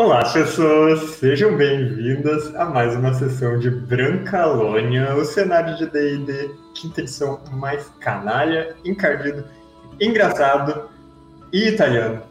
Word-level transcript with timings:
Olá, 0.00 0.24
pessoas! 0.32 1.16
Sejam 1.16 1.58
bem-vindas 1.58 2.54
a 2.56 2.64
mais 2.64 2.96
uma 2.96 3.12
sessão 3.12 3.58
de 3.58 3.68
Brancalônia, 3.68 5.14
o 5.14 5.26
cenário 5.26 5.76
de 5.76 5.84
D&D, 5.84 6.54
quinta 6.74 7.02
edição 7.02 7.38
mais 7.52 7.86
canalha, 8.00 8.74
encardido, 8.82 9.44
engraçado 10.00 10.88
e 11.52 11.68
italiano. 11.68 12.22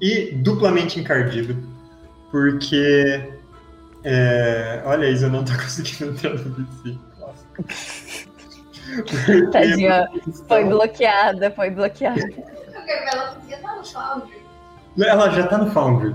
E 0.00 0.30
duplamente 0.36 1.00
encardido, 1.00 1.60
porque... 2.30 3.32
É... 4.04 4.80
Olha, 4.84 5.10
Isa, 5.10 5.26
eu 5.26 5.30
não 5.30 5.44
tô 5.44 5.54
conseguindo 5.58 6.12
entrar 6.12 6.34
no 6.34 6.38
VC. 6.38 6.98
Tadinha, 9.50 10.08
foi 10.46 10.64
bloqueada, 10.66 11.50
foi 11.50 11.70
bloqueada. 11.70 12.20
Ela 13.10 13.32
podia 13.32 13.56
estar 13.56 13.74
no 13.74 13.84
Foundry. 13.84 14.46
Ela 14.96 15.30
já 15.30 15.48
tá 15.48 15.58
no 15.58 15.68
Foundry. 15.72 16.14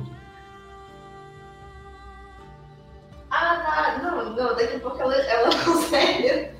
Ah, 3.41 3.55
tá. 3.65 4.03
Não, 4.03 4.35
não, 4.35 4.55
daqui 4.55 4.75
a 4.75 4.79
pouco 4.79 5.01
ela, 5.01 5.15
ela 5.15 5.49
consegue. 5.65 6.51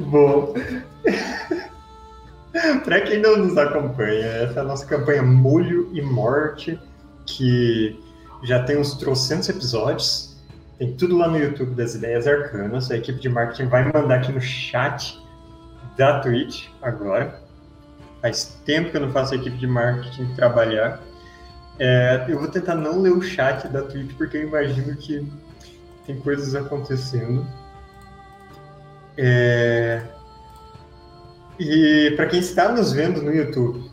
Bom. 0.00 0.54
Para 2.84 3.00
quem 3.02 3.20
não 3.20 3.36
nos 3.36 3.56
acompanha, 3.56 4.26
essa 4.26 4.58
é 4.58 4.62
a 4.62 4.64
nossa 4.64 4.84
campanha 4.84 5.22
Molho 5.22 5.88
e 5.92 6.02
Morte, 6.02 6.80
que 7.26 7.96
já 8.42 8.60
tem 8.64 8.76
uns 8.76 8.94
trocentos 8.94 9.48
episódios. 9.48 10.36
Tem 10.76 10.92
tudo 10.96 11.16
lá 11.16 11.28
no 11.28 11.38
YouTube 11.38 11.76
das 11.76 11.94
Ideias 11.94 12.26
Arcanas. 12.26 12.90
A 12.90 12.96
equipe 12.96 13.20
de 13.20 13.28
marketing 13.28 13.68
vai 13.68 13.84
mandar 13.84 14.16
aqui 14.16 14.32
no 14.32 14.40
chat 14.40 15.16
da 15.96 16.18
Twitch 16.18 16.66
agora. 16.82 17.40
Faz 18.20 18.60
tempo 18.64 18.90
que 18.90 18.96
eu 18.96 19.02
não 19.02 19.12
faço 19.12 19.34
a 19.34 19.36
equipe 19.36 19.56
de 19.56 19.66
marketing 19.68 20.34
trabalhar. 20.34 21.00
É, 21.78 22.24
eu 22.28 22.38
vou 22.38 22.48
tentar 22.48 22.74
não 22.76 23.00
ler 23.00 23.12
o 23.12 23.22
chat 23.22 23.66
da 23.68 23.82
Twitch, 23.82 24.16
porque 24.16 24.36
eu 24.36 24.42
imagino 24.48 24.96
que 24.96 25.26
tem 26.06 26.18
coisas 26.20 26.54
acontecendo. 26.54 27.46
É... 29.16 30.02
E 31.58 32.12
para 32.16 32.26
quem 32.26 32.40
está 32.40 32.70
nos 32.70 32.92
vendo 32.92 33.22
no 33.22 33.32
YouTube, 33.32 33.88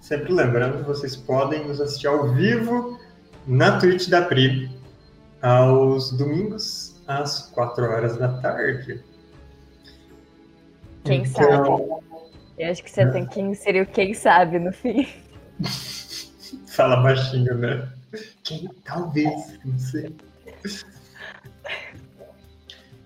sempre 0.00 0.32
lembrando, 0.32 0.84
vocês 0.84 1.16
podem 1.16 1.66
nos 1.66 1.80
assistir 1.80 2.06
ao 2.06 2.28
vivo 2.32 2.98
na 3.46 3.78
Twitch 3.78 4.08
da 4.08 4.22
Pri, 4.22 4.70
aos 5.40 6.12
domingos, 6.12 7.00
às 7.06 7.48
4 7.50 7.84
horas 7.84 8.16
da 8.16 8.28
tarde. 8.40 9.02
Quem 11.04 11.22
Então- 11.22 11.66
sabe? 11.78 12.02
Eu 12.58 12.70
acho 12.70 12.84
que 12.84 12.90
você 12.90 13.06
tem 13.10 13.26
que 13.26 13.40
inserir 13.40 13.80
o 13.80 13.86
quem 13.86 14.14
sabe 14.14 14.58
no 14.58 14.72
fim. 14.72 15.08
Fala 16.72 16.96
baixinho, 16.96 17.54
né? 17.58 17.86
Quem? 18.42 18.66
Talvez, 18.82 19.58
não 19.62 19.78
sei. 19.78 20.16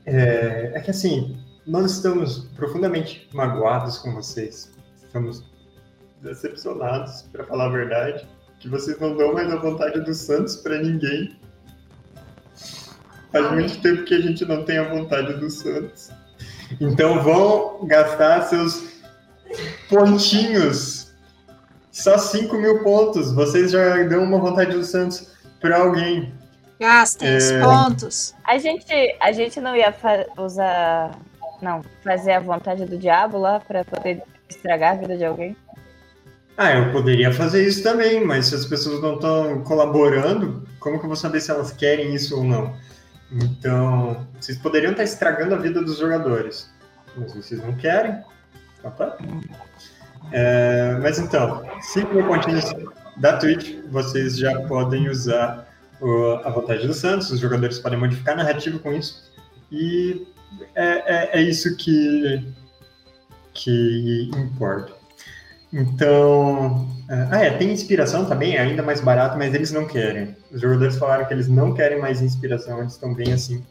É, 0.05 0.70
é 0.73 0.81
que 0.81 0.92
assim, 0.92 1.36
nós 1.67 1.91
estamos 1.91 2.45
profundamente 2.55 3.28
magoados 3.33 3.98
com 3.98 4.14
vocês. 4.14 4.73
Estamos 5.03 5.45
decepcionados, 6.23 7.23
para 7.33 7.45
falar 7.45 7.67
a 7.67 7.70
verdade, 7.70 8.28
que 8.61 8.69
vocês 8.69 9.00
não 9.00 9.17
dão 9.17 9.34
mais 9.34 9.53
a 9.53 9.56
vontade 9.56 10.01
do 10.01 10.14
Santos 10.14 10.55
para 10.56 10.78
ninguém. 10.78 11.36
Faz 13.33 13.51
muito 13.51 13.83
tempo 13.83 14.05
que 14.05 14.14
a 14.14 14.20
gente 14.20 14.45
não 14.45 14.64
tem 14.64 14.78
a 14.78 14.89
vontade 14.89 15.34
do 15.41 15.51
Santos. 15.51 16.12
Então 16.80 17.20
vão 17.20 17.84
gastar 17.84 18.42
seus 18.42 19.03
pontinhos 19.89 20.95
só 22.02 22.19
5 22.19 22.56
mil 22.56 22.83
pontos. 22.83 23.33
Vocês 23.33 23.70
já 23.70 24.02
dão 24.05 24.22
uma 24.25 24.39
vontade 24.39 24.72
do 24.72 24.84
Santos 24.84 25.33
para 25.61 25.78
alguém. 25.78 26.33
Gastem 26.78 27.36
os 27.36 27.50
É. 27.50 27.61
pontos. 27.62 28.34
A 28.44 28.58
gente, 28.58 28.92
a 29.20 29.33
gente 29.33 29.61
não 29.61 29.75
ia 29.75 29.92
fa- 29.92 30.27
usar. 30.36 31.12
Não, 31.62 31.83
fazer 32.05 32.33
a 32.33 32.40
vontade 32.40 32.84
do 32.84 32.98
diabo 32.98 33.39
lá 33.39 33.58
pra 33.61 33.83
poder 33.83 34.23
estragar 34.48 34.92
a 34.92 34.96
vida 34.96 35.17
de 35.17 35.24
alguém. 35.24 35.57
Ah, 36.58 36.73
eu 36.74 36.92
poderia 36.92 37.33
fazer 37.33 37.67
isso 37.67 37.83
também, 37.83 38.23
mas 38.24 38.46
se 38.46 38.55
as 38.55 38.67
pessoas 38.67 39.01
não 39.01 39.14
estão 39.14 39.63
colaborando, 39.63 40.67
como 40.80 40.98
que 40.98 41.05
eu 41.05 41.08
vou 41.08 41.17
saber 41.17 41.40
se 41.40 41.51
elas 41.51 41.73
querem 41.73 42.14
isso 42.14 42.36
ou 42.36 42.45
não? 42.45 42.74
Então, 43.33 44.27
vocês 44.39 44.57
poderiam 44.58 44.92
estar 44.92 45.02
estragando 45.05 45.55
a 45.55 45.58
vida 45.58 45.83
dos 45.83 45.98
jogadores, 45.98 46.70
mas 47.17 47.34
vocês 47.34 47.63
não 47.63 47.74
querem. 47.74 48.23
Então 48.78 48.90
tá. 48.92 49.17
É, 50.32 50.98
mas 51.02 51.18
então, 51.18 51.62
5 51.80 52.14
mil 52.14 52.27
pontinhos 52.27 52.64
da 53.16 53.36
Twitch, 53.38 53.77
vocês 53.90 54.36
já 54.36 54.60
podem 54.62 55.08
usar 55.08 55.66
o- 56.00 56.40
a 56.44 56.50
vontade 56.50 56.86
do 56.86 56.92
Santos, 56.94 57.30
os 57.30 57.38
jogadores 57.40 57.78
podem 57.78 57.98
modificar 57.98 58.34
a 58.34 58.38
narrativa 58.38 58.78
com 58.78 58.92
isso, 58.92 59.32
e 59.72 60.27
é, 60.74 60.84
é- 61.34 61.38
é 61.38 61.42
isso 61.42 61.77
que, 61.77 62.46
que 63.54 64.30
importa. 64.36 64.92
Então. 65.72 66.88
é, 67.08 67.28
Ah, 67.30 67.38
é, 67.44 67.50
tem 67.50 67.70
inspiração 67.72 68.24
também, 68.24 68.56
é 68.56 68.60
ainda 68.60 68.83
mais 68.83 69.00
barato, 69.00 69.36
mas 69.38 69.54
eles 69.54 69.70
não 69.72 69.86
querem. 69.86 70.34
Os 70.50 70.60
jogadores 70.60 70.96
falaram 70.96 71.24
que 71.24 71.33
eles 71.34 71.48
não 71.48 71.72
querem 71.74 72.00
mais 72.00 72.20
inspiração, 72.22 72.80
eles 72.80 72.92
estão 72.92 73.14
bem 73.14 73.33
assim. 73.33 73.64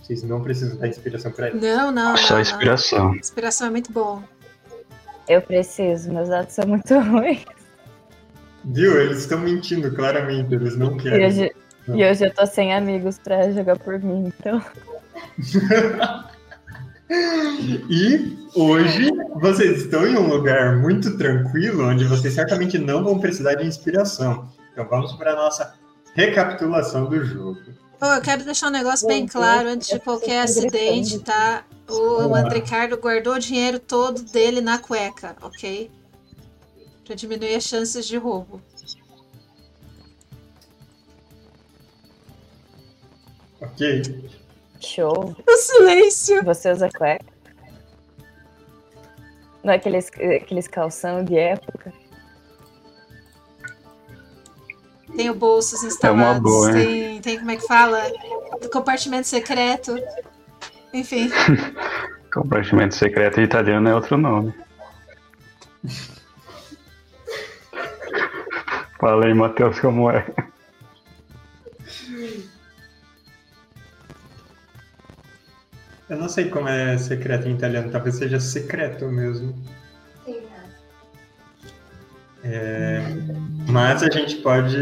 Vocês 0.00 0.22
não 0.24 0.42
precisam 0.42 0.76
dar 0.76 0.88
inspiração 0.88 1.30
pra 1.30 1.48
eles. 1.48 1.62
Não, 1.62 1.92
não, 1.92 2.16
Só 2.16 2.34
não, 2.34 2.40
inspiração. 2.40 3.04
não. 3.10 3.14
Inspiração 3.16 3.66
é 3.68 3.70
muito 3.70 3.92
bom. 3.92 4.22
Eu 5.28 5.40
preciso, 5.42 6.12
meus 6.12 6.28
dados 6.28 6.54
são 6.54 6.66
muito 6.66 6.94
ruins. 6.98 7.44
Viu? 8.64 9.00
Eles 9.00 9.18
estão 9.18 9.38
mentindo 9.38 9.92
claramente, 9.94 10.54
eles 10.54 10.76
não 10.76 10.96
E 10.96 11.02
querem. 11.02 11.26
hoje, 11.26 11.52
e 11.88 12.04
hoje 12.04 12.24
eu 12.26 12.34
tô 12.34 12.46
sem 12.46 12.72
amigos 12.74 13.18
pra 13.18 13.50
jogar 13.50 13.78
por 13.78 13.98
mim, 13.98 14.32
então. 14.38 14.62
E 17.90 18.38
hoje 18.54 19.10
vocês 19.40 19.82
estão 19.82 20.06
em 20.06 20.16
um 20.16 20.28
lugar 20.28 20.78
muito 20.78 21.16
tranquilo, 21.18 21.86
onde 21.86 22.04
vocês 22.04 22.32
certamente 22.32 22.78
não 22.78 23.04
vão 23.04 23.18
precisar 23.18 23.54
de 23.54 23.66
inspiração. 23.66 24.48
Então 24.72 24.86
vamos 24.88 25.12
para 25.14 25.32
a 25.32 25.36
nossa 25.36 25.74
recapitulação 26.14 27.04
do 27.10 27.22
jogo. 27.22 27.58
Pô, 28.00 28.06
eu 28.06 28.22
quero 28.22 28.44
deixar 28.44 28.68
um 28.68 28.70
negócio 28.70 29.06
bem 29.06 29.26
claro 29.26 29.68
antes 29.68 29.88
de 29.88 29.98
qualquer 30.00 30.42
acidente, 30.42 31.18
tá? 31.18 31.64
O 32.00 32.34
Andricardo 32.34 32.96
guardou 32.96 33.34
o 33.34 33.38
dinheiro 33.38 33.78
todo 33.78 34.22
dele 34.22 34.60
na 34.60 34.78
cueca, 34.78 35.36
ok? 35.42 35.90
Pra 37.04 37.14
diminuir 37.14 37.54
as 37.54 37.64
chances 37.64 38.06
de 38.06 38.16
roubo. 38.16 38.60
Ok? 43.60 44.30
Show. 44.80 45.36
O 45.46 45.56
silêncio! 45.56 46.42
Você 46.44 46.70
usa 46.72 46.88
cueca? 46.90 47.32
Não 49.62 49.72
é 49.72 49.76
aqueles, 49.76 50.08
aqueles 50.42 50.66
calção 50.66 51.22
de 51.24 51.36
época? 51.36 51.92
Tenho 55.14 55.34
bolsos 55.34 55.80
É 55.80 55.82
uma 55.82 55.88
instalados, 55.88 56.42
boa, 56.42 56.80
hein? 56.80 56.86
tem, 56.86 57.20
tem 57.20 57.38
como 57.38 57.50
é 57.50 57.56
que 57.56 57.66
fala? 57.66 58.00
Compartimento 58.72 59.28
secreto. 59.28 59.94
Enfim, 60.92 61.30
Compartimento 62.32 62.94
secreto 62.94 63.40
em 63.40 63.44
italiano 63.44 63.88
é 63.88 63.94
outro 63.94 64.16
nome. 64.16 64.54
Fala 68.98 69.26
aí, 69.26 69.34
Matheus, 69.34 69.78
como 69.80 70.10
é? 70.10 70.24
Eu 76.08 76.18
não 76.18 76.28
sei 76.28 76.48
como 76.48 76.68
é 76.68 76.96
secreto 76.98 77.48
em 77.48 77.54
italiano, 77.54 77.90
talvez 77.90 78.16
seja 78.16 78.38
secreto 78.38 79.06
mesmo. 79.08 79.54
Sim, 80.24 80.40
né? 80.40 80.70
É, 82.44 83.02
mas 83.68 84.02
a 84.02 84.10
gente 84.10 84.36
pode 84.36 84.76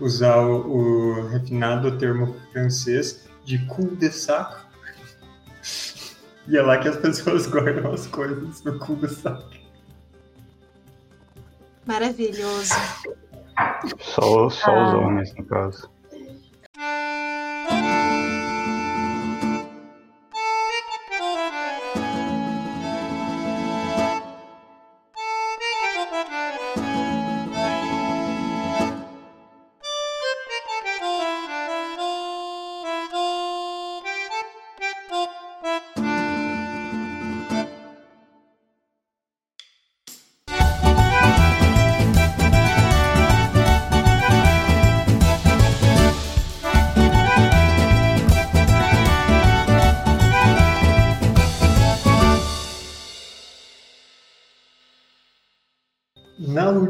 usar 0.00 0.38
o, 0.38 0.66
o 0.70 1.28
refinado 1.28 1.98
termo 1.98 2.36
francês 2.52 3.28
de 3.44 3.58
cul 3.66 3.96
de 3.96 4.10
sac. 4.10 4.61
E 6.48 6.56
é 6.56 6.62
lá 6.62 6.78
que 6.78 6.88
as 6.88 6.96
pessoas 6.96 7.46
guardam 7.50 7.92
as 7.92 8.06
coisas 8.06 8.62
no 8.64 8.78
cul 8.78 8.96
de 8.96 9.08
sac. 9.08 9.60
maravilhoso. 11.86 12.74
Só, 14.00 14.48
só 14.48 14.48
os 14.48 14.94
Ah. 14.94 14.96
homens, 14.98 15.34
no 15.34 15.44
caso. 15.44 15.90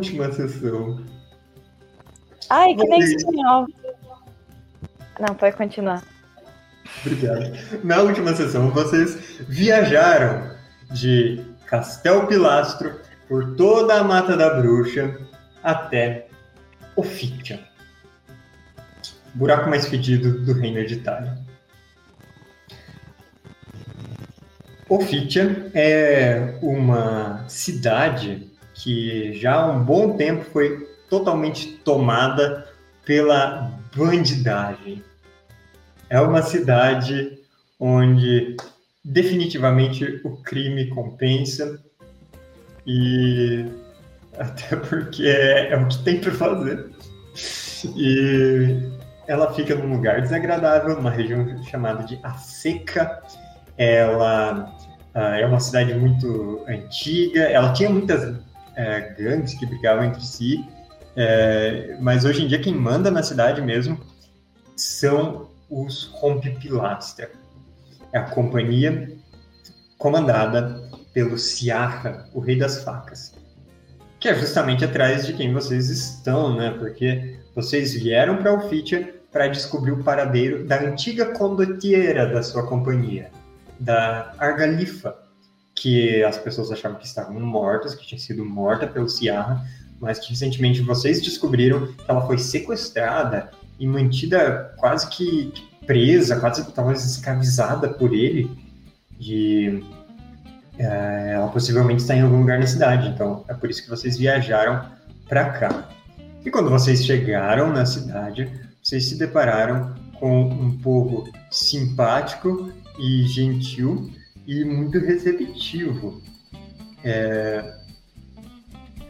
Última 0.03 0.33
sessão, 0.33 1.01
Ai, 2.51 2.75
que 2.75 2.85
nem 2.85 3.01
espanhol. 3.01 3.67
Não, 5.21 5.35
pode 5.37 5.57
continuar. 5.57 6.03
Obrigado. 7.01 7.53
Na 7.85 8.01
última 8.01 8.35
sessão, 8.35 8.71
vocês 8.71 9.39
viajaram 9.49 10.51
de 10.91 11.41
Castel 11.67 12.27
Pilastro 12.27 13.01
por 13.29 13.55
toda 13.55 13.95
a 13.95 14.05
Mata 14.05 14.37
da 14.37 14.61
Bruxa 14.61 15.17
até 15.63 16.27
Ofitia. 16.97 17.61
Buraco 19.35 19.71
mais 19.71 19.87
fedido 19.87 20.45
do 20.45 20.53
Reino 20.53 20.79
Hereditário. 20.79 21.33
Ofitia 24.89 25.71
é 25.73 26.59
uma 26.61 27.49
cidade 27.49 28.52
que 28.83 29.33
já 29.35 29.55
há 29.55 29.71
um 29.71 29.85
bom 29.85 30.17
tempo 30.17 30.45
foi 30.45 30.89
totalmente 31.09 31.69
tomada 31.85 32.67
pela 33.07 33.71
bandidagem. 33.95 35.05
É 36.11 36.21
uma 36.21 36.43
cidade 36.43 37.39
onde 37.79 38.57
definitivamente 39.05 40.21
o 40.25 40.37
crime 40.39 40.89
compensa 40.89 41.81
e 42.85 43.67
até 44.37 44.75
porque 44.77 45.27
é, 45.27 45.73
é 45.73 45.77
o 45.77 45.87
que 45.87 46.03
tem 46.03 46.21
para 46.21 46.33
fazer. 46.33 46.91
E 47.97 48.77
ela 49.29 49.53
fica 49.55 49.77
num 49.77 49.95
lugar 49.95 50.21
desagradável, 50.21 50.97
numa 50.97 51.11
região 51.11 51.63
chamada 51.65 52.03
de 52.03 52.19
A 52.23 52.35
Seca. 52.35 53.23
Ela 53.79 54.77
ah, 55.15 55.37
é 55.37 55.47
uma 55.47 55.61
cidade 55.61 55.95
muito 55.95 56.65
antiga. 56.67 57.43
Ela 57.43 57.73
tinha 57.73 57.89
muitas 57.89 58.43
eh, 58.77 59.15
gangues 59.19 59.55
que 59.55 59.67
brigavam 59.67 60.05
entre 60.05 60.25
si, 60.25 60.65
eh, 61.17 61.97
mas 62.01 62.25
hoje 62.25 62.43
em 62.43 62.49
dia 62.49 62.61
quem 62.61 62.75
manda 62.75 63.11
na 63.11 63.23
cidade 63.23 63.61
mesmo 63.61 64.01
são 64.77 65.49
os 65.69 66.05
Rompe-Pilastra. 66.15 67.31
É 68.13 68.19
a 68.19 68.23
companhia 68.23 69.11
comandada 69.99 70.91
pelo 71.15 71.39
Siarra, 71.39 72.29
o 72.35 72.41
Rei 72.41 72.59
das 72.59 72.83
Facas. 72.83 73.35
Que 74.19 74.29
é 74.29 74.35
justamente 74.35 74.85
atrás 74.85 75.27
de 75.27 75.33
quem 75.33 75.53
vocês 75.53 75.89
estão, 75.89 76.57
né? 76.57 76.71
Porque 76.79 77.39
vocês 77.55 77.95
vieram 77.95 78.37
para 78.37 78.53
Ofitia 78.53 79.15
para 79.31 79.49
descobrir 79.49 79.93
o 79.93 80.03
paradeiro 80.03 80.65
da 80.65 80.81
antiga 80.81 81.27
condottiera 81.33 82.27
da 82.27 82.43
sua 82.43 82.67
companhia, 82.67 83.31
da 83.81 84.35
Argalifa, 84.39 85.17
que 85.83 86.23
as 86.23 86.39
pessoas 86.39 86.71
achavam 86.71 86.97
que 86.97 87.07
estavam 87.07 87.41
mortas, 87.41 87.93
que 87.93 88.07
tinha 88.07 88.19
sido 88.19 88.45
morta 88.45 88.87
pelo 88.87 89.09
Siarra, 89.09 89.67
mas 90.01 90.21
que 90.21 90.31
recentemente 90.31 90.81
vocês 90.81 91.21
descobriram 91.21 91.89
que 91.89 92.05
ela 92.09 92.25
foi 92.25 92.39
sequestrada 92.39 93.51
e 93.81 93.87
mantida 93.87 94.73
quase 94.77 95.09
que 95.09 95.53
presa, 95.85 96.39
quase 96.39 96.73
talvez 96.73 97.05
escravizada 97.05 97.89
por 97.89 98.15
ele. 98.15 98.49
E 99.19 99.83
é, 100.79 101.33
ela 101.35 101.49
possivelmente 101.49 102.03
está 102.03 102.15
em 102.15 102.21
algum 102.21 102.39
lugar 102.39 102.61
na 102.61 102.67
cidade, 102.67 103.09
então 103.09 103.45
é 103.49 103.55
por 103.55 103.69
isso 103.69 103.83
que 103.83 103.91
vocês 103.91 104.17
viajaram 104.17 104.89
para 105.29 105.51
cá. 105.51 105.89
E 106.45 106.51
quando 106.51 106.71
vocês 106.71 107.05
chegaram 107.05 107.73
na 107.73 107.85
cidade, 107.85 108.49
vocês 108.81 109.09
se 109.09 109.19
depararam 109.19 109.97
com 110.21 110.45
um 110.45 110.79
povo 110.79 111.29
simpático 111.51 112.71
e 113.01 113.25
gentil 113.27 114.13
e 114.47 114.65
muito 114.65 114.99
receptivo. 114.99 116.23
É, 117.05 117.75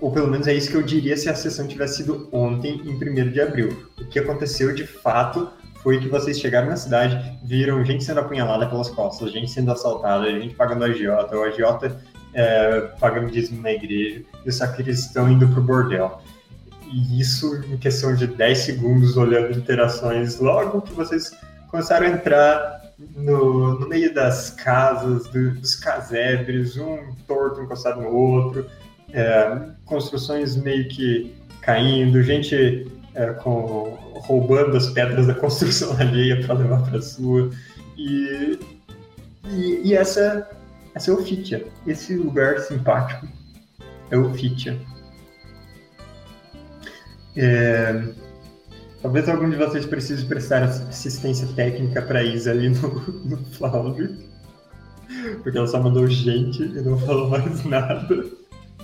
ou 0.00 0.11
pelo 0.11 0.29
menos 0.29 0.49
é 0.49 0.55
isso 0.55 0.70
que 0.70 0.76
eu 0.76 0.82
diria 0.82 1.17
se 1.17 1.29
a 1.29 1.34
sessão 1.34 1.67
tivesse 1.67 1.99
sido 1.99 2.29
ontem, 2.32 2.82
em 2.84 2.94
1 2.94 3.31
de 3.31 3.40
abril. 3.40 3.87
O 4.00 4.05
que 4.06 4.19
aconteceu 4.19 4.75
de 4.75 4.84
fato 4.84 5.49
foi 5.82 6.00
que 6.00 6.08
vocês 6.08 6.40
chegaram 6.40 6.69
na 6.69 6.76
cidade, 6.76 7.38
viram 7.44 7.84
gente 7.84 8.02
sendo 8.02 8.20
apunhalada 8.20 8.67
pelas 8.67 8.88
costas, 8.88 9.32
gente 9.32 9.50
sendo 9.50 9.70
assaltada, 9.70 10.31
gente 10.31 10.55
pagando 10.55 10.84
agiota, 10.84 11.37
o 11.37 11.43
agiota 11.43 12.00
é, 12.34 12.81
pagando 12.99 13.31
dízimo 13.31 13.62
na 13.62 13.73
igreja, 13.73 14.23
e 14.44 14.49
o 14.49 14.52
sacristão 14.52 15.31
indo 15.31 15.46
pro 15.49 15.62
bordel. 15.62 16.20
E 16.93 17.20
isso 17.20 17.62
em 17.73 17.76
questão 17.76 18.14
de 18.14 18.26
10 18.26 18.58
segundos, 18.58 19.17
olhando 19.17 19.56
interações, 19.56 20.38
logo 20.40 20.82
que 20.82 20.93
vocês 20.93 21.31
começaram 21.70 22.06
a 22.06 22.11
entrar 22.11 22.81
no, 22.99 23.79
no 23.81 23.89
meio 23.89 24.12
das 24.15 24.50
casas, 24.50 25.27
do- 25.29 25.53
dos 25.53 25.75
casebres, 25.75 26.77
um 26.77 27.15
torto 27.27 27.61
encostado 27.62 28.00
no 28.00 28.09
outro, 28.09 28.67
é, 29.12 29.59
construções 29.85 30.56
meio 30.56 30.89
que 30.89 31.35
caindo, 31.61 32.23
gente 32.23 32.87
é, 33.15 33.27
com, 33.35 33.99
roubando 34.15 34.77
as 34.77 34.91
pedras 34.91 35.27
da 35.27 35.35
construção 35.35 35.93
alheia 35.99 36.44
para 36.44 36.55
levar 36.55 36.83
para 36.83 37.00
sua. 37.03 37.50
E, 37.97 38.59
e, 39.49 39.81
e 39.89 39.94
essa, 39.94 40.49
essa 40.94 41.11
é 41.11 41.15
Ofitia. 41.15 41.67
Esse 41.87 42.17
lugar 42.17 42.59
simpático 42.61 43.29
é 44.11 44.17
Ofitia. 44.17 44.79
É, 47.37 48.12
talvez 49.02 49.28
algum 49.28 49.50
de 49.50 49.56
vocês 49.56 49.84
precise 49.84 50.25
prestar 50.25 50.62
assistência 50.62 51.46
técnica 51.54 52.00
para 52.00 52.22
Isa 52.22 52.52
ali 52.52 52.70
no, 52.70 52.88
no. 53.26 53.38
Porque 55.43 55.58
ela 55.58 55.66
só 55.66 55.81
mandou 55.81 56.06
gente 56.06 56.62
e 56.62 56.81
não 56.81 56.96
falou 56.99 57.28
mais 57.28 57.64
nada. 57.64 58.25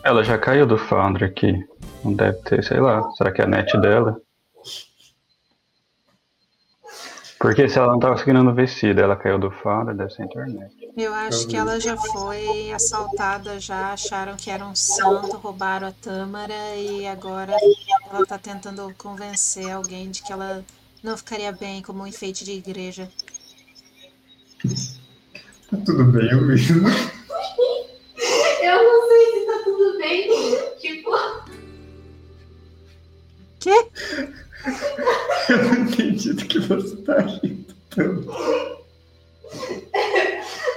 Ela 0.05 0.23
já 0.23 0.37
caiu 0.37 0.67
do 0.67 0.77
Foundry 0.77 1.25
aqui. 1.25 1.67
Não 2.05 2.13
deve 2.13 2.39
ter, 2.43 2.63
sei 2.63 2.81
lá. 2.81 3.11
Será 3.13 3.33
que 3.33 3.41
é 3.41 3.45
a 3.45 3.49
net 3.49 3.77
dela? 3.81 4.21
Porque 7.41 7.69
se 7.69 7.79
ela 7.79 7.93
não 7.93 8.01
tá 8.01 8.11
conseguindo 8.11 8.53
vestir, 8.53 8.99
ela 8.99 9.17
caiu 9.17 9.39
do 9.39 9.51
Foundry, 9.51 9.97
deve 9.97 10.11
ser 10.11 10.23
a 10.23 10.25
internet. 10.27 10.88
Eu 10.99 11.15
acho 11.15 11.47
que 11.47 11.57
ela 11.57 11.79
já 11.79 11.97
foi 11.97 12.73
assaltada, 12.73 13.61
já 13.61 13.93
acharam 13.93 14.37
que 14.37 14.51
era 14.51 14.67
um 14.67 14.75
santo, 14.75 15.37
roubaram 15.37 15.87
a 15.87 15.93
Tâmara 15.93 16.75
e 16.75 17.07
agora 17.07 17.57
ela 18.11 18.27
tá 18.27 18.37
tentando 18.37 18.93
convencer 18.99 19.71
alguém 19.71 20.11
de 20.11 20.25
que 20.25 20.33
ela 20.33 20.65
não 21.01 21.17
ficaria 21.17 21.53
bem 21.53 21.81
como 21.83 22.03
um 22.03 22.07
enfeite 22.09 22.45
de 22.45 22.51
igreja. 22.51 23.09
Tá 25.71 25.77
tudo 25.87 26.03
bem, 26.07 26.35
Luiz. 26.35 26.69
Eu 26.69 26.83
não 28.83 29.09
sei 29.09 29.33
se 29.33 29.47
tá 29.47 29.61
tudo 29.63 29.99
bem. 29.99 30.29
Tipo, 30.81 31.11
Quê? 33.61 33.89
Eu 35.49 35.65
não 35.65 35.75
entendi 35.85 36.33
do 36.33 36.45
que 36.45 36.59
você 36.59 36.97
tá 36.97 37.21
rindo 37.21 37.73
tanto. 37.89 38.33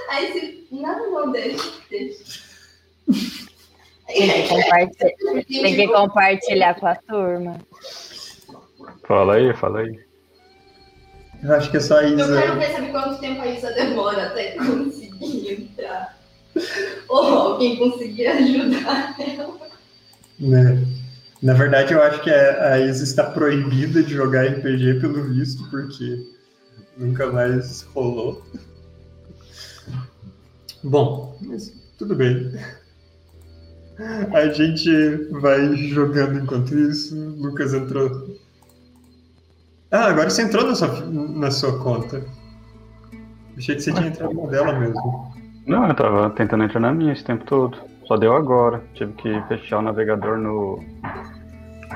Aí 0.08 0.32
se. 0.32 0.66
Não, 0.70 1.10
não, 1.10 1.32
deixa. 1.32 1.72
Tem 4.06 4.28
que, 4.30 4.48
compartilhar, 4.48 5.44
tem 5.46 5.76
que 5.76 5.88
compartilhar 5.88 6.74
com 6.74 6.86
a 6.86 6.94
turma. 6.94 7.58
Fala 9.06 9.36
aí, 9.36 9.54
fala 9.54 9.80
aí. 9.80 9.98
Eu 11.42 11.54
acho 11.54 11.70
que 11.70 11.76
é 11.76 11.80
só 11.80 11.98
a 11.98 12.04
Eu 12.04 12.16
quero 12.16 12.30
Isa. 12.30 12.54
ver 12.54 12.72
saber 12.72 12.90
quanto 12.92 13.20
tempo 13.20 13.42
a 13.42 13.46
Isa 13.46 13.72
demora 13.72 14.26
até 14.26 14.52
conseguir 14.52 15.52
entrar. 15.52 16.18
Ou 17.08 17.24
alguém 17.24 17.76
conseguir 17.76 18.26
ajudar 18.28 19.16
ela. 19.18 19.58
Né? 20.38 20.86
Na 21.42 21.54
verdade, 21.54 21.92
eu 21.92 22.02
acho 22.02 22.22
que 22.22 22.30
a 22.30 22.74
a 22.74 22.80
Isa 22.80 23.02
está 23.02 23.24
proibida 23.24 24.02
de 24.02 24.14
jogar 24.14 24.46
RPG 24.46 25.00
pelo 25.00 25.24
visto, 25.24 25.68
porque 25.70 26.24
nunca 26.96 27.30
mais 27.30 27.82
rolou. 27.94 28.42
Bom, 30.82 31.38
mas 31.42 31.72
tudo 31.98 32.14
bem. 32.14 32.52
A 34.32 34.48
gente 34.48 34.90
vai 35.40 35.76
jogando 35.76 36.38
enquanto 36.40 36.76
isso. 36.76 37.14
Lucas 37.38 37.72
entrou. 37.74 38.36
Ah, 39.90 40.06
agora 40.06 40.30
você 40.30 40.42
entrou 40.42 40.66
na 40.66 40.74
sua, 40.74 41.00
na 41.06 41.50
sua 41.50 41.78
conta. 41.78 42.24
Achei 43.56 43.76
que 43.76 43.82
você 43.82 43.92
tinha 43.92 44.08
entrado 44.08 44.34
na 44.34 44.46
dela 44.46 44.78
mesmo. 44.78 45.32
Não, 45.66 45.86
eu 45.86 45.94
tava 45.94 46.30
tentando 46.30 46.64
entrar 46.64 46.80
na 46.80 46.92
minha 46.92 47.12
esse 47.12 47.22
tempo 47.22 47.44
todo. 47.44 47.78
Só 48.06 48.16
deu 48.16 48.34
agora. 48.34 48.82
Tive 48.94 49.12
que 49.12 49.42
fechar 49.48 49.78
o 49.78 49.82
navegador 49.82 50.38
no. 50.38 50.82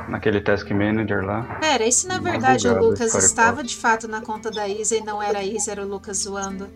Naquele 0.09 0.41
Task 0.41 0.71
Manager 0.71 1.25
lá. 1.25 1.43
Pera, 1.61 1.87
e 1.87 1.93
se 1.93 2.07
na 2.07 2.19
verdade 2.19 2.69
o 2.69 2.79
Lucas 2.79 3.15
estava 3.15 3.63
de 3.63 3.77
fato 3.77 4.09
na 4.09 4.21
conta 4.21 4.51
da 4.51 4.69
Isa 4.69 4.97
e 4.97 5.01
não 5.01 5.23
era 5.23 5.39
a 5.39 5.45
Isa, 5.45 5.73
era 5.73 5.83
o 5.83 5.89
Lucas 5.89 6.19
zoando? 6.19 6.69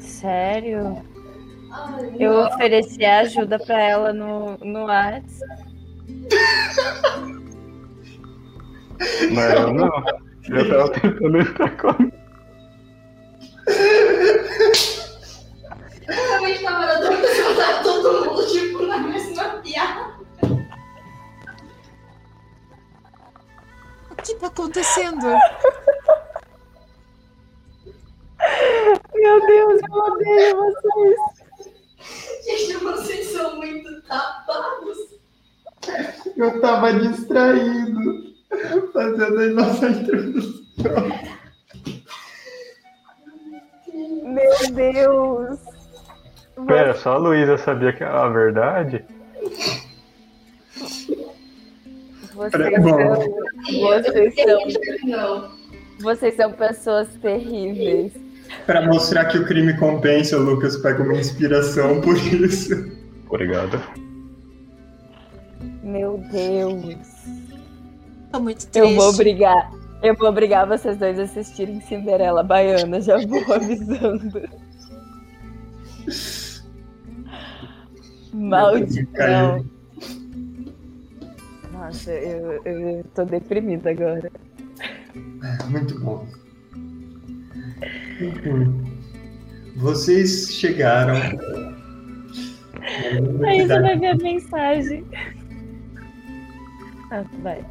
Sério? 0.00 1.02
Eu 2.18 2.32
ofereci 2.46 3.04
ajuda 3.04 3.58
pra 3.58 3.80
ela 3.80 4.12
no, 4.12 4.56
no 4.58 4.86
Whats. 4.86 5.40
Mas 9.32 9.54
eu 9.54 9.72
não. 9.72 9.90
Eu 10.48 10.68
tava 10.68 10.88
tentando 10.90 11.38
entrar 11.38 11.76
com. 11.76 12.10
Provavelmente 16.08 16.62
na 16.62 16.80
hora 16.80 16.98
do 17.00 17.56
tá 17.56 17.82
todo 17.82 18.24
mundo, 18.24 18.46
tipo, 18.46 18.82
na 18.86 18.96
mesma 18.96 19.44
piada. 19.60 20.16
O 24.10 24.16
que 24.16 24.34
tá 24.36 24.46
acontecendo? 24.46 25.26
Meu 29.14 29.46
Deus, 29.46 29.80
eu 29.86 29.94
odeio 29.94 30.56
vocês. 30.56 31.18
Gente, 32.46 32.76
vocês 32.78 33.26
são 33.26 33.56
muito 33.56 34.00
tapados. 34.02 34.96
Eu 36.38 36.58
tava 36.62 36.94
distraído 36.94 38.34
fazendo 38.94 39.40
a 39.40 39.46
nossa 39.48 39.90
introdução. 39.90 40.58
Meu 44.24 44.72
Deus. 44.72 45.77
Pera, 46.66 46.94
só 46.94 47.12
a 47.12 47.16
Luísa 47.16 47.56
sabia 47.58 47.92
que 47.92 48.02
era 48.02 48.24
a 48.24 48.28
verdade? 48.28 49.04
Vocês 52.34 52.82
Bom. 52.82 52.98
são, 52.98 53.80
vocês 53.80 54.34
são, 54.34 55.50
vocês 56.00 56.36
são 56.36 56.52
pessoas 56.52 57.08
terríveis. 57.20 58.12
Pra 58.64 58.86
mostrar 58.86 59.26
que 59.26 59.38
o 59.38 59.44
crime 59.44 59.76
compensa, 59.76 60.36
o 60.36 60.42
Lucas 60.42 60.76
pega 60.76 61.02
uma 61.02 61.14
inspiração 61.14 62.00
por 62.00 62.16
isso. 62.16 62.90
Obrigado. 63.28 63.82
Meu 65.82 66.18
Deus. 66.30 66.96
Tô 68.32 68.40
muito 68.40 68.66
triste. 68.66 68.78
Eu 68.78 68.94
vou 68.94 69.08
obrigar. 69.08 69.72
Eu 70.02 70.14
vou 70.14 70.28
obrigar 70.28 70.66
vocês 70.66 70.96
dois 70.96 71.18
a 71.18 71.24
assistirem 71.24 71.80
Cinderela 71.80 72.42
Baiana, 72.42 73.00
já 73.00 73.16
vou 73.26 73.42
avisando. 73.52 74.48
Maldição. 78.32 79.64
Nossa, 81.72 82.10
eu, 82.12 82.60
eu 82.64 83.04
tô 83.14 83.24
deprimida 83.24 83.90
agora. 83.90 84.30
Muito 85.70 85.98
bom. 86.00 86.26
Vocês 89.76 90.52
chegaram. 90.52 91.16
A 93.44 93.56
Isa 93.56 93.80
vai 93.80 93.98
ver 93.98 94.06
a 94.06 94.16
mensagem. 94.16 95.04
Ah, 97.10 97.24
vai. 97.42 97.64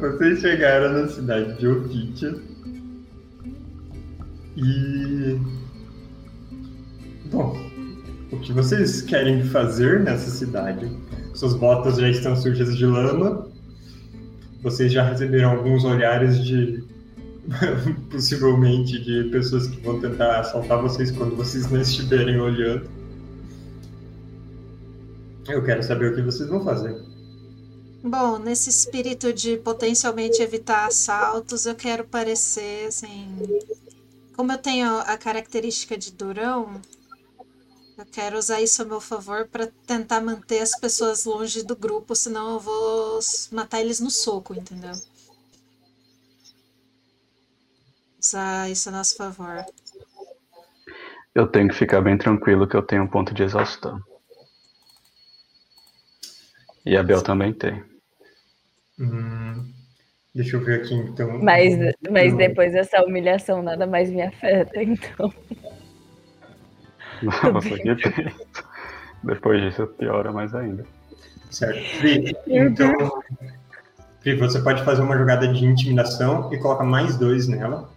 Vocês 0.00 0.40
chegaram 0.40 0.92
na 0.92 1.08
cidade 1.08 1.58
de 1.58 1.66
Ofitia. 1.66 2.34
E. 4.56 5.65
Bom, 7.30 7.56
o 8.30 8.38
que 8.40 8.52
vocês 8.52 9.02
querem 9.02 9.42
fazer 9.44 10.00
nessa 10.00 10.30
cidade? 10.30 10.90
Suas 11.34 11.54
botas 11.54 11.96
já 11.96 12.08
estão 12.08 12.36
sujas 12.36 12.76
de 12.76 12.86
lama. 12.86 13.48
Vocês 14.62 14.92
já 14.92 15.02
receberam 15.08 15.50
alguns 15.50 15.84
olhares 15.84 16.44
de. 16.44 16.84
possivelmente 18.10 18.98
de 18.98 19.30
pessoas 19.30 19.68
que 19.68 19.80
vão 19.80 20.00
tentar 20.00 20.40
assaltar 20.40 20.82
vocês 20.82 21.12
quando 21.12 21.36
vocês 21.36 21.70
não 21.70 21.80
estiverem 21.80 22.40
olhando. 22.40 22.90
Eu 25.48 25.62
quero 25.62 25.82
saber 25.82 26.12
o 26.12 26.14
que 26.16 26.22
vocês 26.22 26.48
vão 26.48 26.64
fazer. 26.64 27.00
Bom, 28.02 28.38
nesse 28.38 28.68
espírito 28.70 29.32
de 29.32 29.56
potencialmente 29.58 30.42
evitar 30.42 30.86
assaltos, 30.86 31.66
eu 31.66 31.74
quero 31.74 32.04
parecer 32.04 32.86
assim. 32.88 33.28
Como 34.36 34.52
eu 34.52 34.58
tenho 34.58 34.98
a 34.98 35.16
característica 35.16 35.96
de 35.96 36.12
durão, 36.12 36.80
eu 37.98 38.04
quero 38.04 38.36
usar 38.36 38.60
isso 38.60 38.82
a 38.82 38.84
meu 38.84 39.00
favor 39.00 39.48
para 39.48 39.66
tentar 39.86 40.20
manter 40.20 40.60
as 40.60 40.78
pessoas 40.78 41.24
longe 41.24 41.62
do 41.62 41.74
grupo, 41.74 42.14
senão 42.14 42.54
eu 42.54 42.60
vou 42.60 43.18
matar 43.52 43.80
eles 43.80 44.00
no 44.00 44.10
soco, 44.10 44.54
entendeu? 44.54 44.92
Usar 48.22 48.70
isso 48.70 48.88
a 48.88 48.92
nosso 48.92 49.16
favor. 49.16 49.64
Eu 51.34 51.46
tenho 51.46 51.68
que 51.68 51.74
ficar 51.74 52.00
bem 52.00 52.18
tranquilo 52.18 52.68
que 52.68 52.76
eu 52.76 52.82
tenho 52.82 53.02
um 53.02 53.08
ponto 53.08 53.32
de 53.32 53.42
exaustão. 53.42 54.00
E 56.84 56.96
a 56.96 57.02
Bel 57.02 57.22
também 57.22 57.52
tem. 57.52 57.82
Hum, 58.98 59.72
deixa 60.34 60.56
eu 60.56 60.64
ver 60.64 60.80
aqui 60.82 60.94
então. 60.94 61.38
Mas, 61.42 61.74
mas 62.10 62.36
depois 62.36 62.72
dessa 62.72 63.02
humilhação, 63.04 63.62
nada 63.62 63.86
mais 63.86 64.10
me 64.10 64.22
afeta, 64.22 64.80
então. 64.82 65.32
Porque 67.20 68.32
Depois 69.22 69.60
disso 69.62 69.86
piora 69.86 70.32
mais 70.32 70.54
ainda. 70.54 70.84
Certo. 71.50 71.98
Pri, 71.98 72.36
então. 72.46 72.92
Pri, 74.20 74.36
você 74.36 74.60
pode 74.60 74.84
fazer 74.84 75.02
uma 75.02 75.16
jogada 75.16 75.48
de 75.48 75.64
intimidação 75.64 76.52
e 76.52 76.58
coloca 76.58 76.84
mais 76.84 77.16
dois 77.16 77.48
nela. 77.48 77.90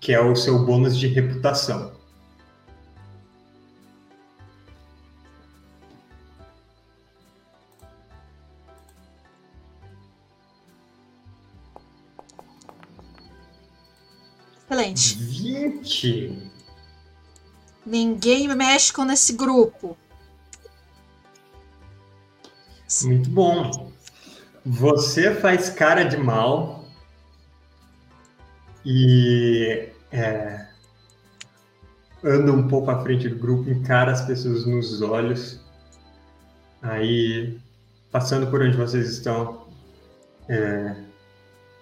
Que 0.00 0.12
é 0.12 0.20
o 0.20 0.34
seu 0.34 0.64
bônus 0.64 0.98
de 0.98 1.08
reputação. 1.08 1.92
Excelente. 14.70 15.18
20! 15.18 16.47
Ninguém 17.88 18.54
mexe 18.54 18.92
com 18.92 19.02
nesse 19.02 19.32
grupo. 19.32 19.96
Muito 23.04 23.30
bom. 23.30 23.90
Você 24.64 25.34
faz 25.34 25.70
cara 25.70 26.04
de 26.04 26.18
mal 26.18 26.84
e 28.84 29.88
é, 30.12 30.66
anda 32.22 32.52
um 32.52 32.68
pouco 32.68 32.90
à 32.90 33.02
frente 33.02 33.26
do 33.26 33.36
grupo, 33.36 33.70
encara 33.70 34.12
as 34.12 34.20
pessoas 34.20 34.66
nos 34.66 35.00
olhos. 35.00 35.58
Aí, 36.82 37.58
passando 38.12 38.48
por 38.48 38.60
onde 38.60 38.76
vocês 38.76 39.08
estão, 39.10 39.66
é, 40.46 40.94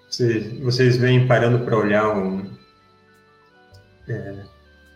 vocês, 0.08 0.60
vocês 0.60 0.96
vêm 0.98 1.26
parando 1.26 1.64
para 1.64 1.76
olhar 1.76 2.16
um, 2.16 2.48
é, 4.08 4.44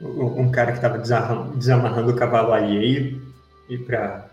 um 0.01 0.51
cara 0.51 0.73
que 0.73 0.79
estava 0.79 0.99
desamarrando 1.55 2.13
o 2.13 2.17
cavalo 2.17 2.53
alheio 2.53 3.21
e 3.69 3.77
para 3.79 4.29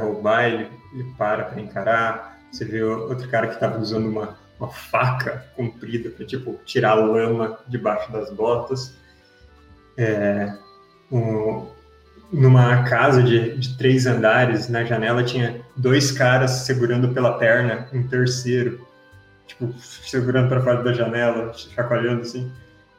roubar, 0.00 0.44
ele, 0.46 0.68
ele 0.92 1.04
para 1.16 1.44
para 1.44 1.60
encarar. 1.60 2.38
Você 2.50 2.64
vê 2.64 2.82
outro 2.82 3.28
cara 3.28 3.46
que 3.46 3.54
estava 3.54 3.78
usando 3.78 4.06
uma, 4.08 4.36
uma 4.58 4.68
faca 4.68 5.46
comprida 5.56 6.10
para 6.10 6.26
tipo 6.26 6.58
tirar 6.64 6.90
a 6.90 6.94
lama 6.94 7.58
debaixo 7.68 8.10
das 8.12 8.30
botas. 8.30 8.94
É, 9.96 10.52
um- 11.10 11.66
numa 12.32 12.82
casa 12.84 13.22
de, 13.22 13.56
de 13.58 13.76
três 13.76 14.06
andares, 14.06 14.68
na 14.68 14.84
janela 14.84 15.22
tinha 15.22 15.60
dois 15.76 16.10
caras 16.10 16.50
segurando 16.50 17.10
pela 17.12 17.38
perna 17.38 17.86
um 17.92 18.06
terceiro, 18.08 18.86
tipo 19.46 19.72
segurando 19.78 20.48
para 20.48 20.62
fora 20.62 20.82
da 20.82 20.92
janela, 20.94 21.52
chacoalhando 21.52 22.22
assim. 22.22 22.50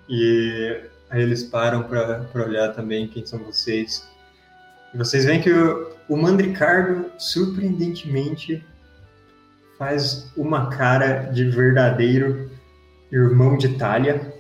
E 0.08 0.82
aí 1.13 1.22
eles 1.22 1.43
param 1.43 1.84
para 1.84 2.43
olhar 2.43 2.74
também 2.74 3.08
quem 3.08 3.24
são 3.24 3.38
vocês. 3.43 4.10
E 4.93 4.98
vocês 4.98 5.25
veem 5.25 5.41
que 5.41 5.51
o, 5.51 5.96
o 6.10 6.17
Mandricardo, 6.17 7.12
surpreendentemente, 7.20 8.65
faz 9.77 10.32
uma 10.36 10.72
cara 10.72 11.32
de 11.32 11.50
verdadeiro 11.50 12.51
irmão 13.12 13.58
de 13.58 13.77
Talha, 13.77 14.34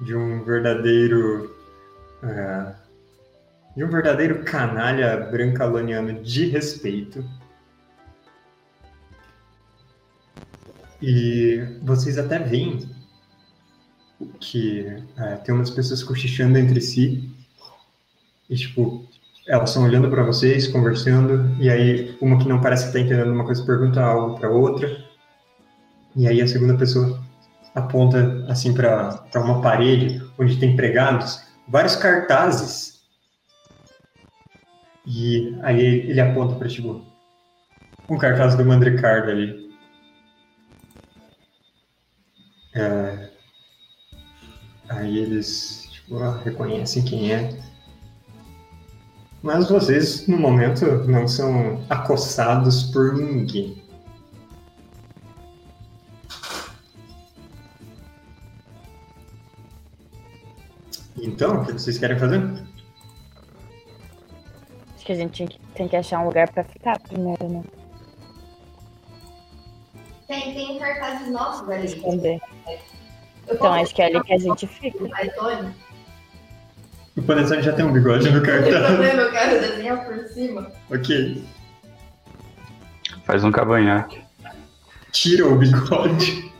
de 0.00 0.16
um 0.16 0.42
verdadeiro. 0.42 1.54
ah, 2.22 2.74
de 3.76 3.84
um 3.84 3.90
verdadeiro 3.90 4.44
canalha 4.44 5.16
brancaloniano 5.16 6.22
de 6.22 6.46
respeito. 6.46 7.24
E 11.02 11.60
vocês 11.82 12.16
até 12.16 12.38
veem 12.38 12.88
que 14.40 14.86
ah, 15.16 15.36
tem 15.36 15.54
umas 15.54 15.70
pessoas 15.70 16.02
cochichando 16.02 16.58
entre 16.58 16.80
si. 16.80 17.30
E, 18.48 18.56
tipo, 18.56 19.06
elas 19.46 19.70
estão 19.70 19.84
olhando 19.84 20.08
para 20.08 20.22
vocês, 20.22 20.68
conversando, 20.68 21.54
e 21.60 21.68
aí 21.68 22.16
uma 22.20 22.38
que 22.38 22.48
não 22.48 22.60
parece 22.60 22.84
que 22.84 22.88
está 22.88 23.00
entendendo 23.00 23.32
uma 23.32 23.44
coisa 23.44 23.64
pergunta 23.64 24.02
algo 24.02 24.38
para 24.38 24.48
outra, 24.48 25.04
e 26.16 26.26
aí 26.26 26.40
a 26.40 26.46
segunda 26.46 26.76
pessoa 26.76 27.22
aponta 27.74 28.44
assim 28.48 28.72
para 28.72 29.26
uma 29.36 29.60
parede 29.60 30.22
onde 30.38 30.58
tem 30.58 30.76
pregados 30.76 31.42
vários 31.68 31.96
cartazes. 31.96 33.02
E 35.06 35.58
aí 35.62 35.80
ele 35.80 36.20
aponta 36.20 36.54
para 36.54 36.68
tipo 36.68 37.04
um 38.08 38.16
cartaz 38.16 38.54
do 38.54 38.64
Mandricardo 38.64 39.30
ali. 39.30 39.64
É, 42.74 43.23
aí 44.88 45.18
eles 45.18 45.88
tipo, 45.90 46.18
ah, 46.18 46.40
reconhecem 46.44 47.04
quem 47.04 47.32
é. 47.32 47.58
Mas 49.42 49.68
vocês, 49.68 50.26
no 50.26 50.38
momento, 50.38 50.86
não 51.06 51.28
são 51.28 51.84
acossados 51.90 52.84
por 52.84 53.14
ninguém. 53.14 53.82
Então, 61.18 61.62
o 61.62 61.64
que 61.64 61.72
vocês 61.72 61.98
querem 61.98 62.18
fazer? 62.18 62.40
Acho 64.94 65.04
que 65.04 65.12
a 65.12 65.14
gente 65.14 65.38
tem 65.38 65.46
que, 65.46 65.58
tem 65.74 65.88
que 65.88 65.96
achar 65.96 66.20
um 66.20 66.26
lugar 66.26 66.50
pra 66.50 66.64
ficar 66.64 66.98
primeiro, 67.00 67.48
né? 67.48 67.62
Tem, 70.26 70.54
tem 70.54 70.78
cartazes 70.78 71.30
nossos 71.30 71.68
ali. 71.68 71.86
Esconder. 71.86 72.40
Então 73.50 73.72
acho 73.72 73.94
que 73.94 74.02
é 74.02 74.06
ali 74.06 74.22
que 74.22 74.32
a 74.32 74.38
gente 74.38 74.66
fica. 74.66 75.04
o 77.16 77.22
Panetone 77.22 77.62
já 77.62 77.72
tem 77.72 77.84
um 77.84 77.92
bigode 77.92 78.30
no 78.30 78.40
problema, 78.40 79.22
eu 79.22 79.30
quero 79.30 79.60
desenhar 79.60 80.04
por 80.04 80.18
cima. 80.28 80.72
ok. 80.90 81.44
Faz 83.24 83.42
um 83.42 83.50
cavanhaque. 83.50 84.22
Tira 85.12 85.46
o 85.46 85.56
bigode. 85.56 86.52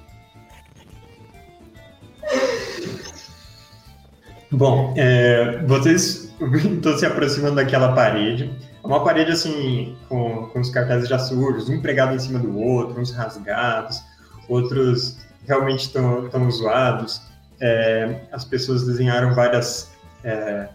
Bom, 4.50 4.94
é, 4.96 5.58
vocês 5.66 6.32
estão 6.40 6.96
se 6.96 7.04
aproximando 7.04 7.56
daquela 7.56 7.92
parede. 7.92 8.50
É 8.82 8.86
uma 8.86 9.02
parede 9.02 9.32
assim, 9.32 9.96
com, 10.08 10.46
com 10.46 10.60
os 10.60 10.70
cartazes 10.70 11.08
já 11.08 11.18
sujos, 11.18 11.68
um 11.68 11.80
pregado 11.80 12.14
em 12.14 12.18
cima 12.18 12.38
do 12.38 12.56
outro, 12.56 13.00
uns 13.00 13.10
rasgados, 13.10 14.02
outros 14.48 15.23
realmente 15.46 15.80
estão 15.82 16.28
tão 16.28 16.50
zoados. 16.50 17.20
É, 17.60 18.22
as 18.32 18.44
pessoas 18.44 18.84
desenharam 18.86 19.34
várias 19.34 19.90
é, 20.22 20.68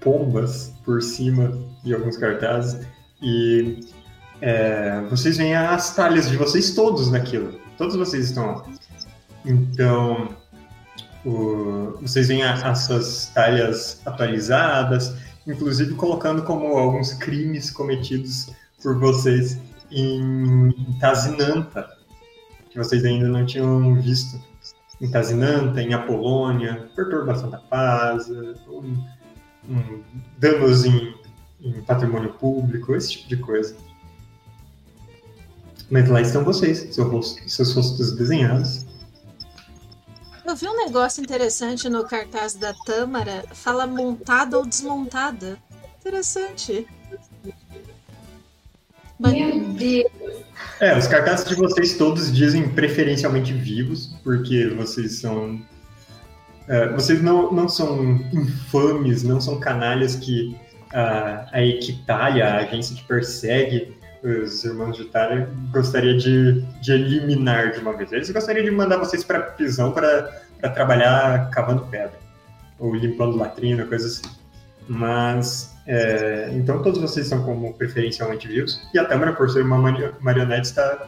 pombas 0.00 0.72
por 0.84 1.02
cima 1.02 1.52
de 1.84 1.94
alguns 1.94 2.16
cartazes. 2.16 2.86
E 3.22 3.80
é, 4.40 5.00
vocês 5.10 5.36
veem 5.36 5.54
as 5.54 5.94
talhas 5.94 6.28
de 6.28 6.36
vocês 6.36 6.74
todos 6.74 7.10
naquilo. 7.10 7.58
Todos 7.78 7.96
vocês 7.96 8.26
estão 8.26 8.46
lá. 8.46 8.64
Então, 9.44 10.28
o- 11.24 11.96
vocês 12.02 12.28
veem 12.28 12.42
a- 12.42 12.54
essas 12.68 13.30
talhas 13.34 14.00
atualizadas, 14.04 15.14
inclusive 15.46 15.94
colocando 15.94 16.42
como 16.42 16.76
alguns 16.76 17.12
crimes 17.14 17.70
cometidos 17.70 18.50
por 18.82 18.98
vocês 18.98 19.58
em 19.90 20.74
Tazinanta, 21.00 21.88
que 22.76 22.84
vocês 22.84 23.04
ainda 23.06 23.26
não 23.26 23.46
tinham 23.46 23.94
visto. 24.00 24.38
Em 25.00 25.10
Tazinanta, 25.10 25.80
em 25.82 25.92
Apolônia, 25.94 26.90
perturbação 26.94 27.50
da 27.50 27.58
paz, 27.58 28.30
um, 28.30 29.04
um 29.68 30.02
danos 30.38 30.84
em, 30.84 31.14
em 31.60 31.82
patrimônio 31.82 32.32
público, 32.34 32.94
esse 32.94 33.12
tipo 33.12 33.28
de 33.28 33.36
coisa. 33.38 33.76
Mas 35.90 36.08
lá 36.08 36.20
estão 36.20 36.42
vocês, 36.44 36.94
seu 36.94 37.08
rosto- 37.08 37.48
seus 37.48 37.74
rostos 37.74 38.12
desenhados. 38.12 38.86
Eu 40.44 40.56
vi 40.56 40.66
um 40.68 40.76
negócio 40.76 41.22
interessante 41.22 41.88
no 41.88 42.04
cartaz 42.04 42.54
da 42.54 42.72
Tâmara. 42.72 43.44
Fala 43.52 43.86
montada 43.86 44.58
ou 44.58 44.66
desmontada. 44.66 45.58
Interessante. 46.00 46.86
Meu 49.18 49.60
Deus. 49.60 50.10
É, 50.80 50.96
os 50.96 51.06
cartazes 51.06 51.48
de 51.48 51.54
vocês 51.54 51.96
todos 51.96 52.32
dizem 52.32 52.68
preferencialmente 52.68 53.52
vivos, 53.52 54.14
porque 54.22 54.66
vocês 54.76 55.20
são. 55.20 55.60
é, 56.68 56.88
vocês 56.92 57.22
não, 57.22 57.52
não 57.52 57.68
são 57.68 58.04
infames, 58.32 59.22
não 59.22 59.40
são 59.40 59.58
canalhas 59.58 60.16
que 60.16 60.56
a, 60.92 61.46
a 61.52 61.62
Equitália, 61.62 62.46
a 62.46 62.56
agência 62.58 62.94
que 62.94 63.04
persegue 63.04 63.96
os 64.22 64.64
irmãos 64.64 64.96
de 64.96 65.02
Itália, 65.02 65.48
gostaria 65.72 66.16
de, 66.16 66.62
de 66.82 66.92
eliminar 66.92 67.72
de 67.72 67.78
uma 67.78 67.92
vez. 67.92 68.12
Eles 68.12 68.30
gostariam 68.30 68.64
de 68.64 68.70
mandar 68.70 68.96
vocês 68.96 69.22
para 69.22 69.40
prisão 69.40 69.92
para 69.92 70.42
trabalhar 70.74 71.48
cavando 71.50 71.86
pedra, 71.86 72.18
ou 72.78 72.94
limpando 72.94 73.36
latrina, 73.36 73.84
coisas 73.86 74.20
assim. 74.20 74.36
Mas 74.88 75.75
é, 75.86 76.50
então 76.52 76.82
todos 76.82 77.00
vocês 77.00 77.26
são 77.28 77.42
como 77.44 77.72
preferencialmente 77.74 78.48
vivos. 78.48 78.80
E 78.92 78.98
a 78.98 79.04
Tâmara, 79.04 79.32
por 79.34 79.48
ser 79.50 79.62
uma 79.62 79.78
mari- 79.78 80.14
marionete, 80.20 80.66
está 80.68 81.06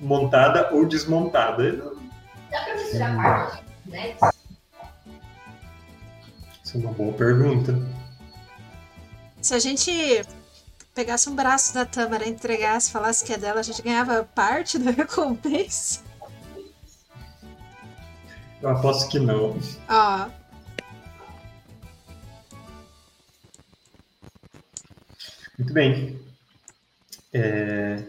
montada 0.00 0.70
ou 0.74 0.86
desmontada. 0.86 1.72
Dá 2.50 2.60
pra 2.64 2.74
misturar 2.76 3.16
parte, 3.16 3.62
né? 3.86 4.14
Isso 6.64 6.76
é 6.76 6.80
uma 6.80 6.92
boa 6.92 7.12
pergunta. 7.12 7.78
Se 9.40 9.54
a 9.54 9.58
gente 9.58 9.90
pegasse 10.94 11.28
um 11.30 11.34
braço 11.36 11.72
da 11.74 11.84
Tâmara, 11.84 12.28
entregasse, 12.28 12.90
falasse 12.90 13.24
que 13.24 13.32
é 13.32 13.38
dela, 13.38 13.60
a 13.60 13.62
gente 13.62 13.80
ganhava 13.82 14.24
parte 14.34 14.78
da 14.78 14.90
recompensa. 14.92 16.00
Eu 18.60 18.70
aposto 18.70 19.08
que 19.08 19.18
não. 19.20 19.56
Ó, 19.88 20.26
Muito 25.58 25.72
bem. 25.72 26.18
É, 27.32 28.02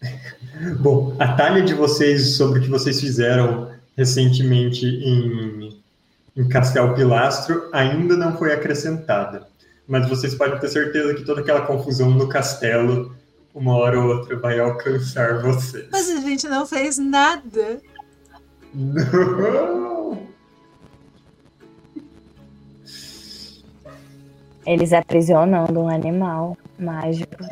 Bom, 0.80 1.16
a 1.18 1.32
talha 1.34 1.62
de 1.62 1.74
vocês 1.74 2.36
sobre 2.36 2.58
o 2.58 2.62
que 2.62 2.68
vocês 2.68 3.00
fizeram 3.00 3.70
recentemente 3.96 4.86
em, 4.86 5.82
em 6.36 6.48
Castel 6.48 6.94
Pilastro 6.94 7.68
ainda 7.72 8.16
não 8.16 8.36
foi 8.36 8.52
acrescentada. 8.52 9.46
Mas 9.86 10.08
vocês 10.08 10.34
podem 10.34 10.58
ter 10.58 10.68
certeza 10.68 11.14
que 11.14 11.24
toda 11.24 11.40
aquela 11.40 11.62
confusão 11.62 12.10
no 12.10 12.28
castelo, 12.28 13.14
uma 13.54 13.76
hora 13.76 14.00
ou 14.00 14.16
outra, 14.16 14.36
vai 14.36 14.58
alcançar 14.58 15.40
vocês. 15.42 15.86
mas 15.90 16.08
a 16.08 16.20
gente 16.20 16.48
não 16.48 16.66
fez 16.66 16.98
nada. 16.98 17.80
Não! 18.74 20.26
Eles 24.66 24.92
aprisionando 24.92 25.80
um 25.80 25.88
animal 25.88 26.56
mágico. 26.78 27.44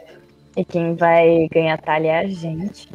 E 0.56 0.64
quem 0.64 0.94
vai 0.94 1.48
ganhar 1.52 1.80
talha 1.80 2.08
é 2.08 2.18
a 2.20 2.28
gente. 2.28 2.88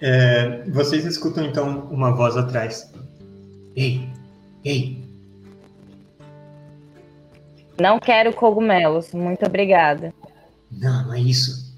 É, 0.00 0.64
vocês 0.68 1.04
escutam 1.04 1.44
então 1.44 1.88
uma 1.90 2.14
voz 2.14 2.36
atrás. 2.36 2.90
Ei, 3.76 4.08
ei, 4.64 5.00
Não 7.80 7.98
quero 7.98 8.34
cogumelos, 8.34 9.14
muito 9.14 9.46
obrigada. 9.46 10.12
Não, 10.70 11.06
não 11.06 11.14
é 11.14 11.20
isso. 11.20 11.74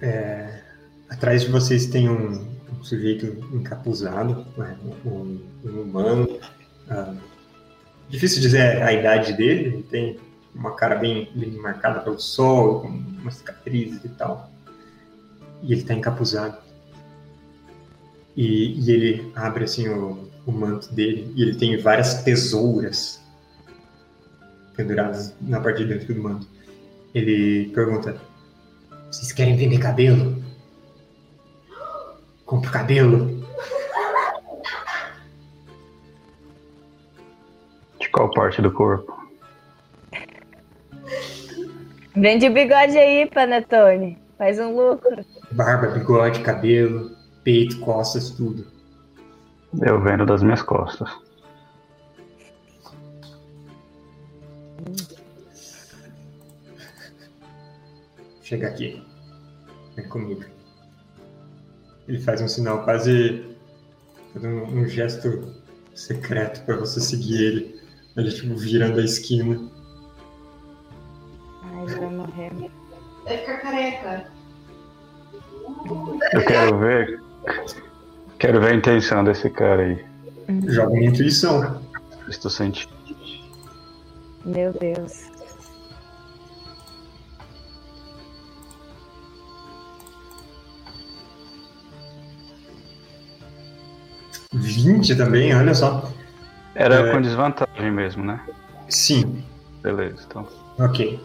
É, 0.00 0.60
atrás 1.10 1.42
de 1.42 1.50
vocês 1.50 1.86
tem 1.86 2.08
um, 2.08 2.46
um 2.70 2.84
sujeito 2.84 3.26
encapuzado, 3.52 4.46
né, 4.56 4.78
um, 5.04 5.40
um 5.64 5.82
humano. 5.82 6.38
Ah, 6.88 7.14
difícil 8.08 8.40
dizer 8.40 8.82
a 8.82 8.92
idade 8.92 9.32
dele, 9.32 9.66
ele 9.66 9.82
tem 9.84 10.20
uma 10.54 10.74
cara 10.74 10.96
bem, 10.96 11.30
bem 11.34 11.52
marcada 11.52 12.00
pelo 12.00 12.20
sol, 12.20 12.80
com 12.80 12.88
umas 12.88 13.36
cicatrizes 13.36 14.04
e 14.04 14.08
tal. 14.10 14.50
E 15.62 15.72
ele 15.72 15.80
está 15.80 15.94
encapuzado. 15.94 16.58
E, 18.36 18.80
e 18.80 18.90
ele 18.90 19.32
abre 19.34 19.64
assim 19.64 19.88
o, 19.88 20.28
o 20.46 20.52
manto 20.52 20.92
dele 20.94 21.32
e 21.36 21.42
ele 21.42 21.56
tem 21.56 21.76
várias 21.76 22.22
tesouras 22.22 23.20
penduradas 24.74 25.34
na 25.40 25.60
parte 25.60 25.84
de 25.84 25.94
dentro 25.94 26.14
do 26.14 26.22
manto. 26.22 26.46
Ele 27.14 27.70
pergunta: 27.74 28.20
Vocês 29.10 29.32
querem 29.32 29.56
vender 29.56 29.78
cabelo? 29.78 30.42
Compre 32.44 32.70
cabelo. 32.70 33.41
Qual 38.12 38.30
parte 38.30 38.60
do 38.60 38.70
corpo? 38.70 39.20
Vende 42.14 42.46
o 42.46 42.52
bigode 42.52 42.96
aí, 42.98 43.26
Panetone. 43.26 44.18
Faz 44.36 44.58
um 44.58 44.76
lucro. 44.76 45.24
Barba, 45.50 45.88
bigode, 45.88 46.40
cabelo, 46.40 47.10
peito, 47.42 47.80
costas, 47.80 48.30
tudo. 48.30 48.66
Eu 49.80 50.00
vendo 50.00 50.26
das 50.26 50.42
minhas 50.42 50.62
costas. 50.62 51.08
Chega 58.42 58.68
aqui. 58.68 59.02
Vem 59.96 60.08
comigo. 60.08 60.44
Ele 62.06 62.20
faz 62.20 62.42
um 62.42 62.48
sinal 62.48 62.84
quase. 62.84 63.56
faz 64.34 64.44
um, 64.44 64.64
um 64.64 64.86
gesto 64.86 65.54
secreto 65.94 66.62
para 66.66 66.76
você 66.76 67.00
seguir 67.00 67.42
ele. 67.42 67.81
Ele, 68.16 68.30
tipo, 68.30 68.54
virando 68.56 69.00
a 69.00 69.04
esquina. 69.04 69.70
Ai, 71.62 71.84
ele 71.84 71.94
vai 71.94 72.10
morrer. 72.10 72.70
Vai 73.24 73.38
ficar 73.38 73.58
careca. 73.58 74.26
Eu 76.32 76.44
quero 76.44 76.78
ver. 76.78 77.22
Quero 78.38 78.60
ver 78.60 78.72
a 78.72 78.74
intenção 78.74 79.24
desse 79.24 79.48
cara 79.50 79.82
aí. 79.82 80.04
Joga 80.66 80.92
uma 80.92 81.04
intuição. 81.04 81.82
Estou 82.28 82.50
sentindo. 82.50 82.92
Meu 84.44 84.72
Deus. 84.72 85.30
Vinte 94.52 95.14
também, 95.16 95.54
olha 95.54 95.74
só. 95.74 96.12
Era 96.74 97.08
É. 97.08 97.12
com 97.12 97.20
desvantagem 97.20 97.90
mesmo, 97.90 98.24
né? 98.24 98.40
Sim, 98.88 99.44
Beleza, 99.82 100.24
então. 100.28 100.46
ok. 100.78 101.20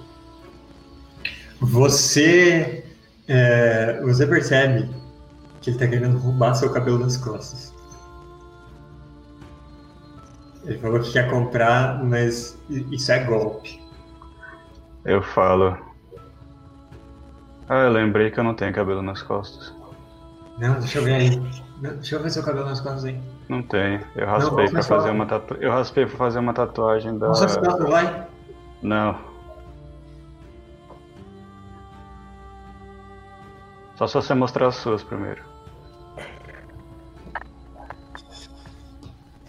Você. 1.60 2.84
é, 3.28 4.00
você 4.02 4.26
percebe 4.28 4.90
que 5.62 5.70
ele 5.72 5.80
tá 5.80 5.88
querendo 5.88 6.18
roubar 6.18 6.54
seu 6.56 6.72
cabelo 6.72 7.00
das 7.00 7.18
costas. 7.18 7.74
Ele 10.66 10.78
falou 10.80 11.00
que 11.00 11.12
quer 11.14 11.30
comprar, 11.30 12.04
mas 12.04 12.58
isso 12.70 13.12
é 13.12 13.24
golpe. 13.24 13.82
Eu 15.06 15.22
falo. 15.22 15.78
Ah, 17.70 17.84
eu 17.84 17.92
lembrei 17.92 18.32
que 18.32 18.40
eu 18.40 18.44
não 18.44 18.54
tenho 18.54 18.74
cabelo 18.74 19.02
nas 19.02 19.22
costas. 19.22 19.74
Não, 20.58 20.80
deixa 20.80 21.00
eu 21.00 21.04
ver 21.04 21.14
aí. 21.16 21.40
Deixa 21.82 22.16
eu 22.16 22.24
ver 22.24 22.30
seu 22.32 22.44
cabelo 22.44 22.66
nas 22.66 22.80
costas 22.82 23.06
aí. 23.06 23.22
Não 23.50 23.64
tem. 23.64 24.02
Eu 24.16 24.26
raspei 24.28 24.66
Não, 24.66 24.72
pra 24.74 24.84
fazer 24.84 25.10
uma 25.10 25.26
tatu... 25.26 25.54
Eu 25.56 25.72
raspei 25.72 26.06
pra 26.06 26.18
fazer 26.18 26.40
uma 26.40 26.54
tatuagem 26.54 27.18
da. 27.18 27.28
Hein? 27.28 28.28
Não. 28.82 29.18
Só 33.96 34.06
se 34.06 34.14
você 34.14 34.34
mostrar 34.34 34.68
as 34.68 34.76
suas 34.76 35.02
primeiro. 35.02 35.42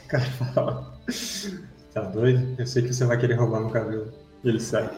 O 0.04 0.08
cara 0.08 0.24
fala. 0.24 0.98
Tá 1.92 2.00
doido? 2.02 2.54
Eu 2.58 2.66
sei 2.66 2.82
que 2.82 2.94
você 2.94 3.04
vai 3.04 3.18
querer 3.18 3.34
roubar 3.34 3.61
meu 3.61 3.70
cabelo. 3.70 4.12
E 4.44 4.48
ele 4.48 4.61
sai. 4.61 4.88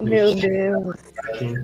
Meu 0.00 0.34
Deus. 0.34 0.96
Aqui. 1.18 1.54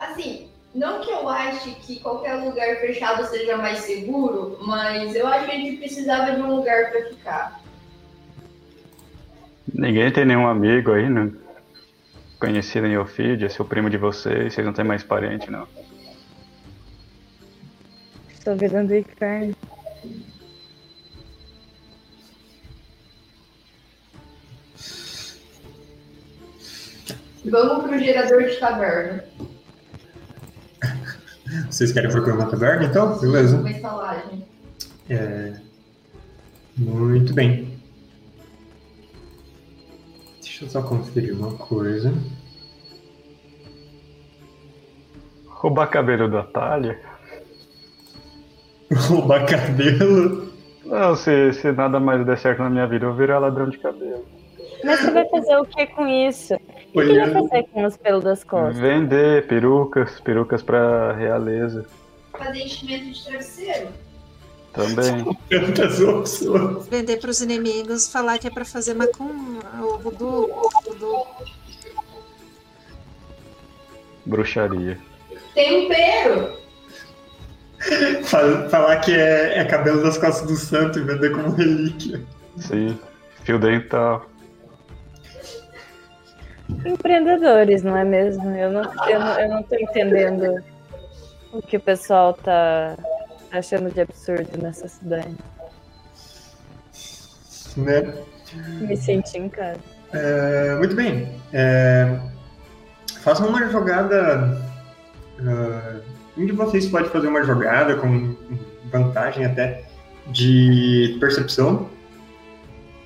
Assim, 0.00 0.50
não 0.74 1.00
que 1.00 1.10
eu 1.10 1.28
ache 1.28 1.70
que 1.70 2.00
qualquer 2.00 2.34
lugar 2.34 2.76
fechado 2.80 3.24
seja 3.26 3.56
mais 3.56 3.78
seguro, 3.78 4.58
mas 4.60 5.14
eu 5.14 5.26
acho 5.26 5.46
que 5.46 5.52
a 5.52 5.54
gente 5.54 5.76
precisava 5.76 6.32
de 6.32 6.42
um 6.42 6.56
lugar 6.56 6.90
pra 6.90 7.02
ficar. 7.04 7.60
Ninguém 9.72 10.12
tem 10.12 10.24
nenhum 10.24 10.48
amigo 10.48 10.92
aí, 10.92 11.08
né? 11.08 11.30
Conhecido 12.40 12.86
em 12.86 12.98
Ophidia, 12.98 13.48
seu 13.48 13.64
primo 13.64 13.88
de 13.88 13.96
vocês, 13.96 14.52
vocês 14.52 14.66
não 14.66 14.74
têm 14.74 14.84
mais 14.84 15.04
parente, 15.04 15.50
não. 15.50 15.66
Estou 18.28 18.56
virando 18.56 18.94
inferno. 18.94 19.54
Vamos 27.44 27.84
pro 27.84 27.98
gerador 27.98 28.42
de 28.42 28.56
taverna. 28.56 29.24
Vocês 31.70 31.92
querem 31.92 32.10
procurar 32.10 32.34
uma 32.34 32.46
taverna 32.46 32.84
então? 32.84 33.18
Beleza. 33.18 33.56
Uma 33.56 33.70
estalagem. 33.70 34.44
É... 35.08 35.54
Muito 36.76 37.32
bem. 37.32 37.78
Deixa 40.40 40.64
eu 40.64 40.68
só 40.68 40.82
conferir 40.82 41.34
uma 41.34 41.52
coisa. 41.52 42.12
Roubar 45.46 45.88
cabelo 45.88 46.30
da 46.30 46.42
Thalia? 46.42 47.00
Roubar 49.08 49.46
cabelo? 49.46 50.52
Não, 50.84 51.16
se, 51.16 51.52
se 51.54 51.72
nada 51.72 51.98
mais 51.98 52.24
der 52.26 52.38
certo 52.38 52.62
na 52.62 52.70
minha 52.70 52.86
vida, 52.86 53.06
eu 53.06 53.10
vou 53.10 53.18
virar 53.18 53.38
ladrão 53.38 53.68
de 53.68 53.78
cabelo. 53.78 54.24
Mas 54.84 55.00
você 55.00 55.10
vai 55.10 55.28
fazer 55.28 55.56
o 55.56 55.64
que 55.64 55.86
com 55.86 56.06
isso? 56.06 56.54
O 56.94 57.00
que 57.00 57.06
Olhando. 57.08 57.48
fazer 57.48 57.64
com 57.64 57.84
os 57.84 57.96
pelos 57.96 58.22
das 58.24 58.44
costas? 58.44 58.78
Vender 58.78 59.46
perucas, 59.48 60.20
perucas 60.20 60.62
pra 60.62 61.12
realeza 61.12 61.84
Fazer 62.38 62.60
enchimento 62.60 63.10
de 63.12 63.24
travesseiro. 63.24 63.88
também. 64.72 65.36
Tantas 65.50 66.00
opções. 66.00 66.86
Vender 66.88 67.16
pros 67.18 67.40
inimigos, 67.40 68.08
falar 68.08 68.38
que 68.38 68.46
é 68.46 68.50
pra 68.50 68.64
fazer 68.64 68.94
macumba, 68.94 69.60
o 69.82 69.98
voodoo, 69.98 70.70
voodoo. 70.84 71.26
Bruxaria. 74.26 74.98
Tempero! 75.54 76.56
Fal- 78.24 78.68
Falar 78.70 78.96
que 79.00 79.12
é, 79.14 79.58
é 79.58 79.64
cabelo 79.64 80.02
das 80.02 80.16
costas 80.16 80.46
do 80.48 80.56
santo 80.56 80.98
e 80.98 81.02
vender 81.02 81.30
como 81.32 81.50
relíquia. 81.54 82.20
Sim. 82.56 82.98
Fio 83.44 83.58
dental. 83.58 84.26
Empreendedores, 86.84 87.82
não 87.82 87.96
é 87.96 88.04
mesmo? 88.04 88.50
Eu 88.50 88.70
não, 88.70 88.82
eu 89.08 89.20
não, 89.20 89.40
eu 89.40 89.48
não 89.48 89.62
tô 89.62 89.74
entendendo 89.76 90.62
o 91.52 91.60
que 91.60 91.76
o 91.76 91.80
pessoal 91.80 92.32
tá 92.32 92.96
achando 93.52 93.92
de 93.92 94.00
absurdo 94.00 94.50
nessa 94.60 94.88
cidade. 94.88 95.36
Né? 97.76 98.14
Me 98.80 98.96
senti 98.96 99.38
em 99.38 99.48
casa. 99.48 99.80
É, 100.12 100.76
muito 100.76 100.94
bem. 100.94 101.40
É, 101.52 102.18
façam 103.20 103.48
uma 103.48 103.66
jogada. 103.68 104.60
ah, 105.40 106.00
um 106.36 106.46
de 106.46 106.52
vocês 106.52 106.86
pode 106.86 107.08
fazer 107.10 107.28
uma 107.28 107.44
jogada 107.44 107.96
com 107.96 108.34
vantagem 108.90 109.44
até 109.44 109.84
de 110.28 111.16
percepção 111.20 111.88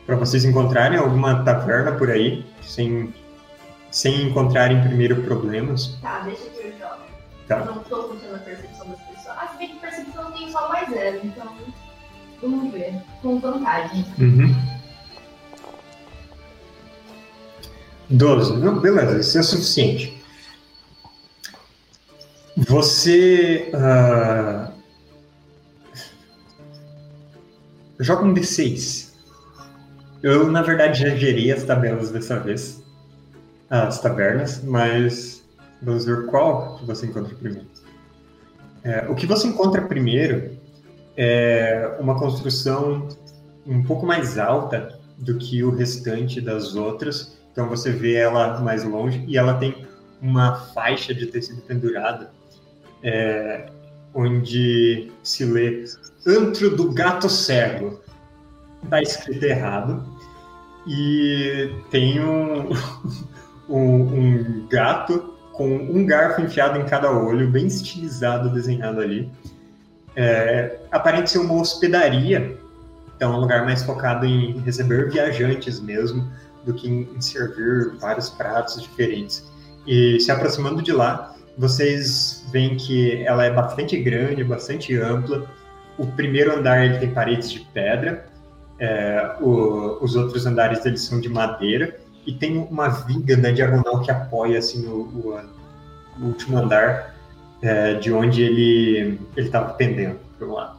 para 0.06 0.16
vocês 0.16 0.44
encontrarem 0.44 0.98
alguma 0.98 1.44
taverna 1.44 1.92
por 1.92 2.10
aí 2.10 2.44
sem, 2.62 3.12
sem 3.90 4.22
encontrarem 4.28 4.80
primeiro 4.82 5.22
problemas. 5.22 5.98
Tá, 6.02 6.20
deixa 6.20 6.44
que 6.50 6.58
eu 6.58 6.72
jogo. 6.78 7.02
Tá. 7.46 7.64
Não 7.64 7.78
tô 7.84 8.04
contando 8.04 8.34
a 8.34 8.38
percepção 8.38 8.88
das 8.88 9.00
pessoas. 9.00 9.36
Ah, 9.38 9.48
se 9.52 9.58
bem 9.58 9.68
que 9.68 9.80
percepção 9.80 10.24
eu 10.24 10.32
tenho 10.32 10.50
só 10.50 10.68
mais 10.68 10.88
zero, 10.90 11.20
então. 11.24 11.52
Vamos 12.40 12.72
ver. 12.72 12.94
Com 13.22 13.40
vantagem. 13.40 14.04
Uhum. 14.18 14.54
12. 18.10 18.56
Não, 18.58 18.78
beleza, 18.80 19.18
isso 19.18 19.38
é 19.38 19.42
suficiente. 19.42 20.22
Você. 22.56 23.70
ah, 23.74 24.70
joga 28.00 28.24
um 28.24 28.34
D6. 28.34 29.08
Eu, 30.22 30.50
na 30.50 30.62
verdade, 30.62 31.00
já 31.00 31.14
gerei 31.14 31.52
as 31.52 31.62
tabelas 31.62 32.10
dessa 32.10 32.38
vez. 32.40 32.82
As 33.70 34.00
tabernas, 34.00 34.62
mas 34.62 35.44
vamos 35.82 36.04
ver 36.04 36.26
qual 36.26 36.76
que 36.76 36.86
você 36.86 37.06
encontra 37.06 37.34
primeiro. 37.34 37.66
É, 38.82 39.06
o 39.08 39.14
que 39.14 39.26
você 39.26 39.46
encontra 39.48 39.82
primeiro 39.82 40.56
é 41.16 41.96
uma 42.00 42.18
construção 42.18 43.08
um 43.66 43.82
pouco 43.82 44.06
mais 44.06 44.38
alta 44.38 44.98
do 45.18 45.36
que 45.36 45.62
o 45.62 45.70
restante 45.70 46.40
das 46.40 46.74
outras. 46.74 47.36
Então 47.52 47.68
você 47.68 47.90
vê 47.90 48.14
ela 48.14 48.60
mais 48.60 48.84
longe 48.84 49.22
e 49.26 49.36
ela 49.36 49.54
tem 49.54 49.86
uma 50.22 50.54
faixa 50.72 51.12
de 51.12 51.26
tecido 51.26 51.60
pendurada 51.62 52.30
é, 53.02 53.66
onde 54.14 55.10
se 55.22 55.44
lê 55.44 55.84
Antro 56.26 56.76
do 56.76 56.92
Gato 56.92 57.28
Cego. 57.28 58.00
Está 58.82 59.02
escrito 59.02 59.44
errado. 59.44 60.04
E 60.86 61.70
tem 61.90 62.20
um, 62.20 62.70
um, 63.68 64.02
um 64.02 64.66
gato 64.68 65.34
com 65.52 65.68
um 65.68 66.06
garfo 66.06 66.40
enfiado 66.40 66.78
em 66.78 66.84
cada 66.84 67.10
olho, 67.10 67.48
bem 67.50 67.66
estilizado, 67.66 68.48
desenhado 68.50 69.00
ali. 69.00 69.28
É, 70.14 70.78
aparente 70.90 71.30
ser 71.30 71.38
uma 71.38 71.54
hospedaria, 71.54 72.56
então 73.16 73.32
é 73.32 73.36
um 73.36 73.40
lugar 73.40 73.64
mais 73.64 73.82
focado 73.82 74.24
em 74.24 74.58
receber 74.60 75.10
viajantes 75.10 75.80
mesmo, 75.80 76.30
do 76.64 76.74
que 76.74 76.88
em, 76.88 77.20
servir 77.20 77.96
vários 78.00 78.28
pratos 78.28 78.80
diferentes. 78.80 79.44
E 79.86 80.20
se 80.20 80.30
aproximando 80.30 80.82
de 80.82 80.92
lá, 80.92 81.34
vocês 81.56 82.44
veem 82.52 82.76
que 82.76 83.22
ela 83.24 83.44
é 83.44 83.52
bastante 83.52 83.96
grande, 84.00 84.44
bastante 84.44 84.96
ampla. 84.96 85.46
O 85.96 86.06
primeiro 86.06 86.56
andar 86.56 86.84
ele 86.84 86.98
tem 86.98 87.10
paredes 87.12 87.50
de 87.50 87.60
pedra, 87.72 88.26
é, 88.78 89.34
o- 89.40 89.98
os 90.00 90.14
outros 90.14 90.46
andares 90.46 90.84
eles 90.86 91.02
são 91.02 91.20
de 91.20 91.28
madeira 91.28 91.96
e 92.28 92.32
tem 92.34 92.58
uma 92.58 92.88
viga 92.88 93.36
na 93.36 93.50
diagonal 93.50 94.02
que 94.02 94.10
apoia 94.10 94.58
assim 94.58 94.86
o, 94.86 95.00
o- 95.00 95.40
o 96.20 96.24
último 96.26 96.58
andar 96.58 97.14
é, 97.62 97.94
de 97.94 98.12
onde 98.12 98.42
ele 98.42 99.18
ele 99.36 99.46
estava 99.46 99.72
pendendo 99.74 100.18
para 100.36 100.46
um 100.46 100.52
lado. 100.52 100.76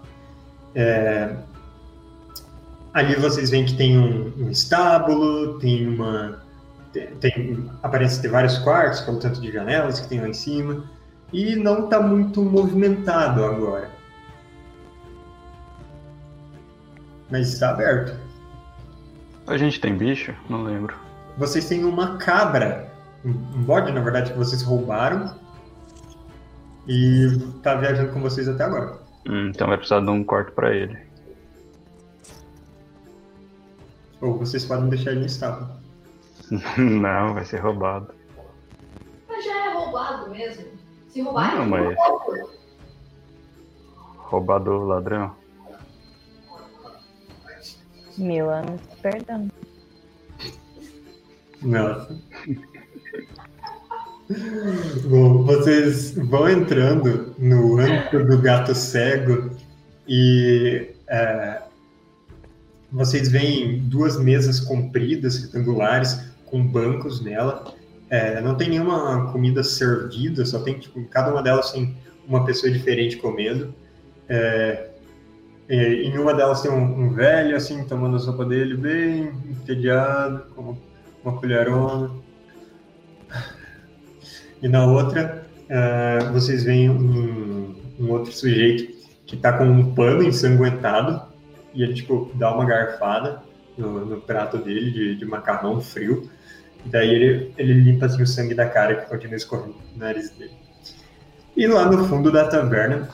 É, 0.76 1.36
ali 2.94 3.16
vocês 3.16 3.50
veem 3.50 3.66
que 3.66 3.76
tem 3.76 3.98
um, 3.98 4.32
um 4.38 4.50
estábulo, 4.52 5.58
tem 5.60 5.88
uma 5.88 6.42
tem, 6.94 7.08
tem 7.16 7.70
aparece 7.84 8.22
ter 8.22 8.28
vários 8.30 8.58
quartos, 8.60 9.02
como 9.02 9.20
tanto 9.20 9.42
de 9.42 9.52
janelas 9.52 10.00
que 10.00 10.08
tem 10.08 10.22
lá 10.22 10.28
em 10.30 10.34
cima 10.34 10.84
e 11.34 11.56
não 11.56 11.86
está 11.86 12.00
muito 12.02 12.42
movimentado 12.44 13.44
agora. 13.44 13.90
mas 17.32 17.54
está 17.54 17.70
aberto. 17.72 18.18
A 19.46 19.56
gente 19.58 19.80
tem 19.80 19.96
bicho? 19.96 20.34
Não 20.50 20.64
lembro. 20.64 20.96
Vocês 21.40 21.68
têm 21.68 21.86
uma 21.86 22.18
cabra, 22.18 22.92
um 23.26 23.32
bode, 23.64 23.92
na 23.92 24.02
verdade, 24.02 24.32
que 24.34 24.38
vocês 24.38 24.62
roubaram. 24.62 25.34
E 26.88 27.28
tá 27.64 27.76
viajando 27.76 28.12
com 28.14 28.20
vocês 28.22 28.48
até 28.48 28.64
agora. 28.64 29.00
Hum, 29.28 29.50
então 29.50 29.68
vai 29.68 29.78
precisar 29.78 30.02
de 30.02 30.10
um 30.10 30.24
quarto 30.24 30.52
pra 30.54 30.74
ele. 30.76 30.98
Ou 34.22 34.38
vocês 34.38 34.66
podem 34.66 34.90
deixar 34.90 35.12
ele 35.12 35.22
no 35.22 35.26
estábulo. 35.28 35.70
Não, 36.78 37.34
vai 37.34 37.46
ser 37.46 37.58
roubado. 37.60 38.14
Mas 39.28 39.46
já 39.46 39.66
é 39.70 39.74
roubado 39.74 40.30
mesmo. 40.32 40.66
Se 41.08 41.22
roubar, 41.22 41.56
Não, 41.56 41.64
é 41.64 41.68
mas- 41.68 41.98
roubado. 41.98 42.50
Roubado 44.18 44.78
ladrão. 44.86 45.36
Mil 48.18 48.50
anos 48.50 48.82
de 48.82 48.96
perdão. 48.98 49.48
Nossa. 51.62 52.20
Bom, 55.06 55.44
vocês 55.44 56.12
vão 56.16 56.48
entrando 56.48 57.34
no 57.38 57.80
antro 57.80 58.28
do 58.28 58.38
gato 58.38 58.76
cego 58.76 59.50
e 60.08 60.90
é, 61.08 61.62
vocês 62.92 63.30
veem 63.30 63.80
duas 63.80 64.20
mesas 64.20 64.60
compridas, 64.60 65.40
retangulares, 65.40 66.20
com 66.46 66.66
bancos 66.66 67.22
nela. 67.22 67.74
É, 68.10 68.42
não 68.42 68.56
tem 68.56 68.70
nenhuma 68.70 69.32
comida 69.32 69.64
servida, 69.64 70.46
só 70.46 70.60
tem, 70.60 70.80
tipo, 70.80 71.04
cada 71.06 71.32
uma 71.32 71.44
delas 71.44 71.72
tem 71.72 71.96
uma 72.28 72.46
pessoa 72.46 72.72
diferente 72.72 73.18
comendo. 73.18 73.74
É, 74.28 74.90
e 75.70 76.08
em 76.08 76.18
uma 76.18 76.34
delas 76.34 76.62
tem 76.62 76.72
um, 76.72 77.06
um 77.06 77.14
velho, 77.14 77.56
assim, 77.56 77.84
tomando 77.84 78.16
a 78.16 78.20
sopa 78.20 78.46
dele, 78.46 78.76
bem 78.76 79.32
entediado, 79.50 80.46
uma 81.24 81.38
colherona. 81.38 82.12
E 84.62 84.68
na 84.68 84.86
outra, 84.86 85.46
eh, 85.70 86.20
vocês 86.34 86.64
veem 86.64 86.90
um, 86.90 87.76
um 88.00 88.12
outro 88.12 88.32
sujeito 88.32 88.94
que 89.26 89.38
tá 89.38 89.54
com 89.54 89.66
um 89.66 89.94
pano 89.94 90.24
ensanguentado 90.24 91.22
e 91.74 91.84
ele, 91.84 91.94
tipo, 91.94 92.32
dá 92.34 92.54
uma 92.54 92.66
garfada 92.66 93.42
no, 93.78 94.06
no 94.06 94.20
prato 94.20 94.58
dele 94.58 94.92
de, 94.92 95.16
de 95.16 95.26
macarrão 95.26 95.80
frio. 95.80 96.30
E 96.86 96.90
daí 96.90 97.10
ele, 97.10 97.54
ele 97.58 97.74
limpa, 97.74 98.08
assim, 98.08 98.24
o 98.24 98.28
sangue 98.28 98.54
da 98.54 98.68
cara 98.68 98.96
que 98.96 99.10
continua 99.10 99.36
escorrendo 99.36 99.76
no 99.94 100.00
nariz 100.00 100.32
dele. 100.32 100.52
E 101.56 101.68
lá 101.68 101.86
no 101.86 102.06
fundo 102.08 102.32
da 102.32 102.48
taverna 102.48 103.10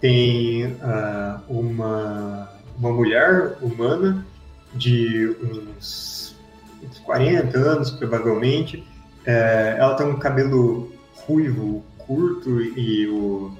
tem 0.00 0.76
ah, 0.82 1.40
uma, 1.48 2.50
uma 2.78 2.92
mulher 2.92 3.56
humana 3.60 4.26
de 4.74 5.36
uns, 5.42 6.11
uns 6.82 6.98
40 7.00 7.58
anos, 7.58 7.90
provavelmente. 7.90 8.84
É, 9.24 9.76
ela 9.78 9.94
tem 9.94 10.06
um 10.06 10.18
cabelo 10.18 10.92
ruivo, 11.26 11.84
curto 11.98 12.60
e 12.60 13.06
o, 13.08 13.52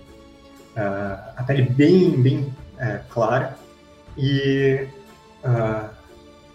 ah, 0.76 1.32
a 1.36 1.42
pele 1.44 1.62
bem, 1.62 2.20
bem 2.20 2.52
é, 2.78 3.00
clara. 3.08 3.56
E 4.18 4.86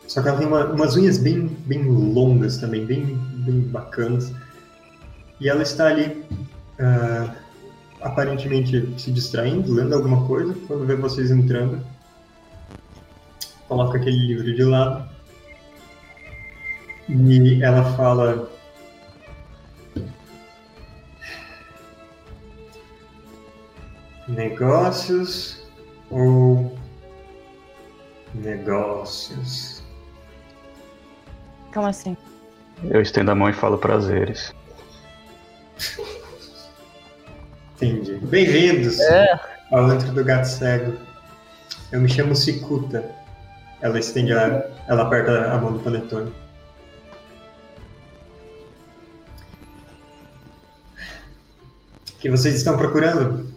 só 0.08 0.22
que 0.22 0.28
ela 0.30 0.38
tem 0.38 0.48
uma- 0.48 0.66
umas 0.66 0.96
unhas 0.96 1.18
bem, 1.18 1.48
bem 1.66 1.84
longas 1.84 2.58
também, 2.58 2.86
bem, 2.86 3.04
bem 3.06 3.60
bacanas. 3.62 4.32
E 5.40 5.50
ela 5.50 5.64
está 5.64 5.88
ali 5.88 6.24
aparentemente 8.02 8.94
se 8.98 9.12
distraindo, 9.12 9.74
lendo 9.74 9.96
alguma 9.96 10.26
coisa, 10.26 10.56
quando 10.68 10.86
vê 10.86 10.96
vocês 10.96 11.32
entrando, 11.32 11.82
coloca 13.68 13.98
aquele 13.98 14.28
livro 14.28 14.56
de 14.56 14.64
lado 14.64 15.10
e 17.10 17.64
ela 17.64 17.84
fala. 17.96 18.50
Negócios 24.28 25.66
ou 26.10 26.78
negócios? 28.34 29.82
Como 31.74 31.88
assim? 31.88 32.18
Eu 32.84 33.02
estendo 33.02 33.32
a 33.32 33.36
mão 33.36 33.50
e 33.50 33.54
falo 33.54 33.78
prazeres. 33.78 34.54
Entendi. 37.76 38.16
Bem-vindos 38.26 39.00
Ah, 39.00 39.40
ao 39.72 39.86
antro 39.86 40.12
do 40.12 40.24
gato 40.24 40.46
cego. 40.46 40.98
Eu 41.92 42.02
me 42.02 42.10
chamo 42.10 42.36
Cicuta. 42.36 43.10
Ela 43.82 44.00
estende 44.00 44.34
a, 44.34 44.68
ela 44.88 45.04
aperta 45.04 45.52
a 45.54 45.58
mão 45.58 45.74
do 45.74 45.80
panetone. 45.80 46.34
Que 52.28 52.32
vocês 52.32 52.56
estão 52.56 52.76
procurando? 52.78 53.48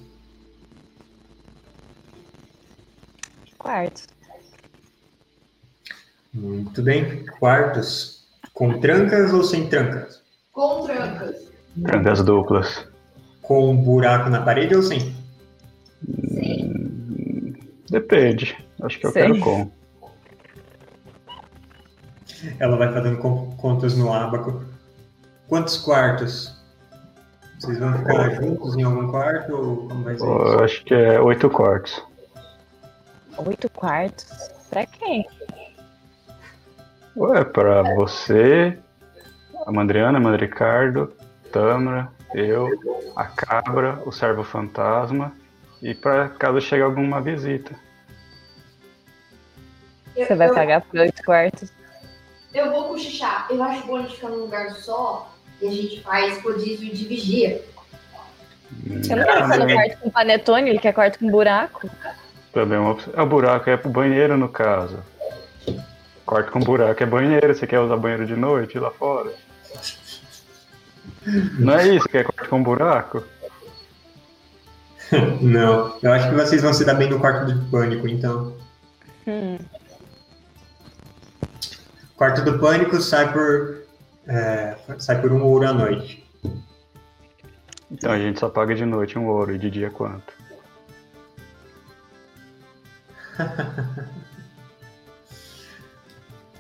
quarto. 3.59 4.03
Muito 6.33 6.81
bem. 6.81 7.27
Quartos. 7.27 8.25
Com 8.55 8.79
trancas 8.81 9.33
ou 9.35 9.43
sem 9.43 9.69
trancas? 9.69 10.23
Com 10.53 10.85
trancas. 10.87 11.51
Trancas 11.83 12.23
duplas. 12.23 12.87
Com 13.43 13.71
um 13.73 13.77
buraco 13.77 14.31
na 14.31 14.41
parede 14.43 14.77
ou 14.77 14.83
sem? 14.85 15.15
Depende. 17.91 18.57
Acho 18.83 19.01
que 19.01 19.07
eu 19.07 19.11
Sei. 19.11 19.23
quero 19.23 19.41
com. 19.41 19.71
Ela 22.61 22.77
vai 22.77 22.93
fazendo 22.93 23.19
con- 23.19 23.51
contas 23.57 23.97
no 23.97 24.13
ábaco. 24.13 24.65
Quantos 25.49 25.77
quartos? 25.77 26.60
Vocês 27.61 27.79
vão 27.79 27.93
ficar 27.93 28.31
juntos 28.31 28.75
em 28.75 28.83
algum 28.83 29.11
quarto 29.11 29.55
ou 29.55 29.89
como 29.89 30.03
vai 30.03 30.17
ser? 30.17 30.25
isso? 30.25 30.35
Eu 30.35 30.65
acho 30.65 30.85
que 30.85 30.95
é 30.95 31.21
oito 31.21 31.51
quartos. 31.51 32.03
Oito 33.37 33.69
quartos? 33.69 34.51
Pra 34.71 34.87
quem? 34.87 35.29
Ué, 37.15 37.45
pra 37.45 37.83
você, 37.97 38.79
a 39.67 39.71
Mandriana, 39.71 40.17
a 40.17 40.21
Mandricardo, 40.21 41.13
Tamara, 41.53 42.11
eu, 42.33 42.67
a 43.15 43.25
Cabra, 43.25 44.01
o 44.07 44.13
Servo 44.13 44.43
Fantasma 44.43 45.31
e 45.83 45.95
pra 45.95 46.31
caso 46.31 46.63
chegue 46.63 46.83
alguma 46.83 47.21
visita. 47.21 47.75
Eu, 50.17 50.27
Você 50.27 50.35
vai 50.35 50.49
eu, 50.49 50.55
pagar 50.55 50.81
por 50.81 50.99
oito 50.99 51.23
quartos? 51.25 51.71
Eu 52.55 52.71
vou 52.71 52.89
cochichar. 52.89 53.49
Eu 53.51 53.63
acho 53.63 53.87
bom 53.87 53.97
a 53.97 54.03
gente 54.03 54.15
ficar 54.15 54.31
num 54.31 54.41
lugar 54.41 54.71
só 54.73 55.31
e 55.61 55.67
a 55.67 55.71
gente 55.71 56.01
faz 56.03 56.43
rodízio 56.43 56.93
de 56.93 57.05
vigia. 57.05 57.63
Você 58.87 59.15
não 59.15 59.25
quer 59.25 59.59
no 59.59 59.75
quarto 59.75 59.99
com 59.99 60.11
panetone, 60.11 60.71
ele 60.71 60.79
quer 60.79 60.93
quarto 60.93 61.19
com 61.19 61.31
buraco? 61.31 61.91
Também 62.53 62.79
é 62.79 62.81
uma 62.81 62.93
opção. 62.93 63.13
É 63.17 63.23
o 63.23 63.27
buraco, 63.27 63.71
é 63.71 63.77
pro 63.77 63.91
banheiro 63.91 64.37
no 64.37 64.49
caso. 64.49 64.99
Quarto 66.25 66.53
com 66.53 66.61
buraco 66.61 67.03
é 67.03 67.07
banheiro, 67.07 67.55
você 67.55 67.67
quer 67.67 67.81
usar 67.81 67.97
banheiro 67.97 68.27
de 68.27 68.37
noite 68.37 68.79
lá 68.79 68.91
fora? 68.91 69.33
Não 71.59 71.75
é 71.75 71.89
isso, 71.89 72.09
quer 72.09 72.25
quarto 72.25 72.49
com 72.49 72.63
buraco? 72.63 73.25
Não. 75.41 75.99
Eu 76.03 76.13
acho 76.13 76.29
que 76.29 76.35
vocês 76.35 76.63
vão 76.63 76.73
se 76.73 76.85
dar 76.85 76.95
bem 76.95 77.11
no 77.11 77.19
quarto 77.19 77.53
de 77.53 77.71
pânico, 77.71 78.07
então. 78.07 78.55
Hum, 79.27 79.59
Quarto 82.21 82.43
do 82.43 82.59
pânico 82.59 83.01
sai 83.01 83.33
por. 83.33 83.80
É, 84.31 84.77
sai 84.99 85.21
por 85.21 85.33
um 85.33 85.43
ouro 85.43 85.67
à 85.67 85.73
noite. 85.73 86.25
Então 87.91 88.13
a 88.13 88.19
gente 88.19 88.39
só 88.39 88.49
paga 88.49 88.75
de 88.75 88.87
noite 88.87 89.19
um 89.19 89.27
ouro 89.27 89.53
e 89.53 89.59
de 89.59 89.69
dia 89.69 89.91
quanto? 89.91 90.33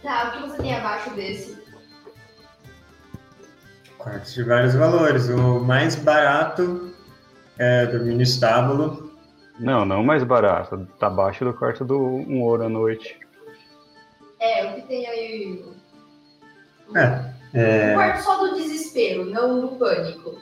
Tá, 0.02 0.28
o 0.28 0.32
que 0.32 0.48
você 0.48 0.62
tem 0.62 0.74
abaixo 0.74 1.10
desse? 1.10 1.62
Quartos 3.98 4.32
de 4.32 4.42
vários 4.42 4.74
valores. 4.74 5.28
O 5.28 5.60
mais 5.60 5.94
barato 5.94 6.94
é 7.58 7.84
dormir 7.84 8.14
no 8.14 8.22
estábulo. 8.22 9.12
Não, 9.58 9.84
não 9.84 10.02
mais 10.02 10.24
barato. 10.24 10.86
Tá 10.98 11.08
abaixo 11.08 11.44
do 11.44 11.52
quarto 11.52 11.84
do 11.84 11.98
um 11.98 12.40
ouro 12.40 12.64
à 12.64 12.68
noite. 12.70 13.20
É, 14.40 14.70
o 14.70 14.74
que 14.76 14.82
tem 14.88 15.06
aí. 15.06 15.64
É. 16.96 17.29
O 17.52 17.58
é 17.58 17.94
quarto 17.94 18.22
só 18.22 18.46
do 18.46 18.54
desespero, 18.54 19.24
não 19.24 19.60
do 19.60 19.68
pânico. 19.76 20.38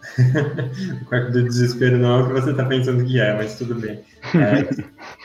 o 1.02 1.04
quarto 1.06 1.32
do 1.32 1.44
desespero 1.44 1.98
não 1.98 2.20
é 2.20 2.22
o 2.22 2.26
que 2.26 2.32
você 2.32 2.54
tá 2.54 2.64
pensando 2.64 3.04
que 3.04 3.20
é, 3.20 3.34
mas 3.34 3.56
tudo 3.56 3.74
bem. 3.74 4.04
É, 4.34 4.84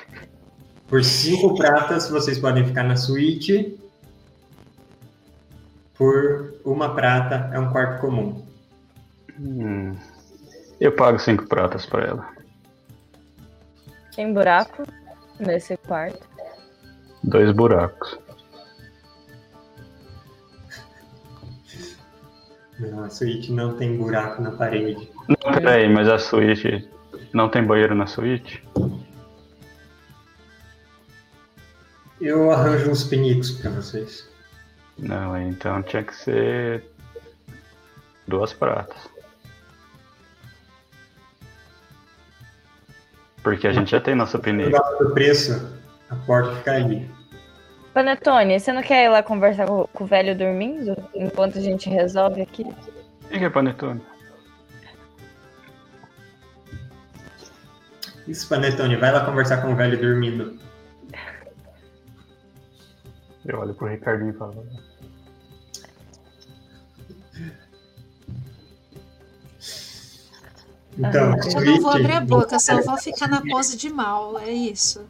por 0.87 1.03
cinco 1.03 1.55
pratas 1.55 2.09
vocês 2.09 2.39
podem 2.39 2.65
ficar 2.65 2.83
na 2.83 2.95
suíte. 2.95 3.79
Por 5.97 6.55
uma 6.65 6.93
prata 6.93 7.49
é 7.53 7.59
um 7.59 7.71
quarto 7.71 8.01
comum. 8.01 8.45
Hum. 9.39 9.95
Eu 10.79 10.91
pago 10.91 11.17
cinco 11.19 11.47
pratas 11.47 11.85
pra 11.85 12.05
ela. 12.05 12.29
tem 14.13 14.33
buraco 14.33 14.83
nesse 15.39 15.77
quarto. 15.77 16.27
Dois 17.23 17.51
buracos. 17.51 18.24
Não, 22.79 23.03
a 23.03 23.09
suíte 23.09 23.51
não 23.51 23.77
tem 23.77 23.97
buraco 23.97 24.41
na 24.41 24.51
parede. 24.51 25.09
Não, 25.27 25.53
peraí, 25.53 25.87
mas 25.87 26.09
a 26.09 26.17
suíte. 26.17 26.89
Não 27.33 27.49
tem 27.49 27.63
banheiro 27.63 27.95
na 27.95 28.05
suíte? 28.05 28.63
Eu 32.19 32.51
arranjo 32.51 32.91
uns 32.91 33.03
pinicos 33.03 33.51
pra 33.51 33.69
vocês. 33.71 34.29
Não, 34.97 35.39
então 35.41 35.83
tinha 35.83 36.03
que 36.03 36.15
ser. 36.15 36.83
Duas 38.27 38.53
pratas. 38.53 38.97
Porque 43.43 43.67
a 43.67 43.71
gente 43.71 43.91
já 43.91 44.01
tem 44.01 44.15
nossa 44.15 44.39
pinico. 44.39 44.71
do 44.99 45.11
preço, 45.11 45.77
a 46.09 46.15
porta 46.15 46.55
fica 46.55 46.71
ali. 46.71 47.14
Panetone, 47.95 48.59
você 48.59 48.73
não 48.73 48.83
quer 48.83 49.05
ir 49.05 49.07
lá 49.09 49.23
conversar 49.23 49.65
com, 49.67 49.87
com 49.87 50.03
o 50.03 50.07
velho 50.07 50.37
dormindo? 50.37 50.97
Enquanto 51.15 51.59
a 51.59 51.61
gente 51.61 51.89
resolve 51.89 52.41
aqui? 52.41 52.63
O 52.63 53.27
que 53.29 53.45
é 53.45 53.49
panetone? 53.49 54.01
Isso, 58.27 58.49
Panetone, 58.49 58.97
vai 58.97 59.13
lá 59.13 59.25
conversar 59.25 59.61
com 59.61 59.71
o 59.71 59.75
velho 59.77 59.97
dormindo. 59.97 60.59
Eu 63.45 63.59
olho 63.59 63.73
pro 63.73 63.87
Ricardinho 63.87 64.31
e 64.31 64.33
falo. 64.33 64.67
Então, 70.97 71.33
Eu 71.55 71.65
não 71.65 71.81
vou 71.81 71.91
abrir 71.91 72.11
a 72.11 72.19
boca, 72.19 72.59
só 72.59 72.81
vou 72.81 72.97
ficar 72.97 73.29
na 73.29 73.41
pose 73.41 73.77
de 73.77 73.89
mal, 73.89 74.37
é 74.37 74.51
isso. 74.51 75.07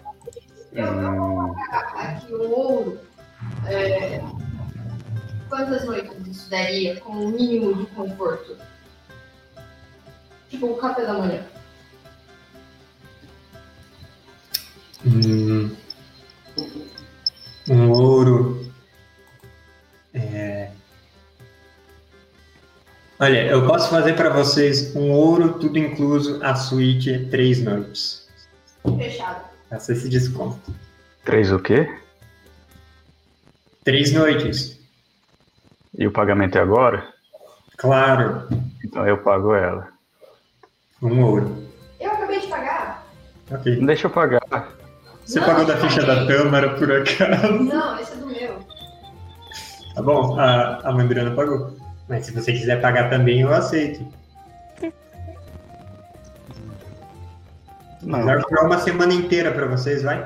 Eu 0.75 0.85
Hum, 0.87 1.55
aqui 1.95 2.33
o 2.33 2.51
ouro. 2.51 2.99
é, 3.65 4.21
quantas 5.47 5.85
noites 5.85 6.27
isso 6.27 6.49
daria 6.49 6.99
com 6.99 7.13
o 7.13 7.29
mínimo 7.29 7.73
de 7.75 7.85
conforto? 7.91 8.57
Tipo 10.49 10.67
o 10.67 10.77
café 10.77 11.05
da 11.05 11.13
manhã. 11.13 11.45
Hum, 15.05 15.73
um 17.69 17.89
ouro. 17.91 18.69
É... 20.13 20.71
Olha, 23.17 23.47
eu 23.47 23.65
posso 23.65 23.89
fazer 23.89 24.13
para 24.13 24.29
vocês 24.29 24.93
um 24.93 25.09
ouro, 25.11 25.57
tudo 25.57 25.79
incluso, 25.79 26.43
a 26.43 26.53
suíte, 26.53 27.27
três 27.31 27.63
noites. 27.63 28.27
Fechado. 28.97 29.54
Faça 29.75 29.91
esse 29.91 30.07
desconto. 30.07 30.57
três 31.25 31.51
o 31.51 31.59
quê? 31.59 31.93
Três 33.83 34.13
noites. 34.13 34.79
E 35.97 36.07
o 36.07 36.11
pagamento 36.13 36.57
é 36.57 36.61
agora? 36.61 37.05
Claro, 37.77 38.47
Então 38.85 39.05
eu 39.05 39.17
pago 39.17 39.53
ela. 39.53 39.89
um 41.01 41.21
ouro. 41.21 41.67
Eu 41.99 42.09
acabei 42.09 42.39
de 42.39 42.47
pagar. 42.47 43.05
Ok. 43.51 43.75
Não 43.77 43.85
deixa 43.85 44.07
eu 44.07 44.11
pagar. 44.11 44.41
Você 45.25 45.41
Não, 45.41 45.45
pagou 45.47 45.65
da 45.65 45.75
ficha 45.75 46.05
paguei. 46.05 46.25
da 46.25 46.25
Tâmara, 46.25 46.69
por 46.75 46.89
acaso? 46.93 47.51
Não, 47.63 47.99
esse 47.99 48.13
é 48.13 48.15
do 48.15 48.27
meu. 48.27 48.59
Tá 49.93 50.01
bom, 50.01 50.39
a, 50.39 50.87
a 50.87 50.91
Mandriana 50.93 51.35
pagou. 51.35 51.75
Mas 52.07 52.25
se 52.27 52.31
você 52.31 52.53
quiser 52.53 52.79
pagar 52.81 53.09
também, 53.09 53.41
eu 53.41 53.51
aceito. 53.53 54.07
Não. 58.05 58.23
Vai 58.23 58.39
ficar 58.39 58.65
uma 58.65 58.77
semana 58.77 59.13
inteira 59.13 59.51
pra 59.51 59.65
vocês, 59.67 60.03
vai? 60.03 60.19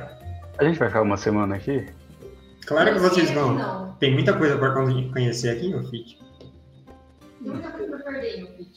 A 0.57 0.63
gente 0.63 0.77
vai 0.77 0.89
ficar 0.89 1.01
uma 1.01 1.17
semana 1.17 1.55
aqui? 1.55 1.87
Claro 2.67 2.93
que 2.93 2.99
vocês 2.99 3.31
vão. 3.31 3.53
Não. 3.55 3.93
Tem 3.93 4.13
muita 4.13 4.33
coisa 4.37 4.57
pra 4.57 4.71
con- 4.73 5.11
conhecer 5.11 5.49
aqui, 5.49 5.69
meu 5.69 5.83
filho. 5.85 6.05
Tem 7.41 7.51
muita 7.51 7.71
coisa 7.71 7.97
pra 7.97 8.11
perder, 8.11 8.37
meu 8.37 8.47
filho. 8.55 8.69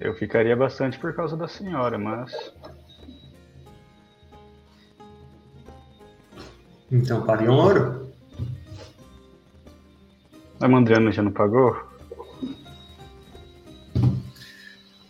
Eu 0.00 0.14
ficaria 0.14 0.54
bastante 0.56 0.98
por 0.98 1.12
causa 1.14 1.36
da 1.36 1.48
senhora, 1.48 1.96
mas. 1.98 2.32
Então 6.90 7.24
pague 7.24 7.48
um 7.48 7.52
ouro. 7.56 8.12
A 10.60 10.66
Mandriana 10.68 11.12
já 11.12 11.22
não 11.22 11.30
pagou? 11.32 11.76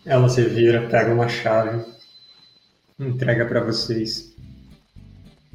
Ela 0.04 0.28
se 0.28 0.42
vira, 0.44 0.88
pega 0.88 1.12
uma 1.12 1.28
chave, 1.28 1.84
entrega 2.98 3.46
pra 3.46 3.60
vocês. 3.60 4.34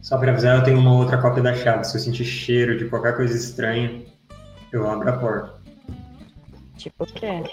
Só 0.02 0.18
pra 0.18 0.32
avisar, 0.32 0.58
eu 0.58 0.64
tenho 0.64 0.80
uma 0.80 0.94
outra 0.94 1.18
cópia 1.18 1.44
da 1.44 1.56
chave. 1.56 1.84
Se 1.86 1.96
eu 1.98 2.02
sentir 2.02 2.26
cheiro 2.26 2.78
de 2.78 2.86
qualquer 2.86 3.16
coisa 3.16 3.36
estranha, 3.36 4.04
eu 4.72 4.90
abro 4.90 5.10
a 5.10 5.18
porta. 5.18 5.62
Tipo 6.78 7.04
o 7.04 7.08
quê? 7.08 7.44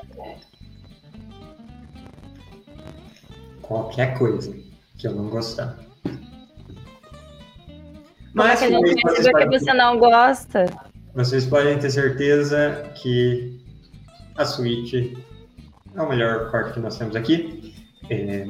Qualquer 3.62 4.18
coisa 4.18 4.52
que 4.98 5.06
eu 5.06 5.14
não 5.14 5.28
gostar. 5.28 5.78
Como 8.32 8.48
é 8.48 8.56
que 8.56 8.64
a 8.64 8.70
gente 8.70 8.94
que 8.94 9.46
você 9.46 9.72
não 9.72 9.98
gosta? 9.98 10.66
Vocês 11.14 11.46
podem 11.46 11.78
ter 11.78 11.90
certeza 11.90 12.90
que 12.94 13.60
a 14.36 14.44
suíte 14.44 15.16
é 15.94 16.02
o 16.02 16.08
melhor 16.08 16.50
quarto 16.50 16.74
que 16.74 16.80
nós 16.80 16.96
temos 16.96 17.16
aqui. 17.16 17.74
É, 18.08 18.48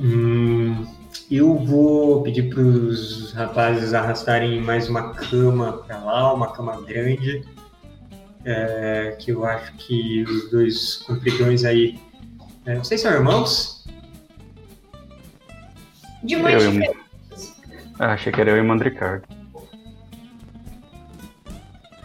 hum, 0.00 0.86
eu 1.30 1.54
vou 1.56 2.22
pedir 2.22 2.48
para 2.48 2.60
os 2.60 3.32
rapazes 3.32 3.94
arrastarem 3.94 4.60
mais 4.60 4.88
uma 4.88 5.12
cama 5.14 5.84
para 5.86 5.98
lá, 5.98 6.34
uma 6.34 6.52
cama 6.52 6.80
grande. 6.82 7.44
é, 8.44 9.16
que 9.18 9.30
eu 9.32 9.44
acho 9.44 9.72
que 9.74 10.22
os 10.24 10.50
dois 10.50 10.96
compridões 11.06 11.64
aí. 11.64 12.00
é, 12.64 12.76
vocês 12.76 13.00
são 13.00 13.12
irmãos? 13.12 13.84
De 16.22 16.36
mãe 16.36 16.54
Eu 16.54 16.74
e. 16.74 16.90
Ah, 17.98 18.12
achei 18.14 18.32
que 18.32 18.40
era 18.40 18.50
eu 18.50 18.56
e 18.56 18.60
o 18.60 18.64
Mandricardo. 18.64 19.26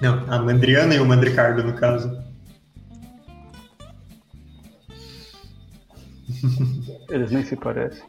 Não, 0.01 0.25
a 0.29 0.39
Mandriana 0.39 0.93
e 0.93 0.99
o 0.99 1.05
Mandricardo, 1.05 1.63
no 1.63 1.73
caso. 1.73 2.21
Eles 7.09 7.31
nem 7.31 7.43
se 7.43 7.55
parecem. 7.55 8.03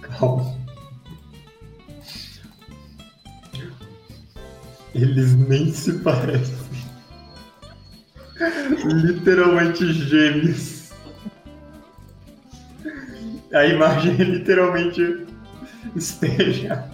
Calma. 0.00 0.56
Eles 4.94 5.34
nem 5.34 5.72
se 5.72 5.98
parecem. 6.00 6.62
Literalmente 8.84 9.92
gêmeos. 9.92 10.90
A 13.52 13.66
imagem 13.66 14.12
é 14.18 14.24
literalmente 14.24 15.26
espelhada. 15.94 16.90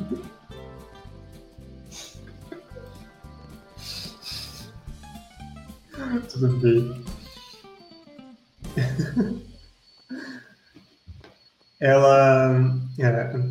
Tudo 6.33 6.49
bem. 6.59 7.05
ela, 11.81 12.75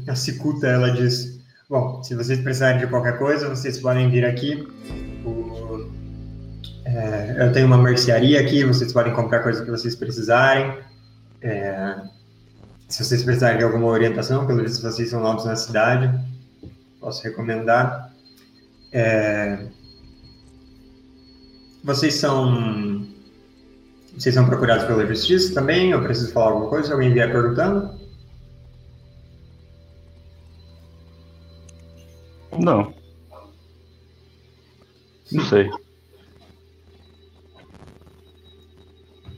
a 0.08 0.16
Cicuta, 0.16 0.68
ela 0.68 0.91
diz, 0.91 1.39
bom, 1.70 2.01
se 2.03 2.16
vocês 2.16 2.39
precisarem 2.41 2.80
de 2.80 2.88
qualquer 2.88 3.18
coisa, 3.18 3.49
vocês 3.49 3.80
podem 3.80 4.10
vir 4.10 4.26
aqui. 4.26 4.68
O- 5.26 5.89
é, 6.86 7.36
eu 7.39 7.51
tenho 7.51 7.68
uma 7.68 7.78
mercearia 7.78 8.39
aqui, 8.41 8.64
vocês 8.64 8.93
podem 8.93 9.14
comprar 9.14 9.43
coisas 9.43 9.64
que 9.64 9.70
vocês 9.70 9.95
precisarem. 9.95 10.78
É, 11.41 11.95
se 12.88 13.03
vocês 13.03 13.24
precisarem 13.24 13.58
de 13.58 13.64
alguma 13.64 13.88
orientação, 13.88 14.47
pelo 14.47 14.64
visto 14.64 14.82
vocês 14.82 15.10
são 15.10 15.22
novos 15.22 15.45
na 15.45 15.55
cidade, 15.55 16.10
posso 16.99 17.24
recomendar. 17.24 18.12
É, 18.91 19.68
vocês 21.88 22.15
são 22.15 23.07
vocês 24.13 24.35
são 24.35 24.45
procurados 24.45 24.83
pela 24.83 25.05
justiça 25.05 25.53
também? 25.53 25.91
Eu 25.91 26.03
preciso 26.03 26.33
falar 26.33 26.47
alguma 26.47 26.69
coisa? 26.69 26.93
Alguém 26.93 27.13
vier 27.13 27.31
perguntando? 27.31 27.97
Não. 32.59 32.93
Não 35.31 35.45
sei. 35.45 35.69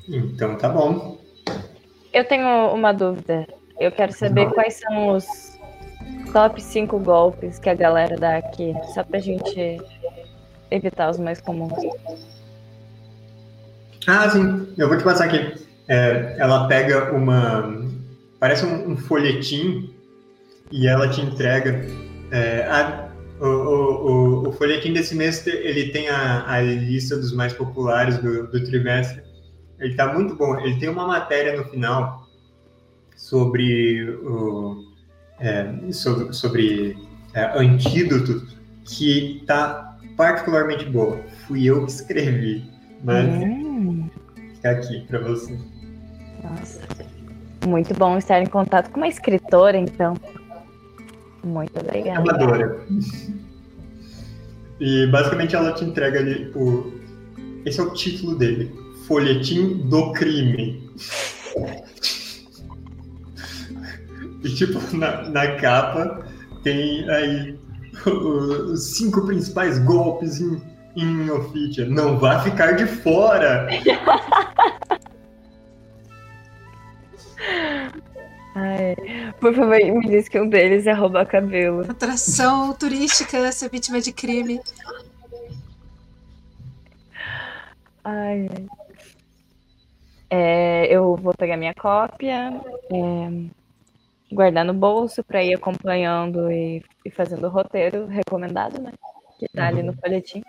Então 0.07 0.57
tá 0.57 0.69
bom. 0.69 1.19
Eu 2.11 2.25
tenho 2.25 2.73
uma 2.73 2.91
dúvida. 2.91 3.47
Eu 3.79 3.91
quero 3.91 4.11
saber 4.11 4.49
quais 4.53 4.79
são 4.79 5.15
os 5.15 5.27
top 6.33 6.59
5 6.59 6.97
golpes 6.99 7.59
que 7.59 7.69
a 7.69 7.75
galera 7.75 8.15
dá 8.17 8.37
aqui, 8.37 8.73
só 8.93 9.03
pra 9.03 9.19
gente 9.19 9.77
evitar 10.71 11.11
os 11.11 11.19
mais 11.19 11.39
comuns. 11.39 11.83
Ah, 14.07 14.29
sim, 14.29 14.67
eu 14.77 14.87
vou 14.87 14.97
te 14.97 15.03
passar 15.03 15.25
aqui. 15.25 15.65
É, 15.87 16.35
ela 16.37 16.67
pega 16.67 17.11
uma, 17.11 17.83
parece 18.39 18.65
um, 18.65 18.91
um 18.91 18.97
folhetim 18.97 19.93
e 20.71 20.87
ela 20.87 21.09
te 21.09 21.21
entrega 21.21 21.85
é, 22.31 22.63
a, 22.63 23.09
o, 23.39 23.45
o, 23.45 24.49
o, 24.49 24.51
folhetim 24.51 24.93
desse 24.93 25.15
mês 25.15 25.45
ele 25.47 25.89
tem 25.89 26.09
a, 26.09 26.47
a 26.47 26.61
lista 26.61 27.17
dos 27.17 27.33
mais 27.33 27.53
populares 27.53 28.17
do, 28.19 28.47
do 28.47 28.63
trimestre. 28.63 29.23
Ele 29.79 29.91
está 29.91 30.13
muito 30.13 30.35
bom. 30.35 30.59
Ele 30.59 30.77
tem 30.79 30.89
uma 30.89 31.07
matéria 31.07 31.55
no 31.57 31.65
final 31.65 32.27
sobre 33.15 34.11
o, 34.11 34.83
é, 35.39 35.91
sobre, 35.91 36.33
sobre 36.33 36.97
é, 37.33 37.57
antídoto 37.57 38.45
que 38.83 39.37
está 39.41 39.97
particularmente 40.17 40.85
boa. 40.85 41.21
Fui 41.47 41.65
eu 41.65 41.85
que 41.85 41.91
escrevi, 41.91 42.69
mas 43.03 43.25
hum. 43.25 43.68
Fica 44.59 44.71
aqui 44.71 45.01
para 45.07 45.19
você. 45.19 45.57
Nossa, 46.43 46.81
muito 47.65 47.93
bom 47.93 48.17
estar 48.17 48.41
em 48.41 48.45
contato 48.45 48.91
com 48.91 48.97
uma 48.97 49.07
escritora, 49.07 49.77
então. 49.77 50.15
Muito 51.43 51.79
obrigada. 51.79 52.19
Amadora. 52.19 52.81
E 54.79 55.07
basicamente 55.07 55.55
ela 55.55 55.73
te 55.73 55.85
entrega 55.85 56.19
ali 56.19 56.51
o. 56.55 56.93
Esse 57.65 57.79
é 57.79 57.83
o 57.83 57.93
título 57.93 58.35
dele: 58.35 58.71
Folhetim 59.07 59.87
do 59.89 60.11
Crime. 60.13 60.89
E 64.43 64.49
tipo, 64.55 64.79
na, 64.95 65.29
na 65.29 65.55
capa 65.57 66.25
tem 66.63 67.09
aí 67.09 67.59
os 68.05 68.95
cinco 68.95 69.25
principais 69.25 69.79
golpes 69.79 70.39
em, 70.39 70.61
em 70.95 71.29
Ofitia. 71.29 71.85
Não 71.85 72.17
vá 72.17 72.39
ficar 72.39 72.73
de 72.73 72.85
fora! 72.85 73.67
Ai, 78.55 78.95
por 79.39 79.53
favor, 79.53 79.77
me 79.77 80.07
diz 80.07 80.27
que 80.27 80.39
um 80.39 80.49
deles 80.49 80.85
é 80.85 80.91
roubar 80.91 81.25
cabelo. 81.25 81.89
Atração 81.89 82.73
turística, 82.73 83.51
ser 83.51 83.69
vítima 83.69 84.01
de 84.01 84.11
crime. 84.11 84.59
Ai. 88.03 88.49
É, 90.29 90.85
eu 90.93 91.15
vou 91.15 91.33
pegar 91.33 91.57
minha 91.57 91.73
cópia, 91.73 92.51
é, 92.91 93.49
guardar 94.31 94.65
no 94.65 94.73
bolso 94.73 95.23
para 95.23 95.43
ir 95.43 95.55
acompanhando 95.55 96.51
e, 96.51 96.83
e, 97.03 97.09
fazendo 97.09 97.47
o 97.47 97.49
roteiro 97.49 98.05
recomendado, 98.05 98.79
né? 98.79 98.91
Que 99.39 99.47
tá 99.47 99.67
ali 99.67 99.81
no 99.81 99.93
folhetim. 99.93 100.43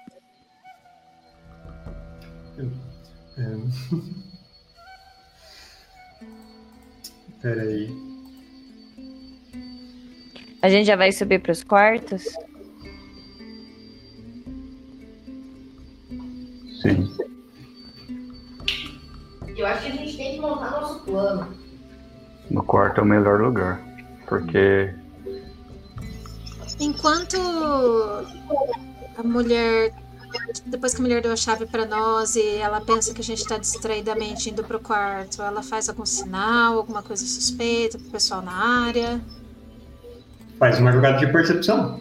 É. 3.39 3.57
Peraí. 7.43 7.91
A 10.63 10.69
gente 10.69 10.87
já 10.87 10.97
vai 10.97 11.11
subir 11.11 11.41
para 11.41 11.53
os 11.53 11.65
quartos? 11.65 12.25
Sim. 16.83 17.17
Eu 19.57 19.67
acho 19.67 19.83
que 19.83 19.89
a 19.89 19.97
gente 19.97 20.17
tem 20.17 20.35
que 20.35 20.41
montar 20.41 20.71
nosso 20.71 21.01
plano. 21.05 21.55
No 22.51 22.63
quarto 22.63 23.01
é 23.01 23.03
o 23.03 23.07
melhor 23.07 23.41
lugar. 23.41 23.81
Porque. 24.27 24.95
Enquanto 26.79 27.37
a 29.17 29.23
mulher 29.23 29.93
depois 30.67 30.95
que 30.95 31.01
a 31.01 31.03
mulher 31.03 31.23
deu 31.23 31.33
a 31.33 31.37
chave 31.37 31.67
para 31.67 31.85
nós 31.87 32.37
e 32.37 32.57
ela 32.57 32.81
pensa 32.81 33.13
que 33.13 33.21
a 33.21 33.25
gente 33.25 33.39
está 33.39 33.59
distraidamente 33.59 34.51
indo 34.51 34.63
pro 34.65 34.81
quarto, 34.81 35.43
ela 35.43 35.63
faz 35.63 35.89
algum 35.89 36.07
sinal, 36.07 36.77
alguma 36.77 37.03
coisa 37.03 37.25
suspeita 37.25 37.99
pro 37.99 38.11
pessoal 38.11 38.43
na 38.43 38.53
área? 38.87 39.21
Faz 40.59 40.79
uma 40.79 40.93
jogada 40.93 41.19
de 41.19 41.33
percepção. 41.33 42.01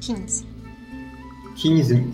Quinze. 0.00 0.46
15. 1.56 2.06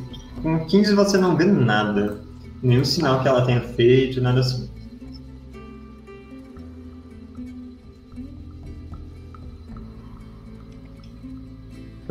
Com 0.42 0.66
15 0.66 0.94
você 0.94 1.18
não 1.18 1.36
vê 1.36 1.44
nada. 1.44 2.20
Nenhum 2.62 2.84
sinal 2.84 3.22
que 3.22 3.28
ela 3.28 3.44
tenha 3.44 3.60
feito, 3.60 4.20
nada 4.20 4.40
assim. 4.40 4.68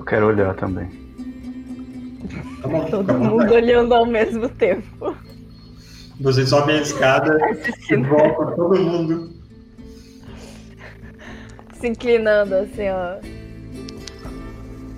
Quero 0.08 0.28
olhar 0.28 0.56
também. 0.56 0.90
Tá 2.62 2.68
bom, 2.68 2.86
Todo 2.86 3.14
mundo 3.14 3.54
olhando 3.54 3.94
ao 3.94 4.06
mesmo 4.06 4.50
tempo. 4.50 5.16
Você 6.20 6.46
sobe 6.46 6.72
a 6.72 6.82
escada 6.82 7.38
e 7.92 7.96
volta 7.98 8.56
todo 8.56 8.80
mundo. 8.80 9.32
Se 11.74 11.88
inclinando 11.88 12.56
assim, 12.56 12.90
ó. 12.90 13.18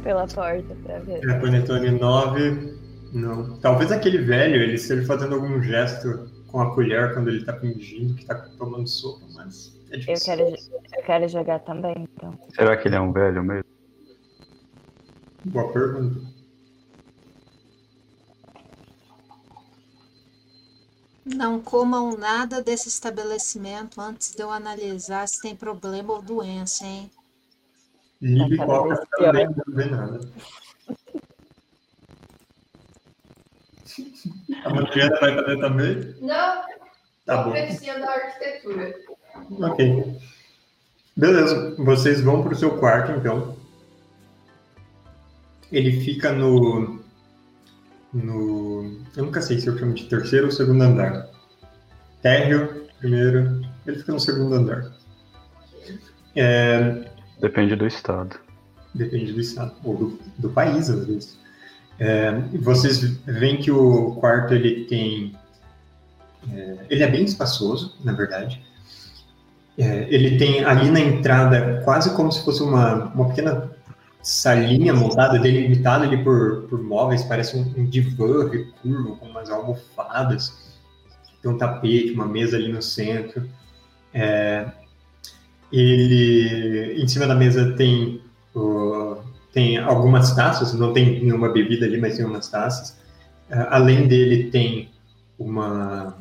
Pela 0.04 0.26
porta 0.28 0.76
pra 0.84 1.00
ver. 1.00 1.30
É, 1.30 1.40
Panetone 1.40 1.92
9. 1.92 2.80
Não. 3.12 3.58
Talvez 3.58 3.92
aquele 3.92 4.20
velho, 4.20 4.56
ele 4.56 4.76
esteja 4.76 5.06
fazendo 5.06 5.36
algum 5.36 5.62
gesto 5.62 6.30
com 6.48 6.62
a 6.62 6.74
colher 6.74 7.14
quando 7.14 7.30
ele 7.30 7.44
tá 7.44 7.54
fingindo 7.54 8.14
que 8.14 8.26
tá 8.26 8.36
tomando 8.58 8.88
sopa, 8.88 9.26
mas 9.36 9.78
é 9.92 9.98
eu 9.98 10.20
quero, 10.24 10.42
eu 10.44 11.04
quero 11.06 11.28
jogar 11.28 11.60
também, 11.60 12.08
então. 12.16 12.34
Será 12.56 12.78
que 12.78 12.88
ele 12.88 12.96
é 12.96 13.02
um 13.02 13.12
velho 13.12 13.44
mesmo? 13.44 13.79
Boa 15.50 15.74
pergunta. 15.74 16.22
Não 21.26 21.60
comam 21.60 22.16
nada 22.16 22.62
desse 22.62 22.88
estabelecimento 22.88 24.00
antes 24.00 24.36
de 24.36 24.44
eu 24.44 24.52
analisar 24.52 25.28
se 25.28 25.42
tem 25.42 25.56
problema 25.56 26.14
ou 26.14 26.22
doença, 26.22 26.86
hein? 26.86 27.10
Libe 28.22 28.58
qual 28.58 28.88
também 29.18 29.48
não 29.48 29.76
vê 29.76 29.86
nada. 29.86 30.20
A 34.66 34.70
Mariana 34.70 35.20
vai 35.20 35.36
fazer 35.36 35.60
também? 35.60 36.16
Não. 36.22 36.64
Tá 37.26 37.44
bom. 37.44 37.52
da 37.52 38.12
arquitetura. 38.12 38.96
Ok. 39.62 40.20
Beleza. 41.16 41.76
Vocês 41.78 42.22
vão 42.22 42.44
para 42.44 42.54
o 42.54 42.56
seu 42.56 42.78
quarto, 42.78 43.14
então 43.14 43.59
ele 45.72 46.02
fica 46.02 46.32
no, 46.32 47.00
no. 48.14 49.00
Eu 49.16 49.26
nunca 49.26 49.42
sei 49.42 49.60
se 49.60 49.68
eu 49.68 49.78
chamo 49.78 49.94
de 49.94 50.06
terceiro 50.06 50.48
ou 50.48 50.52
segundo 50.52 50.82
andar. 50.82 51.28
Térreo, 52.22 52.86
primeiro. 53.00 53.62
Ele 53.86 53.98
fica 53.98 54.12
no 54.12 54.20
segundo 54.20 54.54
andar. 54.56 54.92
É, 56.36 57.06
Depende 57.40 57.76
do 57.76 57.88
estado. 57.88 58.38
Depende 58.94 59.32
do 59.34 59.40
estado, 59.40 59.74
ou 59.84 59.96
do, 59.96 60.20
do 60.38 60.50
país, 60.50 60.90
às 60.90 61.06
vezes. 61.06 61.40
É, 62.00 62.32
vocês 62.60 63.02
veem 63.26 63.58
que 63.58 63.72
o 63.72 64.16
quarto 64.16 64.54
ele 64.54 64.86
tem. 64.86 65.36
É, 66.52 66.78
ele 66.90 67.04
é 67.04 67.08
bem 67.08 67.24
espaçoso, 67.24 67.98
na 68.04 68.14
verdade. 68.14 68.64
É, 69.78 70.08
ele 70.10 70.38
tem 70.38 70.64
ali 70.66 70.90
na 70.90 71.00
entrada 71.00 71.82
quase 71.86 72.14
como 72.16 72.32
se 72.32 72.44
fosse 72.44 72.62
uma, 72.62 73.06
uma 73.14 73.30
pequena 73.30 73.70
salinha 74.22 74.94
montada, 74.94 75.40
delimitada 75.40 76.06
ali 76.06 76.24
por, 76.24 76.64
por 76.70 76.82
móveis, 76.82 77.24
parece 77.24 77.58
um, 77.58 77.62
um 77.78 77.86
divã 77.86 78.50
recurvo 78.50 79.16
com 79.18 79.26
umas 79.26 79.50
almofadas, 79.50 80.78
tem 81.42 81.50
um 81.50 81.58
tapete, 81.58 82.12
uma 82.12 82.28
mesa 82.28 82.58
ali 82.58 82.72
no 82.72 82.82
centro. 82.82 83.50
É, 84.14 84.70
ele, 85.72 87.02
em 87.02 87.08
cima 87.08 87.28
da 87.28 87.36
mesa 87.36 87.74
tem, 87.76 88.22
tem 89.54 89.78
algumas 89.78 90.36
taças, 90.36 90.74
não 90.74 90.94
tem 90.94 91.22
nenhuma 91.24 91.50
bebida 91.50 91.86
ali, 91.86 92.00
mas 92.00 92.18
tem 92.18 92.26
umas 92.26 92.50
taças. 92.50 92.98
Uh, 93.50 93.66
além 93.70 94.08
dele 94.08 94.52
tem 94.52 94.92
uma 95.38 96.16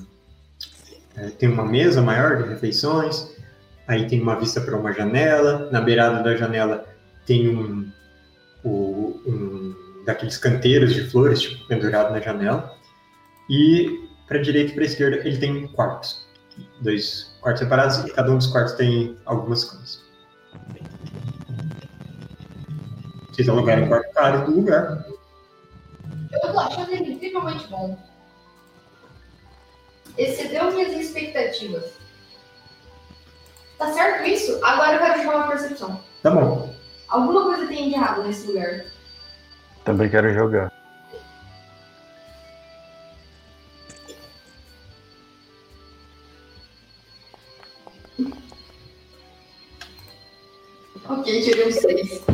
uh, 1.16 1.30
tem 1.38 1.49
uma 1.49 1.64
mesa 1.64 2.01
maior 2.01 2.42
de 2.42 2.49
refeições, 2.49 3.34
aí 3.86 4.07
tem 4.07 4.20
uma 4.20 4.36
vista 4.38 4.61
para 4.61 4.76
uma 4.76 4.92
janela, 4.92 5.68
na 5.70 5.80
beirada 5.80 6.22
da 6.22 6.36
janela 6.36 6.86
tem 7.29 7.47
um, 7.47 7.93
um 8.64 9.74
daqueles 10.07 10.39
canteiros 10.39 10.95
de 10.95 11.09
flores, 11.11 11.43
tipo, 11.43 11.68
pendurado 11.68 12.11
na 12.11 12.20
janela. 12.20 12.74
E 13.51 14.09
para 14.26 14.39
direita 14.39 14.72
e 14.72 14.74
para 14.74 14.85
esquerda 14.85 15.16
ele 15.18 15.37
tem 15.37 15.68
quartos. 15.68 16.26
Dois 16.81 17.37
quartos 17.41 17.62
separados 17.62 17.99
e 17.99 18.11
cada 18.12 18.33
um 18.33 18.39
dos 18.39 18.47
quartos 18.47 18.72
tem 18.72 19.16
algumas 19.26 19.62
coisas. 19.64 20.03
Vocês 23.31 23.49
alugaram 23.49 23.85
um 23.85 23.89
quarto 23.89 24.12
caro 24.14 24.47
do 24.47 24.57
lugar. 24.57 25.07
Eu 26.33 26.41
tô 26.41 26.59
achando 26.59 26.91
ele 26.91 27.12
incrivelmente 27.12 27.68
bom. 27.68 27.97
Excedeu 30.16 30.72
minhas 30.72 30.93
expectativas. 30.95 31.93
Tá 33.79 33.93
certo 33.93 34.26
isso? 34.26 34.59
Agora 34.64 34.95
eu 34.95 34.99
quero 34.99 35.22
chamar 35.22 35.45
a 35.45 35.49
percepção. 35.49 36.01
Tá 36.22 36.31
bom. 36.33 36.78
Alguma 37.09 37.44
coisa 37.44 37.66
tem 37.66 37.88
de 37.88 37.94
errado 37.94 38.22
nesse 38.22 38.46
lugar. 38.46 38.84
Também 39.84 40.11
quero 40.11 40.32
jogar. 40.34 40.72
Ok, 51.09 51.42
tirei 51.42 51.68
um 51.68 51.72
6. 51.72 52.24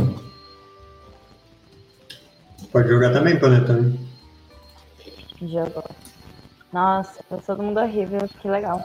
Pode 2.72 2.89
jogar 2.89 3.12
também, 3.12 3.39
Panetone. 3.39 4.11
Jogou. 5.41 5.85
Nossa, 6.72 7.22
tá 7.29 7.37
todo 7.39 7.62
mundo 7.62 7.79
horrível, 7.79 8.29
que 8.41 8.49
legal. 8.49 8.85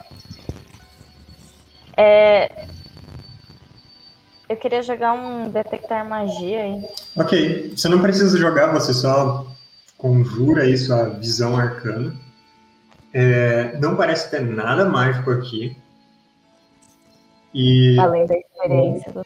É... 1.97 2.67
Eu 4.49 4.57
queria 4.57 4.81
jogar 4.81 5.13
um 5.13 5.47
detectar 5.51 6.03
magia 6.09 6.63
aí. 6.63 6.83
Ok, 7.15 7.73
você 7.77 7.87
não 7.87 8.01
precisa 8.01 8.35
jogar, 8.35 8.73
você 8.73 8.91
só 8.95 9.45
conjura 9.95 10.63
aí 10.63 10.75
sua 10.75 11.09
visão 11.09 11.55
arcana. 11.55 12.15
É, 13.13 13.77
não 13.77 13.95
parece 13.95 14.31
ter 14.31 14.41
nada 14.41 14.85
mágico 14.85 15.29
aqui. 15.29 15.77
E, 17.53 17.99
Além 17.99 18.25
da 18.25 18.35
experiência 18.35 19.11
do. 19.11 19.23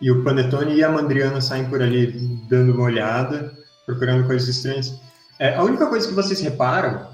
e 0.00 0.10
o 0.10 0.22
Panetone 0.22 0.76
e 0.76 0.84
a 0.84 0.88
Mandriana 0.88 1.40
saem 1.40 1.68
por 1.68 1.82
ali 1.82 2.12
dando 2.48 2.72
uma 2.72 2.84
olhada, 2.84 3.52
procurando 3.84 4.24
coisas 4.24 4.48
estranhas. 4.48 5.00
É, 5.40 5.56
a 5.56 5.64
única 5.64 5.88
coisa 5.88 6.06
que 6.06 6.14
vocês 6.14 6.40
reparam 6.40 7.08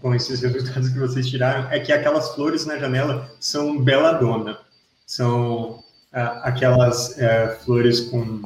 com 0.00 0.14
esses 0.14 0.38
resultados 0.42 0.90
que 0.90 0.98
vocês 1.00 1.28
tiraram 1.28 1.68
é 1.70 1.80
que 1.80 1.92
aquelas 1.92 2.32
flores 2.34 2.64
na 2.64 2.78
janela 2.78 3.28
são 3.40 3.82
belladonna. 3.82 4.58
São 5.04 5.84
aquelas 6.22 7.18
eh, 7.18 7.58
flores 7.64 8.00
com. 8.00 8.42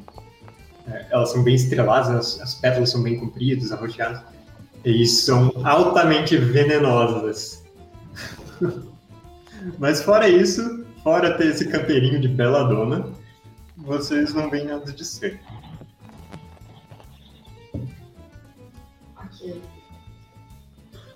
eh, 0.89 1.07
elas 1.11 1.31
são 1.31 1.43
bem 1.43 1.55
estreladas, 1.55 2.11
as, 2.11 2.41
as 2.41 2.55
pétalas 2.55 2.91
são 2.91 3.03
bem 3.03 3.19
compridas, 3.19 3.71
arroxeadas, 3.73 4.23
e 4.85 5.07
são 5.07 5.53
altamente 5.65 6.37
venenosas. 6.37 7.65
Mas 9.79 10.03
fora 10.03 10.29
isso, 10.29 10.85
fora 11.03 11.37
ter 11.37 11.49
esse 11.49 11.69
campeirinho 11.69 12.21
de 12.21 12.29
belladonna, 12.29 13.07
vocês 13.77 14.35
não 14.35 14.51
veem 14.51 14.67
nada 14.67 14.91
de 14.93 15.05
ser. 15.05 15.41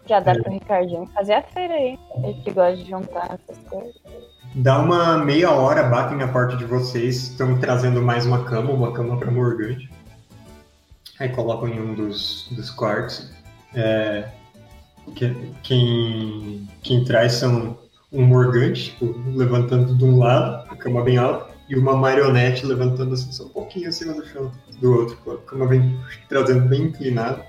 Já 0.06 0.20
dá 0.20 0.34
pro 0.34 0.52
Ricardinho 0.52 1.06
fazer 1.14 1.34
a 1.34 1.42
feira 1.42 1.74
aí. 1.74 1.98
Ele 2.22 2.34
que 2.42 2.50
gosta 2.50 2.76
de 2.76 2.90
juntar 2.90 3.40
essas 3.40 3.58
coisas. 3.68 4.33
Dá 4.54 4.78
uma 4.78 5.18
meia 5.18 5.50
hora, 5.50 5.82
batem 5.82 6.16
na 6.16 6.28
porta 6.28 6.56
de 6.56 6.64
vocês, 6.64 7.24
estão 7.28 7.58
trazendo 7.58 8.00
mais 8.00 8.24
uma 8.24 8.44
cama, 8.44 8.70
uma 8.70 8.92
cama 8.92 9.16
para 9.18 9.30
Morgante. 9.30 9.90
Aí 11.18 11.28
colocam 11.28 11.68
em 11.68 11.80
um 11.80 11.94
dos, 11.94 12.46
dos 12.52 12.70
quartos. 12.70 13.32
É, 13.74 14.28
que- 15.16 15.34
quem, 15.62 16.68
quem 16.82 17.04
traz 17.04 17.32
são 17.32 17.76
um 18.12 18.22
Morgante, 18.24 18.92
tipo, 18.92 19.12
levantando 19.34 19.96
de 19.96 20.04
um 20.04 20.18
lado, 20.18 20.70
a 20.70 20.76
cama 20.76 21.02
bem 21.02 21.16
alta, 21.18 21.52
e 21.68 21.74
uma 21.76 21.96
marionete 21.96 22.64
levantando 22.64 23.14
assim, 23.14 23.32
só 23.32 23.44
um 23.46 23.48
pouquinho 23.48 23.88
acima 23.88 24.14
do 24.14 24.24
chão 24.24 24.52
do 24.80 24.92
outro. 24.92 25.18
A 25.32 25.50
cama 25.50 25.66
vem 25.66 25.98
trazendo 26.28 26.68
bem 26.68 26.82
inclinada. 26.82 27.44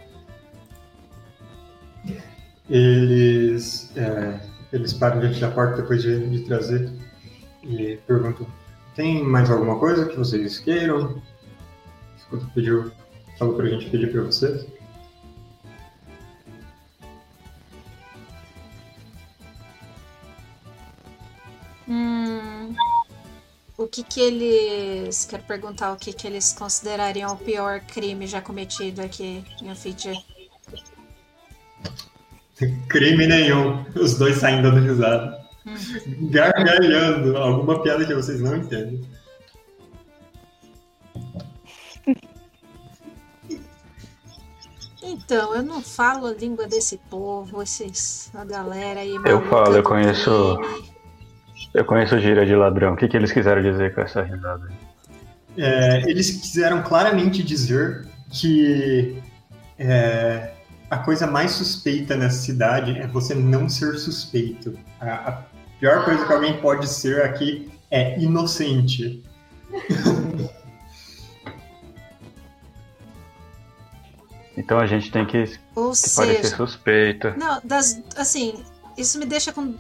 Eles, 2.68 3.92
é, 3.96 4.40
eles 4.72 4.94
param 4.94 5.20
diante 5.20 5.40
da 5.40 5.52
porta 5.52 5.82
depois 5.82 6.02
de, 6.02 6.30
de 6.30 6.40
trazer 6.46 6.92
e 7.64 7.98
perguntam: 8.08 8.48
tem 8.96 9.24
mais 9.24 9.50
alguma 9.50 9.78
coisa 9.80 10.06
que 10.06 10.16
vocês 10.16 10.60
queiram? 10.60 11.22
Escuta 12.18 12.46
pediu, 12.54 12.92
falou 13.38 13.56
pra 13.56 13.68
gente 13.68 13.90
pedir 13.90 14.12
pra 14.12 14.22
vocês. 14.24 14.66
Hum, 21.88 22.74
o 23.78 23.88
que 23.88 24.04
que 24.04 24.20
eles. 24.20 25.26
Quero 25.26 25.44
perguntar 25.44 25.92
o 25.94 25.98
que 25.98 26.14
que 26.14 26.26
eles 26.26 26.54
considerariam 26.54 27.34
o 27.34 27.38
pior 27.38 27.80
crime 27.82 28.26
já 28.26 28.42
cometido 28.42 29.02
aqui 29.02 29.44
em 29.62 29.72
Ofídia. 29.72 30.14
Crime 32.88 33.28
nenhum. 33.28 33.86
Os 33.96 34.18
dois 34.18 34.38
saem 34.38 34.62
dando 34.62 34.80
risada. 34.80 35.40
Gargalhando. 36.30 37.38
Alguma 37.38 37.82
piada 37.82 38.06
que 38.06 38.14
vocês 38.14 38.40
não 38.40 38.56
entendem. 38.56 39.02
Então, 45.04 45.56
eu 45.56 45.62
não 45.62 45.82
falo 45.82 46.28
a 46.28 46.34
língua 46.34 46.68
desse 46.68 46.98
povo, 47.10 47.62
esses, 47.62 48.32
a 48.34 48.44
galera 48.44 49.02
aí. 49.02 49.16
Eu 49.26 49.42
falo, 49.50 49.76
eu 49.76 49.84
conheço- 49.84 50.58
crime. 50.58 50.96
Eu 51.74 51.86
conheço 51.86 52.18
gíria 52.20 52.46
de 52.46 52.56
ladrão. 52.56 52.94
O 52.94 52.96
que, 52.96 53.08
que 53.08 53.18
eles 53.18 53.32
quiseram 53.32 53.62
dizer 53.62 53.94
com 53.94 54.02
essa 54.02 54.22
risada? 54.24 54.72
É, 55.58 56.10
eles 56.10 56.32
quiseram 56.32 56.82
claramente 56.82 57.44
dizer 57.44 58.08
que 58.32 59.22
é, 59.78 60.52
a 60.90 60.98
coisa 60.98 61.26
mais 61.28 61.52
suspeita 61.52 62.16
nessa 62.16 62.42
cidade 62.42 62.98
é 63.00 63.08
você 63.08 63.34
não 63.34 63.68
ser 63.68 63.98
suspeito. 63.98 64.78
A, 65.00 65.14
a 65.30 65.32
pior 65.80 66.06
coisa 66.06 66.26
que 66.26 66.34
alguém 66.34 66.60
pode 66.62 66.88
ser 66.88 67.24
aqui 67.24 67.72
é 67.92 68.20
inocente. 68.20 69.24
Então 74.58 74.80
a 74.80 74.86
gente 74.88 75.12
tem 75.12 75.26
que, 75.26 75.44
Ou 75.76 75.92
que 75.92 76.10
parecer 76.16 76.44
seja, 76.44 76.56
suspeito. 76.56 77.34
não, 77.38 77.60
das, 77.64 78.02
assim, 78.16 78.64
isso 78.98 79.20
me 79.20 79.26
deixa 79.26 79.52
com- 79.52 79.76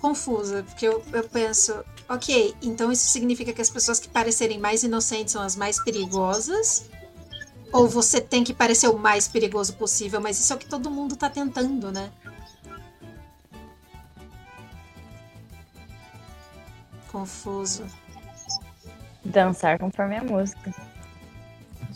confusa, 0.00 0.62
porque 0.62 0.86
eu, 0.86 1.02
eu 1.12 1.24
penso, 1.24 1.74
ok, 2.08 2.54
então 2.62 2.92
isso 2.92 3.08
significa 3.08 3.52
que 3.52 3.60
as 3.60 3.68
pessoas 3.68 3.98
que 3.98 4.08
parecerem 4.08 4.58
mais 4.58 4.82
inocentes 4.84 5.32
são 5.32 5.42
as 5.42 5.56
mais 5.56 5.82
perigosas? 5.82 6.88
Ou 7.72 7.88
você 7.88 8.20
tem 8.20 8.42
que 8.42 8.52
parecer 8.52 8.88
o 8.88 8.98
mais 8.98 9.28
perigoso 9.28 9.74
possível, 9.74 10.20
mas 10.20 10.38
isso 10.38 10.52
é 10.52 10.56
o 10.56 10.58
que 10.58 10.66
todo 10.66 10.90
mundo 10.90 11.16
tá 11.16 11.30
tentando, 11.30 11.92
né? 11.92 12.10
Confuso. 17.10 17.84
Dançar 19.24 19.78
conforme 19.78 20.16
a 20.16 20.24
música. 20.24 20.72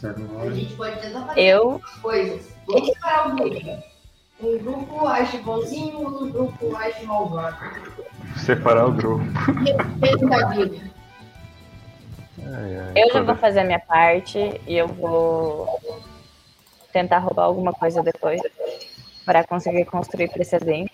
A 0.02 0.50
gente 0.50 0.74
pode 0.74 1.00
tentar 1.00 1.26
fazer 1.26 1.40
Eu, 1.40 1.80
coisas. 2.02 2.54
Vamos 2.66 2.86
separar 2.86 3.28
o 3.28 3.36
grupo. 3.36 3.94
Um 4.40 4.58
grupo 4.58 5.06
age 5.06 5.38
bonzinho, 5.38 6.02
outro 6.02 6.26
grupo 6.26 6.76
age 6.76 7.06
malvado. 7.06 7.56
Separar 8.36 8.86
o 8.88 8.92
grupo. 8.92 9.24
Respeito 9.24 10.28
da 10.28 10.48
vida. 10.48 10.93
Ai, 12.46 12.76
ai, 12.78 12.92
eu 12.96 13.12
já 13.12 13.22
vou 13.22 13.36
fazer 13.36 13.60
a 13.60 13.64
minha 13.64 13.80
parte 13.80 14.38
e 14.66 14.74
eu 14.76 14.88
vou 14.88 15.80
tentar 16.92 17.18
roubar 17.18 17.44
alguma 17.44 17.72
coisa 17.72 18.02
depois 18.02 18.40
para 19.24 19.44
conseguir 19.44 19.84
construir 19.86 20.28
precedente. 20.30 20.92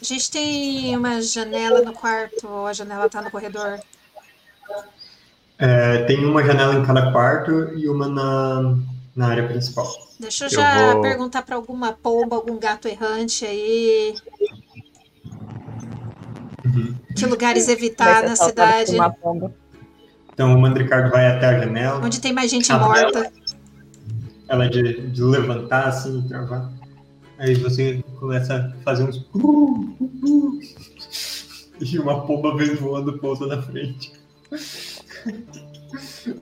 A 0.00 0.04
gente 0.04 0.30
tem 0.30 0.96
uma 0.96 1.22
janela 1.22 1.80
no 1.82 1.92
quarto, 1.94 2.46
ou 2.46 2.66
a 2.66 2.72
janela 2.72 3.08
tá 3.08 3.22
no 3.22 3.30
corredor. 3.30 3.80
É, 5.58 6.02
tem 6.04 6.22
uma 6.24 6.44
janela 6.44 6.74
em 6.74 6.84
cada 6.84 7.10
quarto 7.12 7.72
e 7.74 7.88
uma 7.88 8.06
na, 8.06 8.76
na 9.16 9.28
área 9.28 9.48
principal. 9.48 9.86
Deixa 10.20 10.44
eu 10.44 10.48
Eu 10.48 10.54
já 10.54 10.92
vou- 10.92 11.00
perguntar 11.02 11.42
pra 11.42 11.56
alguma 11.56 11.92
pomba, 11.92 12.36
algum 12.36 12.58
gato 12.58 12.88
errante 12.88 13.46
aí. 13.46 14.14
Que 17.16 17.24
lugares 17.26 17.68
evitar 17.68 18.22
na 18.22 18.36
cidade? 18.36 18.94
uma 18.94 19.10
pomba. 19.10 19.50
Então 20.36 20.54
o 20.54 20.60
Mandricardo 20.60 21.08
vai 21.08 21.28
até 21.28 21.46
a 21.46 21.60
janela. 21.60 22.04
Onde 22.04 22.20
tem 22.20 22.30
mais 22.30 22.50
gente 22.50 22.70
morta. 22.70 23.32
ela 24.46 24.68
de, 24.68 25.08
de 25.08 25.22
levantar 25.22 25.88
assim 25.88 26.18
e 26.18 26.28
travar. 26.28 26.70
Aí 27.38 27.54
você 27.54 28.04
começa 28.20 28.54
a 28.54 28.82
fazer 28.82 29.04
uns. 29.04 29.24
E 31.80 31.98
uma 31.98 32.26
pomba 32.26 32.54
vem 32.54 32.74
voando 32.74 33.18
pousa 33.18 33.46
na 33.46 33.62
frente. 33.62 34.12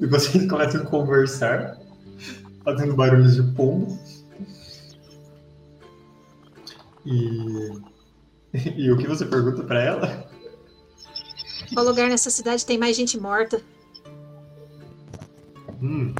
E 0.00 0.06
vocês 0.06 0.48
começam 0.48 0.80
a 0.80 0.84
conversar, 0.86 1.78
fazendo 2.64 2.94
barulhos 2.94 3.36
de 3.36 3.42
pombo. 3.54 3.96
E. 7.06 7.70
E 8.76 8.90
o 8.90 8.96
que 8.96 9.06
você 9.06 9.26
pergunta 9.26 9.62
pra 9.64 9.82
ela? 9.82 10.28
Qual 11.72 11.84
lugar 11.84 12.08
nessa 12.08 12.30
cidade 12.30 12.64
tem 12.64 12.78
mais 12.78 12.96
gente 12.96 13.18
morta? 13.18 13.60
Hum. 15.84 16.14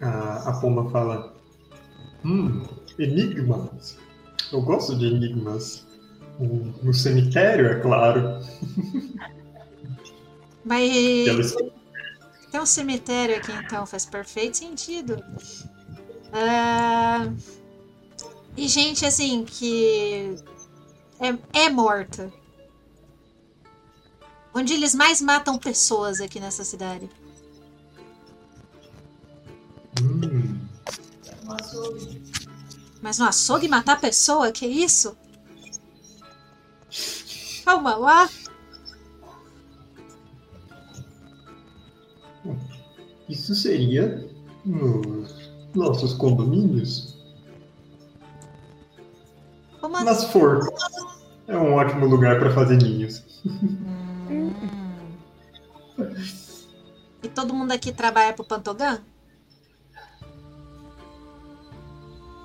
A, 0.00 0.48
a 0.50 0.52
pomba 0.60 0.90
fala: 0.90 1.34
Hum, 2.24 2.62
enigmas. 2.98 3.96
Eu 4.52 4.60
gosto 4.62 4.96
de 4.98 5.06
enigmas. 5.06 5.86
Um- 6.40 6.72
No 6.82 6.92
cemitério, 6.94 7.66
é 7.66 7.80
claro. 7.80 8.40
Mas 10.64 11.54
Tem 12.50 12.60
um 12.60 12.66
cemitério 12.66 13.36
aqui 13.36 13.52
então, 13.52 13.86
faz 13.86 14.04
perfeito 14.04 14.56
sentido. 14.56 15.16
Ah, 16.32 17.28
E 18.56 18.66
gente 18.68 19.04
assim 19.06 19.44
que 19.44 20.34
é, 21.20 21.64
é 21.66 21.70
morta. 21.70 22.32
Onde 24.60 24.74
eles 24.74 24.94
mais 24.94 25.22
matam 25.22 25.56
pessoas 25.56 26.20
aqui 26.20 26.38
nessa 26.38 26.64
cidade. 26.64 27.08
Hum, 30.02 30.58
Um 31.46 31.52
açougue. 31.52 32.22
Mas 33.00 33.18
no 33.18 33.24
açougue 33.24 33.68
matar 33.68 33.98
pessoa? 33.98 34.52
Que 34.52 34.66
isso? 34.66 35.16
Calma 37.64 37.96
lá. 37.96 38.28
isso 43.30 43.54
seria 43.54 44.28
nos 44.66 45.50
nossos 45.74 46.12
condomínios? 46.12 47.16
Como? 49.80 50.04
Nas 50.04 50.24
forcas. 50.24 50.68
É 51.48 51.56
um 51.56 51.72
ótimo 51.72 52.04
lugar 52.04 52.38
para 52.38 52.52
fazer 52.52 52.76
ninhos. 52.76 53.22
Hum. 53.46 54.09
E 57.22 57.28
todo 57.28 57.52
mundo 57.52 57.72
aqui 57.72 57.92
trabalha 57.92 58.32
pro 58.32 58.44
Pantogan? 58.44 59.00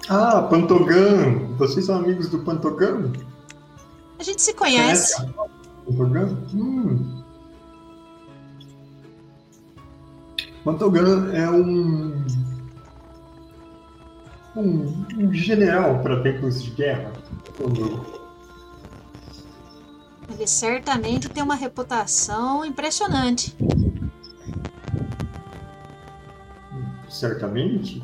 Ah, 0.09 0.41
Pantogan! 0.43 1.55
Vocês 1.57 1.85
são 1.85 1.97
amigos 1.97 2.29
do 2.29 2.39
Pantogan? 2.39 3.11
A 4.19 4.23
gente 4.23 4.41
se 4.41 4.53
conhece. 4.53 5.15
Pantogan? 5.85 6.37
Hum. 6.53 7.23
Pantogan 10.63 11.31
é 11.33 11.49
um, 11.49 12.25
um, 14.55 15.05
um 15.17 15.33
general 15.33 15.99
para 16.01 16.23
tempos 16.23 16.63
de 16.63 16.71
guerra. 16.71 17.13
Quando 17.57 18.14
Ele 20.29 20.47
certamente 20.47 21.29
tem 21.29 21.43
uma 21.43 21.55
reputação 21.55 22.65
impressionante. 22.65 23.55
certamente 27.09 28.03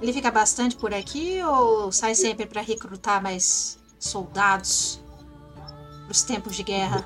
Ele 0.00 0.12
fica 0.12 0.30
bastante 0.30 0.76
por 0.76 0.94
aqui 0.94 1.42
ou 1.42 1.92
sai 1.92 2.14
sempre 2.14 2.46
para 2.46 2.62
recrutar 2.62 3.22
mais 3.22 3.78
soldados 3.98 5.00
pros 6.06 6.22
tempos 6.22 6.56
de 6.56 6.62
guerra? 6.62 7.04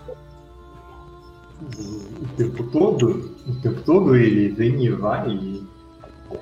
o, 1.60 2.24
o 2.24 2.28
tempo 2.36 2.62
todo, 2.64 3.36
o 3.46 3.60
tempo 3.60 3.82
todo 3.82 4.14
ele 4.14 4.50
vem 4.50 4.84
e 4.84 4.90
vai 4.90 5.28
e 5.30 5.66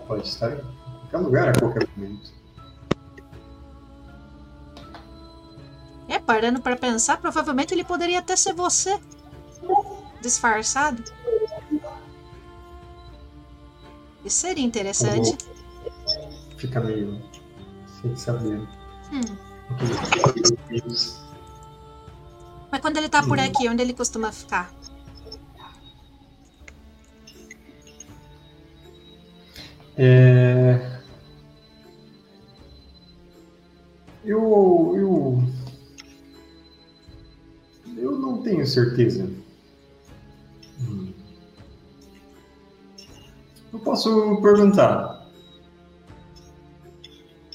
pode 0.07 0.27
estar 0.27 0.53
em 0.53 0.61
qualquer 1.11 1.19
lugar 1.19 1.49
a 1.49 1.59
qualquer 1.59 1.89
momento. 1.97 2.36
É, 6.09 6.19
parando 6.19 6.61
para 6.61 6.77
pensar, 6.77 7.17
provavelmente 7.19 7.75
ele 7.75 7.85
poderia 7.85 8.21
até 8.21 8.37
ser 8.37 8.55
você. 8.55 8.99
Disfarçado. 10.21 11.03
Isso 14.25 14.41
seria 14.41 14.65
interessante. 14.65 15.37
Fica 16.59 16.81
meio 16.81 17.23
sem 18.01 18.17
saber. 18.17 18.61
Hum. 19.13 19.37
Mas 22.71 22.81
quando 22.81 22.97
ele 22.97 23.09
tá 23.09 23.23
por 23.23 23.39
aqui, 23.39 23.69
onde 23.69 23.83
ele 23.83 23.95
costuma 23.95 24.33
ficar? 24.33 24.73
É... 29.97 30.46
certeza. 38.77 39.31
Hum. 40.81 41.13
Eu 43.73 43.79
posso 43.81 44.41
perguntar. 44.43 45.27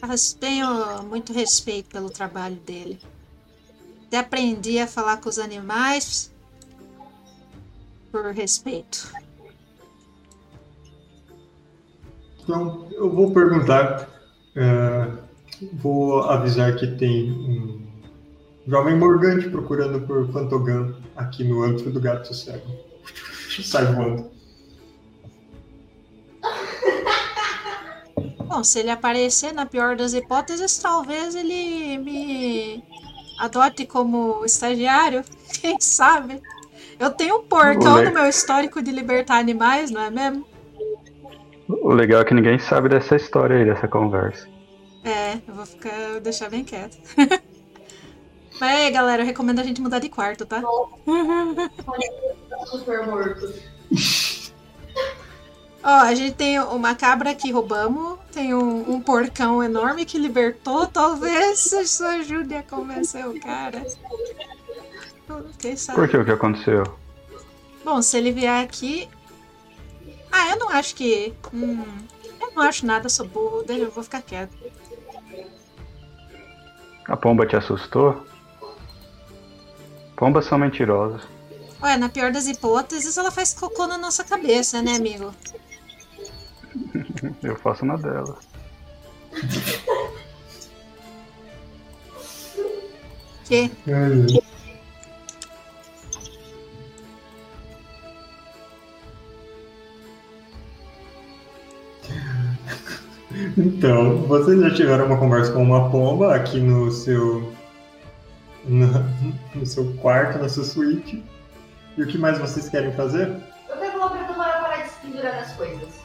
Mas 0.01 0.34
tenho 0.34 1.03
muito 1.03 1.32
respeito 1.32 1.89
pelo 1.89 2.09
trabalho 2.09 2.55
dele. 2.55 2.99
Até 4.07 4.17
aprendi 4.17 4.80
a 4.80 4.88
falar 4.88 5.17
com 5.17 5.30
os 5.30 5.38
animais 5.38 6.34
por 8.11 8.34
respeito. 8.34 9.13
Então, 12.43 12.88
eu 12.91 13.13
vou 13.13 13.32
perguntar. 13.32 14.09
é, 14.55 15.22
vou 15.74 16.24
avisar 16.24 16.76
que 16.76 16.88
tem 16.97 17.32
um 17.32 17.90
jovem 18.68 18.97
morgante 18.97 19.49
procurando 19.49 20.01
por 20.01 20.32
Fantogan 20.32 20.95
aqui 21.16 21.43
no 21.43 21.64
antro 21.64 21.91
do 21.91 21.99
gato 21.99 22.34
cego. 22.34 22.68
Sai 23.64 23.86
voando. 23.86 24.30
Bom, 28.47 28.64
se 28.64 28.80
ele 28.80 28.89
aparecer, 28.89 29.53
na 29.53 29.66
pior 29.66 29.95
das 29.95 30.14
hipóteses, 30.14 30.78
talvez 30.78 31.36
ele 31.36 31.97
me 31.97 32.84
adote 33.39 33.86
como 33.86 34.43
estagiário. 34.45 35.24
Quem 35.62 35.80
sabe? 35.80 36.41
Eu 36.99 37.12
tenho 37.12 37.38
um 37.38 37.43
porcão 37.43 38.03
no 38.03 38.12
meu 38.12 38.28
histórico 38.28 38.82
de 38.82 38.91
libertar 38.91 39.39
animais, 39.39 39.89
não 39.89 40.01
é 40.01 40.09
mesmo? 40.09 40.45
O 41.68 41.93
legal 41.93 42.22
é 42.22 42.26
que 42.26 42.34
ninguém 42.34 42.59
sabe 42.59 42.89
dessa 42.89 43.16
história 43.16 43.57
aí, 43.57 43.66
dessa 43.66 43.88
conversa. 43.88 44.47
É, 45.03 45.36
eu 45.47 45.55
vou 45.55 45.66
ficar, 45.66 45.89
eu 45.89 46.12
vou 46.14 46.22
deixar 46.22 46.49
bem 46.49 46.64
quieto. 46.64 46.97
Aí, 48.62 48.91
galera, 48.91 49.24
eu 49.24 49.26
recomendo 49.26 49.59
a 49.59 49.64
gente 49.64 49.82
mudar 49.82 49.97
de 49.97 50.07
quarto, 50.07 50.45
tá? 50.45 50.62
Super 52.68 53.05
morto. 53.07 53.53
Ó, 55.84 55.89
a 55.89 56.14
gente 56.14 56.36
tem 56.36 56.59
uma 56.59 56.93
cabra 56.93 57.34
que 57.34 57.51
roubamos, 57.51 58.20
tem 58.32 58.53
um, 58.53 58.91
um 58.91 59.01
porcão 59.01 59.64
enorme 59.64 60.05
que 60.05 60.20
libertou. 60.20 60.86
Talvez 60.86 61.72
isso 61.72 62.03
ajude 62.03 62.53
a 62.53 62.62
convencer 62.62 63.28
o 63.28 63.39
cara. 63.39 63.84
Quem 65.57 65.76
sabe? 65.76 65.97
Por 65.97 66.07
que 66.07 66.18
o 66.18 66.26
que 66.26 66.32
aconteceu? 66.32 66.84
Bom, 67.84 67.99
se 68.01 68.16
ele 68.16 68.32
vier 68.32 68.64
aqui. 68.64 69.09
Ah, 70.32 70.51
eu 70.51 70.59
não 70.59 70.70
acho 70.70 70.93
que. 70.93 71.34
Hum, 71.51 71.84
eu 72.39 72.51
não 72.55 72.62
acho 72.62 72.86
nada, 72.86 73.09
sou 73.09 73.28
burro, 73.28 73.66
eu 73.68 73.89
vou 73.89 74.03
ficar 74.03 74.22
quieto. 74.22 74.55
A 77.07 77.18
pomba 77.18 77.47
te 77.47 77.55
assustou? 77.55 78.24
Pombas 80.22 80.45
são 80.45 80.59
mentirosas. 80.59 81.24
Ué, 81.82 81.97
na 81.97 82.07
pior 82.07 82.32
das 82.32 82.45
hipóteses, 82.45 83.17
ela 83.17 83.32
faz 83.32 83.55
cocô 83.55 83.88
na 83.88 83.97
nossa 83.97 84.24
cabeça, 84.24 84.80
né, 84.80 84.95
amigo? 84.95 85.34
Eu 87.41 87.55
faço 87.55 87.84
uma 87.84 87.97
delas. 87.97 88.38
Que? 93.45 93.72
Então, 103.57 104.17
vocês 104.28 104.61
já 104.61 104.72
tiveram 104.72 105.07
uma 105.07 105.17
conversa 105.17 105.51
com 105.51 105.63
uma 105.63 105.89
pomba 105.89 106.36
aqui 106.36 106.59
no 106.59 106.91
seu. 106.91 107.51
No, 108.66 108.88
no 109.55 109.66
seu 109.66 109.93
quarto, 109.95 110.39
na 110.39 110.49
sua 110.49 110.64
suíte. 110.64 111.24
E 111.97 112.01
o 112.01 112.07
que 112.07 112.18
mais 112.18 112.38
vocês 112.39 112.70
querem 112.70 112.91
fazer? 112.93 113.30
Eu 113.70 113.78
pego 113.78 113.99
lá 113.99 114.09
pra 114.09 114.24
Tamara 114.24 114.59
parar 114.62 114.84
de 114.84 114.89
se 114.89 114.99
pendurar 114.99 115.36
nas 115.36 115.53
coisas. 115.53 116.01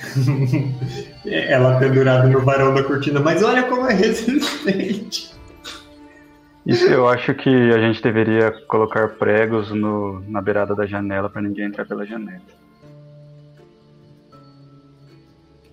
Ela 1.26 1.78
pendurada 1.78 2.28
no 2.28 2.40
varão 2.40 2.74
da 2.74 2.82
cortina, 2.82 3.20
mas 3.20 3.42
olha 3.42 3.64
como 3.64 3.86
é 3.86 3.92
resistente. 3.94 5.30
Isso 6.66 6.84
eu 6.84 7.08
acho 7.08 7.34
que 7.34 7.48
a 7.48 7.78
gente 7.78 8.02
deveria 8.02 8.52
colocar 8.68 9.08
pregos 9.08 9.70
no, 9.70 10.20
na 10.28 10.42
beirada 10.42 10.74
da 10.74 10.86
janela 10.86 11.30
pra 11.30 11.40
ninguém 11.40 11.66
entrar 11.66 11.86
pela 11.86 12.04
janela. 12.04 12.42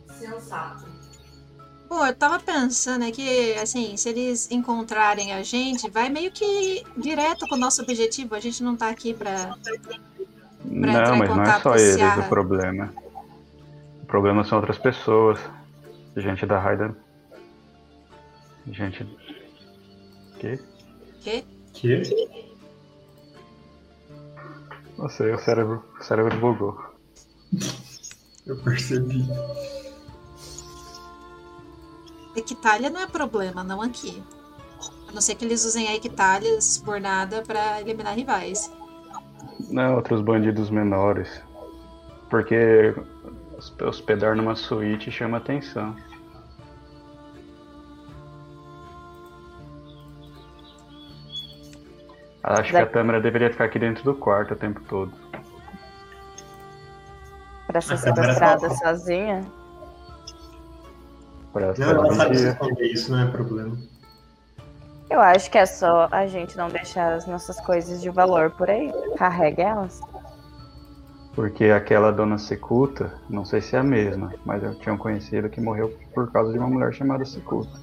Sensato. 0.09 0.86
Pô, 1.97 2.05
eu 2.05 2.13
tava 2.13 2.37
pensando 2.37 3.05
é 3.05 3.11
que, 3.11 3.55
assim, 3.55 3.97
se 3.97 4.09
eles 4.09 4.51
encontrarem 4.51 5.33
a 5.33 5.41
gente, 5.41 5.89
vai 5.89 6.09
meio 6.09 6.31
que 6.31 6.83
direto 6.95 7.47
com 7.47 7.55
o 7.55 7.57
nosso 7.57 7.81
objetivo. 7.81 8.35
A 8.35 8.39
gente 8.39 8.61
não 8.61 8.77
tá 8.77 8.87
aqui 8.87 9.15
pra. 9.15 9.57
entrar 10.63 11.09
Não, 11.09 11.17
mas 11.17 11.27
não 11.27 11.41
é 11.41 11.59
só 11.59 11.73
a 11.73 11.81
eles 11.81 12.17
o 12.19 12.29
problema. 12.29 12.93
O 14.03 14.05
problema 14.05 14.43
são 14.43 14.59
outras 14.59 14.77
pessoas. 14.77 15.39
Gente 16.15 16.45
da 16.45 16.59
Raida. 16.59 16.95
Gente. 18.67 19.03
Que? 20.39 20.59
Quê? 21.21 21.43
Que? 21.73 22.29
Não 24.99 25.09
sei, 25.09 25.33
o 25.33 25.39
cérebro, 25.39 25.83
o 25.99 26.03
cérebro 26.03 26.37
bugou. 26.37 26.79
Eu 28.45 28.55
percebi. 28.57 29.27
Equitalha 32.39 32.89
não 32.89 33.01
é 33.01 33.07
problema, 33.07 33.63
não 33.63 33.81
aqui. 33.81 34.21
A 35.07 35.11
não 35.11 35.21
ser 35.21 35.35
que 35.35 35.45
eles 35.45 35.65
usem 35.65 35.87
a 35.87 35.95
Equitalha 35.95 36.61
subornada 36.61 37.41
pra 37.41 37.81
eliminar 37.81 38.13
rivais. 38.15 38.71
Não, 39.69 39.95
outros 39.95 40.21
bandidos 40.21 40.69
menores. 40.69 41.41
Porque 42.29 42.93
hosp- 43.57 43.81
hospedar 43.81 44.35
numa 44.35 44.55
suíte 44.55 45.09
chama 45.11 45.37
atenção. 45.37 45.95
Acho 52.43 52.71
que 52.71 52.77
a 52.77 52.85
câmera 52.85 53.19
deveria 53.19 53.51
ficar 53.51 53.65
aqui 53.65 53.77
dentro 53.77 54.03
do 54.03 54.15
quarto 54.15 54.53
o 54.53 54.57
tempo 54.57 54.79
todo. 54.87 55.11
Pra 57.67 57.81
ser 57.81 57.97
sequestrada 57.97 58.69
tá- 58.69 58.75
sozinha. 58.75 59.45
Pra 61.57 61.73
Não, 61.77 61.89
ela 61.89 62.13
sabe 62.13 62.35
esconder, 62.35 62.93
isso 62.93 63.11
não 63.11 63.19
é 63.19 63.31
problema. 63.31 63.75
Eu 65.09 65.19
acho 65.19 65.49
que 65.49 65.57
é 65.57 65.65
só 65.65 66.07
a 66.11 66.27
gente 66.27 66.55
não 66.55 66.69
deixar 66.69 67.13
as 67.13 67.25
nossas 67.25 67.59
coisas 67.61 68.01
de 68.01 68.09
valor 68.09 68.51
por 68.51 68.69
aí. 68.69 68.91
Carregue 69.17 69.61
elas. 69.61 69.99
Porque 71.33 71.65
aquela 71.65 72.11
dona 72.11 72.37
Secuta, 72.37 73.13
não 73.29 73.45
sei 73.45 73.61
se 73.61 73.75
é 73.75 73.79
a 73.79 73.83
mesma, 73.83 74.33
mas 74.45 74.63
eu 74.63 74.75
tinha 74.75 74.93
um 74.93 74.97
conhecido 74.97 75.49
que 75.49 75.61
morreu 75.61 75.97
por 76.13 76.31
causa 76.31 76.51
de 76.51 76.59
uma 76.59 76.67
mulher 76.67 76.93
chamada 76.93 77.25
Secuta. 77.25 77.79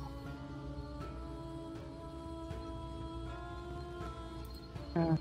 Ah, 4.95 5.17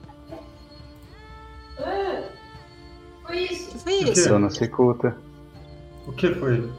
foi 3.26 3.38
isso. 3.38 3.80
Foi 3.80 3.94
isso? 3.94 4.30
Dona 4.30 4.50
Secuta. 4.50 5.18
O 6.06 6.12
que 6.12 6.34
foi? 6.36 6.72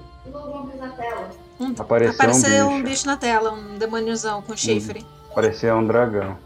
Na 0.78 0.88
tela. 0.90 1.30
Um- 1.60 1.74
Apareceu, 1.78 2.14
Apareceu 2.14 2.66
um 2.66 2.70
um 2.70 2.76
bicho. 2.82 2.90
bicho 2.90 3.06
na 3.06 3.16
tela, 3.16 3.52
um 3.52 3.78
demôniozão 3.78 4.42
com 4.42 4.56
chifre. 4.56 5.04
Parecia 5.34 5.74
um 5.76 5.86
dragão. 5.86 6.36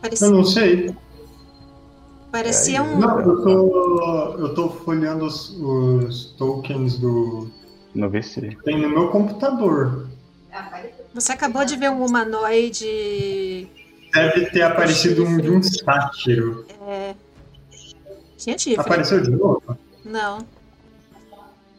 Parecia, 0.00 0.26
Eu 0.26 0.30
não 0.32 0.44
sei. 0.44 0.94
parecia 2.32 2.78
É, 2.78 2.82
um. 2.82 2.98
Não, 2.98 3.20
eu 3.20 3.42
tô, 3.42 4.34
eu 4.38 4.54
tô 4.54 4.68
folheando 4.70 5.24
os, 5.26 5.50
os 5.60 6.26
tokens 6.38 6.98
do. 6.98 7.50
No 7.94 8.08
VC. 8.10 8.56
Tem 8.64 8.80
no 8.80 8.88
meu 8.88 9.08
computador. 9.10 10.08
Ah. 10.52 10.82
Você 11.14 11.32
acabou 11.32 11.64
de 11.64 11.76
ver 11.76 11.90
um 11.90 12.04
humanoide 12.04 13.68
Deve 14.12 14.46
ter 14.50 14.62
aparecido 14.62 15.24
um 15.24 15.38
de 15.38 15.50
um 15.50 15.62
sátiro. 15.62 16.66
Tinha 18.36 18.58
chifre. 18.58 18.80
Apareceu 18.80 19.20
de 19.22 19.30
novo? 19.30 19.62
Não. 20.04 20.38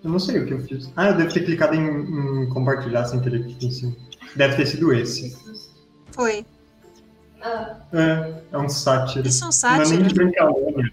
Eu 0.06 0.12
não 0.12 0.20
sei 0.20 0.40
o 0.40 0.46
que 0.46 0.54
eu 0.54 0.60
fiz. 0.62 0.90
Ah, 0.96 1.08
eu 1.10 1.18
devo 1.18 1.34
ter 1.34 1.44
clicado 1.44 1.74
em, 1.76 2.44
em 2.44 2.50
compartilhar 2.50 3.06
sem 3.06 3.20
querer 3.20 3.44
clicar 3.44 3.64
em 3.64 3.72
cima. 3.72 3.96
Deve 4.36 4.56
ter 4.56 4.68
sido 4.68 4.94
esse. 4.94 5.36
Foi. 6.12 6.46
É, 7.92 8.34
é 8.52 8.58
um 8.58 8.70
sátiro. 8.70 9.28
Isso 9.28 9.44
é 9.44 9.48
um 9.48 9.50
Não 9.50 9.82
é 9.82 9.88
nem 9.88 9.88
de 9.88 10.04
sátiro. 10.04 10.14
brincalhona. 10.16 10.92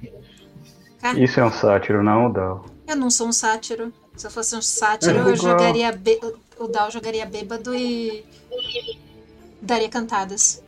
Isso 1.18 1.40
é 1.40 1.44
um 1.44 1.52
sátiro, 1.52 2.02
não 2.02 2.26
o 2.26 2.32
Dal. 2.32 2.66
Eu 2.88 2.96
não 2.96 3.10
sou 3.10 3.28
um 3.28 3.32
sátiro. 3.32 3.92
Se 4.16 4.26
eu 4.26 4.30
fosse 4.30 4.56
um 4.56 4.62
sátiro, 4.62 5.18
É 5.18 5.20
eu 5.30 5.36
jogaria. 5.36 5.92
bê- 5.92 6.20
O 6.58 6.66
Dal 6.68 6.90
jogaria 6.90 7.26
bêbado 7.26 7.74
e. 7.74 8.24
daria 9.60 9.88
cantadas. 9.90 10.62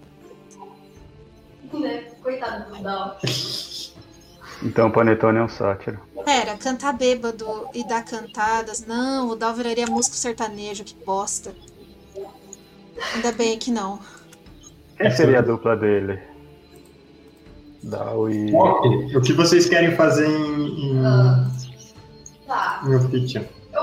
né? 1.72 2.04
Coitado 2.22 2.74
do 2.76 2.82
Dal. 2.82 3.18
Então 4.62 4.88
o 4.88 4.92
Panetone 4.92 5.38
é 5.38 5.42
um 5.42 5.48
sátiro. 5.48 6.00
Pera, 6.24 6.56
cantar 6.56 6.92
bêbado 6.94 7.68
e 7.74 7.86
dar 7.86 8.04
cantadas. 8.04 8.86
Não, 8.86 9.28
o 9.28 9.36
Dal 9.36 9.54
viraria 9.54 9.86
músico 9.86 10.16
sertanejo, 10.16 10.84
que 10.84 10.94
bosta. 11.04 11.54
Ainda 13.14 13.32
bem 13.32 13.58
que 13.58 13.70
não. 13.70 13.98
Quem 14.96 15.10
seria 15.10 15.40
a 15.40 15.42
dupla 15.42 15.76
dele? 15.76 16.20
Dal 17.82 18.30
e. 18.30 18.54
O 18.54 19.20
que 19.20 19.32
vocês 19.32 19.68
querem 19.68 19.94
fazer 19.96 20.26
em, 20.26 20.92
em, 20.92 21.04
Ah, 21.04 21.50
tá. 22.46 22.80
em 22.86 22.90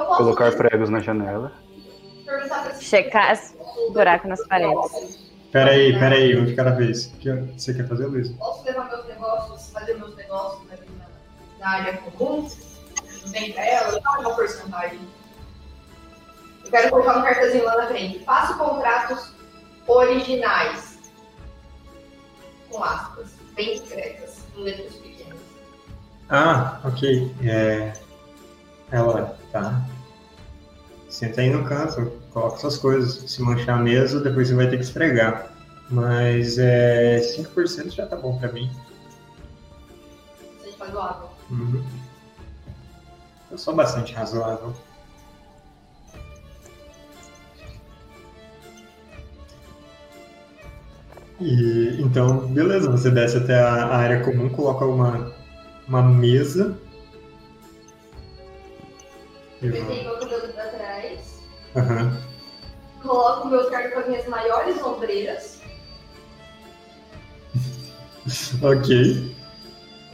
posso 0.05 0.17
Colocar 0.17 0.51
pregos 0.55 0.89
na 0.89 0.99
janela. 0.99 1.51
Checar 2.79 3.31
buraco 3.93 4.27
nas 4.27 4.45
paredes. 4.47 5.30
Peraí, 5.51 5.99
peraí, 5.99 6.37
um 6.37 6.45
de 6.45 6.55
cada 6.55 6.71
vez. 6.71 7.07
O 7.07 7.17
que 7.17 7.29
você 7.29 7.73
quer 7.73 7.87
fazer, 7.87 8.05
Luiz? 8.05 8.29
Posso 8.31 8.63
levar 8.63 8.87
meus 8.87 9.05
negócios, 9.05 9.69
fazer 9.69 9.95
meus 9.95 10.15
negócios 10.15 10.63
na, 10.69 10.77
na 11.59 11.69
área 11.69 11.97
comum? 11.97 12.49
Vem 13.25 13.51
pra 13.51 13.65
ela, 13.65 13.99
dá 13.99 14.19
uma 14.19 14.33
porcentagem. 14.33 14.99
Eu 16.63 16.71
quero 16.71 16.89
colocar 16.89 17.17
um 17.17 17.23
cartazinho 17.23 17.65
lá 17.65 17.75
na 17.75 17.87
frente. 17.87 18.19
Faço 18.23 18.57
contratos 18.57 19.33
originais. 19.87 20.99
Com 22.69 22.81
aspas, 22.81 23.33
bem 23.53 23.73
discretas, 23.73 24.45
em 24.55 24.63
letras 24.63 24.95
pequenas. 24.95 25.39
Ah, 26.29 26.79
ok. 26.85 27.35
É... 27.43 27.93
Ela, 28.89 29.37
tá. 29.51 29.81
Senta 31.11 31.41
aí 31.41 31.49
no 31.49 31.65
canto, 31.65 32.09
coloca 32.31 32.57
suas 32.57 32.77
coisas. 32.77 33.29
Se 33.29 33.41
manchar 33.41 33.77
a 33.77 33.81
mesa, 33.83 34.21
depois 34.21 34.47
você 34.47 34.55
vai 34.55 34.69
ter 34.69 34.77
que 34.77 34.83
esfregar. 34.83 35.51
Mas 35.89 36.57
é, 36.57 37.19
5% 37.19 37.91
já 37.91 38.07
tá 38.07 38.15
bom 38.15 38.39
pra 38.39 38.49
mim. 38.49 38.71
Faz 40.77 40.93
o 40.95 40.99
água. 40.99 41.29
Uhum. 41.51 41.83
Eu 43.51 43.57
sou 43.57 43.75
bastante 43.75 44.13
razoável. 44.13 44.73
E, 51.41 52.01
então, 52.01 52.47
beleza, 52.47 52.89
você 52.89 53.11
desce 53.11 53.35
até 53.35 53.59
a, 53.59 53.85
a 53.85 53.97
área 53.97 54.23
comum, 54.23 54.47
coloca 54.47 54.85
uma, 54.85 55.35
uma 55.89 56.01
mesa. 56.01 56.79
Eu 59.61 59.71
meu. 61.75 61.83
Aham. 61.83 62.17
Coloco 63.01 63.47
meus 63.47 63.69
cartas 63.69 63.93
com 63.93 63.99
as 64.01 64.07
minhas 64.07 64.27
maiores 64.27 64.81
ombreiras. 64.83 65.61
Ok, 68.61 69.35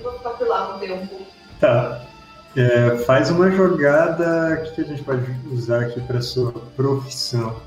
Vou 0.02 0.14
ficar 0.14 0.30
por 0.32 0.48
lá 0.48 0.76
um 0.76 0.80
tempo. 0.80 1.22
tá. 1.60 2.04
É, 2.56 2.98
faz 3.00 3.30
uma 3.30 3.52
jogada. 3.52 4.54
O 4.62 4.64
que 4.64 4.72
que 4.76 4.82
a 4.82 4.84
gente 4.86 5.04
pode 5.04 5.30
usar 5.52 5.82
aqui 5.82 6.00
para 6.02 6.22
sua 6.22 6.52
profissão? 6.76 7.62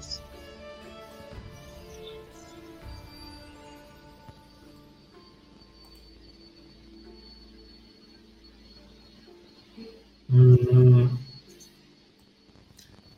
Hum, 10.30 11.08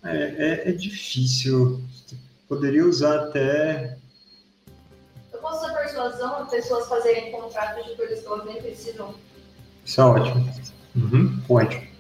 é, 0.04 0.16
é, 0.16 0.68
é 0.70 0.72
difícil. 0.72 1.80
Você 2.06 2.16
Poderia 2.48 2.84
usar 2.84 3.18
até. 3.18 3.96
Eu 5.32 5.38
posso 5.38 5.64
usar 5.64 5.74
persuasão 5.74 6.36
as 6.42 6.50
pessoas 6.50 6.86
fazerem 6.86 7.32
contratos 7.32 7.86
de 7.86 7.96
coisas 7.96 8.20
que 8.20 8.26
elas 8.26 8.44
nem 8.44 8.60
precisam. 8.60 9.14
Isso 9.84 10.00
é 10.00 10.04
ótimo. 10.04 10.48
Uhum, 10.94 11.42
ótimo. 11.48 11.92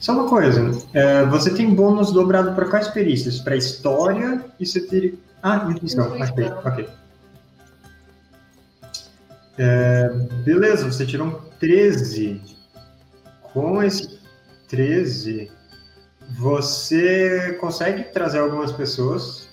Só 0.00 0.12
uma 0.12 0.28
coisa, 0.28 0.70
é, 0.92 1.24
você 1.24 1.54
tem 1.54 1.74
bônus 1.74 2.12
dobrado 2.12 2.54
para 2.54 2.68
quais 2.68 2.88
perícias? 2.88 3.40
Para 3.40 3.56
história 3.56 4.44
e 4.60 4.66
você 4.66 4.80
teria. 4.86 5.14
Ah, 5.42 5.66
intuição, 5.70 6.12
ok, 6.12 6.44
ok. 6.64 6.88
É, 9.56 10.08
beleza, 10.44 10.90
você 10.90 11.06
tirou 11.06 11.28
um 11.28 11.32
13. 11.64 12.42
Com 13.42 13.82
esse 13.82 14.18
13, 14.68 15.50
você 16.38 17.54
consegue 17.60 18.04
trazer 18.04 18.40
algumas 18.40 18.70
pessoas 18.72 19.48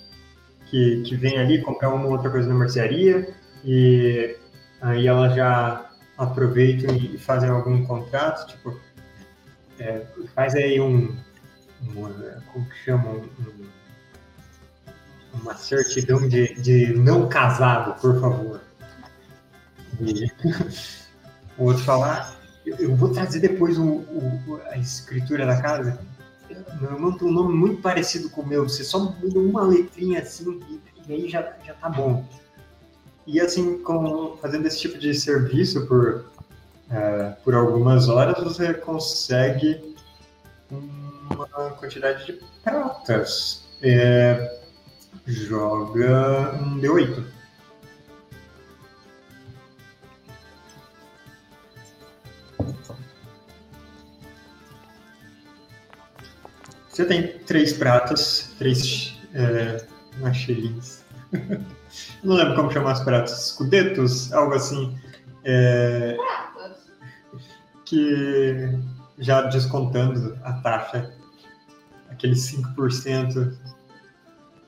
que, 0.69 1.01
que 1.03 1.15
vêm 1.15 1.37
ali 1.39 1.61
comprar 1.61 1.89
uma 1.93 2.05
ou 2.05 2.11
outra 2.11 2.29
coisa 2.29 2.49
na 2.49 2.55
mercearia 2.55 3.33
e 3.63 4.35
aí 4.81 5.07
elas 5.07 5.35
já 5.35 5.89
aproveitam 6.17 6.93
e 6.95 7.17
fazem 7.17 7.49
algum 7.49 7.85
contrato, 7.85 8.47
tipo, 8.51 8.77
é, 9.79 10.01
faz 10.35 10.53
aí 10.55 10.81
um, 10.81 11.15
um, 11.81 12.03
como 12.51 12.65
que 12.69 12.75
chama, 12.83 13.09
um, 13.09 13.17
um- 13.39 13.71
uma 15.41 15.55
certidão 15.55 16.27
de, 16.27 16.53
de 16.55 16.87
não 16.93 17.29
casado, 17.29 17.99
por 18.01 18.19
favor. 18.19 18.59
E 20.01 20.29
o 21.61 21.65
outro 21.67 21.83
falar, 21.83 22.35
eu, 22.65 22.75
eu 22.77 22.95
vou 22.95 23.09
trazer 23.09 23.39
depois 23.39 23.77
o, 23.77 23.83
o- 23.85 24.61
a 24.71 24.77
escritura 24.77 25.45
da 25.45 25.61
casa. 25.61 25.99
Meu 26.81 26.91
irmão 26.91 27.17
tem 27.17 27.27
um 27.27 27.31
nome 27.31 27.53
muito 27.53 27.81
parecido 27.81 28.29
com 28.29 28.41
o 28.41 28.47
meu, 28.47 28.67
você 28.67 28.83
só 28.83 28.99
muda 28.99 29.39
uma 29.39 29.63
letrinha 29.63 30.19
assim 30.21 30.59
e, 30.69 30.81
e 31.07 31.13
aí 31.13 31.29
já, 31.29 31.53
já 31.65 31.73
tá 31.75 31.87
bom. 31.89 32.25
E 33.25 33.39
assim, 33.39 33.77
com, 33.83 34.35
fazendo 34.41 34.65
esse 34.67 34.79
tipo 34.79 34.97
de 34.97 35.13
serviço 35.13 35.85
por, 35.87 36.25
é, 36.89 37.29
por 37.43 37.53
algumas 37.53 38.09
horas, 38.09 38.43
você 38.43 38.73
consegue 38.73 39.95
uma 40.71 41.69
quantidade 41.71 42.25
de 42.25 42.39
pratas. 42.63 43.63
É, 43.81 44.59
joga 45.25 46.59
um 46.61 46.79
D8. 46.79 47.23
Você 57.01 57.07
tem 57.07 57.39
três 57.47 57.73
pratas, 57.73 58.53
três 58.59 59.17
é. 59.33 59.83
Não 62.23 62.35
lembro 62.35 62.55
como 62.55 62.71
chamar 62.71 62.91
as 62.91 63.03
pratas. 63.03 63.47
Escudetos, 63.47 64.31
algo 64.31 64.53
assim. 64.53 64.95
É, 65.43 66.15
que 67.85 68.77
já 69.17 69.41
descontando 69.41 70.37
a 70.43 70.53
taxa, 70.53 71.11
aquele 72.07 72.35
5% 72.35 73.51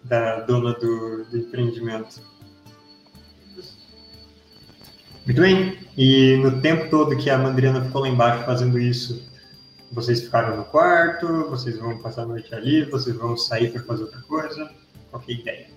da 0.03 0.39
dona 0.39 0.73
do, 0.73 1.25
do 1.25 1.38
empreendimento. 1.38 2.19
Muito 5.23 5.39
bem. 5.39 5.77
E 5.95 6.38
no 6.38 6.59
tempo 6.61 6.89
todo 6.89 7.15
que 7.15 7.29
a 7.29 7.38
Mandriana 7.38 7.86
ficou 7.86 8.01
lá 8.01 8.07
embaixo 8.07 8.43
fazendo 8.43 8.79
isso, 8.79 9.31
vocês 9.94 10.22
ficaram 10.22 10.58
no 10.58 10.66
quarto, 10.66 11.50
vocês 11.50 11.78
vão 11.78 11.98
passar 12.02 12.24
a 12.24 12.26
noite 12.26 12.54
ali, 12.54 12.84
vocês 12.86 13.16
vão 13.16 13.38
sair 13.38 13.72
para 13.72 13.84
fazer 13.84 14.04
outra 14.04 14.22
coisa? 14.24 14.70
Qual 15.12 15.22
que 15.22 15.32
é 15.32 15.36
a 15.36 15.39
ideia? 15.39 15.68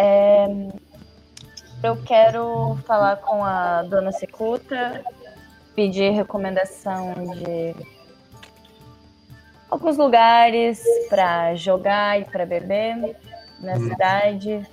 É, 0.00 0.46
eu 1.82 1.96
quero 2.04 2.78
falar 2.86 3.16
com 3.16 3.44
a 3.44 3.82
dona 3.82 4.12
Secuta, 4.12 5.04
pedir 5.74 6.10
recomendação 6.10 7.12
de 7.34 7.74
alguns 9.70 9.98
lugares 9.98 10.82
para 11.10 11.54
jogar 11.54 12.20
e 12.20 12.24
para 12.24 12.46
beber 12.46 13.16
na 13.60 13.74
Hum. 13.74 13.88
cidade, 13.88 14.66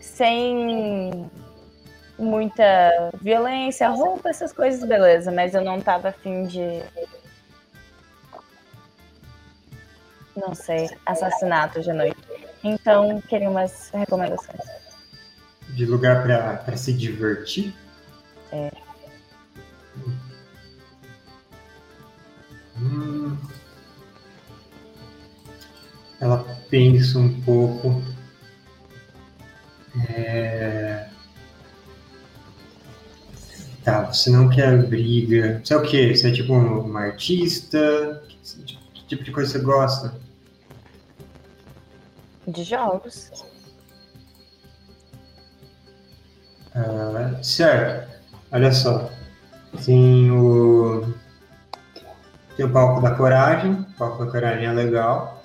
sem 0.00 1.30
muita 2.18 3.10
violência, 3.20 3.88
roupa, 3.88 4.28
essas 4.28 4.52
coisas, 4.52 4.86
beleza, 4.88 5.30
mas 5.30 5.54
eu 5.54 5.62
não 5.62 5.80
tava 5.80 6.08
afim 6.08 6.46
de. 6.46 6.82
Não 10.36 10.54
sei, 10.54 10.90
assassinato 11.06 11.80
de 11.80 11.92
noite. 11.92 12.16
Então, 12.62 13.20
queria 13.22 13.48
umas 13.48 13.90
recomendações. 13.90 14.60
De 15.70 15.86
lugar 15.86 16.22
para 16.64 16.76
se 16.76 16.92
divertir? 16.92 17.74
É. 18.52 18.70
Hum. 22.78 23.36
Ela 26.20 26.44
pensa 26.70 27.18
um 27.18 27.40
pouco. 27.42 28.02
É... 30.08 31.08
Tá, 33.86 34.12
você 34.12 34.30
não 34.30 34.48
quer 34.48 34.84
briga. 34.88 35.60
Você 35.62 35.72
é 35.72 35.76
o 35.76 35.82
quê? 35.82 36.12
Você 36.12 36.28
é 36.28 36.32
tipo 36.32 36.52
uma 36.52 37.02
artista? 37.02 38.20
Que, 38.92 39.06
tipo 39.06 39.22
de 39.22 39.30
coisa 39.30 39.52
você 39.52 39.60
gosta? 39.60 40.12
De 42.48 42.64
jogos. 42.64 43.30
Ah, 46.74 47.38
certo. 47.40 48.10
Olha 48.50 48.72
só. 48.72 49.08
Tem 49.84 50.32
o. 50.32 51.14
Tem 52.56 52.66
o 52.66 52.72
palco 52.72 53.00
da 53.00 53.14
coragem. 53.14 53.70
O 53.70 53.92
palco 53.96 54.24
da 54.24 54.32
coragem 54.32 54.66
é 54.66 54.72
legal. 54.72 55.44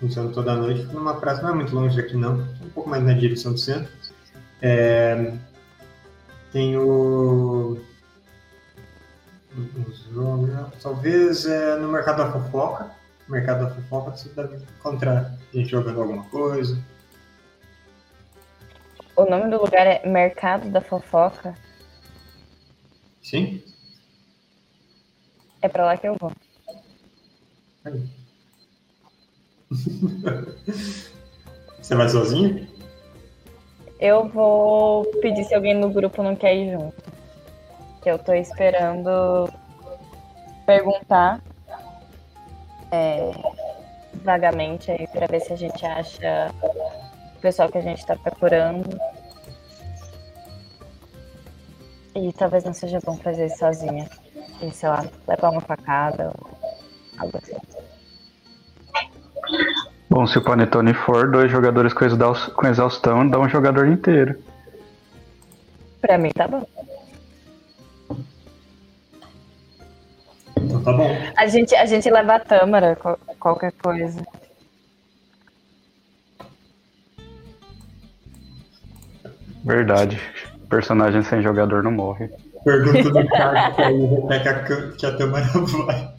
Funciona 0.00 0.32
toda 0.32 0.56
noite. 0.56 0.80
Fica 0.80 0.94
numa 0.94 1.20
praça, 1.20 1.42
não 1.42 1.50
é 1.50 1.54
muito 1.54 1.72
longe 1.72 1.94
daqui 1.94 2.16
não. 2.16 2.40
Um 2.60 2.70
pouco 2.74 2.90
mais 2.90 3.04
na 3.04 3.12
direção 3.12 3.52
do 3.52 3.58
centro. 3.58 3.88
É, 4.60 5.32
Tem 6.56 6.74
o. 6.74 7.78
Talvez 10.82 11.44
é, 11.44 11.76
no 11.76 11.88
mercado 11.92 12.16
da 12.16 12.32
fofoca. 12.32 12.90
No 13.28 13.34
mercado 13.34 13.66
da 13.66 13.74
fofoca 13.74 14.16
você 14.16 14.30
deve 14.30 14.56
encontrar 14.78 15.36
gente 15.52 15.68
jogando 15.68 16.00
alguma 16.00 16.24
coisa. 16.30 16.82
O 19.14 19.26
nome 19.26 19.50
do 19.50 19.60
lugar 19.60 19.86
é 19.86 20.08
Mercado 20.08 20.70
da 20.70 20.80
Fofoca. 20.80 21.54
Sim? 23.22 23.62
É 25.60 25.68
pra 25.68 25.84
lá 25.84 25.98
que 25.98 26.08
eu 26.08 26.16
vou. 26.18 26.32
Você 31.82 31.94
vai 31.94 32.08
sozinho? 32.08 32.75
Eu 33.98 34.28
vou 34.28 35.04
pedir 35.20 35.44
se 35.44 35.54
alguém 35.54 35.74
no 35.74 35.90
grupo 35.90 36.22
não 36.22 36.36
quer 36.36 36.54
ir 36.54 36.72
junto. 36.72 37.02
Que 38.02 38.10
eu 38.10 38.18
tô 38.18 38.32
esperando 38.34 39.48
perguntar 40.66 41.40
é, 42.90 43.30
vagamente 44.22 44.90
aí 44.90 45.06
pra 45.06 45.26
ver 45.26 45.40
se 45.40 45.52
a 45.52 45.56
gente 45.56 45.84
acha 45.84 46.52
o 47.36 47.40
pessoal 47.40 47.70
que 47.70 47.78
a 47.78 47.82
gente 47.82 48.04
tá 48.04 48.16
procurando. 48.16 48.98
E 52.14 52.32
talvez 52.32 52.64
não 52.64 52.72
seja 52.72 52.98
bom 53.04 53.16
fazer 53.16 53.46
isso 53.46 53.58
sozinha. 53.58 54.08
E, 54.62 54.70
sei 54.72 54.88
lá, 54.88 55.04
levar 55.28 55.50
uma 55.50 55.60
facada 55.60 56.32
ou 56.38 56.50
algo 57.18 57.38
assim. 57.38 57.56
Bom, 60.08 60.26
se 60.26 60.38
o 60.38 60.42
Panetone 60.42 60.94
for, 60.94 61.30
dois 61.30 61.50
jogadores 61.50 61.92
com 61.92 62.04
exaus- 62.04 62.46
com 62.48 62.66
exaustão 62.66 63.28
dá 63.28 63.38
um 63.38 63.48
jogador 63.48 63.86
inteiro. 63.88 64.38
Pra 66.00 66.16
mim 66.16 66.30
tá 66.30 66.46
bom. 66.46 66.64
Então 70.58 70.82
tá 70.82 70.92
bom. 70.92 71.08
A 71.36 71.46
gente, 71.48 71.74
a 71.74 71.84
gente 71.86 72.08
leva 72.10 72.36
a 72.36 72.40
tâmara, 72.40 72.96
qual- 72.96 73.18
qualquer 73.38 73.72
coisa. 73.72 74.22
Verdade. 79.64 80.20
Personagem 80.68 81.22
sem 81.22 81.42
jogador 81.42 81.82
não 81.82 81.90
morre. 81.92 82.28
Pergunta 82.64 83.10
do 83.10 83.28
cara 83.28 83.70
que 83.72 83.82
aí 83.82 84.04
repete 84.06 84.42
que 84.42 84.48
a, 84.48 84.62
cam- 84.64 84.90
que 84.92 85.06
a 85.06 85.16
câmera 85.16 85.46
vai. 85.86 86.14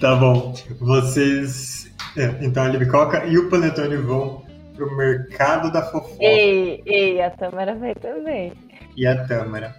Tá 0.00 0.16
bom. 0.16 0.54
Vocês. 0.80 1.90
é, 2.16 2.36
então 2.44 2.64
a 2.64 2.68
Libicoca 2.68 3.24
e 3.26 3.36
o 3.38 3.48
Panetone 3.48 3.96
vão 3.96 4.44
pro 4.74 4.96
mercado 4.96 5.70
da 5.70 5.82
fofoca 5.82 6.16
Ei, 6.20 6.82
ei, 6.86 7.20
a 7.22 7.30
tâmara 7.30 7.74
vai 7.74 7.94
também. 7.94 8.52
e 8.96 9.06
a 9.06 9.26
Tâmara. 9.26 9.74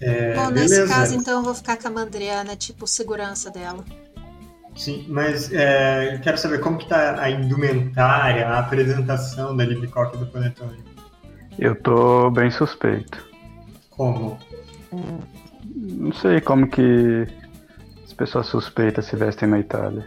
É, 0.00 0.34
Bom, 0.34 0.50
nesse 0.50 0.74
beleza. 0.76 0.94
caso, 0.94 1.14
então, 1.14 1.38
eu 1.38 1.44
vou 1.44 1.54
ficar 1.54 1.76
com 1.76 1.88
a 1.88 1.90
Mandriana, 1.90 2.56
tipo, 2.56 2.86
segurança 2.86 3.50
dela. 3.50 3.84
Sim, 4.74 5.04
mas 5.08 5.52
é, 5.52 6.18
quero 6.22 6.38
saber 6.38 6.60
como 6.60 6.78
que 6.78 6.88
tá 6.88 7.20
a 7.20 7.30
indumentária, 7.30 8.48
a 8.48 8.60
apresentação 8.60 9.54
da 9.54 9.64
Libicoca 9.64 10.16
e 10.16 10.20
do 10.20 10.26
Panetone. 10.26 10.82
Eu 11.58 11.74
tô 11.82 12.30
bem 12.30 12.50
suspeito. 12.50 13.22
Como? 13.90 14.38
Não 15.74 16.12
sei 16.12 16.40
como 16.40 16.68
que 16.68 17.26
as 18.04 18.12
pessoas 18.12 18.46
suspeitas 18.46 19.06
se 19.06 19.16
vestem 19.16 19.48
na 19.48 19.58
Itália. 19.58 20.06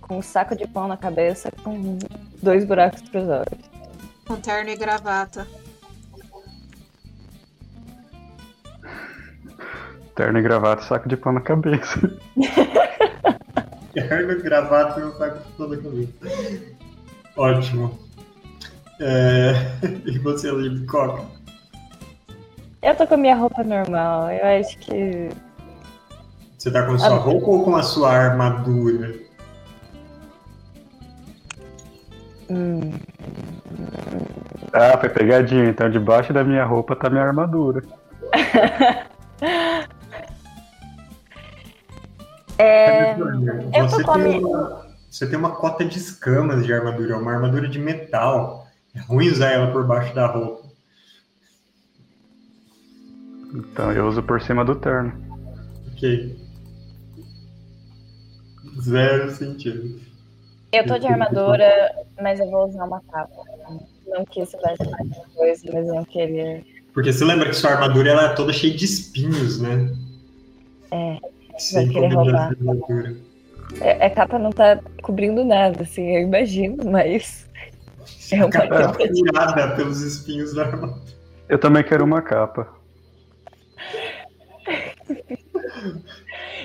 Com 0.00 0.18
um 0.18 0.22
saco 0.22 0.56
de 0.56 0.66
pão 0.66 0.88
na 0.88 0.96
cabeça, 0.96 1.52
com 1.62 1.98
dois 2.42 2.64
buracos 2.64 3.02
pros 3.02 3.28
olhos. 3.28 3.70
Com 4.26 4.36
terno 4.36 4.70
e 4.70 4.76
gravata. 4.76 5.46
Terno 10.14 10.38
e 10.38 10.42
gravata 10.42 10.82
saco 10.82 11.08
de 11.08 11.16
pão 11.16 11.32
na 11.32 11.40
cabeça. 11.40 11.98
Terno, 13.92 14.40
gravata 14.40 15.00
e 15.00 15.04
um 15.04 15.12
saco 15.14 15.38
de 15.38 15.52
toda 15.56 15.74
a 15.74 15.82
cabeça. 15.82 16.12
Ótimo. 17.36 17.98
É, 19.00 19.52
E 20.06 20.18
você, 20.18 20.50
Libicoca? 20.50 21.24
Eu 22.82 22.94
tô 22.96 23.06
com 23.06 23.14
a 23.14 23.16
minha 23.16 23.34
roupa 23.36 23.62
normal. 23.62 24.30
Eu 24.30 24.60
acho 24.60 24.78
que. 24.78 25.28
Você 26.58 26.70
tá 26.70 26.84
com 26.86 26.98
sua 26.98 27.08
Ah, 27.08 27.18
roupa 27.18 27.46
ou 27.46 27.64
com 27.64 27.76
a 27.76 27.82
sua 27.82 28.10
armadura? 28.12 29.14
Hum, 32.50 32.92
Ah, 34.72 34.98
foi 34.98 35.08
pegadinha. 35.08 35.64
Então 35.68 35.90
debaixo 35.90 36.32
da 36.32 36.42
minha 36.44 36.64
roupa 36.64 36.96
tá 36.96 37.08
minha 37.10 37.22
armadura. 37.24 37.82
É, 42.58 43.14
eu 43.14 43.88
Você 43.88 43.96
tô 44.02 44.04
com 44.04 44.10
a 44.10 44.14
tem, 44.14 44.22
minha- 44.24 44.38
uma, 44.46 44.86
você 45.10 45.26
tem 45.26 45.38
uma 45.38 45.52
cota 45.52 45.82
de 45.82 45.96
escamas 45.98 46.66
de 46.66 46.70
armadura, 46.74 47.16
uma 47.16 47.32
armadura 47.32 47.66
de 47.66 47.78
metal. 47.78 48.66
É 48.94 49.00
ruim 49.00 49.28
usar 49.30 49.50
ela 49.52 49.72
por 49.72 49.86
baixo 49.86 50.14
da 50.14 50.26
roupa. 50.26 50.59
Então 53.54 53.92
eu 53.92 54.06
uso 54.06 54.22
por 54.22 54.40
cima 54.40 54.64
do 54.64 54.74
terno. 54.76 55.12
Ok. 55.92 56.36
Zero 58.80 59.30
sentido. 59.30 60.00
Eu 60.72 60.86
tô 60.86 60.98
de 60.98 61.06
armadura, 61.06 61.92
mas 62.22 62.38
eu 62.38 62.48
vou 62.48 62.68
usar 62.68 62.84
uma 62.84 63.00
capa. 63.10 63.42
Não 64.06 64.24
que 64.24 64.40
isso 64.40 64.56
vai 64.62 64.76
ser 64.76 64.84
alguma 64.84 65.26
coisa, 65.34 65.62
mas 65.72 65.88
eu 65.88 65.94
não 65.94 66.04
queria. 66.04 66.62
Porque 66.94 67.12
você 67.12 67.24
lembra 67.24 67.48
que 67.48 67.56
sua 67.56 67.70
armadura 67.70 68.10
ela 68.10 68.24
é 68.26 68.34
toda 68.34 68.52
cheia 68.52 68.74
de 68.74 68.84
espinhos, 68.84 69.60
né? 69.60 69.92
É, 70.92 71.18
Sem 71.58 71.86
vai 71.86 71.94
querer 71.94 72.14
roubar. 72.14 72.48
armadura. 72.48 73.16
É, 73.80 74.06
a 74.06 74.10
capa 74.10 74.38
não 74.38 74.50
tá 74.50 74.80
cobrindo 75.02 75.44
nada, 75.44 75.82
assim, 75.82 76.16
eu 76.16 76.22
imagino, 76.22 76.78
mas. 76.90 77.48
É 78.32 78.36
uma 78.36 78.50
Capa 78.50 78.94
furada 78.94 79.74
pelos 79.74 80.02
espinhos 80.02 80.54
da 80.54 80.66
armadura. 80.66 81.00
Eu 81.48 81.58
também 81.58 81.82
quero 81.82 82.04
uma 82.04 82.22
capa. 82.22 82.79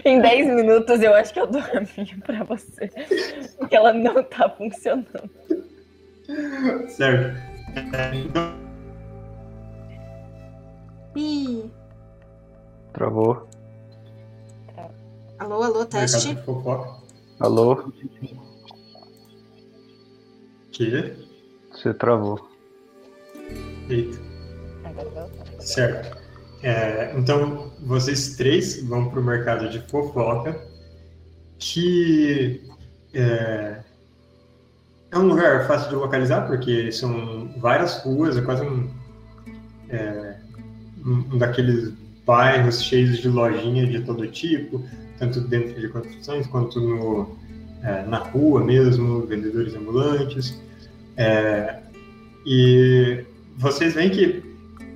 Em 0.04 0.22
10 0.22 0.48
minutos 0.56 1.02
eu 1.02 1.14
acho 1.14 1.34
que 1.34 1.40
eu 1.40 1.48
dou 1.48 1.62
a 1.62 1.82
minha 1.82 2.18
pra 2.26 2.44
você. 2.44 2.90
Porque 3.58 3.76
ela 3.76 3.94
não 3.94 4.24
tá 4.24 4.50
funcionando. 4.50 5.30
Certo. 6.90 7.38
Ih, 11.16 11.72
Travou. 12.94 13.48
alô, 15.38 15.64
alô, 15.64 15.86
teste. 15.86 16.38
Alô? 17.40 17.92
Que? 20.72 21.14
Você 21.72 21.94
travou. 21.94 22.50
Eita. 23.90 24.18
Certo. 25.60 26.25
É, 26.64 27.14
então, 27.18 27.72
vocês 27.86 28.36
três 28.36 28.82
vão 28.84 29.10
para 29.10 29.20
o 29.20 29.24
mercado 29.24 29.70
de 29.70 29.80
fofoca, 29.90 30.60
que 31.60 32.62
é, 33.14 33.80
é 35.12 35.18
um 35.18 35.28
lugar 35.28 35.68
fácil 35.68 35.90
de 35.90 35.96
localizar, 35.96 36.48
porque 36.48 36.92
são 36.92 37.50
várias 37.58 38.04
ruas, 38.04 38.38
é 38.38 38.42
quase 38.42 38.64
um, 38.64 38.90
é, 39.90 40.36
um 41.06 41.38
daqueles 41.38 41.94
bairros 42.26 42.82
cheios 42.82 43.20
de 43.20 43.30
lojinha 43.30 43.86
de 43.86 44.02
todo 44.02 44.28
tipo, 44.28 44.84
tanto 45.20 45.40
dentro 45.42 45.80
de 45.80 45.88
construções 45.90 46.48
quanto 46.48 46.80
no, 46.82 47.38
é, 47.84 48.04
na 48.04 48.18
rua 48.18 48.64
mesmo, 48.64 49.26
vendedores 49.26 49.76
ambulantes. 49.76 50.60
É, 51.16 51.80
e 52.46 53.24
vocês 53.58 53.94
veem 53.94 54.10
que 54.10 54.44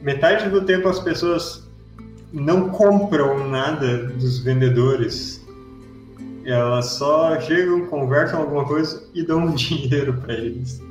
metade 0.02 0.50
do 0.50 0.62
tempo 0.62 0.88
as 0.88 1.00
pessoas 1.00 1.68
não 2.32 2.70
compram 2.70 3.48
nada 3.50 4.06
dos 4.08 4.40
vendedores. 4.40 5.46
Elas 6.46 6.94
só 6.94 7.40
chegam, 7.42 7.86
conversam 7.88 8.42
alguma 8.42 8.66
coisa 8.66 9.04
e 9.14 9.24
dão 9.24 9.52
dinheiro 9.54 10.14
para 10.14 10.34
eles. 10.34 10.82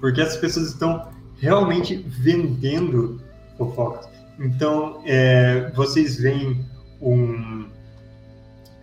Porque 0.00 0.20
as 0.20 0.36
pessoas 0.36 0.68
estão 0.68 1.08
realmente 1.38 1.96
vendendo 1.96 3.20
fofocas. 3.58 4.08
Então, 4.38 5.02
é, 5.04 5.70
vocês 5.74 6.16
veem 6.16 6.64
um. 7.00 7.66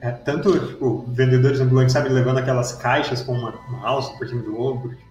é, 0.01 0.11
tanto 0.11 0.59
tipo, 0.67 1.05
vendedores 1.09 1.59
ambulantes, 1.59 1.93
sabe, 1.93 2.09
levando 2.09 2.39
aquelas 2.39 2.73
caixas 2.73 3.21
com 3.21 3.33
uma, 3.33 3.51
uma 3.69 3.87
alça 3.87 4.11
por 4.17 4.27
cima 4.27 4.41
do 4.41 4.59
ombro, 4.59 4.89
tipo, 4.89 5.01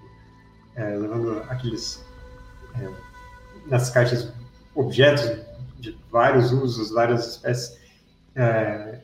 é, 0.74 0.96
levando 0.96 1.42
aqueles. 1.48 2.04
Nas 3.66 3.90
caixas 3.90 4.32
objetos 4.74 5.30
de 5.78 5.96
vários 6.10 6.52
usos, 6.52 6.90
várias 6.90 7.26
espécies, 7.26 7.78
é, 8.34 9.00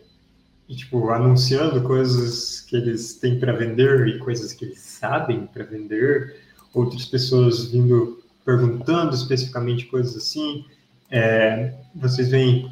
e 0.68 0.76
tipo 0.76 1.10
anunciando 1.10 1.82
coisas 1.82 2.60
que 2.60 2.76
eles 2.76 3.14
têm 3.14 3.38
para 3.38 3.52
vender 3.52 4.06
e 4.08 4.18
coisas 4.18 4.52
que 4.52 4.66
eles 4.66 4.80
sabem 4.80 5.46
para 5.46 5.64
vender, 5.64 6.36
outras 6.72 7.04
pessoas 7.04 7.66
vindo 7.66 8.22
perguntando 8.44 9.14
especificamente 9.14 9.86
coisas 9.86 10.16
assim. 10.16 10.64
É, 11.10 11.74
vocês 11.94 12.28
veem 12.28 12.70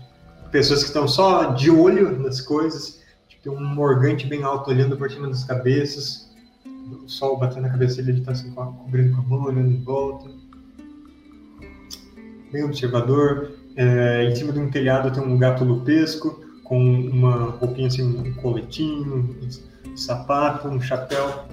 pessoas 0.50 0.80
que 0.80 0.88
estão 0.88 1.08
só 1.08 1.52
de 1.52 1.70
olho 1.70 2.18
nas 2.18 2.40
coisas, 2.40 3.02
tipo, 3.28 3.42
tem 3.42 3.52
um 3.52 3.64
morgante 3.74 4.26
bem 4.26 4.42
alto 4.42 4.70
olhando 4.70 4.96
por 4.96 5.10
cima 5.10 5.28
das 5.28 5.44
cabeças, 5.44 6.30
o 6.66 7.08
sol 7.08 7.36
batendo 7.38 7.62
na 7.62 7.70
cabeça 7.70 7.96
dele, 7.96 8.12
ele 8.12 8.18
está 8.20 8.32
assim, 8.32 8.50
co- 8.52 8.72
cobrindo 8.72 9.16
com 9.16 9.22
a 9.22 9.24
mão, 9.24 9.44
olhando 9.44 9.70
em 9.70 9.82
volta 9.82 10.30
bem 12.56 12.64
observador. 12.64 13.52
É, 13.76 14.24
em 14.24 14.34
cima 14.34 14.52
de 14.52 14.58
um 14.58 14.70
telhado 14.70 15.10
tem 15.10 15.22
um 15.22 15.38
gato 15.38 15.62
lupesco 15.62 16.42
com 16.64 16.82
uma 16.82 17.50
roupinha 17.50 17.88
assim, 17.88 18.02
um 18.02 18.32
coletinho, 18.34 19.36
um 19.42 19.96
sapato, 19.96 20.68
um 20.68 20.80
chapéu. 20.80 21.44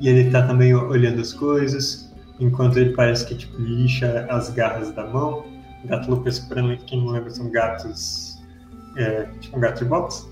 E 0.00 0.08
ele 0.08 0.30
tá 0.30 0.46
também 0.46 0.74
olhando 0.74 1.20
as 1.20 1.32
coisas, 1.32 2.10
enquanto 2.40 2.78
ele 2.78 2.94
parece 2.94 3.26
que 3.26 3.34
tipo, 3.34 3.60
lixa 3.60 4.26
as 4.30 4.50
garras 4.50 4.90
da 4.92 5.06
mão. 5.06 5.44
Gato 5.84 6.10
lupesco, 6.10 6.48
para 6.48 6.76
quem 6.78 7.04
não 7.04 7.12
lembra, 7.12 7.30
são 7.30 7.50
gatos, 7.50 8.38
é, 8.96 9.28
tipo 9.40 9.56
um 9.56 9.60
gato 9.60 9.80
de 9.80 9.84
boxe. 9.84 10.26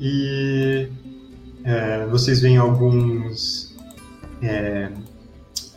E 0.00 0.88
é, 1.64 2.06
vocês 2.06 2.40
veem 2.40 2.56
alguns 2.56 3.74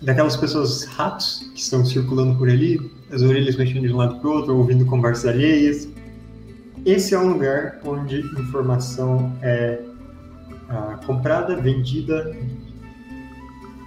daquelas 0.01 0.35
pessoas 0.35 0.83
ratos 0.85 1.49
que 1.53 1.61
estão 1.61 1.85
circulando 1.85 2.35
por 2.37 2.49
ali, 2.49 2.91
as 3.11 3.21
orelhas 3.21 3.55
mexendo 3.55 3.87
de 3.87 3.93
um 3.93 3.97
lado 3.97 4.19
para 4.19 4.29
o 4.29 4.33
outro, 4.33 4.55
ouvindo 4.57 4.85
conversas 4.85 5.25
alheias. 5.25 5.89
Esse 6.85 7.13
é 7.13 7.19
um 7.19 7.33
lugar 7.33 7.79
onde 7.83 8.21
informação 8.39 9.35
é 9.41 9.81
ah, 10.69 10.99
comprada, 11.05 11.55
vendida, 11.55 12.35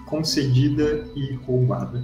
concedida 0.07 1.05
e 1.15 1.35
roubada. 1.47 2.03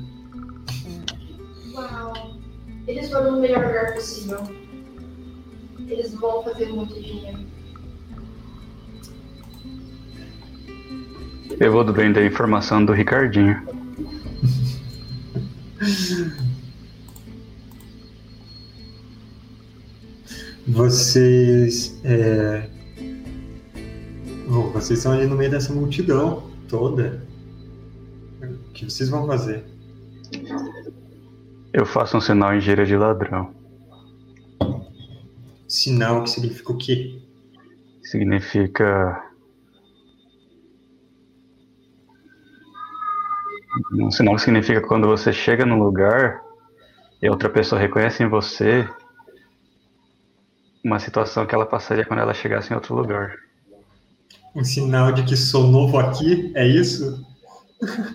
Uau. 1.74 2.38
Eles 2.86 3.10
foram 3.10 3.32
no 3.32 3.40
melhor 3.40 3.66
lugar 3.66 3.94
possível. 3.94 4.38
Eles 5.86 6.14
vão 6.14 6.42
fazer 6.42 6.68
muito 6.68 6.94
dinheiro. 6.94 7.38
Eu 11.60 11.72
vou 11.72 11.84
vender 11.92 12.20
a 12.20 12.26
informação 12.26 12.84
do 12.84 12.92
Ricardinho. 12.92 13.60
Vocês. 20.68 21.98
É... 22.04 22.68
Bom, 24.48 24.70
vocês 24.70 24.98
estão 24.98 25.12
ali 25.12 25.26
no 25.26 25.36
meio 25.36 25.50
dessa 25.50 25.72
multidão 25.72 26.50
toda. 26.68 27.26
O 28.42 28.72
que 28.72 28.84
vocês 28.84 29.08
vão 29.08 29.26
fazer? 29.26 29.64
Eu 31.72 31.86
faço 31.86 32.16
um 32.16 32.20
sinal 32.20 32.54
em 32.54 32.60
gíria 32.60 32.84
de 32.84 32.96
ladrão. 32.96 33.54
Sinal 35.66 36.24
que 36.24 36.30
significa 36.30 36.72
o 36.72 36.76
quê? 36.78 37.22
Significa. 38.02 39.24
Um 43.92 44.10
sinal 44.10 44.34
que 44.36 44.42
significa 44.42 44.80
quando 44.82 45.06
você 45.06 45.32
chega 45.32 45.64
num 45.64 45.82
lugar 45.82 46.42
e 47.22 47.28
outra 47.28 47.48
pessoa 47.48 47.80
reconhece 47.80 48.22
em 48.22 48.28
você 48.28 48.88
uma 50.84 50.98
situação 50.98 51.46
que 51.46 51.54
ela 51.54 51.66
passaria 51.66 52.04
quando 52.04 52.20
ela 52.20 52.34
chegasse 52.34 52.72
em 52.72 52.74
outro 52.76 52.94
lugar. 52.94 53.34
Um 54.54 54.64
sinal 54.64 55.12
de 55.12 55.22
que 55.24 55.36
sou 55.36 55.66
novo 55.68 55.98
aqui? 55.98 56.52
É 56.54 56.66
isso? 56.66 57.24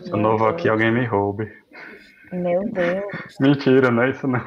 Sou 0.07 0.17
novo 0.17 0.45
aqui, 0.45 0.67
alguém 0.67 0.91
me 0.91 1.05
roube. 1.05 1.51
Meu 2.31 2.63
Deus. 2.71 3.03
Mentira, 3.39 3.91
não 3.91 4.03
é 4.03 4.09
isso 4.09 4.27
não. 4.27 4.41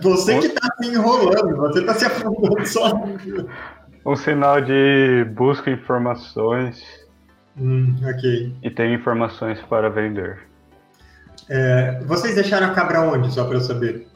Você 0.00 0.38
que 0.40 0.48
tá 0.48 0.66
se 0.80 0.88
enrolando, 0.88 1.56
você 1.56 1.84
tá 1.84 1.94
se 1.94 2.06
afundando 2.06 2.66
sozinho. 2.66 3.48
Um 4.04 4.16
sinal 4.16 4.60
de 4.62 5.24
busca 5.34 5.70
informações 5.70 6.82
Hum, 7.60 7.94
ok. 8.02 8.54
e 8.62 8.70
tem 8.70 8.94
informações 8.94 9.60
para 9.68 9.90
vender. 9.90 10.38
É, 11.50 12.00
vocês 12.06 12.34
deixaram 12.34 12.68
a 12.68 12.70
cabra 12.74 13.02
onde, 13.02 13.30
só 13.32 13.44
pra 13.44 13.56
eu 13.56 13.60
saber? 13.60 14.07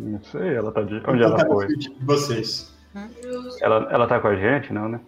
Não 0.00 0.22
sei, 0.22 0.54
ela 0.54 0.72
tá 0.72 0.82
de. 0.82 0.94
Onde 0.94 1.00
Então 1.00 1.14
ela 1.16 1.36
tá 1.36 1.44
na 1.44 1.50
foi? 1.50 1.66
suíte 1.66 1.90
de 1.90 2.04
vocês. 2.04 2.74
Justo. 3.22 3.64
Ela, 3.64 3.88
ela 3.90 4.06
tá 4.06 4.18
com 4.18 4.28
a 4.28 4.36
gente, 4.36 4.72
não, 4.72 4.88
né? 4.88 5.00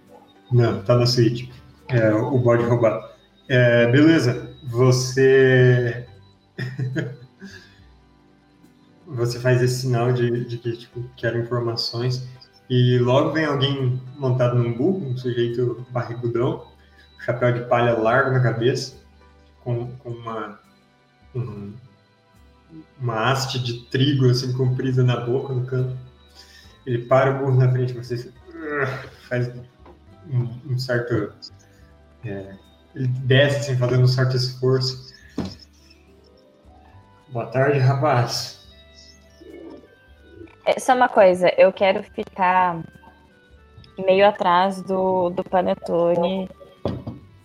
Não, 0.51 0.83
tá 0.83 0.97
na 0.97 1.07
suíte. 1.07 1.51
É, 1.89 2.13
o 2.13 2.39
bode 2.39 2.63
roubado. 2.65 3.05
É, 3.49 3.91
beleza. 3.91 4.55
Você. 4.65 6.07
você 9.07 9.41
faz 9.41 9.63
esse 9.63 9.81
sinal 9.81 10.13
de, 10.13 10.45
de 10.45 10.59
que 10.59 10.77
tipo, 10.77 11.03
quer 11.17 11.35
informações 11.37 12.29
e 12.71 12.99
logo 12.99 13.33
vem 13.33 13.45
alguém 13.45 14.01
montado 14.17 14.57
num 14.57 14.73
burro, 14.73 15.09
um 15.09 15.17
sujeito 15.17 15.85
barrigudão, 15.91 16.67
chapéu 17.21 17.53
de 17.53 17.61
palha 17.65 17.99
largo 17.99 18.31
na 18.31 18.43
cabeça, 18.43 18.97
com, 19.63 19.95
com 19.99 20.11
uma, 20.11 20.59
um, 21.35 21.73
uma 22.99 23.31
haste 23.31 23.59
de 23.63 23.85
trigo 23.87 24.29
assim 24.31 24.53
comprida 24.53 25.03
na 25.03 25.21
boca, 25.21 25.53
no 25.53 25.67
canto. 25.67 25.97
Ele 26.87 27.05
para 27.07 27.31
o 27.31 27.39
burro 27.39 27.59
na 27.59 27.71
frente 27.71 27.93
de 27.93 27.99
vocês, 27.99 28.29
faz 29.29 29.51
um, 30.29 30.73
um 30.73 30.79
certo. 30.79 31.33
É, 32.25 32.55
ele 32.95 33.09
desce 33.09 33.71
assim, 33.71 33.77
fazendo 33.77 34.05
um 34.05 34.09
certo 34.09 34.37
esforço. 34.37 35.13
Boa 37.29 37.47
tarde, 37.47 37.79
rapaz. 37.79 38.61
É, 40.67 40.79
só 40.79 40.95
uma 40.95 41.09
coisa, 41.09 41.53
eu 41.57 41.73
quero 41.73 42.03
ficar 42.03 42.83
meio 43.99 44.27
atrás 44.27 44.81
do, 44.83 45.31
do 45.31 45.43
Panetone 45.43 46.49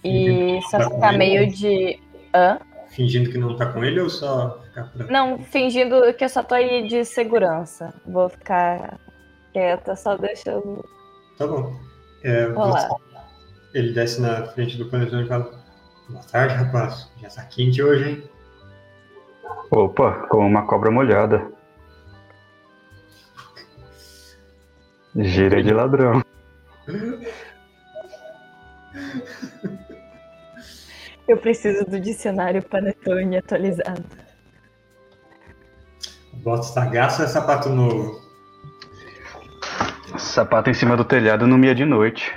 e 0.04 0.60
só 0.70 0.78
Tá 0.78 0.90
ficar 0.90 1.14
meio 1.14 1.48
de. 1.50 2.00
Hã? 2.34 2.60
Fingindo 2.98 3.30
que 3.30 3.38
não 3.38 3.56
tá 3.56 3.72
com 3.72 3.86
ele 3.86 4.00
ou 4.00 4.10
só 4.10 4.60
ficar 4.64 4.86
pra... 4.86 5.06
Não, 5.06 5.38
fingindo 5.44 6.12
que 6.16 6.24
eu 6.24 6.30
só 6.30 6.42
tô 6.42 6.56
aí 6.56 6.88
de 6.88 7.06
segurança. 7.06 7.94
Vou 8.04 8.28
ficar 8.28 9.00
quieta, 9.54 9.96
só 9.96 10.18
deixando 10.18 10.84
Tá 11.38 11.46
bom. 11.46 11.80
É, 12.24 12.48
você- 12.48 12.88
Ele 13.76 13.94
desce 13.94 14.20
na 14.20 14.48
frente 14.48 14.78
do 14.80 14.90
panetone 14.90 15.26
e 15.26 15.28
fala: 15.28 15.64
Boa 16.10 16.24
tarde, 16.24 16.56
rapaz. 16.56 17.12
Já 17.22 17.30
tá 17.30 17.46
quente 17.46 17.84
hoje, 17.84 18.10
hein? 18.10 18.24
Opa, 19.70 20.26
como 20.30 20.48
uma 20.48 20.66
cobra 20.66 20.90
molhada. 20.90 21.52
Gíria 25.16 25.62
de 25.62 25.72
ladrão. 25.72 26.24
Eu 31.28 31.38
preciso 31.38 31.84
do 31.86 32.00
dicionário 32.00 32.64
Panetone 32.64 33.38
atualizado. 33.38 34.04
Bota 36.36 36.64
sagasta 36.64 37.24
é 37.24 37.28
sapato 37.28 37.70
novo. 37.70 38.22
Sapato 40.18 40.70
em 40.70 40.74
cima 40.74 40.96
do 40.96 41.04
telhado 41.04 41.46
não 41.46 41.58
mia 41.58 41.76
de 41.76 41.84
noite. 41.84 42.34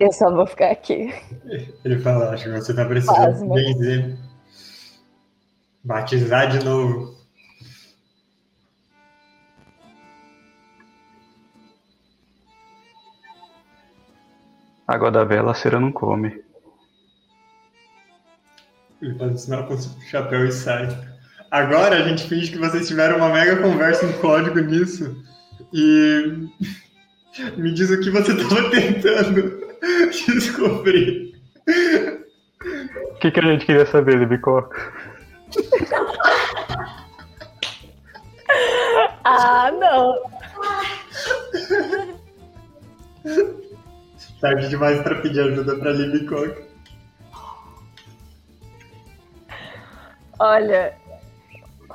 Eu 0.00 0.12
só 0.12 0.34
vou 0.34 0.46
ficar 0.46 0.70
aqui. 0.70 1.14
Ele 1.84 1.98
fala: 2.00 2.30
Acho 2.30 2.44
que 2.44 2.50
você 2.50 2.74
tá 2.74 2.84
precisando 2.84 3.16
Pasma. 3.16 3.54
benzer. 3.54 4.18
Batizar 5.84 6.48
de 6.48 6.64
novo. 6.64 7.21
Água 14.92 15.10
da 15.10 15.24
vela 15.24 15.52
a 15.52 15.54
cera 15.54 15.80
não 15.80 15.90
come. 15.90 16.44
Ele 19.00 19.18
faz 19.18 19.32
um 19.32 19.36
sinal 19.38 19.66
com 19.66 19.72
o 19.72 20.00
chapéu 20.02 20.44
e 20.44 20.52
sai. 20.52 20.86
Agora 21.50 21.96
a 21.96 22.06
gente 22.06 22.28
finge 22.28 22.52
que 22.52 22.58
vocês 22.58 22.88
tiveram 22.88 23.16
uma 23.16 23.30
mega 23.30 23.56
conversa 23.56 24.04
em 24.04 24.12
código 24.18 24.60
nisso. 24.60 25.16
E 25.72 26.46
me 27.56 27.72
diz 27.72 27.88
o 27.88 28.00
que 28.00 28.10
você 28.10 28.34
estava 28.34 28.68
tentando 28.68 29.62
descobrir. 30.28 31.40
O 33.12 33.14
que, 33.14 33.30
que 33.30 33.40
a 33.40 33.44
gente 33.44 33.64
queria 33.64 33.86
saber, 33.86 34.18
Libicoca? 34.18 34.92
Ah, 39.24 39.72
não. 39.72 40.22
Tarde 44.42 44.68
demais 44.68 45.00
para 45.02 45.14
pedir 45.22 45.40
ajuda 45.40 45.76
para 45.76 45.92
Libicoca. 45.92 46.62
Olha, 50.36 50.96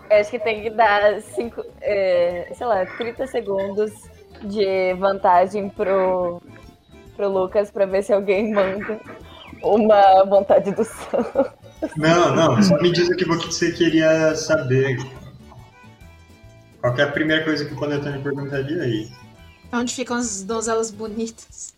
acho 0.09 0.31
que 0.31 0.39
tem 0.39 0.63
que 0.63 0.69
dar 0.69 1.21
cinco, 1.21 1.61
é, 1.81 2.49
sei 2.55 2.65
lá, 2.65 2.85
30 2.85 3.27
segundos 3.27 3.91
de 4.43 4.93
vantagem 4.93 5.67
pro, 5.67 6.41
pro 7.17 7.29
Lucas 7.29 7.69
pra 7.69 7.85
ver 7.85 8.01
se 8.03 8.13
alguém 8.13 8.53
manda 8.53 8.97
uma 9.61 10.23
vontade 10.23 10.71
do 10.71 10.85
santo. 10.85 11.51
Não, 11.97 12.33
não, 12.33 12.63
só 12.63 12.77
me 12.81 12.93
diz 12.93 13.09
o 13.09 13.15
que 13.17 13.25
você 13.25 13.73
queria 13.73 14.33
saber. 14.37 14.97
Qual 16.79 16.93
que 16.93 17.01
é 17.01 17.03
a 17.03 17.11
primeira 17.11 17.43
coisa 17.43 17.65
que 17.65 17.73
o 17.73 17.77
Panetone 17.77 18.23
perguntaria 18.23 18.83
aí? 18.83 19.11
Onde 19.73 19.93
ficam 19.93 20.15
as 20.15 20.43
donzelas 20.43 20.91
bonitas? 20.91 21.75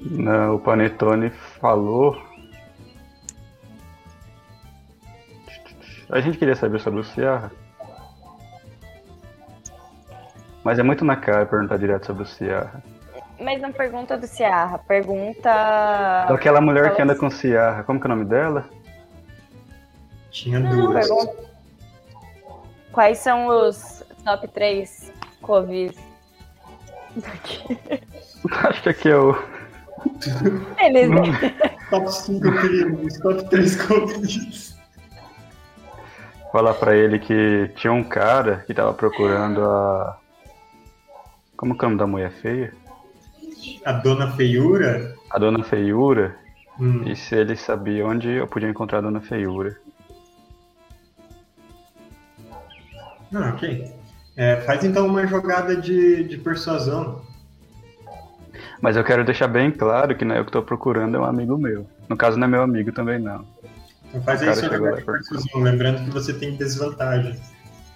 Não, 0.00 0.54
o 0.56 0.58
Panetone 0.58 1.30
falou. 1.30 2.20
A 6.10 6.20
gente 6.20 6.38
queria 6.38 6.56
saber 6.56 6.80
sobre 6.80 7.00
o 7.00 7.04
Ciarra. 7.04 7.52
Mas 10.64 10.78
é 10.78 10.82
muito 10.82 11.04
na 11.04 11.16
cara 11.16 11.46
perguntar 11.46 11.76
direto 11.78 12.06
sobre 12.06 12.22
o 12.24 12.26
Ciarra. 12.26 12.82
Mas 13.40 13.60
não 13.62 13.72
pergunta 13.72 14.18
do 14.18 14.26
Ciarra, 14.26 14.78
pergunta. 14.78 16.26
Daquela 16.28 16.60
mulher 16.60 16.90
que 16.90 16.96
Fala 16.96 17.04
anda 17.04 17.12
assim. 17.12 17.20
com 17.20 17.26
o 17.26 17.30
Ciarra, 17.30 17.84
como 17.84 17.98
que 18.00 18.06
é 18.06 18.10
o 18.10 18.14
nome 18.14 18.24
dela? 18.26 18.68
Tinha 20.30 20.58
Não, 20.60 20.70
duas. 20.70 21.06
pergunta. 21.06 21.50
Quais 22.92 23.18
são 23.18 23.46
os 23.46 24.04
top 24.24 24.48
3 24.48 25.12
Covid? 25.40 25.96
Acho 28.68 28.82
que 28.82 28.88
aqui 28.88 29.08
é 29.08 29.16
o. 29.16 29.59
Eles. 30.78 31.10
Top 31.90 32.12
5 32.12 32.40
crimes, 32.52 33.18
top 33.20 33.48
3 33.50 33.76
Covid. 33.86 34.74
Falar 36.52 36.74
pra 36.74 36.96
ele 36.96 37.18
que 37.18 37.70
tinha 37.76 37.92
um 37.92 38.02
cara 38.02 38.64
que 38.66 38.74
tava 38.74 38.92
procurando 38.92 39.62
a. 39.64 40.18
Como 41.56 41.76
que 41.76 41.84
é 41.84 41.88
o 41.88 41.90
nome 41.90 41.98
da 41.98 42.06
mulher 42.06 42.32
feia? 42.32 42.72
A 43.84 43.92
dona 43.92 44.32
feiura? 44.32 45.14
A 45.30 45.38
dona 45.38 45.62
Feiura. 45.62 46.36
Hum, 46.78 47.02
E 47.06 47.14
se 47.14 47.34
ele 47.36 47.54
sabia 47.56 48.06
onde 48.06 48.30
eu 48.30 48.46
podia 48.46 48.68
encontrar 48.68 48.98
a 48.98 49.02
dona 49.02 49.20
Feiura. 49.20 49.76
Ah, 53.34 53.52
ok. 53.54 53.92
É, 54.36 54.56
faz 54.62 54.82
então 54.84 55.06
uma 55.06 55.26
jogada 55.26 55.76
de, 55.76 56.24
de 56.24 56.38
persuasão. 56.38 57.22
Mas 58.80 58.96
eu 58.96 59.04
quero 59.04 59.24
deixar 59.24 59.46
bem 59.46 59.70
claro 59.70 60.16
que 60.16 60.24
não 60.24 60.34
é 60.34 60.38
eu 60.38 60.44
que 60.44 60.52
tô 60.52 60.62
procurando, 60.62 61.16
é 61.16 61.20
um 61.20 61.24
amigo 61.24 61.58
meu. 61.58 61.86
No 62.08 62.16
caso, 62.16 62.38
não 62.38 62.46
é 62.46 62.50
meu 62.50 62.62
amigo 62.62 62.90
também, 62.92 63.18
não. 63.18 63.44
Então 64.08 64.22
faz 64.22 64.42
aí 64.42 64.48
lá 64.48 64.54
de 64.54 65.04
persuasão. 65.04 65.62
Lembrando 65.62 66.04
que 66.04 66.10
você 66.10 66.32
tem 66.32 66.56
desvantagem. 66.56 67.38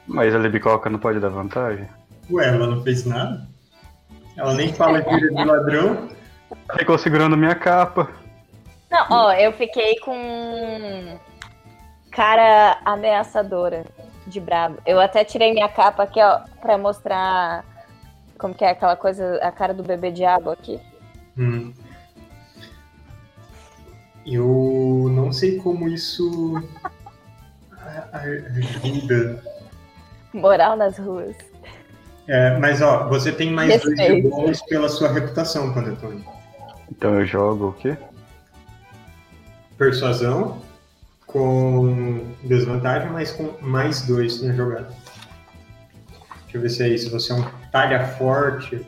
Mas 0.06 0.34
a 0.34 0.38
Libicoca 0.38 0.90
não 0.90 0.98
pode 0.98 1.18
dar 1.18 1.30
vantagem? 1.30 1.88
Ué, 2.30 2.48
ela 2.48 2.66
não 2.66 2.82
fez 2.82 3.06
nada? 3.06 3.46
Ela 4.36 4.54
nem 4.54 4.72
fala 4.72 5.00
gíria 5.02 5.30
de 5.30 5.44
ladrão. 5.44 6.08
Ficou 6.78 6.98
segurando 6.98 7.36
minha 7.36 7.54
capa. 7.54 8.08
Não, 8.90 9.06
ó, 9.10 9.32
eu 9.32 9.52
fiquei 9.52 9.98
com 10.00 11.18
cara 12.10 12.78
ameaçadora 12.84 13.84
de 14.26 14.40
brabo. 14.40 14.78
Eu 14.86 15.00
até 15.00 15.24
tirei 15.24 15.52
minha 15.52 15.68
capa 15.68 16.04
aqui, 16.04 16.20
ó, 16.22 16.40
pra 16.60 16.78
mostrar 16.78 17.64
como 18.38 18.54
que 18.54 18.64
é 18.64 18.70
aquela 18.70 18.96
coisa, 18.96 19.36
a 19.42 19.50
cara 19.52 19.72
do 19.74 19.82
bebê 19.82 20.10
diabo 20.10 20.50
aqui. 20.50 20.80
Hum. 21.36 21.72
Eu 24.26 25.08
não 25.10 25.32
sei 25.32 25.58
como 25.58 25.88
isso 25.88 26.54
ajuda. 28.12 29.42
Moral 30.32 30.76
nas 30.76 30.98
ruas. 30.98 31.36
É, 32.26 32.58
mas 32.58 32.80
ó, 32.80 33.08
você 33.08 33.30
tem 33.30 33.52
mais 33.52 33.82
dois 33.82 33.96
de 33.96 34.02
Respeito. 34.02 34.30
bônus 34.30 34.62
pela 34.62 34.88
sua 34.88 35.12
reputação, 35.12 35.74
Panetone. 35.74 36.24
Então 36.90 37.20
eu 37.20 37.26
jogo 37.26 37.68
o 37.68 37.72
quê? 37.74 37.96
Persuasão 39.76 40.62
com 41.26 42.34
desvantagem, 42.44 43.10
mas 43.10 43.32
com 43.32 43.54
mais 43.60 44.02
dois 44.02 44.42
na 44.42 44.54
jogada. 44.54 44.88
Deixa 46.44 46.56
eu 46.56 46.60
ver 46.62 46.68
se 46.70 46.82
é 46.82 46.88
isso. 46.88 47.10
Você 47.10 47.32
é 47.32 47.34
um 47.34 47.44
talha 47.74 48.06
forte. 48.06 48.86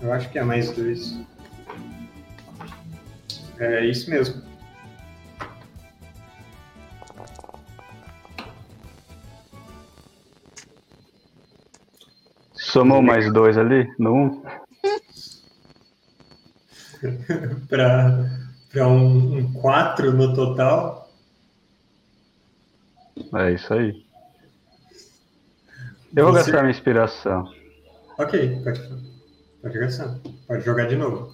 Eu 0.00 0.12
acho 0.12 0.28
que 0.30 0.40
é 0.40 0.42
mais 0.42 0.72
dois. 0.72 1.16
É 3.60 3.84
isso 3.86 4.10
mesmo. 4.10 4.42
Somou 12.54 13.00
mais 13.02 13.32
dois 13.32 13.56
ali? 13.56 13.88
No 13.98 14.12
um? 14.14 14.42
Pra, 17.68 18.28
Para 18.72 18.88
um 18.88 19.52
4 19.52 20.12
no 20.12 20.34
total. 20.34 21.08
É 23.34 23.52
isso 23.52 23.72
aí. 23.72 24.04
Eu 26.16 26.24
vou 26.24 26.32
Você- 26.32 26.50
gastar 26.50 26.62
minha 26.62 26.72
inspiração. 26.72 27.52
Ok, 28.18 28.62
pode, 28.64 28.80
pode. 29.62 29.74
Pode 30.48 30.64
jogar 30.64 30.86
de 30.88 30.96
novo. 30.96 31.32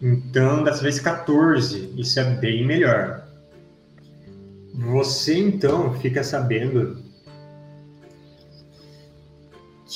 Então, 0.00 0.64
dessa 0.64 0.82
vez 0.82 0.98
14. 0.98 1.92
Isso 2.00 2.18
é 2.18 2.24
bem 2.36 2.66
melhor. 2.66 3.26
Você 4.72 5.36
então 5.38 5.92
fica 6.00 6.24
sabendo 6.24 7.05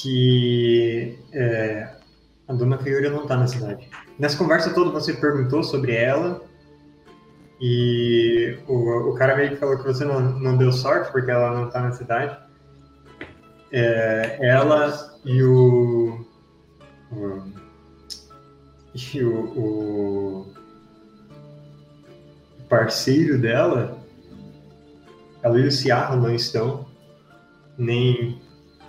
que 0.01 1.19
é, 1.33 1.89
a 2.49 2.53
dona 2.53 2.79
Fiora 2.79 3.11
não 3.11 3.23
está 3.23 3.37
na 3.37 3.47
cidade. 3.47 3.89
Nessa 4.19 4.39
conversa 4.39 4.75
toda 4.75 4.91
você 4.91 5.15
perguntou 5.15 5.63
sobre 5.63 5.95
ela 5.95 6.43
e 7.61 8.59
o, 8.67 9.11
o 9.11 9.15
cara 9.15 9.37
meio 9.37 9.51
que 9.51 9.57
falou 9.57 9.77
que 9.79 9.85
você 9.85 10.05
não, 10.05 10.21
não 10.21 10.57
deu 10.57 10.73
sorte 10.73 11.11
porque 11.13 11.31
ela 11.31 11.53
não 11.53 11.67
está 11.67 11.81
na 11.81 11.93
cidade. 11.93 12.39
É, 13.73 14.39
ela 14.41 15.19
e 15.25 15.43
o, 15.43 16.27
o 17.13 17.43
e 18.95 19.23
o, 19.23 19.35
o 19.57 20.55
parceiro 22.69 23.39
dela, 23.39 23.99
ela 25.43 25.59
e 25.59 25.67
o 25.67 25.73
Ciarro 25.73 26.17
não 26.17 26.35
estão, 26.35 26.87
nem, 27.79 28.41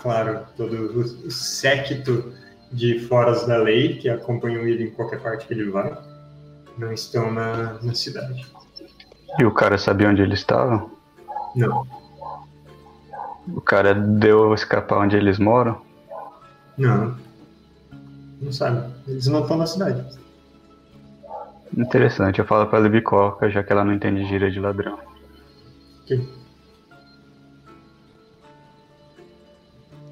claro, 0.02 0.46
todo 0.58 1.00
o, 1.00 1.32
séquito 1.32 2.34
de 2.72 3.00
foras 3.08 3.46
da 3.46 3.58
lei 3.58 3.98
que 3.98 4.10
acompanham 4.10 4.62
ele 4.62 4.86
em 4.86 4.92
qualquer 4.92 5.20
parte 5.22 5.46
que 5.46 5.54
ele 5.54 5.70
vai, 5.70 5.96
não 6.78 6.92
estão 6.92 7.32
na, 7.32 7.74
na 7.82 7.94
cidade. 7.94 8.46
E 9.40 9.46
o 9.46 9.52
cara 9.54 9.78
sabia 9.78 10.10
onde 10.10 10.22
eles 10.22 10.40
estavam? 10.40 10.92
Não, 11.56 11.86
O 13.54 13.62
cara 13.62 13.94
deu 13.94 14.54
escapar 14.54 15.00
onde 15.00 15.16
eles 15.16 15.38
moram? 15.38 15.82
não. 16.78 17.16
Não 18.42 18.52
sabe. 18.52 18.92
Eles 19.08 19.28
não 19.28 19.42
estão 19.42 19.56
na 19.56 19.68
cidade. 19.68 20.04
Interessante, 21.78 22.40
eu 22.40 22.46
falo 22.46 22.68
pra 22.68 22.80
Libicoca, 22.80 23.50
já 23.52 23.64
que 23.64 23.72
ela 23.72 23.86
não 23.86 23.94
entende 23.94 24.26
gíria 24.26 24.50
de 24.50 24.60
ladrão. 24.60 24.98
Ok. 26.02 26.41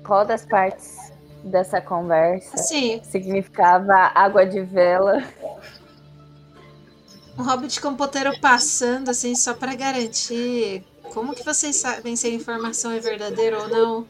Qual 0.10 0.26
das 0.26 0.44
partes 0.44 1.14
dessa 1.44 1.80
conversa 1.80 2.56
Assim, 2.56 3.00
significava 3.04 3.94
água 4.16 4.44
de 4.44 4.60
vela? 4.60 5.22
um 7.38 7.44
hobbit 7.44 7.80
com 7.80 7.96
ponteiro 7.96 8.32
passando, 8.42 9.10
assim, 9.10 9.36
só 9.36 9.54
pra 9.54 9.76
garantir. 9.76 10.84
Como 11.14 11.34
que 11.36 11.46
vocês 11.46 11.76
sabem 11.76 12.16
se 12.16 12.26
a 12.26 12.32
informação 12.32 12.92
é 12.92 13.00
verdadeira 13.00 13.60
ou 13.60 13.68
não? 13.70 14.08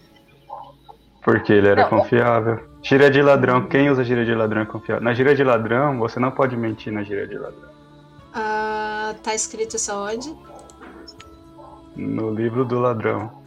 Porque 1.21 1.51
ele 1.51 1.67
era 1.67 1.81
Não. 1.83 1.89
confiável. 1.89 2.63
Gíria 2.81 3.11
de 3.11 3.21
ladrão, 3.21 3.67
quem 3.67 3.89
usa 3.89 4.01
gíria 4.05 4.23
de 4.25 4.33
ladrão 4.33 4.61
é 4.61 4.65
confiável. 4.65 5.03
Na 5.03 5.13
gíria 5.13 5.35
de 5.35 5.43
ladrão, 5.43 5.99
você 5.99 6.17
não 6.17 6.31
pode 6.31 6.55
mentir 6.55 6.93
na 6.93 7.03
gíria 7.03 7.27
de 7.27 7.37
ladrão. 7.37 7.69
Ah, 8.33 9.13
tá 9.21 9.35
escrito 9.35 9.75
isso 9.75 9.91
aonde? 9.91 10.33
No 11.93 12.31
livro 12.33 12.63
do 12.63 12.79
ladrão. 12.79 13.38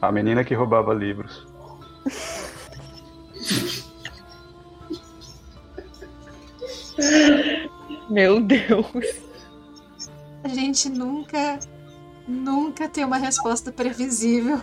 A 0.00 0.12
menina 0.12 0.44
que 0.44 0.54
roubava 0.54 0.92
livros. 0.92 1.46
Meu 8.08 8.40
Deus. 8.40 9.26
A 10.44 10.48
gente 10.48 10.88
nunca, 10.88 11.58
nunca 12.26 12.88
tem 12.88 13.04
uma 13.04 13.16
resposta 13.16 13.72
previsível. 13.72 14.60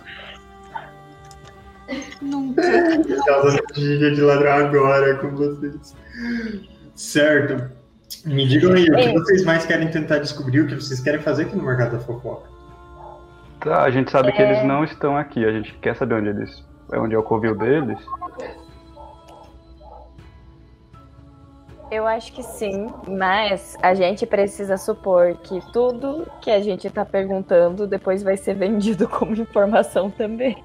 Nunca. 2.22 2.62
Usando 3.44 3.74
gíria 3.74 4.14
de 4.14 4.20
ladrão 4.20 4.66
agora 4.66 5.16
com 5.18 5.30
vocês. 5.36 5.94
Certo. 6.94 7.70
Me 8.24 8.48
digam 8.48 8.72
aí, 8.72 8.88
o 8.88 8.94
que 8.94 9.12
vocês 9.12 9.44
mais 9.44 9.66
querem 9.66 9.90
tentar 9.90 10.18
descobrir, 10.18 10.60
o 10.60 10.66
que 10.66 10.76
vocês 10.76 11.00
querem 11.00 11.20
fazer 11.20 11.42
aqui 11.42 11.56
no 11.56 11.64
Mercado 11.64 11.98
da 11.98 11.98
Fofoca? 11.98 12.53
Tá, 13.64 13.82
a 13.82 13.90
gente 13.90 14.10
sabe 14.10 14.30
que 14.30 14.42
É. 14.42 14.50
eles 14.50 14.62
não 14.64 14.84
estão 14.84 15.16
aqui. 15.16 15.44
A 15.44 15.50
gente 15.50 15.72
quer 15.78 15.96
saber 15.96 16.16
onde 16.16 16.28
eles. 16.28 16.62
É 16.92 16.98
onde 16.98 17.14
é 17.14 17.18
o 17.18 17.22
covil 17.22 17.56
deles. 17.56 17.98
Eu 21.90 22.06
acho 22.06 22.32
que 22.32 22.42
sim, 22.42 22.88
mas 23.08 23.76
a 23.82 23.94
gente 23.94 24.26
precisa 24.26 24.76
supor 24.76 25.34
que 25.38 25.60
tudo 25.72 26.26
que 26.40 26.50
a 26.50 26.60
gente 26.60 26.90
tá 26.90 27.04
perguntando 27.04 27.86
depois 27.86 28.22
vai 28.22 28.36
ser 28.36 28.54
vendido 28.54 29.06
como 29.08 29.32
informação 29.32 30.10
também. 30.10 30.62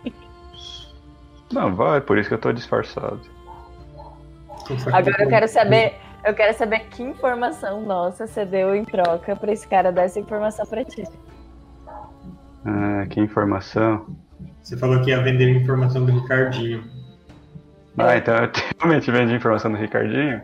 Não, 1.51 1.73
vai, 1.75 2.01
por 2.01 2.17
isso 2.17 2.27
que 2.29 2.35
eu 2.35 2.39
tô 2.39 2.51
disfarçado. 2.51 3.21
Agora 4.93 5.23
eu 5.23 5.29
quero 5.29 5.47
saber, 5.47 5.95
eu 6.23 6.33
quero 6.33 6.55
saber 6.57 6.81
que 6.89 7.01
informação 7.01 7.81
nossa 7.81 8.27
você 8.27 8.45
deu 8.45 8.75
em 8.75 8.83
troca 8.85 9.35
pra 9.35 9.51
esse 9.51 9.67
cara 9.67 9.91
dar 9.91 10.03
essa 10.03 10.19
informação 10.19 10.65
pra 10.65 10.83
ti. 10.83 11.03
Ah, 12.65 13.05
que 13.09 13.19
informação. 13.19 14.05
Você 14.61 14.77
falou 14.77 15.01
que 15.01 15.09
ia 15.09 15.21
vender 15.21 15.49
informação 15.49 16.05
do 16.05 16.11
Ricardinho. 16.11 16.83
Ah, 17.97 18.17
então 18.17 18.35
eu 18.35 18.51
realmente 18.79 19.11
vendi 19.11 19.33
informação 19.33 19.71
do 19.71 19.77
Ricardinho? 19.77 20.41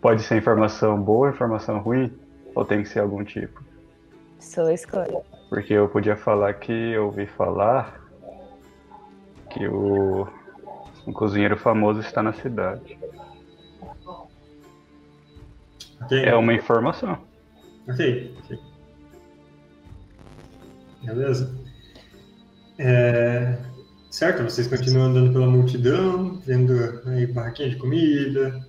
Pode 0.00 0.22
ser 0.22 0.36
informação 0.36 1.00
boa, 1.00 1.30
informação 1.30 1.80
ruim? 1.80 2.16
Ou 2.54 2.64
tem 2.64 2.82
que 2.82 2.88
ser 2.88 3.00
algum 3.00 3.24
tipo? 3.24 3.64
Sua 4.38 4.72
escolha. 4.72 5.20
Porque 5.48 5.72
eu 5.72 5.88
podia 5.88 6.16
falar 6.16 6.54
que 6.54 6.72
eu 6.72 7.06
ouvi 7.06 7.26
falar 7.26 8.00
que 9.50 9.66
o 9.66 10.26
um 11.06 11.12
cozinheiro 11.12 11.56
famoso 11.56 12.00
está 12.00 12.22
na 12.22 12.32
cidade. 12.32 12.98
Ok? 16.02 16.24
É 16.24 16.34
uma 16.34 16.52
informação. 16.52 17.18
Ok. 17.88 18.34
ok. 18.38 18.65
Beleza. 21.06 21.54
É, 22.78 23.56
Certo, 24.10 24.44
vocês 24.44 24.66
continuam 24.66 25.08
andando 25.08 25.30
pela 25.32 25.46
multidão, 25.46 26.40
vendo 26.46 26.72
aí 27.06 27.26
barraquinha 27.26 27.68
de 27.68 27.76
comida, 27.76 28.64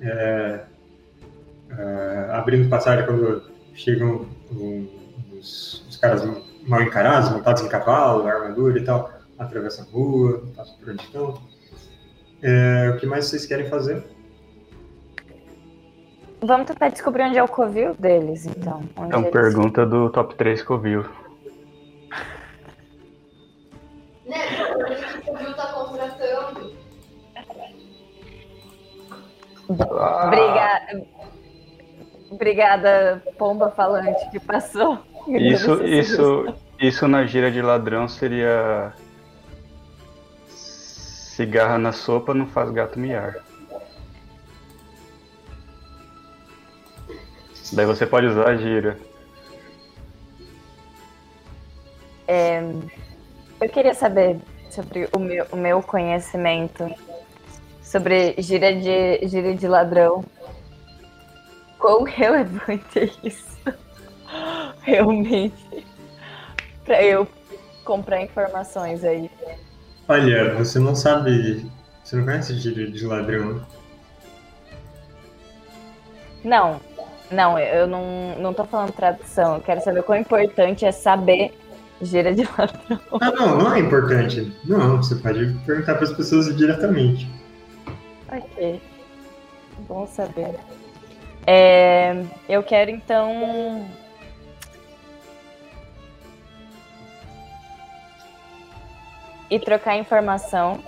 é, 0.00 0.60
é, 1.76 2.26
abrindo 2.30 2.68
passagem 2.68 3.04
quando 3.04 3.42
chegam 3.74 4.26
um- 4.52 4.86
os, 5.32 5.84
os 5.88 5.96
caras 5.96 6.22
mal 6.68 6.82
encarados, 6.82 7.30
montados 7.30 7.62
em 7.64 7.68
cavalo, 7.68 8.26
armadura 8.28 8.78
e 8.78 8.84
tal, 8.84 9.10
atravessam 9.38 9.84
a 9.86 9.90
rua, 9.90 10.44
passam 10.54 10.76
por 10.76 10.90
onde 10.90 11.02
estão. 11.02 11.42
É, 12.40 12.92
o 12.94 12.98
que 13.00 13.06
mais 13.06 13.24
vocês 13.24 13.44
querem 13.44 13.68
fazer? 13.68 14.04
Vamos 16.40 16.66
tentar 16.66 16.90
descobrir 16.90 17.22
onde 17.24 17.38
é 17.38 17.42
o 17.42 17.48
covil 17.48 17.94
deles, 17.94 18.46
então. 18.46 18.82
Onde 18.96 19.08
Então, 19.08 19.20
eles- 19.20 19.32
pergunta 19.32 19.84
do 19.86 20.10
top 20.10 20.34
3 20.36 20.62
que 20.62 20.70
Né? 24.32 25.28
O 25.28 25.36
Viu 25.36 25.54
tá 25.54 25.66
contratando. 25.72 26.74
Ah, 29.98 30.26
Obrigada. 30.26 31.06
Obrigada, 32.30 33.22
pomba 33.36 33.70
falante 33.70 34.30
que 34.30 34.40
passou. 34.40 34.98
Isso, 35.28 35.84
isso, 35.84 36.54
isso 36.80 37.06
na 37.06 37.26
gira 37.26 37.50
de 37.50 37.60
ladrão 37.60 38.08
seria. 38.08 38.94
Cigarra 40.48 41.78
na 41.78 41.92
sopa 41.92 42.32
não 42.32 42.46
faz 42.46 42.70
gato 42.70 42.98
miar. 42.98 43.36
Daí 47.72 47.86
você 47.86 48.06
pode 48.06 48.26
usar 48.26 48.48
a 48.48 48.56
gira. 48.56 48.98
Eu 53.62 53.68
queria 53.68 53.94
saber 53.94 54.40
sobre 54.68 55.08
o 55.14 55.20
meu, 55.20 55.46
o 55.52 55.56
meu 55.56 55.80
conhecimento 55.80 56.92
sobre 57.80 58.34
gira 58.38 58.74
de, 58.74 59.24
gira 59.28 59.54
de 59.54 59.68
ladrão. 59.68 60.24
Quão 61.78 62.02
relevante 62.02 62.98
é 62.98 63.08
isso? 63.22 63.60
Realmente. 64.82 65.86
Pra 66.84 67.04
eu 67.04 67.28
comprar 67.84 68.20
informações 68.20 69.04
aí. 69.04 69.30
Olha, 70.08 70.56
você 70.56 70.80
não 70.80 70.96
sabe. 70.96 71.64
Você 72.02 72.16
não 72.16 72.24
conhece 72.24 72.58
gíria 72.58 72.90
de 72.90 73.06
ladrão? 73.06 73.64
Não, 76.42 76.80
Não, 77.30 77.56
eu 77.56 77.86
não, 77.86 78.34
não 78.40 78.52
tô 78.52 78.64
falando 78.64 78.90
tradução. 78.90 79.54
Eu 79.54 79.60
quero 79.60 79.80
saber 79.80 80.02
quão 80.02 80.18
importante 80.18 80.84
é 80.84 80.90
saber 80.90 81.56
gira 82.02 82.34
de 82.34 82.42
ladrão. 82.58 83.00
Ah, 83.20 83.30
não, 83.30 83.58
não 83.58 83.74
é 83.74 83.80
importante. 83.80 84.52
Não, 84.64 84.96
você 84.98 85.14
pode 85.14 85.54
perguntar 85.64 85.94
para 85.94 86.04
as 86.04 86.12
pessoas 86.12 86.54
diretamente. 86.56 87.30
Ok. 88.30 88.82
Bom 89.88 90.06
saber. 90.06 90.58
É, 91.46 92.24
eu 92.48 92.62
quero 92.62 92.90
então. 92.90 93.88
E 99.50 99.58
trocar 99.60 99.96
informação 99.96 100.82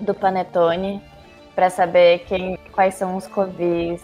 do 0.00 0.14
Panetone 0.14 1.02
para 1.54 1.68
saber 1.68 2.20
quem, 2.20 2.56
quais 2.70 2.94
são 2.94 3.16
os 3.16 3.26
covis, 3.26 4.02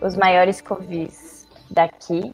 os 0.00 0.16
maiores 0.16 0.60
covis 0.60 1.46
daqui 1.70 2.32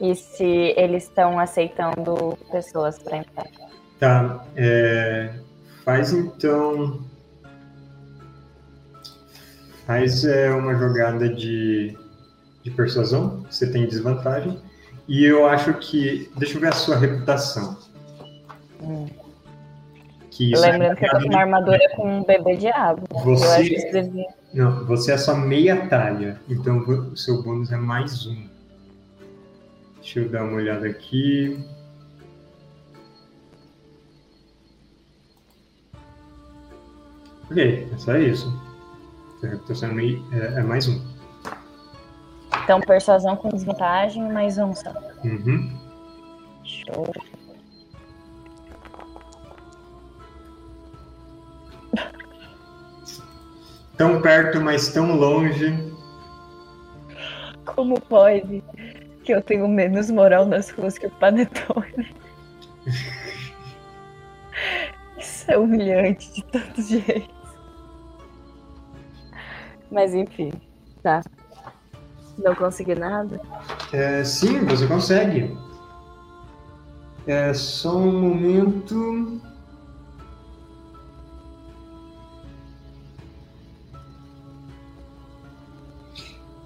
e 0.00 0.14
se 0.14 0.74
eles 0.76 1.04
estão 1.04 1.38
aceitando 1.38 2.36
pessoas 2.50 2.98
para 2.98 3.18
entrar. 3.18 3.46
Tá. 3.98 4.44
É, 4.56 5.32
faz 5.84 6.12
então. 6.12 7.00
Faz 9.86 10.24
é, 10.24 10.50
uma 10.50 10.74
jogada 10.74 11.28
de, 11.28 11.96
de 12.62 12.70
persuasão. 12.70 13.44
Você 13.50 13.70
tem 13.70 13.86
desvantagem. 13.86 14.58
E 15.06 15.24
eu 15.24 15.46
acho 15.46 15.74
que. 15.74 16.30
Deixa 16.36 16.56
eu 16.56 16.60
ver 16.60 16.68
a 16.68 16.72
sua 16.72 16.96
reputação. 16.96 17.76
Hum. 18.82 19.06
Isso 20.40 20.64
é 20.64 20.72
Lembrando 20.72 20.96
que 20.96 21.06
eu 21.06 21.10
tô 21.10 21.20
com 21.20 21.26
uma 21.26 21.40
armadura 21.40 21.78
com 21.94 22.18
um 22.18 22.24
bebê 22.24 22.56
diabo. 22.56 23.02
Você- 23.22 23.90
devia. 23.92 24.26
Não, 24.52 24.84
você 24.84 25.12
é 25.12 25.16
só 25.16 25.36
meia 25.36 25.86
talha. 25.88 26.40
Então 26.48 26.78
o 26.78 27.16
seu 27.16 27.42
bônus 27.42 27.70
é 27.70 27.76
mais 27.76 28.26
um. 28.26 28.53
Deixa 30.04 30.20
eu 30.20 30.28
dar 30.28 30.44
uma 30.44 30.56
olhada 30.56 30.86
aqui. 30.86 31.58
Ok, 37.50 37.88
é 37.90 37.96
só 37.96 38.14
isso. 38.18 38.52
Reputação 39.42 39.98
é, 39.98 40.04
é- 40.04 40.60
é 40.60 40.62
mais 40.62 40.86
um. 40.88 41.00
Então, 42.62 42.80
persuasão 42.82 43.34
com 43.34 43.48
desvantagem, 43.48 44.30
mais 44.30 44.58
um 44.58 44.74
só. 44.74 44.92
Uhum. 45.24 45.72
Show. 46.62 47.10
Tão 53.96 54.20
perto, 54.20 54.60
mas 54.60 54.92
tão 54.92 55.16
longe. 55.16 55.94
Como 57.64 57.98
pode 58.02 58.62
que 59.24 59.32
eu 59.32 59.42
tenho 59.42 59.66
menos 59.66 60.10
moral 60.10 60.46
nas 60.46 60.70
ruas 60.70 60.98
que 60.98 61.06
o 61.06 61.10
Panetone? 61.10 62.14
Isso 65.18 65.50
é 65.50 65.58
humilhante 65.58 66.32
de 66.34 66.44
tantos 66.44 66.88
jeitos. 66.88 67.34
Mas 69.90 70.14
enfim, 70.14 70.52
tá. 71.02 71.22
Não 72.36 72.54
consegui 72.54 72.94
nada? 72.94 73.40
É, 73.92 74.22
sim, 74.24 74.64
você 74.64 74.86
consegue. 74.86 75.56
É 77.26 77.54
só 77.54 77.96
um 77.96 78.20
momento. 78.20 79.40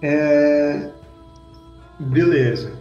É, 0.02 0.90
beleza. 1.98 2.72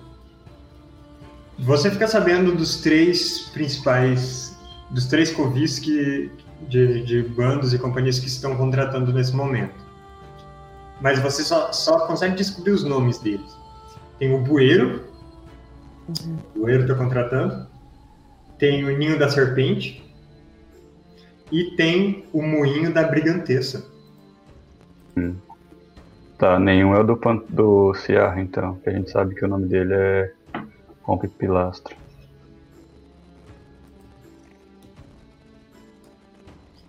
Você 1.60 1.89
fica 1.89 2.07
sabendo 2.07 2.56
dos 2.56 2.81
três 2.81 3.49
principais, 3.49 4.56
dos 4.91 5.06
três 5.07 5.31
covis 5.31 5.80
que, 5.80 6.31
de, 6.69 7.03
de 7.03 7.23
bandos 7.23 7.73
e 7.73 7.80
companhias 7.80 8.19
que 8.19 8.27
estão 8.27 8.56
contratando 8.56 9.11
nesse 9.11 9.35
momento. 9.35 9.76
Mas 11.02 11.19
você 11.19 11.44
só, 11.44 11.72
só 11.72 12.06
consegue 12.07 12.35
descobrir 12.35 12.72
os 12.72 12.84
nomes 12.84 13.18
deles. 13.19 13.57
Tem 14.19 14.34
o 14.34 14.41
Bueiro, 14.41 15.07
o 16.56 16.60
Bueiro 16.60 16.84
está 16.84 16.95
contratando. 16.95 17.68
Tem 18.57 18.84
o 18.84 18.98
Ninho 18.98 19.19
da 19.19 19.30
Serpente. 19.30 20.03
E 21.52 21.76
tem 21.76 22.26
o 22.34 22.41
Moinho 22.41 22.94
da 22.94 23.03
Brigantessa. 23.03 23.85
Tá, 26.38 26.59
nenhum 26.59 26.93
é 26.93 26.99
o 26.99 27.03
do, 27.03 27.18
Pan- 27.18 27.43
do 27.49 27.93
Ciarra, 27.95 28.39
então, 28.39 28.76
que 28.76 28.89
a 28.89 28.93
gente 28.93 29.09
sabe 29.09 29.34
que 29.34 29.43
o 29.43 29.47
nome 29.47 29.68
dele 29.68 29.93
é 29.93 30.31
Rompe 31.01 31.27
Pilastro. 31.27 31.95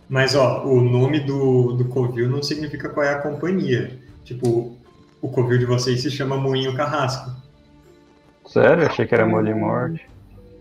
Mas, 0.09 0.35
ó, 0.35 0.65
o 0.65 0.81
nome 0.81 1.21
do, 1.21 1.73
do 1.73 1.85
Covil 1.87 2.29
não 2.29 2.43
significa 2.43 2.89
qual 2.89 3.05
é 3.05 3.11
a 3.15 3.19
companhia. 3.21 3.99
Tipo, 4.25 4.77
o 5.21 5.29
Covil 5.29 5.59
de 5.59 5.67
vocês 5.67 6.01
se 6.03 6.11
chama 6.11 6.37
Moinho 6.37 6.75
Carrasco. 6.75 7.31
Sério? 8.47 8.87
Achei 8.87 9.07
que 9.07 9.15
era 9.15 9.27
Molly 9.27 9.55
Morte. 9.55 10.07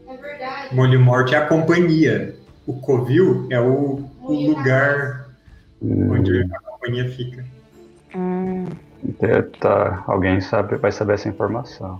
É 0.07 0.17
verdade. 0.17 0.75
Molho 0.75 0.99
Morte 0.99 1.33
é 1.33 1.37
a 1.37 1.45
companhia. 1.45 2.35
O 2.65 2.73
Covil 2.79 3.47
é 3.49 3.59
o, 3.59 4.09
o 4.21 4.33
lugar 4.49 5.27
Hum, 5.81 6.11
onde 6.11 6.41
a 6.41 6.59
companhia 6.59 7.09
fica. 7.11 7.45
É, 9.21 9.41
tá, 9.41 10.03
alguém 10.07 10.41
sabe, 10.41 10.75
vai 10.77 10.91
saber 10.91 11.13
essa 11.13 11.29
informação. 11.29 11.99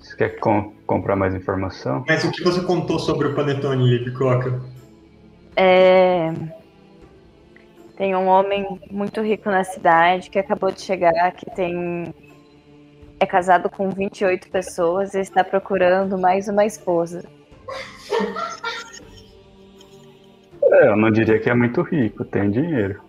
Você 0.00 0.16
quer 0.16 0.38
com- 0.38 0.72
comprar 0.86 1.16
mais 1.16 1.34
informação? 1.34 2.04
Mas 2.06 2.24
o 2.24 2.30
que 2.30 2.42
você 2.42 2.62
contou 2.62 2.98
sobre 2.98 3.28
o 3.28 3.34
Panetone, 3.34 3.98
Bicoca? 4.04 4.60
é... 5.56 6.32
Tem 7.96 8.16
um 8.16 8.26
homem 8.26 8.80
muito 8.90 9.20
rico 9.20 9.50
na 9.50 9.62
cidade 9.64 10.30
que 10.30 10.38
acabou 10.38 10.72
de 10.72 10.80
chegar, 10.80 11.30
que 11.32 11.48
tem. 11.54 12.12
É 13.20 13.26
casado 13.26 13.70
com 13.70 13.90
28 13.90 14.48
pessoas 14.50 15.14
e 15.14 15.20
está 15.20 15.44
procurando 15.44 16.18
mais 16.18 16.48
uma 16.48 16.64
esposa. 16.64 17.22
É, 20.72 20.88
eu 20.88 20.96
não 20.96 21.10
diria 21.10 21.38
que 21.38 21.50
é 21.50 21.54
muito 21.54 21.82
rico, 21.82 22.24
tem 22.24 22.50
dinheiro. 22.50 23.00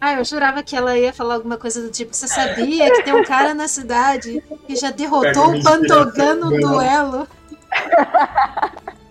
Ah, 0.00 0.14
eu 0.14 0.24
jurava 0.24 0.62
que 0.62 0.76
ela 0.76 0.98
ia 0.98 1.12
falar 1.12 1.34
alguma 1.34 1.56
coisa 1.56 1.82
do 1.82 1.90
tipo: 1.90 2.14
Você 2.14 2.26
sabia 2.26 2.90
que 2.90 3.02
tem 3.02 3.14
um 3.14 3.24
cara 3.24 3.54
na 3.54 3.68
cidade 3.68 4.42
que 4.66 4.76
já 4.76 4.90
derrotou 4.90 5.54
o 5.54 5.62
Pantogan 5.62 6.34
no 6.36 6.50
duelo? 6.60 7.26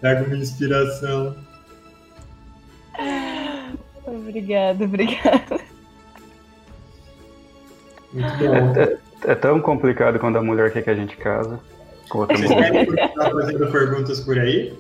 Pega 0.02 0.24
uma 0.24 0.36
inspiração. 0.36 1.36
Obrigada, 4.06 4.84
obrigada. 4.84 5.60
Muito 8.12 8.38
bom. 8.38 8.74
É, 8.80 9.32
é 9.32 9.36
tão 9.36 9.60
complicado 9.60 10.20
quando 10.20 10.38
a 10.38 10.44
mulher 10.44 10.72
quer 10.72 10.84
que 10.84 10.90
a 10.90 10.96
gente 10.96 11.18
casa. 11.18 11.60
Com 12.10 12.20
outra 12.20 12.38
Vocês 12.38 12.52
mulher. 12.52 12.72
querem 12.72 12.86
continuar 12.86 13.32
fazendo 13.32 13.72
perguntas 13.72 14.20
por 14.20 14.38
aí? 14.38 14.78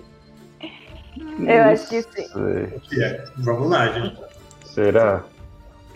Eu 1.39 1.63
acho 1.65 1.87
que 1.89 2.01
sim. 2.01 3.01
É? 3.01 3.23
Vamos 3.37 3.69
lá, 3.69 3.87
gente. 3.89 4.17
Será? 4.65 5.23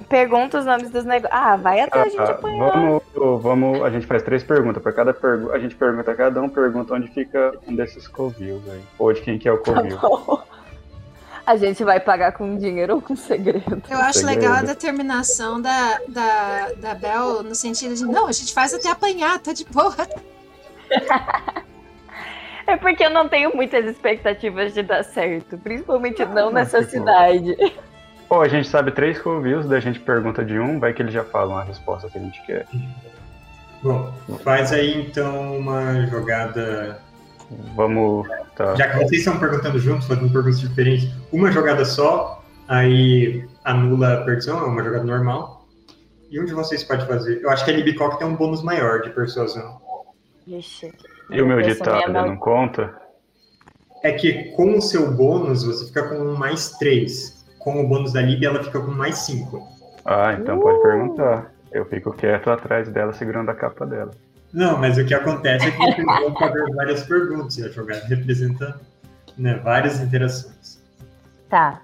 Pergunta 0.09 0.59
os 0.59 0.65
nomes 0.65 0.91
dos 0.91 1.03
negócios. 1.05 1.31
Ah, 1.39 1.55
vai 1.55 1.79
até 1.79 1.99
a 2.01 2.05
gente 2.07 2.19
Ah, 2.19 2.31
apanhar. 2.31 2.71
vamos, 2.71 3.41
vamos, 3.41 3.81
a 3.83 3.89
gente 3.89 4.05
faz 4.05 4.21
três 4.21 4.43
perguntas. 4.43 4.81
Para 4.81 4.93
cada 4.93 5.13
pergunta, 5.13 5.53
a 5.53 5.59
gente 5.59 5.75
pergunta, 5.75 6.13
cada 6.15 6.41
um 6.41 6.47
pergunta 6.47 6.93
onde 6.93 7.07
fica 7.07 7.53
um 7.67 7.75
desses 7.75 8.07
covil, 8.07 8.59
velho. 8.59 8.83
Ou 8.99 9.11
de 9.11 9.21
quem 9.21 9.39
que 9.39 9.47
é 9.49 9.51
o 9.51 9.57
Tá 9.57 9.73
covil. 9.73 9.97
bom. 9.97 10.41
A 11.45 11.55
gente 11.55 11.83
vai 11.83 11.99
pagar 11.99 12.33
com 12.33 12.57
dinheiro 12.57 12.95
ou 12.95 13.01
com 13.01 13.15
segredo? 13.15 13.81
Eu 13.89 13.97
acho 13.99 14.19
Segredo. 14.19 14.39
legal 14.41 14.53
a 14.57 14.61
determinação 14.63 15.61
da, 15.61 15.97
da, 16.09 16.69
da 16.77 16.93
Bel 16.93 17.41
no 17.41 17.55
sentido 17.55 17.95
de: 17.95 18.03
Não, 18.03 18.27
a 18.27 18.31
gente 18.33 18.53
faz 18.53 18.73
até 18.73 18.89
apanhar, 18.91 19.39
tá 19.39 19.51
de 19.53 19.65
boa. 19.65 19.95
É 22.67 22.75
porque 22.75 23.03
eu 23.03 23.09
não 23.09 23.27
tenho 23.29 23.55
muitas 23.55 23.85
expectativas 23.85 24.73
de 24.73 24.83
dar 24.83 25.03
certo, 25.03 25.57
principalmente 25.57 26.23
não 26.25 26.49
Ah, 26.49 26.51
nessa 26.51 26.81
bom. 26.81 26.87
cidade. 26.87 27.55
Ou 28.29 28.41
a 28.41 28.47
gente 28.49 28.67
sabe 28.67 28.91
três 28.91 29.17
covils, 29.19 29.65
daí 29.67 29.77
a 29.77 29.81
gente 29.81 29.99
pergunta 30.01 30.43
de 30.43 30.59
um, 30.59 30.77
vai 30.79 30.93
que 30.93 31.01
eles 31.01 31.13
já 31.13 31.23
falam 31.23 31.57
a 31.57 31.63
resposta 31.63 32.09
que 32.09 32.17
a 32.17 32.21
gente 32.21 32.45
quer. 32.45 32.67
Bom, 33.81 34.11
faz 34.43 34.73
aí 34.73 34.99
então 35.01 35.57
uma 35.57 36.05
jogada. 36.07 36.99
Vamos. 37.73 38.27
Tá. 38.55 38.75
Já 38.75 38.89
que 38.89 38.97
vocês 38.97 39.21
estão 39.21 39.39
perguntando 39.39 39.79
juntos, 39.79 40.07
fazendo 40.07 40.29
perguntas 40.29 40.59
diferentes, 40.59 41.09
uma 41.31 41.49
jogada 41.51 41.85
só, 41.85 42.43
aí 42.67 43.47
anula 43.63 44.15
a 44.15 44.23
perdição, 44.25 44.59
é 44.59 44.65
uma 44.65 44.83
jogada 44.83 45.05
normal. 45.05 45.65
E 46.29 46.37
um 46.41 46.43
de 46.43 46.53
vocês 46.53 46.83
pode 46.83 47.07
fazer. 47.07 47.39
Eu 47.41 47.49
acho 47.49 47.63
que 47.63 47.71
a 47.71 47.73
Libicock 47.73 48.17
tem 48.19 48.27
um 48.27 48.35
bônus 48.35 48.61
maior 48.61 48.99
de 49.01 49.09
persuasão. 49.11 49.79
Ixi. 50.45 50.91
E 51.29 51.41
o 51.41 51.47
meu 51.47 51.61
ditado 51.61 52.11
mal- 52.13 52.27
não 52.27 52.37
conta? 52.37 52.95
é 54.03 54.11
que 54.11 54.51
com 54.51 54.77
o 54.77 54.81
seu 54.81 55.11
bônus 55.11 55.63
você 55.63 55.87
fica 55.87 56.07
com 56.07 56.23
mais 56.35 56.71
3. 56.77 57.45
Com 57.59 57.81
o 57.83 57.87
bônus 57.87 58.13
da 58.13 58.21
Lib 58.21 58.45
ela 58.45 58.63
fica 58.63 58.79
com 58.79 58.91
mais 58.91 59.17
5. 59.19 59.67
Ah, 60.05 60.33
então 60.33 60.59
pode 60.59 60.81
perguntar. 60.81 61.51
Eu 61.71 61.83
fico 61.85 62.13
quieto 62.13 62.49
atrás 62.49 62.87
dela, 62.89 63.11
segurando 63.11 63.49
a 63.49 63.55
capa 63.55 63.85
dela. 63.85 64.11
Não, 64.53 64.77
mas 64.77 64.97
o 64.97 65.03
que 65.05 65.13
acontece 65.13 65.67
é 65.67 65.71
que 65.71 66.03
vão 66.05 66.33
fazer 66.35 66.73
várias 66.73 67.03
perguntas 67.03 67.57
e 67.57 67.65
a 67.65 67.69
jogada 67.69 68.05
representa 68.05 68.79
né, 69.37 69.55
várias 69.55 69.99
interações. 69.99 70.81
Tá. 71.49 71.81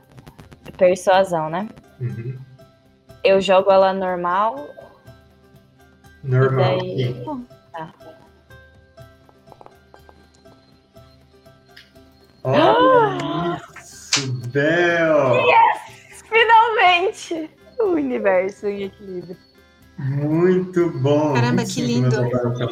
Persuasão, 0.77 1.49
né? 1.49 1.67
Uhum. 1.99 2.37
Eu 3.23 3.41
jogo 3.41 3.69
ela 3.71 3.91
normal. 3.91 4.67
Normal. 6.23 6.77
E 6.83 6.95
daí-. 6.95 7.25
Tá. 7.73 7.93
Olha 12.43 13.61
isso, 13.81 14.31
Bel! 14.49 15.43
Finalmente! 16.29 17.49
O 17.79 17.93
universo 17.93 18.67
em 18.67 18.83
equilíbrio. 18.83 19.37
Muito 19.97 20.89
bom. 20.99 21.33
Caramba, 21.33 21.63
25 21.63 21.75
que 21.75 21.81
lindo. 21.81 22.69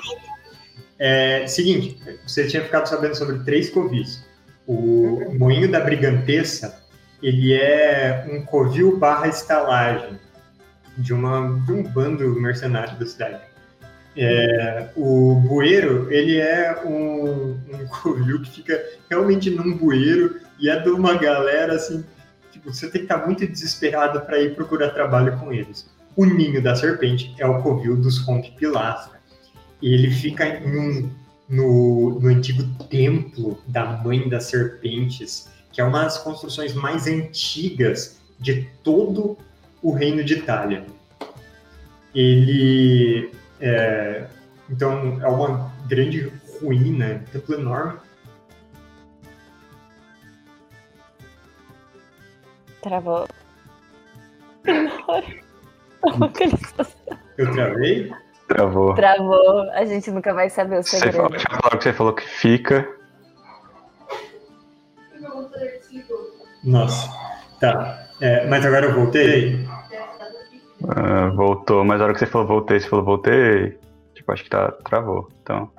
É, 0.99 1.47
seguinte, 1.47 1.99
você 2.27 2.47
tinha 2.47 2.63
ficado 2.63 2.87
sabendo 2.87 3.15
sobre 3.15 3.39
três 3.43 3.69
covis. 3.69 4.23
O 4.67 5.33
Moinho 5.37 5.71
da 5.71 5.79
Briganteça, 5.79 6.83
ele 7.21 7.53
é 7.53 8.27
um 8.31 8.45
covil 8.45 8.97
barra 8.97 9.27
estalagem 9.27 10.19
de, 10.97 11.13
uma, 11.13 11.59
de 11.65 11.71
um 11.71 11.83
bando 11.83 12.39
mercenário 12.39 12.97
da 12.99 13.05
cidade. 13.05 13.50
É, 14.15 14.89
o 14.95 15.35
bueiro, 15.35 16.11
ele 16.11 16.37
é 16.37 16.81
um, 16.85 17.51
um 17.51 17.87
covil 18.01 18.41
que 18.41 18.51
fica 18.51 18.83
realmente 19.09 19.49
num 19.49 19.77
bueiro 19.77 20.39
e 20.59 20.69
é 20.69 20.79
de 20.79 20.89
uma 20.89 21.15
galera 21.15 21.75
assim, 21.75 22.03
tipo, 22.51 22.73
você 22.73 22.89
tem 22.89 23.05
que 23.05 23.05
estar 23.05 23.25
muito 23.25 23.47
desesperado 23.47 24.21
para 24.21 24.39
ir 24.39 24.53
procurar 24.53 24.89
trabalho 24.89 25.37
com 25.37 25.51
eles. 25.51 25.89
O 26.15 26.25
ninho 26.25 26.61
da 26.61 26.75
serpente 26.75 27.33
é 27.37 27.45
o 27.47 27.61
covil 27.61 27.95
dos 27.95 28.17
rompe 28.19 28.51
pilastra. 28.51 29.19
E 29.81 29.93
ele 29.93 30.11
fica 30.11 30.45
em 30.45 30.77
um, 30.77 31.09
no, 31.49 32.19
no 32.19 32.27
antigo 32.27 32.63
templo 32.89 33.59
da 33.67 33.85
mãe 33.85 34.27
das 34.27 34.45
serpentes, 34.45 35.49
que 35.71 35.81
é 35.81 35.83
uma 35.83 36.03
das 36.03 36.17
construções 36.17 36.73
mais 36.73 37.07
antigas 37.07 38.19
de 38.37 38.67
todo 38.83 39.37
o 39.81 39.91
reino 39.91 40.23
de 40.23 40.35
Itália. 40.35 40.85
Ele 42.13 43.31
é, 43.61 44.27
então 44.69 45.19
é 45.21 45.27
uma 45.27 45.71
grande 45.87 46.31
ruína, 46.61 47.15
um 47.15 47.31
templo 47.31 47.55
enorme. 47.55 47.99
Travou. 52.81 53.27
Eu 57.37 57.51
travei. 57.53 58.11
Travou. 58.47 58.93
Travou. 58.95 59.69
A 59.71 59.85
gente 59.85 60.11
nunca 60.11 60.33
vai 60.33 60.49
saber 60.49 60.79
o 60.79 60.83
Você 60.83 60.97
segredo. 60.97 61.15
falou, 61.17 61.37
tinha 61.37 61.57
falado 61.57 61.77
que 61.77 61.83
você 61.83 61.93
falou 61.93 62.13
que 62.13 62.27
fica. 62.27 62.87
Nossa, 66.63 67.09
tá. 67.59 68.07
É, 68.19 68.45
mas 68.47 68.65
agora 68.65 68.85
eu 68.87 68.93
voltei. 68.93 69.67
Ah, 70.89 71.29
voltou, 71.35 71.83
mas 71.85 72.01
a 72.01 72.05
hora 72.05 72.13
que 72.13 72.19
você 72.19 72.25
falou 72.25 72.47
voltei, 72.47 72.79
você 72.79 72.87
falou 72.89 73.05
voltei. 73.05 73.77
Tipo, 74.13 74.31
acho 74.31 74.43
que 74.43 74.49
tá. 74.49 74.71
Travou. 74.83 75.29
Então. 75.41 75.69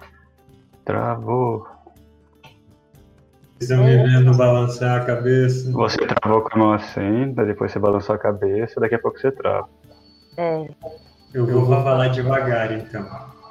Travou. 0.85 1.67
Vocês 3.59 3.71
estão 3.71 3.85
me 3.85 3.97
vendo 3.97 4.37
balançar 4.37 5.01
a 5.03 5.05
cabeça. 5.05 5.71
Você 5.71 5.99
travou 5.99 6.43
com 6.43 6.55
a 6.55 6.59
mão 6.59 6.73
assim, 6.73 7.33
daí 7.33 7.47
depois 7.47 7.71
você 7.71 7.79
balançou 7.79 8.15
a 8.15 8.19
cabeça, 8.19 8.81
daqui 8.81 8.97
a 8.97 8.99
pouco 8.99 9.21
você 9.21 9.31
trava. 9.31 9.69
É. 10.37 10.69
Eu 11.33 11.47
vou 11.47 11.67
falar 11.67 12.09
devagar, 12.09 12.73
então. 12.73 13.07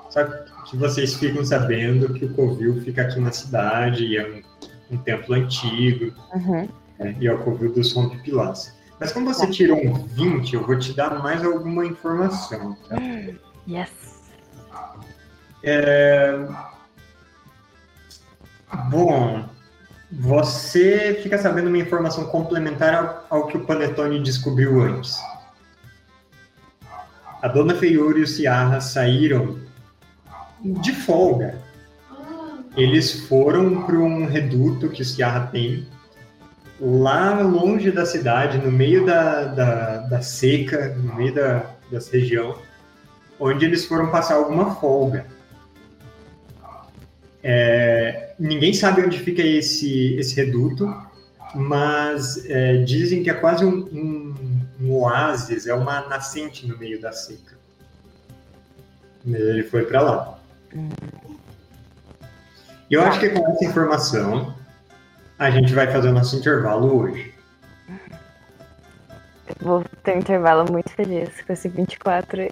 Só 0.09 0.25
que 0.25 0.75
vocês 0.75 1.15
ficam 1.15 1.45
sabendo 1.45 2.13
que 2.13 2.25
o 2.25 2.33
Covil 2.33 2.81
fica 2.81 3.03
aqui 3.03 3.19
na 3.21 3.31
cidade, 3.31 4.05
e 4.05 4.17
é 4.17 4.43
um, 4.91 4.95
um 4.95 4.97
templo 4.97 5.33
antigo, 5.33 6.13
Uhum. 6.35 6.67
né, 6.99 7.15
e 7.19 7.27
é 7.27 7.33
o 7.33 7.37
Covil 7.39 7.71
dos 7.73 7.93
Rompe 7.93 8.17
Pilas. 8.17 8.77
Mas 9.01 9.11
como 9.11 9.33
você 9.33 9.47
tirou 9.47 9.83
um 9.83 9.93
20, 9.95 10.53
eu 10.53 10.63
vou 10.63 10.77
te 10.77 10.93
dar 10.93 11.23
mais 11.23 11.43
alguma 11.43 11.83
informação. 11.83 12.77
Tá? 12.87 12.97
Yes. 13.67 13.89
É... 15.63 16.47
Bom, 18.91 19.43
você 20.11 21.19
fica 21.23 21.39
sabendo 21.39 21.69
uma 21.69 21.79
informação 21.79 22.25
complementar 22.25 23.25
ao, 23.27 23.39
ao 23.39 23.47
que 23.47 23.57
o 23.57 23.65
Panetone 23.65 24.21
descobriu 24.21 24.79
antes. 24.83 25.19
A 27.41 27.47
Dona 27.47 27.73
Feiura 27.73 28.19
e 28.19 28.21
o 28.21 28.27
Ciarra 28.27 28.79
saíram 28.79 29.59
de 30.63 30.93
folga. 30.93 31.59
Eles 32.77 33.21
foram 33.27 33.81
para 33.81 33.97
um 33.97 34.27
reduto 34.27 34.89
que 34.89 35.01
o 35.01 35.05
Ciarra 35.05 35.47
tem, 35.47 35.87
lá 36.81 37.39
longe 37.41 37.91
da 37.91 38.05
cidade, 38.07 38.57
no 38.57 38.71
meio 38.71 39.05
da, 39.05 39.45
da, 39.45 39.97
da 39.97 40.21
seca, 40.21 40.95
no 40.95 41.15
meio 41.15 41.33
da, 41.33 41.75
dessa 41.91 42.17
região, 42.17 42.57
onde 43.39 43.65
eles 43.65 43.85
foram 43.85 44.09
passar 44.09 44.35
alguma 44.35 44.73
folga. 44.75 45.27
É, 47.43 48.33
ninguém 48.39 48.73
sabe 48.73 49.03
onde 49.03 49.19
fica 49.19 49.43
esse, 49.43 50.15
esse 50.15 50.35
reduto, 50.35 50.91
mas 51.53 52.43
é, 52.49 52.77
dizem 52.77 53.21
que 53.21 53.29
é 53.29 53.33
quase 53.35 53.63
um, 53.63 53.85
um, 53.91 54.35
um 54.81 54.91
oásis, 54.93 55.67
é 55.67 55.73
uma 55.75 56.07
nascente 56.07 56.67
no 56.67 56.77
meio 56.77 56.99
da 56.99 57.11
seca. 57.11 57.59
Ele 59.23 59.63
foi 59.63 59.85
para 59.85 60.01
lá. 60.01 60.39
E 62.89 62.93
eu 62.93 63.03
acho 63.03 63.19
que 63.19 63.29
com 63.29 63.51
essa 63.51 63.65
informação 63.65 64.55
a 65.41 65.49
gente 65.49 65.73
vai 65.73 65.91
fazer 65.91 66.09
o 66.09 66.13
nosso 66.13 66.35
intervalo 66.35 67.01
hoje. 67.01 67.33
Eu 69.49 69.55
Vou 69.59 69.83
ter 70.03 70.15
um 70.15 70.19
intervalo 70.19 70.71
muito 70.71 70.91
feliz 70.91 71.29
com 71.41 71.51
esse 71.51 71.67
24 71.67 72.41
aí. 72.41 72.51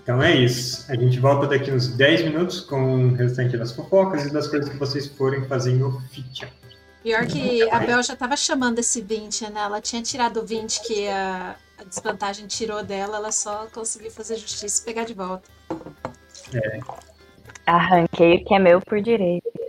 Então 0.00 0.22
é 0.22 0.32
isso. 0.36 0.86
A 0.88 0.94
gente 0.94 1.18
volta 1.18 1.48
daqui 1.48 1.72
uns 1.72 1.88
10 1.88 2.26
minutos 2.26 2.60
com 2.60 3.08
o 3.08 3.14
restante 3.14 3.56
das 3.56 3.72
fofocas 3.72 4.24
e 4.24 4.32
das 4.32 4.46
coisas 4.46 4.68
que 4.68 4.76
vocês 4.76 5.08
forem 5.08 5.44
fazer 5.46 5.72
em. 5.72 5.80
Pior 7.02 7.26
que 7.26 7.68
a 7.68 7.80
Bel 7.80 8.00
já 8.00 8.14
tava 8.14 8.36
chamando 8.36 8.78
esse 8.78 9.00
20, 9.00 9.50
né? 9.50 9.62
Ela 9.62 9.80
tinha 9.80 10.00
tirado 10.00 10.40
o 10.40 10.46
20 10.46 10.80
que 10.82 11.08
a, 11.08 11.56
a 11.76 11.84
desvantagem 11.84 12.46
tirou 12.46 12.84
dela, 12.84 13.16
ela 13.16 13.32
só 13.32 13.66
conseguiu 13.72 14.12
fazer 14.12 14.36
justiça 14.36 14.80
e 14.80 14.84
pegar 14.84 15.04
de 15.04 15.14
volta. 15.14 15.50
Arranquei 17.66 18.36
o 18.36 18.44
que 18.44 18.54
é 18.54 18.58
meu 18.60 18.80
por 18.80 19.00
direito. 19.00 19.63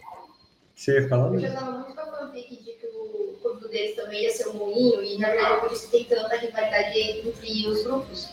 Você 0.76 1.00
ia 1.00 1.08
falar? 1.08 1.34
Eu 1.34 1.40
já 1.40 1.52
tava 1.52 1.72
muito 1.72 1.96
com 1.96 2.02
a 2.02 2.06
fanfic 2.06 2.50
de 2.50 2.72
que 2.74 2.88
o 2.88 3.38
corpo 3.42 3.68
deles 3.70 3.96
também 3.96 4.24
ia 4.24 4.32
ser 4.32 4.50
um 4.50 4.54
moinho, 4.54 5.02
e 5.02 5.18
na 5.18 5.30
verdade 5.30 5.54
é 5.54 5.58
por 5.58 5.72
isso 5.72 5.90
tem 5.90 6.04
tanta 6.04 6.36
rivalidade 6.36 7.00
entre 7.00 7.68
os 7.68 7.84
grupos. 7.84 8.30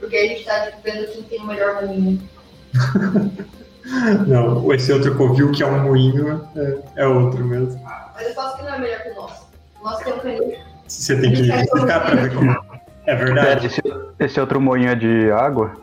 Porque 0.00 0.16
a 0.16 0.26
gente 0.26 0.44
tá 0.44 0.66
tipo, 0.66 0.82
vendo 0.82 1.06
quem 1.12 1.22
tem 1.22 1.40
o 1.40 1.46
melhor 1.46 1.86
moinho. 1.86 2.20
Não, 4.26 4.72
esse 4.72 4.92
outro 4.92 5.14
covil 5.14 5.52
que 5.52 5.62
é 5.62 5.66
um 5.66 5.82
moinho 5.82 6.48
é, 6.56 7.02
é 7.02 7.06
outro 7.06 7.44
mesmo. 7.44 7.80
Mas 8.14 8.28
eu 8.28 8.34
posso 8.34 8.56
que 8.56 8.62
não 8.62 8.74
é 8.74 8.78
melhor 8.78 9.02
que 9.02 9.10
o 9.10 9.14
nosso. 9.14 9.46
O 9.78 9.84
nosso 9.84 10.04
tem 10.04 10.12
um 10.14 10.18
caninho. 10.20 10.58
Você 10.88 11.20
tem 11.20 11.32
que 11.32 11.42
visitar 11.42 12.00
pra 12.00 12.14
ver 12.14 12.34
como. 12.34 12.56
É 13.06 13.14
verdade. 13.14 13.66
Esse, 13.66 13.82
esse 14.18 14.40
outro 14.40 14.58
moinho 14.60 14.88
é 14.88 14.94
de 14.94 15.30
água? 15.30 15.74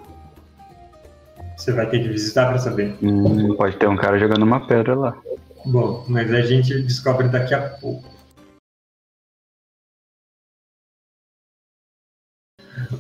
Você 1.56 1.72
vai 1.72 1.86
ter 1.88 2.00
que 2.02 2.10
visitar 2.10 2.50
pra 2.50 2.58
saber. 2.58 2.98
Hum, 3.04 3.56
pode 3.56 3.78
ter 3.78 3.88
um 3.88 3.96
cara 3.96 4.18
jogando 4.18 4.42
uma 4.42 4.66
pedra 4.66 4.96
lá. 4.96 5.16
Bom, 5.66 6.06
mas 6.08 6.34
a 6.34 6.42
gente 6.42 6.82
descobre 6.82 7.28
daqui 7.28 7.54
a 7.54 7.70
pouco. 7.70 8.10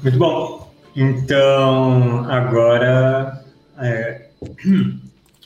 Muito 0.03 0.17
bom. 0.17 0.71
Então, 0.95 2.29
agora 2.29 3.43
é, 3.79 4.29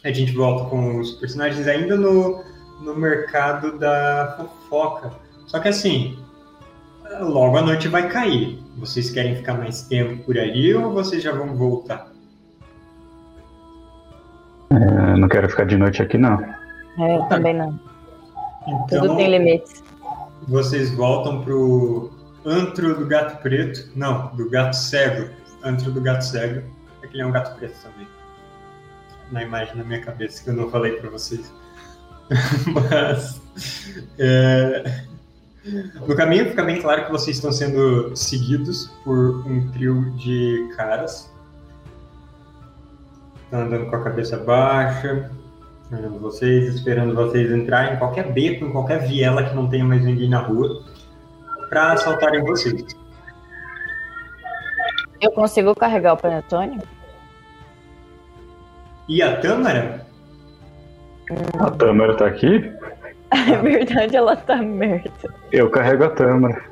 a 0.04 0.12
gente 0.12 0.34
volta 0.34 0.70
com 0.70 1.00
os 1.00 1.12
personagens 1.12 1.68
ainda 1.68 1.96
no, 1.96 2.44
no 2.82 2.96
mercado 2.96 3.78
da 3.78 4.36
fofoca. 4.38 5.12
Só 5.48 5.60
que 5.60 5.68
assim, 5.68 6.18
logo 7.20 7.58
a 7.58 7.62
noite 7.62 7.88
vai 7.88 8.10
cair. 8.10 8.60
Vocês 8.78 9.10
querem 9.10 9.36
ficar 9.36 9.54
mais 9.54 9.84
tempo 9.84 10.24
por 10.24 10.38
ali 10.38 10.74
ou 10.74 10.92
vocês 10.92 11.24
já 11.24 11.32
vão 11.32 11.56
voltar? 11.56 12.12
É, 14.72 15.18
não 15.18 15.30
quero 15.30 15.48
ficar 15.48 15.66
de 15.66 15.78
noite 15.78 16.02
aqui, 16.02 16.18
não. 16.18 16.55
É, 16.98 17.18
eu 17.18 17.24
também 17.28 17.54
não. 17.54 17.80
Tudo 18.90 19.06
Então, 19.06 19.16
tem 19.18 19.30
limites. 19.30 19.84
vocês 20.48 20.92
voltam 20.96 21.42
pro 21.44 22.12
antro 22.46 22.98
do 22.98 23.06
gato 23.06 23.42
preto. 23.42 23.90
Não, 23.96 24.28
do 24.36 24.50
gato 24.50 24.74
cego. 24.76 25.30
Antro 25.64 25.92
do 25.92 26.02
gato 26.02 26.24
cego. 26.24 26.64
É 27.04 27.08
que 27.08 27.16
ele 27.16 27.24
é 27.24 27.26
um 27.26 27.32
gato 27.32 27.56
preto 27.58 27.76
também. 27.84 28.08
Na 29.32 29.44
imagem 29.44 29.76
na 29.76 29.84
minha 29.84 30.02
cabeça 30.02 30.44
que 30.44 30.50
eu 30.50 30.54
não 30.54 30.70
falei 30.70 30.94
pra 30.94 31.10
vocês. 31.10 31.52
Mas. 32.90 33.42
é, 34.18 35.04
No 36.08 36.16
caminho 36.16 36.50
fica 36.50 36.64
bem 36.64 36.82
claro 36.82 37.06
que 37.06 37.12
vocês 37.12 37.38
estão 37.38 37.52
sendo 37.52 38.16
seguidos 38.16 38.88
por 39.04 39.46
um 39.48 39.70
trio 39.72 40.12
de 40.18 40.70
caras. 40.76 41.32
Estão 43.44 43.62
andando 43.62 43.90
com 43.90 43.96
a 43.96 44.04
cabeça 44.04 44.38
baixa, 44.38 45.30
olhando 45.92 46.20
vocês, 46.20 46.74
esperando 46.76 47.14
vocês 47.14 47.52
entrarem 47.52 47.94
em 47.94 47.98
qualquer 47.98 48.32
beco, 48.32 48.66
em 48.66 48.72
qualquer 48.72 49.08
viela 49.08 49.44
que 49.44 49.56
não 49.56 49.70
tenha 49.70 49.84
mais 49.84 50.04
ninguém 50.04 50.30
na 50.30 50.40
rua, 50.40 50.84
para 51.70 51.94
assaltarem 51.94 52.44
vocês. 52.44 52.86
Eu 55.22 55.32
consigo 55.32 55.76
carregar 55.76 56.14
o 56.14 56.18
panetone? 56.18 56.82
E 59.08 59.22
a 59.22 59.40
Tâmara? 59.40 60.06
A 61.60 61.72
Tâmara 61.72 62.16
tá 62.16 62.28
aqui? 62.28 62.72
É 63.32 63.58
verdade, 63.58 64.16
ela 64.16 64.36
tá 64.36 64.56
merda. 64.58 65.34
Eu 65.52 65.70
carrego 65.70 66.06
a 66.06 66.10
Tâmara. 66.10 66.64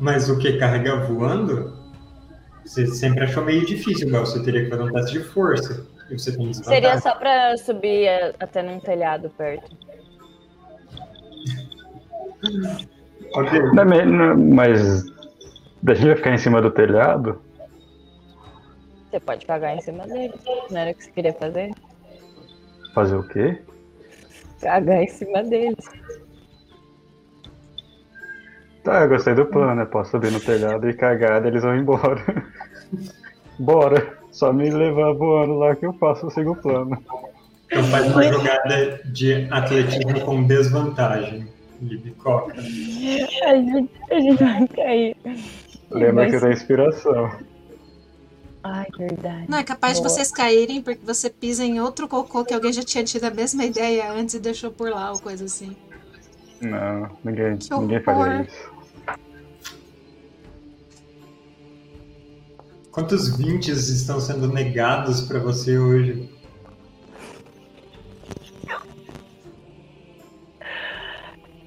Mas 0.00 0.28
o 0.28 0.38
que? 0.38 0.56
Carregar 0.58 1.06
voando? 1.06 1.76
Você 2.64 2.86
sempre 2.86 3.24
achou 3.24 3.44
meio 3.44 3.64
difícil, 3.64 4.10
Gal. 4.10 4.26
Você 4.26 4.42
teria 4.42 4.64
que 4.64 4.70
fazer 4.70 4.82
um 4.82 4.92
teste 4.92 5.18
de 5.18 5.24
força. 5.24 5.86
E 6.10 6.18
você 6.18 6.36
tem 6.36 6.46
desvantagem. 6.46 6.82
Seria 6.82 7.00
só 7.00 7.14
pra 7.14 7.56
subir 7.56 8.08
até 8.40 8.62
num 8.62 8.80
telhado 8.80 9.30
perto. 9.30 9.70
Ok. 13.34 13.60
Mas. 14.54 15.04
Deixa 15.82 16.04
ele 16.04 16.16
ficar 16.16 16.34
em 16.34 16.38
cima 16.38 16.60
do 16.60 16.70
telhado? 16.70 17.40
Você 19.10 19.20
pode 19.20 19.46
cagar 19.46 19.76
em 19.76 19.80
cima 19.80 20.06
dele. 20.06 20.34
Não 20.70 20.80
era 20.80 20.90
o 20.90 20.94
que 20.94 21.04
você 21.04 21.10
queria 21.10 21.32
fazer? 21.32 21.72
Fazer 22.94 23.16
o 23.16 23.28
quê? 23.28 23.62
Cagar 24.60 25.02
em 25.02 25.08
cima 25.08 25.42
dele. 25.44 25.76
Tá, 28.82 29.02
eu 29.02 29.08
gostei 29.08 29.34
do 29.34 29.46
plano. 29.46 29.82
Eu 29.82 29.86
posso 29.86 30.10
subir 30.10 30.32
no 30.32 30.40
telhado 30.40 30.88
e 30.88 30.94
cagar, 30.94 31.44
eles 31.46 31.62
vão 31.62 31.76
embora. 31.76 32.22
Bora. 33.58 34.17
Só 34.38 34.52
me 34.52 34.70
levar 34.70 35.14
voando 35.14 35.54
lá 35.54 35.74
que 35.74 35.84
eu 35.84 35.92
faço, 35.94 36.26
eu 36.26 36.30
sigo 36.30 36.52
o 36.52 36.56
plano. 36.56 36.96
Então 37.66 37.82
faz 37.82 38.06
uma 38.06 38.22
jogada 38.22 39.00
de 39.06 39.48
atletismo 39.50 40.20
com 40.20 40.44
desvantagem. 40.44 41.48
Libicoca. 41.82 42.54
A 42.56 42.60
gente, 42.60 43.90
a 44.12 44.20
gente 44.20 44.42
vai 44.44 44.68
cair. 44.68 45.16
Lembra 45.90 46.12
Vai 46.12 46.30
que 46.30 46.38
tem 46.38 46.52
inspiração. 46.52 47.32
Ai, 48.62 48.86
verdade. 48.96 49.46
Não, 49.48 49.58
é 49.58 49.64
capaz 49.64 49.94
de 49.94 50.02
Boa. 50.02 50.08
vocês 50.08 50.30
caírem 50.30 50.82
porque 50.82 51.04
você 51.04 51.28
pisa 51.28 51.64
em 51.64 51.80
outro 51.80 52.06
cocô 52.06 52.44
que 52.44 52.54
alguém 52.54 52.72
já 52.72 52.84
tinha 52.84 53.02
tido 53.02 53.24
a 53.24 53.30
mesma 53.30 53.64
ideia 53.64 54.12
antes 54.12 54.36
e 54.36 54.38
deixou 54.38 54.70
por 54.70 54.88
lá 54.88 55.10
ou 55.10 55.18
coisa 55.18 55.46
assim. 55.46 55.76
Não, 56.60 57.10
ninguém, 57.24 57.56
Que 57.56 57.74
ninguém 57.74 58.00
faria 58.04 58.42
isso. 58.42 58.67
Quantos 62.98 63.28
20 63.36 63.68
estão 63.68 64.18
sendo 64.18 64.48
negados 64.48 65.20
pra 65.20 65.38
você 65.38 65.78
hoje? 65.78 66.28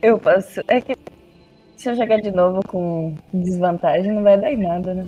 Eu 0.01 0.19
posso. 0.19 0.59
É 0.67 0.81
que 0.81 0.97
se 1.77 1.89
eu 1.89 1.95
jogar 1.95 2.19
de 2.19 2.31
novo 2.31 2.59
com 2.67 3.15
desvantagem, 3.33 4.11
não 4.11 4.23
vai 4.23 4.41
dar 4.41 4.51
em 4.51 4.57
nada, 4.57 4.93
né? 4.93 5.07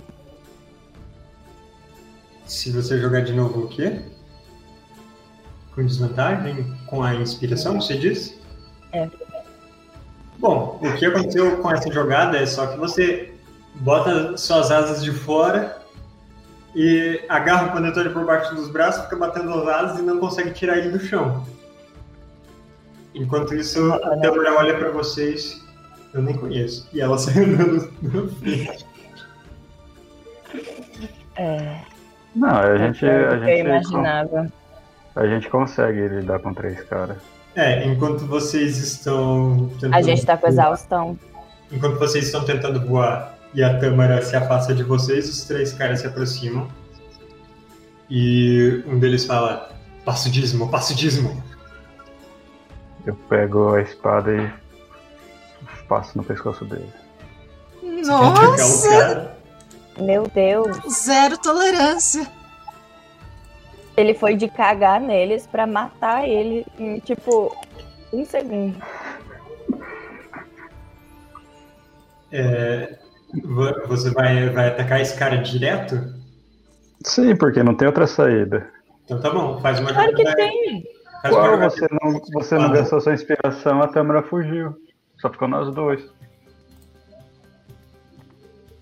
Se 2.46 2.72
você 2.72 2.98
jogar 2.98 3.20
de 3.20 3.34
novo 3.34 3.64
o 3.64 3.68
quê? 3.68 4.00
Com 5.74 5.84
desvantagem? 5.84 6.74
Com 6.86 7.02
a 7.02 7.14
inspiração, 7.16 7.78
você 7.78 7.98
disse? 7.98 8.40
É. 8.94 9.10
Bom, 10.38 10.80
o 10.82 10.96
que 10.96 11.04
aconteceu 11.04 11.58
com 11.58 11.70
essa 11.70 11.92
jogada 11.92 12.38
é 12.38 12.46
só 12.46 12.66
que 12.68 12.78
você 12.78 13.34
bota 13.74 14.38
suas 14.38 14.70
asas 14.70 15.04
de 15.04 15.12
fora 15.12 15.83
e 16.74 17.24
agarra 17.28 17.68
o 17.68 17.72
panetone 17.72 18.10
por 18.10 18.24
baixo 18.24 18.54
dos 18.54 18.68
braços, 18.68 19.04
fica 19.04 19.16
batendo 19.16 19.52
as 19.54 19.68
asas 19.68 19.98
e 20.00 20.02
não 20.02 20.18
consegue 20.18 20.50
tirar 20.50 20.78
ele 20.78 20.90
do 20.90 20.98
chão. 20.98 21.46
Enquanto 23.14 23.54
isso, 23.54 23.92
a 23.92 24.16
Débora 24.16 24.54
olha 24.54 24.76
pra 24.76 24.90
vocês, 24.90 25.64
eu 26.12 26.20
nem 26.20 26.36
conheço, 26.36 26.88
e 26.92 27.00
ela 27.00 27.16
sai 27.18 27.44
andando 27.44 28.28
frente. 28.40 28.86
É. 31.36 31.80
Não, 32.34 32.56
a 32.56 32.76
gente, 32.76 33.06
é 33.06 33.08
a 33.08 33.34
eu 33.34 33.38
gente, 33.44 33.60
imaginava. 33.60 34.52
a 35.14 35.26
gente 35.26 35.48
consegue 35.48 36.08
lidar 36.08 36.40
com 36.40 36.52
três 36.52 36.82
caras. 36.82 37.18
É, 37.54 37.84
enquanto 37.84 38.26
vocês 38.26 38.78
estão 38.78 39.70
tentando 39.80 39.94
A 39.94 40.02
gente 40.02 40.26
tá 40.26 40.36
com 40.36 40.48
exaustão. 40.48 41.16
Enquanto 41.70 41.98
vocês 42.00 42.24
estão 42.24 42.44
tentando 42.44 42.84
voar 42.84 43.38
e 43.54 43.62
a 43.62 43.78
Tâmara 43.78 44.20
se 44.20 44.34
afasta 44.34 44.74
de 44.74 44.82
vocês, 44.82 45.28
os 45.28 45.44
três 45.44 45.72
caras 45.72 46.00
se 46.00 46.06
aproximam. 46.06 46.68
E 48.10 48.82
um 48.86 48.98
deles 48.98 49.24
fala: 49.24 49.72
Passo 50.04 50.30
dízimo, 50.30 50.70
passo 50.70 50.94
dízimo. 50.94 51.42
Eu 53.06 53.14
pego 53.28 53.74
a 53.74 53.82
espada 53.82 54.32
e 54.34 54.50
passo 55.88 56.16
no 56.16 56.24
pescoço 56.24 56.64
dele. 56.64 56.92
Nossa! 57.82 59.36
Meu 59.98 60.26
Deus. 60.28 60.76
Zero 60.88 61.38
tolerância. 61.38 62.26
Ele 63.96 64.14
foi 64.14 64.34
de 64.34 64.48
cagar 64.48 65.00
neles 65.00 65.46
pra 65.46 65.66
matar 65.66 66.28
ele 66.28 66.66
em, 66.78 66.98
tipo, 66.98 67.56
um 68.12 68.24
segundo. 68.24 68.76
É, 72.32 72.98
você 73.86 74.10
vai, 74.10 74.48
vai 74.50 74.68
atacar 74.68 75.00
esse 75.00 75.16
cara 75.18 75.36
direto? 75.36 76.14
Sim, 77.04 77.36
porque 77.36 77.62
não 77.62 77.74
tem 77.76 77.86
outra 77.88 78.06
saída. 78.06 78.68
Então 79.04 79.20
tá 79.20 79.30
bom, 79.30 79.60
faz 79.60 79.78
uma 79.80 79.92
Claro 79.92 80.12
que 80.14 80.18
jogada. 80.22 80.36
tem. 80.36 80.84
Faz 81.22 81.34
Qual 81.34 81.58
você 81.58 81.86
não, 81.90 82.20
você 82.32 82.54
não 82.58 82.70
gastou 82.72 83.00
sua 83.00 83.14
inspiração, 83.14 83.82
a 83.82 83.88
Tâmara 83.88 84.22
fugiu. 84.22 84.74
Só 85.20 85.30
ficou 85.30 85.48
nós 85.48 85.74
dois. 85.74 86.02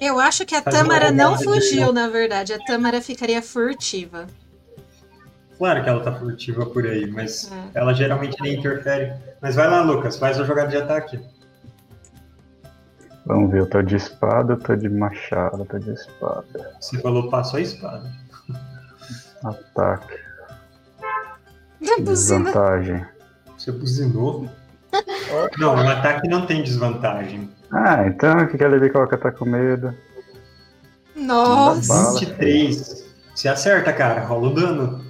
Eu 0.01 0.19
acho 0.19 0.45
que 0.45 0.55
a 0.55 0.63
Faz 0.63 0.77
Tâmara 0.77 1.11
não 1.13 1.37
de 1.37 1.45
fugiu, 1.45 1.93
na 1.93 2.09
verdade. 2.09 2.53
A 2.53 2.59
Tâmara 2.59 3.01
ficaria 3.01 3.41
furtiva. 3.41 4.27
Claro 5.59 5.83
que 5.85 5.89
ela 5.89 6.03
tá 6.03 6.13
furtiva 6.13 6.67
por 6.67 6.85
aí, 6.85 7.09
mas 7.09 7.51
É. 7.53 7.79
ela 7.81 7.95
geralmente 7.95 8.37
nem 8.43 8.55
interfere. 8.59 9.13
Mas 9.41 9.55
vai 9.55 9.69
lá, 9.69 9.83
Lucas, 9.83 10.19
faz 10.19 10.41
a 10.41 10.45
jogada 10.45 10.69
de 10.71 10.77
ataque. 10.77 11.21
Vamos 13.25 13.53
ver, 13.53 13.61
eu 13.61 13.67
tô 13.67 13.83
de 13.83 13.97
espada, 13.97 14.55
eu 14.55 14.59
tô 14.59 14.75
de 14.75 14.89
machado, 14.89 15.61
eu 15.61 15.67
tô 15.67 15.79
de 15.79 15.93
espada. 15.93 16.75
Você 16.81 16.99
falou 17.01 17.31
passo 17.31 17.57
a 17.57 17.61
espada. 17.61 18.11
Ataque. 19.45 20.19
Desvantagem. 22.01 23.05
Você 23.57 23.73
buzinou? 23.73 24.49
Não, 25.59 25.75
o 25.75 25.89
ataque 25.89 26.29
não 26.29 26.45
tem 26.45 26.63
desvantagem. 26.63 27.51
Ah, 27.71 28.07
então 28.07 28.39
o 28.39 28.49
que 28.49 28.59
que 28.59 28.65
a 28.65 28.69
Levicoca 28.69 29.17
tá 29.17 29.33
com 29.33 29.47
medo? 29.47 29.95
Nossa! 31.17 31.89
Bala. 31.89 32.21
23. 32.21 33.07
Você 33.35 33.49
acerta, 33.49 33.93
cara. 33.93 34.21
Rola 34.27 34.49
o 34.49 34.55
dano. 34.55 35.05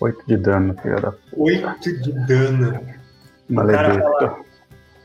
8 0.00 0.26
de 0.26 0.36
dano, 0.36 0.76
filha 0.80 0.96
da 0.96 1.14
8 1.32 2.02
de 2.02 2.12
dano. 2.26 2.72
cara 2.72 3.94
maledeta. 3.94 4.47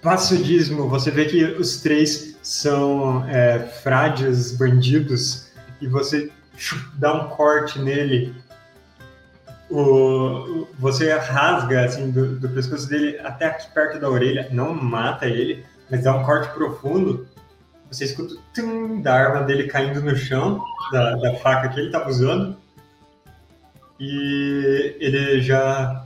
Passa 0.04 0.36
o 0.36 0.38
dízimo. 0.38 0.90
Você 0.90 1.10
vê 1.10 1.26
que 1.26 1.44
os 1.44 1.78
três 1.78 2.36
são 2.42 3.26
é, 3.28 3.60
frades 3.60 4.52
bandidos 4.52 5.48
e 5.80 5.88
você 5.88 6.30
dá 6.96 7.14
um 7.14 7.30
corte 7.30 7.80
nele. 7.80 8.36
O- 9.72 10.68
você 10.78 11.12
rasga 11.14 11.86
assim 11.86 12.12
do, 12.12 12.36
do 12.36 12.50
pescoço 12.50 12.88
dele 12.90 13.18
até 13.24 13.46
aqui 13.46 13.72
perto 13.74 14.00
da 14.00 14.10
orelha. 14.10 14.50
Não 14.52 14.74
mata 14.74 15.26
ele, 15.26 15.66
mas 15.90 16.04
dá 16.04 16.16
um 16.16 16.24
corte 16.24 16.54
profundo. 16.54 17.26
Você 17.90 18.04
escuta 18.06 18.34
o 18.34 18.38
tum 18.54 19.02
da 19.02 19.14
arma 19.14 19.44
dele 19.44 19.68
caindo 19.68 20.02
no 20.02 20.16
chão, 20.16 20.62
da, 20.92 21.16
da 21.16 21.36
faca 21.36 21.70
que 21.70 21.80
ele 21.80 21.88
estava 21.88 22.10
usando. 22.10 22.58
E 24.00 24.98
ele 25.00 25.42
já. 25.42 26.03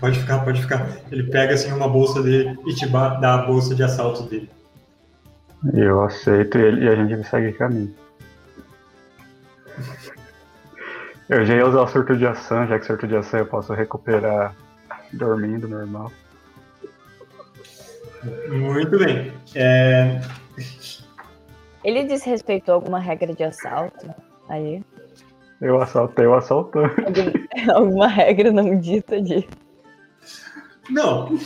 Pode 0.00 0.18
ficar, 0.18 0.44
pode 0.44 0.60
ficar. 0.62 0.86
Ele 1.10 1.24
pega 1.24 1.54
assim 1.54 1.72
uma 1.72 1.88
bolsa 1.88 2.22
dele 2.22 2.58
e 2.66 2.74
te 2.74 2.86
dá 2.86 3.34
a 3.34 3.38
bolsa 3.46 3.74
de 3.74 3.82
assalto 3.82 4.24
dele. 4.24 4.50
Eu 5.72 6.02
aceito 6.02 6.58
ele 6.58 6.84
e 6.84 6.88
a 6.88 6.94
gente 6.96 7.26
segue 7.28 7.52
caminho. 7.52 7.94
Eu 11.28 11.44
já 11.44 11.56
ia 11.56 11.66
usar 11.66 11.80
o 11.82 11.88
surto 11.88 12.16
de 12.16 12.24
ação, 12.24 12.68
já 12.68 12.78
que 12.78 12.86
surto 12.86 13.04
de 13.04 13.16
ação 13.16 13.40
eu 13.40 13.46
posso 13.46 13.72
recuperar 13.74 14.54
dormindo 15.12 15.66
normal. 15.66 16.12
Muito 18.48 18.96
bem. 18.96 19.32
É, 19.56 20.20
Ele 21.82 22.04
desrespeitou 22.04 22.74
alguma 22.76 23.00
regra 23.00 23.34
de 23.34 23.42
assalto 23.42 24.08
aí? 24.48 24.84
Eu 25.60 25.80
assaltei 25.82 26.26
o 26.26 26.34
assaltante. 26.34 26.94
Algum- 27.00 27.46
Alguma 27.74 28.06
regra 28.06 28.52
não 28.52 28.78
dita 28.78 29.20
de. 29.20 29.48
Não, 30.90 31.38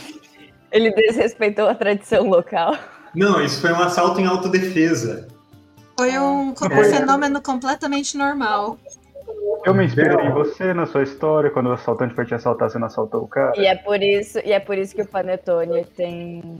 Ele 0.71 0.91
desrespeitou 0.91 1.67
a 1.67 1.75
tradição 1.75 2.27
local. 2.29 2.75
não, 3.15 3.43
isso 3.43 3.59
foi 3.61 3.71
um 3.71 3.81
assalto 3.81 4.19
em 4.21 4.25
autodefesa. 4.25 5.27
Foi 5.97 6.17
um, 6.17 6.53
co- 6.53 6.65
um 6.65 6.83
fenômeno 6.85 7.41
completamente 7.41 8.17
normal. 8.17 8.77
Eu 9.65 9.73
me 9.75 9.85
inspirei 9.85 10.25
em 10.25 10.31
você 10.31 10.73
na 10.73 10.85
sua 10.87 11.03
história. 11.03 11.49
Quando 11.51 11.67
o 11.67 11.73
assaltante 11.73 12.15
foi 12.15 12.25
te 12.25 12.33
assaltar, 12.33 12.69
você 12.69 12.79
não 12.79 12.87
assaltou 12.87 13.21
o 13.23 13.27
cara. 13.27 13.53
E 13.55 13.65
é 13.67 13.75
por 13.75 14.01
isso, 14.01 14.39
e 14.43 14.51
é 14.51 14.59
por 14.59 14.77
isso 14.77 14.95
que 14.95 15.01
o 15.03 15.05
Panetone 15.07 15.85
tem 15.95 16.57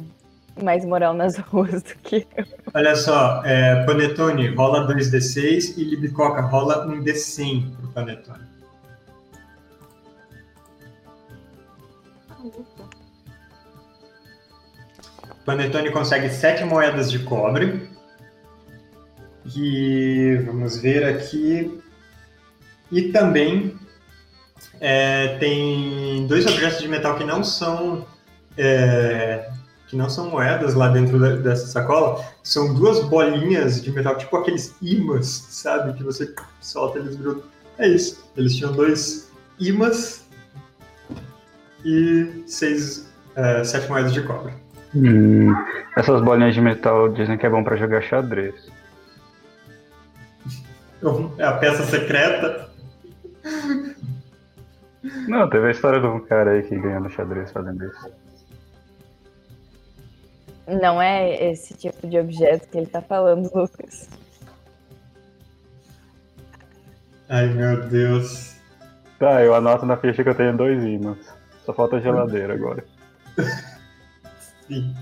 mais 0.61 0.85
moral 0.85 1.13
nas 1.13 1.37
ruas 1.37 1.81
do 1.81 1.95
que 2.03 2.27
eu. 2.37 2.45
Olha 2.73 2.95
só, 2.95 3.41
é, 3.43 3.83
Panetone 3.85 4.53
rola 4.53 4.85
2d6 4.87 5.77
e 5.77 5.83
Libicoca 5.85 6.41
rola 6.41 6.85
um 6.85 7.01
d100 7.01 7.75
pro 7.77 7.87
Panetone. 7.93 8.50
Panetone 15.45 15.91
consegue 15.91 16.29
7 16.29 16.63
moedas 16.65 17.09
de 17.11 17.19
cobre. 17.19 17.89
E 19.55 20.39
vamos 20.45 20.77
ver 20.77 21.03
aqui. 21.05 21.81
E 22.91 23.03
também 23.11 23.75
é, 24.79 25.37
tem 25.39 26.27
dois 26.27 26.45
objetos 26.45 26.79
de 26.79 26.87
metal 26.87 27.15
que 27.17 27.23
não 27.23 27.43
são 27.43 28.05
é, 28.57 29.49
que 29.87 29.95
não 29.95 30.09
são 30.09 30.29
moedas 30.29 30.73
lá 30.73 30.89
dentro 30.89 31.19
da- 31.19 31.35
dessa 31.37 31.65
sacola. 31.67 32.23
São 32.43 32.73
duas 32.73 33.03
bolinhas 33.05 33.81
de 33.81 33.91
metal, 33.91 34.17
tipo 34.17 34.35
aqueles 34.37 34.75
imãs, 34.81 35.27
sabe? 35.49 35.93
Que 35.93 36.03
você 36.03 36.33
solta 36.61 36.99
eles 36.99 37.15
grudam. 37.15 37.43
É 37.79 37.87
isso. 37.87 38.23
Eles 38.37 38.55
tinham 38.55 38.71
dois 38.73 39.31
imãs 39.59 40.23
e 41.83 42.43
seis, 42.45 43.07
é, 43.35 43.63
sete 43.63 43.89
moedas 43.89 44.13
de 44.13 44.21
cobre. 44.21 44.53
Hum, 44.93 45.53
essas 45.95 46.21
bolinhas 46.21 46.53
de 46.53 46.61
metal 46.61 47.09
dizem 47.09 47.37
que 47.37 47.45
é 47.45 47.49
bom 47.49 47.63
pra 47.63 47.77
jogar 47.77 48.01
xadrez. 48.01 48.69
É 51.37 51.43
a 51.43 51.53
peça 51.53 51.83
secreta. 51.83 52.69
Não, 55.27 55.49
teve 55.49 55.67
a 55.67 55.71
história 55.71 55.99
de 55.99 56.05
um 56.05 56.19
cara 56.19 56.51
aí 56.51 56.63
que 56.63 56.77
ganhou 56.77 57.01
no 57.01 57.09
xadrez 57.09 57.51
fazendo 57.51 57.85
isso. 57.85 58.11
Não 60.67 61.01
é 61.01 61.51
esse 61.51 61.73
tipo 61.73 62.07
de 62.07 62.19
objeto 62.19 62.67
que 62.67 62.77
ele 62.77 62.85
tá 62.85 63.01
falando, 63.01 63.49
Lucas. 63.53 64.07
Ai, 67.27 67.47
meu 67.47 67.81
Deus. 67.87 68.55
Tá, 69.17 69.43
eu 69.43 69.55
anoto 69.55 69.85
na 69.85 69.97
ficha 69.97 70.23
que 70.23 70.29
eu 70.29 70.35
tenho 70.35 70.55
dois 70.55 70.83
ímãs. 70.83 71.17
Só 71.65 71.73
falta 71.73 71.95
a 71.95 71.99
geladeira 71.99 72.53
agora. 72.53 72.83
Sim. 74.71 74.95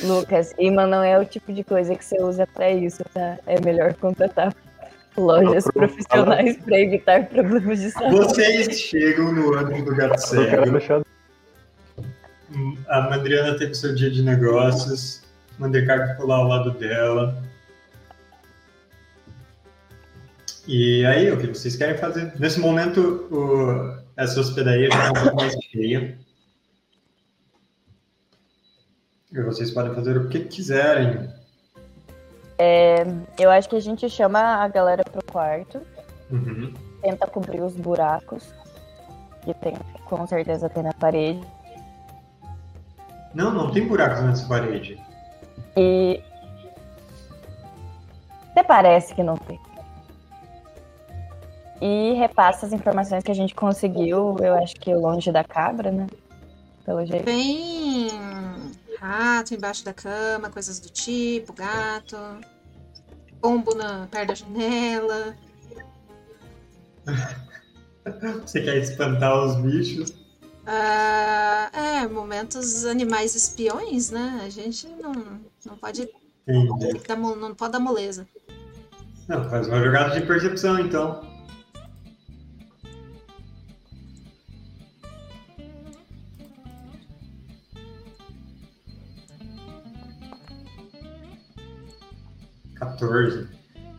Lucas, 0.06 0.54
imã 0.58 0.86
não 0.86 1.02
é 1.02 1.18
o 1.18 1.24
tipo 1.24 1.52
de 1.52 1.62
coisa 1.62 1.94
que 1.94 2.04
você 2.04 2.20
usa 2.22 2.46
pra 2.46 2.70
isso, 2.70 3.04
tá? 3.12 3.38
É 3.46 3.60
melhor 3.60 3.92
contratar 3.94 4.54
lojas 5.16 5.64
pronto. 5.64 5.74
profissionais 5.74 6.56
pra 6.58 6.80
evitar 6.80 7.26
problemas 7.26 7.78
de 7.80 7.90
saúde. 7.90 8.16
Vocês 8.16 8.80
chegam 8.80 9.32
no 9.32 9.54
antro 9.54 9.84
do 9.84 9.94
gato 9.94 10.16
cego. 10.18 11.04
A 12.88 13.00
Mandriana 13.10 13.56
teve 13.58 13.74
seu 13.74 13.94
dia 13.94 14.10
de 14.10 14.22
negócios. 14.22 15.22
Mandecar 15.58 16.08
ficou 16.12 16.26
lá 16.26 16.36
ao 16.36 16.48
lado 16.48 16.70
dela. 16.72 17.36
E 20.66 21.04
aí, 21.04 21.30
o 21.30 21.36
que 21.38 21.48
vocês 21.48 21.76
querem 21.76 21.98
fazer? 21.98 22.32
Nesse 22.38 22.60
momento, 22.60 23.26
o- 23.30 23.98
essa 24.16 24.40
hospedaria 24.40 24.88
já 24.90 25.08
está 25.08 25.10
um 25.10 25.22
pouco 25.24 25.36
mais 25.36 25.54
cheia. 25.70 26.18
E 29.32 29.40
vocês 29.42 29.70
podem 29.70 29.94
fazer 29.94 30.16
o 30.16 30.28
que 30.28 30.40
quiserem. 30.40 31.28
Eu 33.38 33.50
acho 33.50 33.68
que 33.68 33.76
a 33.76 33.80
gente 33.80 34.08
chama 34.08 34.38
a 34.40 34.68
galera 34.68 35.02
pro 35.04 35.24
quarto, 35.24 35.80
Uhum. 36.30 36.72
tenta 37.02 37.26
cobrir 37.26 37.60
os 37.60 37.74
buracos 37.74 38.54
que 39.42 39.52
tem, 39.54 39.74
com 40.04 40.26
certeza 40.26 40.68
tem 40.68 40.82
na 40.82 40.92
parede. 40.92 41.40
Não, 43.34 43.50
não 43.52 43.70
tem 43.72 43.86
buracos 43.86 44.22
nessa 44.22 44.46
parede. 44.46 45.00
E. 45.76 46.22
Até 48.52 48.62
parece 48.62 49.14
que 49.14 49.22
não 49.22 49.36
tem. 49.36 49.58
E 51.80 52.12
repassa 52.12 52.66
as 52.66 52.72
informações 52.72 53.24
que 53.24 53.30
a 53.30 53.34
gente 53.34 53.54
conseguiu, 53.54 54.36
eu 54.38 54.54
acho 54.54 54.76
que 54.76 54.94
longe 54.94 55.32
da 55.32 55.42
cabra, 55.42 55.90
né? 55.90 56.06
Pelo 56.84 57.04
jeito. 57.04 57.24
Tem 57.24 58.08
rato 59.06 59.52
embaixo 59.52 59.84
da 59.84 59.92
cama, 59.92 60.48
coisas 60.48 60.78
do 60.78 60.88
tipo, 60.88 61.52
gato, 61.52 62.16
pombo 63.40 63.74
na, 63.74 64.06
perto 64.06 64.28
da 64.28 64.34
janela. 64.34 65.36
Você 68.46 68.62
quer 68.62 68.76
espantar 68.78 69.44
os 69.44 69.56
bichos? 69.56 70.12
Ah, 70.66 71.68
é, 71.72 72.06
momentos 72.06 72.84
animais 72.84 73.34
espiões, 73.34 74.10
né? 74.10 74.40
A 74.44 74.48
gente 74.48 74.86
não, 74.88 75.12
não 75.66 75.76
pode 75.76 76.08
Entendi. 76.46 77.00
dar, 77.06 77.16
mo- 77.16 77.34
não 77.34 77.54
pode 77.54 77.72
dar 77.72 77.80
moleza. 77.80 78.26
Não, 79.28 79.48
faz 79.50 79.66
uma 79.66 79.82
jogada 79.82 80.18
de 80.20 80.26
percepção, 80.26 80.78
então. 80.78 81.20
Quatorze. 93.02 93.48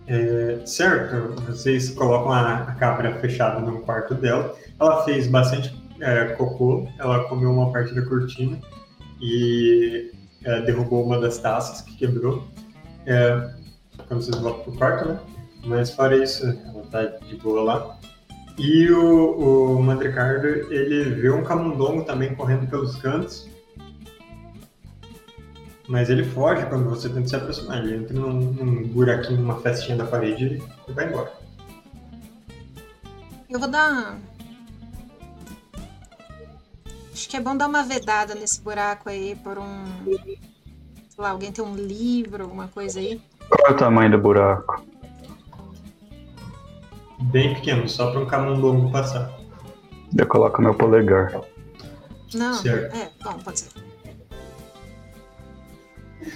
É, 0.07 0.59
certo, 0.65 1.41
vocês 1.43 1.89
colocam 1.89 2.31
a, 2.31 2.63
a 2.63 2.75
cabra 2.75 3.13
fechada 3.19 3.59
num 3.59 3.81
quarto 3.81 4.15
dela. 4.15 4.55
Ela 4.80 5.03
fez 5.03 5.27
bastante 5.27 5.73
é, 5.99 6.25
cocô, 6.35 6.88
ela 6.99 7.23
comeu 7.25 7.51
uma 7.51 7.71
parte 7.71 7.93
da 7.93 8.01
cortina 8.05 8.57
e 9.21 10.11
é, 10.43 10.61
derrubou 10.61 11.05
uma 11.05 11.19
das 11.19 11.38
taças 11.38 11.81
que 11.81 11.95
quebrou. 11.95 12.47
É, 13.05 13.51
quando 14.07 14.23
vocês 14.23 14.38
voltam 14.38 14.63
pro 14.63 14.73
quarto, 14.73 15.09
né? 15.09 15.19
Mas 15.65 15.91
fora 15.91 16.17
isso, 16.17 16.45
ela 16.45 16.84
tá 16.91 17.03
de 17.03 17.35
boa 17.38 17.63
lá. 17.63 17.99
E 18.57 18.91
o, 18.91 19.77
o 19.77 19.81
Mandricardo, 19.81 20.47
ele 20.71 21.15
vê 21.15 21.31
um 21.31 21.43
camundongo 21.43 22.03
também 22.03 22.35
correndo 22.35 22.69
pelos 22.69 22.97
cantos. 22.97 23.49
Mas 25.88 26.10
ele 26.10 26.23
foge 26.23 26.65
quando 26.68 26.89
você 26.89 27.10
tenta 27.10 27.27
se 27.27 27.35
aproximar. 27.35 27.80
Ele 27.80 27.97
entra 27.97 28.18
num, 28.18 28.34
num 28.34 28.88
buraquinho, 28.88 29.41
numa 29.41 29.60
festinha 29.60 29.97
da 29.97 30.05
parede 30.05 30.61
e 30.88 30.91
vai 30.91 31.07
embora. 31.10 31.31
Eu 33.49 33.60
vou 33.60 33.69
dar. 33.69 34.18
Acho 37.11 37.30
que 37.30 37.38
é 37.38 37.41
bom 37.41 37.55
dar 37.55 37.68
uma 37.68 37.84
vedada 37.84 38.34
nesse 38.34 38.61
buraco 38.61 39.10
aí 39.10 39.35
por 39.35 39.57
um. 39.60 39.84
Sei 40.05 41.23
lá, 41.23 41.30
alguém 41.30 41.51
tem 41.51 41.64
um 41.64 41.76
livro, 41.76 42.43
alguma 42.43 42.68
coisa 42.69 42.99
aí. 42.99 43.22
Qual 43.49 43.68
é 43.68 43.72
o 43.72 43.77
tamanho 43.77 44.11
do 44.11 44.18
buraco? 44.18 44.84
Bem 47.23 47.53
pequeno, 47.53 47.88
só 47.88 48.11
para 48.11 48.22
um 48.22 48.26
camundongo 48.26 48.91
passar. 48.91 49.31
Eu 50.18 50.27
coloco 50.27 50.61
meu 50.61 50.73
polegar. 50.73 51.41
Não, 52.34 52.55
Certo. 52.55 52.95
é, 52.95 53.11
bom, 53.23 53.34
pode 53.39 53.60
ser. 53.60 53.93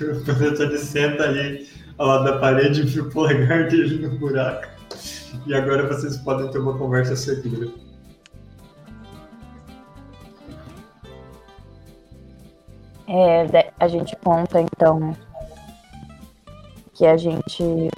O 0.01 0.23
professor 0.23 0.65
ele 0.65 0.77
senta 0.77 1.23
ali 1.23 1.68
ao 1.97 2.07
lado 2.07 2.26
da 2.26 2.39
parede 2.39 2.81
e 2.81 2.84
enfia 2.85 3.03
o 3.03 3.09
polegar 3.09 3.68
dele 3.69 4.05
no 4.07 4.18
buraco. 4.18 4.68
E 5.45 5.53
agora 5.53 5.88
vocês 5.88 6.18
podem 6.18 6.49
ter 6.51 6.59
uma 6.59 6.77
conversa 6.77 7.15
segura. 7.15 7.68
É, 13.07 13.45
de- 13.45 13.72
a 13.80 13.88
gente 13.88 14.15
conta 14.18 14.59
então 14.59 15.15
que 16.93 17.05
a 17.05 17.15
gente 17.15 17.89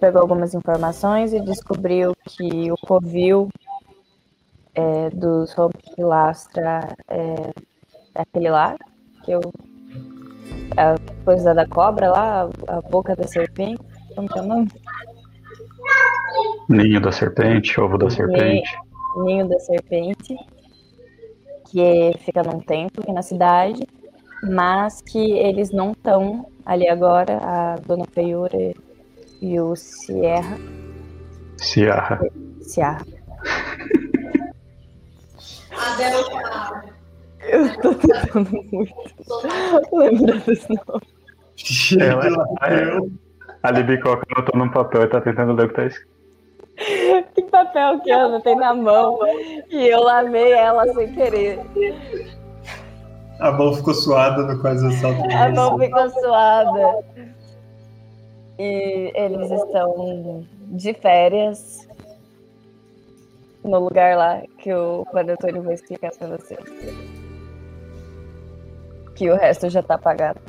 pegou 0.00 0.22
algumas 0.22 0.54
informações 0.54 1.32
e 1.32 1.40
descobriu 1.40 2.14
que 2.26 2.70
o 2.72 2.76
covil 2.76 3.48
é, 4.74 5.10
dos 5.10 5.52
rompe-pilastra 5.52 6.96
é, 7.08 7.50
é 8.14 8.22
aquele 8.22 8.50
lá, 8.50 8.76
que 9.24 9.32
eu. 9.32 9.40
A 10.76 10.96
coisa 11.24 11.54
da 11.54 11.66
cobra 11.66 12.10
lá, 12.10 12.48
a 12.68 12.80
boca 12.82 13.14
da 13.14 13.26
serpente. 13.26 13.80
Como 14.14 14.28
que 14.28 14.38
é 14.38 14.42
o 14.42 14.46
nome? 14.46 14.68
Ninho 16.68 17.00
da 17.00 17.12
serpente, 17.12 17.80
ovo 17.80 17.98
da 17.98 18.10
serpente. 18.10 18.70
Ninho 19.16 19.48
da 19.48 19.60
Serpente, 19.60 20.36
que 21.70 22.12
fica 22.24 22.42
num 22.42 22.58
templo 22.58 23.00
aqui 23.00 23.12
na 23.12 23.22
cidade, 23.22 23.86
mas 24.42 25.00
que 25.00 25.32
eles 25.38 25.70
não 25.70 25.92
estão 25.92 26.46
ali 26.66 26.88
agora, 26.88 27.38
a 27.38 27.76
Dona 27.76 28.04
Feiura 28.12 28.74
e 29.40 29.60
o 29.60 29.76
Sierra, 29.76 30.58
Ciarra. 31.58 32.20
Ciar. 32.60 33.04
A 35.70 35.96
Delta. 35.96 36.94
Eu 37.48 37.80
tô 37.80 37.94
tentando 37.94 38.50
muito 38.72 38.94
lembrar 39.92 40.40
desse 40.40 40.68
nome. 40.68 41.02
Ela, 42.00 42.44
a 43.62 43.70
Libicoca 43.70 44.26
anotou 44.34 44.58
num 44.58 44.70
papel 44.70 45.02
e 45.02 45.06
tá 45.08 45.20
tentando 45.20 45.52
ler 45.52 45.66
o 45.66 45.68
que 45.68 45.74
tá 45.74 45.86
escrito. 45.86 46.14
Que 47.34 47.42
papel 47.42 48.00
que 48.00 48.10
eu 48.10 48.18
anotei 48.18 48.54
na 48.56 48.74
mão 48.74 49.18
e 49.70 49.86
eu 49.86 50.02
lavei 50.02 50.52
ela 50.52 50.86
sem 50.92 51.12
querer. 51.12 51.60
A 53.38 53.52
mão 53.52 53.74
ficou 53.74 53.94
suada 53.94 54.42
no 54.42 54.60
quase 54.60 54.86
assalto. 54.86 55.22
A 55.32 55.48
mão 55.50 55.78
ficou 55.78 56.10
suada. 56.10 57.04
E 58.58 59.12
eles 59.14 59.50
estão 59.50 60.44
de 60.68 60.94
férias 60.94 61.88
no 63.64 63.78
lugar 63.78 64.16
lá 64.16 64.42
que 64.58 64.72
o 64.72 65.04
Panetone 65.12 65.60
vai 65.60 65.74
explicar 65.74 66.12
pra 66.12 66.28
você. 66.28 66.56
Que 69.14 69.30
o 69.30 69.36
resto 69.36 69.68
já 69.70 69.82
tá 69.82 69.94
apagado. 69.94 70.40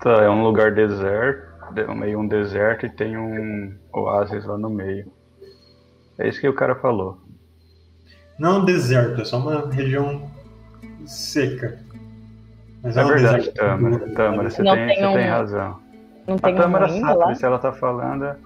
Tá, 0.00 0.22
é 0.22 0.30
um 0.30 0.42
lugar 0.44 0.72
deserto, 0.72 1.48
de- 1.74 1.86
meio 1.94 2.20
um 2.20 2.28
deserto 2.28 2.86
e 2.86 2.90
tem 2.90 3.16
um 3.16 3.74
oásis 3.92 4.44
lá 4.44 4.56
no 4.56 4.70
meio. 4.70 5.10
É 6.18 6.28
isso 6.28 6.40
que 6.40 6.48
o 6.48 6.54
cara 6.54 6.74
falou. 6.76 7.18
Não 8.38 8.56
é 8.56 8.58
um 8.60 8.64
deserto, 8.64 9.20
é 9.20 9.24
só 9.24 9.38
uma 9.38 9.68
região 9.70 10.30
seca. 11.06 11.78
Mas 12.82 12.96
É 12.96 13.04
um 13.04 13.08
verdade. 13.08 13.50
Tâmara. 13.52 14.14
Tâmara, 14.14 14.50
você 14.50 14.62
Não 14.62 14.74
tem, 14.74 14.86
tem 14.86 14.96
você 14.96 15.18
tem 15.18 15.26
um- 15.26 15.30
razão. 15.30 15.80
Não 16.28 16.34
A 16.36 16.38
tem 16.38 16.54
um 16.54 16.56
Tâmara 16.56 16.86
ninho 16.86 17.00
sabe 17.00 17.18
lá? 17.18 17.34
se 17.34 17.44
ela 17.44 17.58
tá 17.58 17.72
falando. 17.72 18.24
é- 18.24 18.36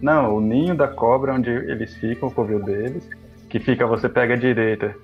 Não, 0.00 0.36
o 0.36 0.40
ninho 0.40 0.74
da 0.74 0.88
cobra 0.88 1.34
onde 1.34 1.50
eles 1.50 1.94
ficam, 1.96 2.28
o 2.28 2.32
covil 2.32 2.62
deles, 2.62 3.08
que 3.50 3.58
fica, 3.60 3.86
você 3.86 4.08
pega 4.08 4.34
a 4.34 4.36
direita, 4.36 4.94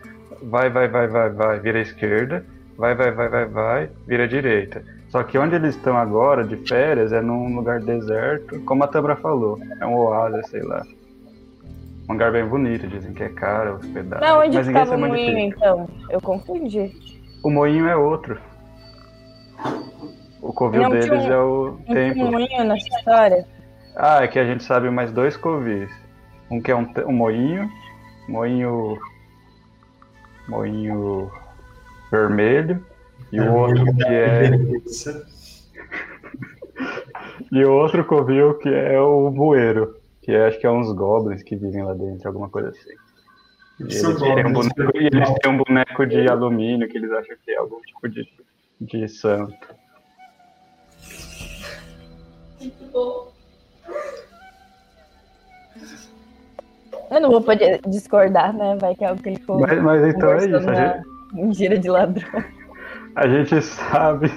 vai, 0.42 0.68
vai, 0.70 0.88
vai, 0.88 1.06
vai, 1.06 1.30
vai, 1.30 1.60
vira 1.60 1.78
a 1.78 1.82
esquerda, 1.82 2.44
vai, 2.80 2.94
vai, 2.94 3.10
vai, 3.12 3.28
vai, 3.28 3.44
vai, 3.46 3.90
vira 4.06 4.26
direita. 4.26 4.82
Só 5.10 5.22
que 5.22 5.36
onde 5.36 5.54
eles 5.54 5.76
estão 5.76 5.96
agora, 5.98 6.42
de 6.42 6.56
férias, 6.68 7.12
é 7.12 7.20
num 7.20 7.54
lugar 7.54 7.80
deserto, 7.80 8.58
como 8.60 8.82
a 8.84 8.88
Tâmara 8.88 9.16
falou, 9.16 9.58
é 9.80 9.86
um 9.86 9.94
oásis, 9.96 10.48
sei 10.48 10.62
lá. 10.62 10.82
Um 12.08 12.12
lugar 12.14 12.32
bem 12.32 12.44
bonito, 12.46 12.86
dizem 12.88 13.12
que 13.12 13.22
é 13.22 13.28
caro, 13.28 13.74
hospedagem. 13.76 14.26
Não, 14.26 14.40
onde 14.40 14.56
mas 14.56 14.66
ficava 14.66 14.94
o 14.94 14.98
moinho, 14.98 15.38
então? 15.38 15.88
Eu 16.08 16.20
confundi. 16.20 16.90
O 17.44 17.50
moinho 17.50 17.86
é 17.86 17.94
outro. 17.96 18.38
O 20.40 20.52
covil 20.52 20.82
Não 20.82 20.90
deles 20.90 21.10
um- 21.10 21.30
é 21.32 21.38
o 21.38 21.64
Não 21.66 21.72
um 21.72 21.94
templo. 21.94 22.32
moinho 22.32 22.64
nessa 22.64 22.88
história? 22.88 23.46
Ah, 23.94 24.24
é 24.24 24.28
que 24.28 24.38
a 24.38 24.44
gente 24.44 24.64
sabe 24.64 24.88
mais 24.90 25.12
dois 25.12 25.36
covis. 25.36 25.90
Um 26.50 26.60
que 26.60 26.70
é 26.70 26.76
um, 26.76 26.86
um 27.06 27.12
moinho, 27.12 27.70
moinho. 28.28 28.98
moinho 30.48 31.30
vermelho, 32.10 32.84
e 33.32 33.40
o 33.40 33.54
outro 33.54 33.84
que 33.94 34.04
é. 34.04 34.50
E 37.52 37.64
o 37.64 37.72
outro 37.72 38.04
covil 38.04 38.54
que 38.58 38.68
é 38.68 39.00
o 39.00 39.30
bueiro, 39.30 39.96
que 40.22 40.30
é, 40.30 40.46
acho 40.46 40.58
que 40.60 40.66
é 40.66 40.70
uns 40.70 40.92
goblins 40.92 41.42
que 41.42 41.56
vivem 41.56 41.82
lá 41.82 41.94
dentro, 41.94 42.28
alguma 42.28 42.48
coisa 42.48 42.68
assim. 42.68 42.90
E 43.80 43.84
eles, 43.84 44.02
têm 44.02 44.46
um 44.46 44.52
boneco, 44.52 44.96
e 44.96 45.06
eles 45.06 45.34
têm 45.40 45.50
um 45.50 45.56
boneco 45.56 46.06
de 46.06 46.28
alumínio 46.28 46.88
que 46.88 46.98
eles 46.98 47.10
acham 47.10 47.36
que 47.44 47.50
é 47.50 47.56
algum 47.56 47.80
tipo 47.80 48.08
de, 48.08 48.28
de 48.80 49.08
santo. 49.08 49.74
Muito 52.60 52.84
bom. 52.92 53.32
Eu 57.10 57.20
não 57.20 57.30
vou 57.30 57.42
poder 57.42 57.80
discordar, 57.88 58.54
né? 58.54 58.76
Vai 58.80 58.94
que 58.94 59.02
é 59.02 59.08
algo 59.08 59.20
que 59.20 59.30
ele 59.30 59.40
ficou 59.40 59.58
Mas, 59.58 59.82
mas 59.82 60.14
então 60.14 60.30
é 60.30 60.36
isso, 60.44 60.56
a 60.56 60.74
gente, 60.74 61.06
mentira 61.34 61.78
de 61.78 61.88
ladrão. 61.88 62.44
A 63.16 63.28
gente 63.28 63.60
sabe. 63.62 64.30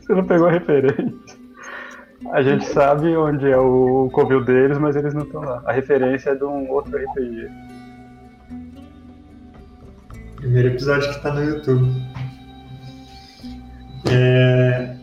Você 0.00 0.14
não 0.14 0.24
pegou 0.24 0.48
a 0.48 0.52
referência. 0.52 1.38
A 2.32 2.42
gente 2.42 2.64
sabe 2.66 3.16
onde 3.16 3.48
é 3.48 3.56
o 3.56 4.10
covil 4.12 4.44
deles, 4.44 4.76
mas 4.78 4.96
eles 4.96 5.14
não 5.14 5.22
estão 5.22 5.40
lá. 5.40 5.62
A 5.66 5.72
referência 5.72 6.30
é 6.30 6.34
de 6.34 6.44
um 6.44 6.68
outro 6.70 6.96
RPG. 6.96 7.48
Primeiro 10.36 10.68
episódio 10.68 11.12
que 11.12 11.22
tá 11.22 11.32
no 11.32 11.44
YouTube. 11.44 11.88
É, 14.10 14.96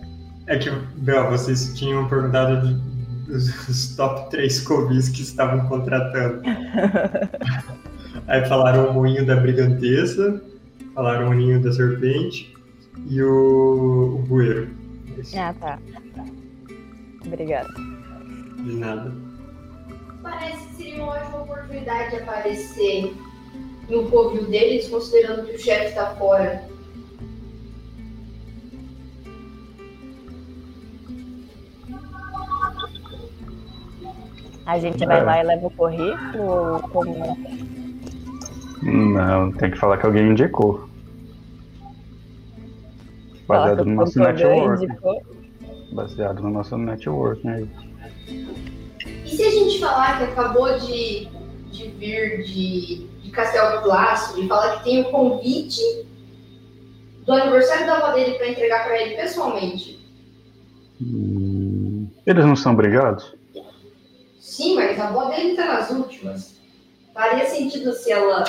é 0.47 0.57
que, 0.57 0.69
Bel, 0.97 1.29
vocês 1.29 1.73
tinham 1.77 2.07
perguntado 2.07 2.67
de- 2.67 2.95
os, 3.31 3.67
os 3.67 3.95
top 3.95 4.29
3 4.29 4.59
covis 4.61 5.09
que 5.09 5.21
estavam 5.21 5.67
contratando. 5.67 6.41
Aí 8.27 8.45
falaram 8.45 8.89
o 8.89 8.93
moinho 8.93 9.25
da 9.25 9.35
brigantesa, 9.35 10.41
falaram 10.95 11.29
o 11.29 11.33
ninho 11.33 11.61
da 11.61 11.71
serpente 11.71 12.55
e 13.07 13.21
o, 13.21 14.15
o 14.15 14.17
bueiro. 14.27 14.69
Esse, 15.17 15.37
Ah, 15.37 15.53
tá. 15.59 15.77
Obrigada. 17.25 17.69
De 18.63 18.73
nada. 18.73 19.13
Parece 20.23 20.67
que 20.69 20.75
seria 20.75 21.03
uma 21.03 21.13
ótima 21.13 21.41
oportunidade 21.41 22.11
de 22.11 22.15
aparecer 22.23 23.13
no 23.89 24.09
covil 24.09 24.45
deles, 24.45 24.87
considerando 24.89 25.45
que 25.45 25.55
o 25.55 25.59
chefe 25.59 25.93
tá 25.93 26.15
fora. 26.15 26.67
A 34.65 34.79
gente 34.79 35.05
vai 35.05 35.19
É. 35.19 35.23
lá 35.23 35.39
e 35.39 35.43
leva 35.43 35.67
o 35.67 35.71
currículo 35.71 36.43
ou 36.73 36.79
como? 36.89 37.37
Não, 38.81 39.51
tem 39.51 39.71
que 39.71 39.77
falar 39.77 39.97
que 39.97 40.05
alguém 40.05 40.29
indicou. 40.31 40.87
Baseado 43.47 43.85
no 43.85 43.95
nosso 43.95 44.19
network. 44.19 44.83
indicou. 44.85 45.21
Baseado 45.91 46.41
no 46.41 46.49
nosso 46.49 46.77
network, 46.77 47.45
né? 47.45 47.67
E 49.23 49.29
se 49.29 49.43
a 49.43 49.51
gente 49.51 49.79
falar 49.79 50.17
que 50.17 50.23
acabou 50.25 50.77
de, 50.79 51.27
de 51.71 51.87
vir 51.89 52.43
de, 52.43 53.07
de 53.21 53.31
Castelo 53.31 53.81
Plácido 53.83 54.41
e 54.41 54.47
falar 54.47 54.77
que 54.77 54.83
tem 54.83 55.01
o 55.01 55.11
convite 55.11 55.81
do 57.25 57.33
aniversário 57.33 57.85
da 57.85 57.97
avó 57.97 58.13
dele 58.13 58.37
para 58.37 58.49
entregar 58.49 58.83
para 58.83 59.01
ele 59.01 59.15
pessoalmente? 59.15 59.99
Hum, 61.01 62.07
Eles 62.25 62.45
não 62.45 62.55
são 62.55 62.75
brigados? 62.75 63.35
Sim, 64.39 64.75
mas 64.75 64.99
a 64.99 65.07
avó 65.09 65.25
dele 65.25 65.55
tá 65.55 65.65
nas 65.65 65.89
últimas. 65.91 66.55
Faria 67.13 67.45
sentido 67.45 67.93
se 67.93 68.11
ela 68.11 68.43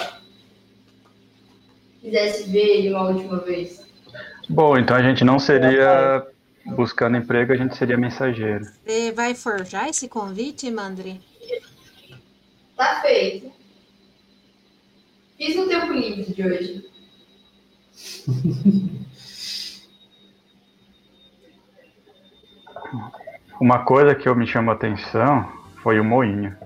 quisesse 2.06 2.48
ver 2.48 2.78
ele 2.78 2.90
uma 2.90 3.08
última 3.08 3.38
vez. 3.38 3.84
Bom, 4.48 4.78
então 4.78 4.96
a 4.96 5.02
gente 5.02 5.24
não 5.24 5.40
seria 5.40 6.24
buscando 6.64 7.16
emprego, 7.16 7.52
a 7.52 7.56
gente 7.56 7.76
seria 7.76 7.98
mensageiro. 7.98 8.64
Você 8.84 9.10
vai 9.10 9.34
forjar 9.34 9.88
esse 9.88 10.08
convite, 10.08 10.70
Mandri? 10.70 11.20
Tá 12.76 13.00
feito. 13.00 13.50
Fiz 15.36 15.56
no 15.56 15.66
tempo 15.68 15.92
livre 15.92 16.32
de 16.32 16.42
hoje. 16.42 16.86
Uma 23.60 23.80
coisa 23.84 24.14
que 24.14 24.28
eu 24.28 24.36
me 24.36 24.46
chamou 24.46 24.70
a 24.72 24.76
atenção 24.76 25.50
foi 25.82 25.98
o 25.98 26.04
moinho. 26.04 26.56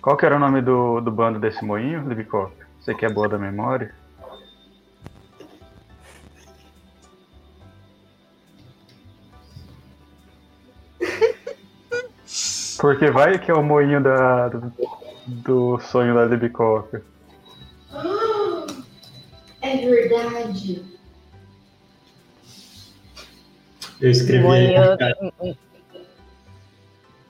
Qual 0.00 0.16
que 0.16 0.24
era 0.26 0.36
o 0.36 0.38
nome 0.38 0.60
do, 0.62 1.00
do 1.00 1.10
bando 1.10 1.40
desse 1.40 1.64
moinho, 1.64 2.06
Libicó? 2.06 2.52
Você 2.84 2.94
que 2.94 3.06
é 3.06 3.08
boa 3.08 3.26
da 3.26 3.38
memória? 3.38 3.94
Porque 12.78 13.10
vai 13.10 13.38
que 13.38 13.50
é 13.50 13.54
o 13.54 13.62
moinho 13.62 14.02
da, 14.02 14.48
do, 14.48 14.72
do 15.26 15.80
sonho 15.80 16.14
da 16.14 16.26
Libicoca. 16.26 17.02
É 19.62 19.76
verdade. 19.78 20.84
Eu 23.98 24.10
escrevi 24.10 24.46
aí. 24.46 24.74
Moinho, 24.74 25.56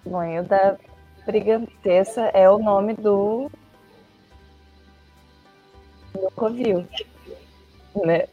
Moinho 0.05 0.43
da 0.43 0.76
Brigantessa 1.24 2.22
é 2.35 2.51
o 2.51 2.59
nome 2.59 2.94
do. 2.94 3.48
Do 6.15 6.31
Covil. 6.32 6.86
Né? 8.05 8.27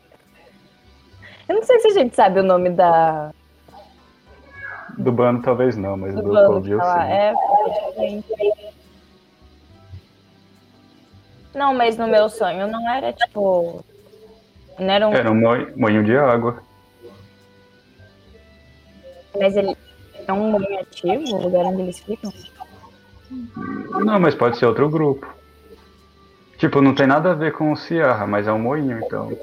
Eu 1.48 1.56
não 1.56 1.64
sei 1.64 1.80
se 1.80 1.88
a 1.88 1.94
gente 1.94 2.16
sabe 2.16 2.40
o 2.40 2.44
nome 2.44 2.70
da. 2.70 3.34
Do 4.98 5.12
bando 5.12 5.42
talvez 5.42 5.76
não, 5.76 5.98
mas 5.98 6.16
do 6.16 6.22
do, 6.22 6.46
Covil 6.48 6.78
tá 6.78 7.06
sim. 7.06 7.12
É. 7.12 7.34
Não, 11.54 11.74
mas 11.74 11.98
no 11.98 12.08
meu 12.08 12.30
sonho 12.30 12.68
não 12.68 12.90
era 12.90 13.12
tipo. 13.12 13.84
Não 14.80 14.90
era 14.90 15.08
um. 15.08 15.14
Era 15.14 15.32
um 15.32 15.40
moinho 15.76 16.04
de 16.04 16.18
água. 16.18 16.62
Mas 19.38 19.56
ele 19.56 19.76
é 20.28 20.34
um 20.34 20.52
moinho 20.52 20.80
ativo, 20.80 21.36
o 21.36 21.42
lugar 21.44 21.66
onde 21.66 21.82
eles 21.82 22.00
ficam? 22.00 22.32
Não, 24.04 24.20
mas 24.20 24.36
pode 24.36 24.58
ser 24.58 24.66
outro 24.66 24.90
grupo. 24.90 25.41
Tipo, 26.62 26.80
não 26.80 26.94
tem 26.94 27.08
nada 27.08 27.32
a 27.32 27.34
ver 27.34 27.54
com 27.54 27.72
o 27.72 27.76
Ciarra, 27.76 28.28
mas 28.28 28.48
é 28.48 28.54
um 28.54 28.60
moinho, 28.60 29.00
então. 29.00 29.36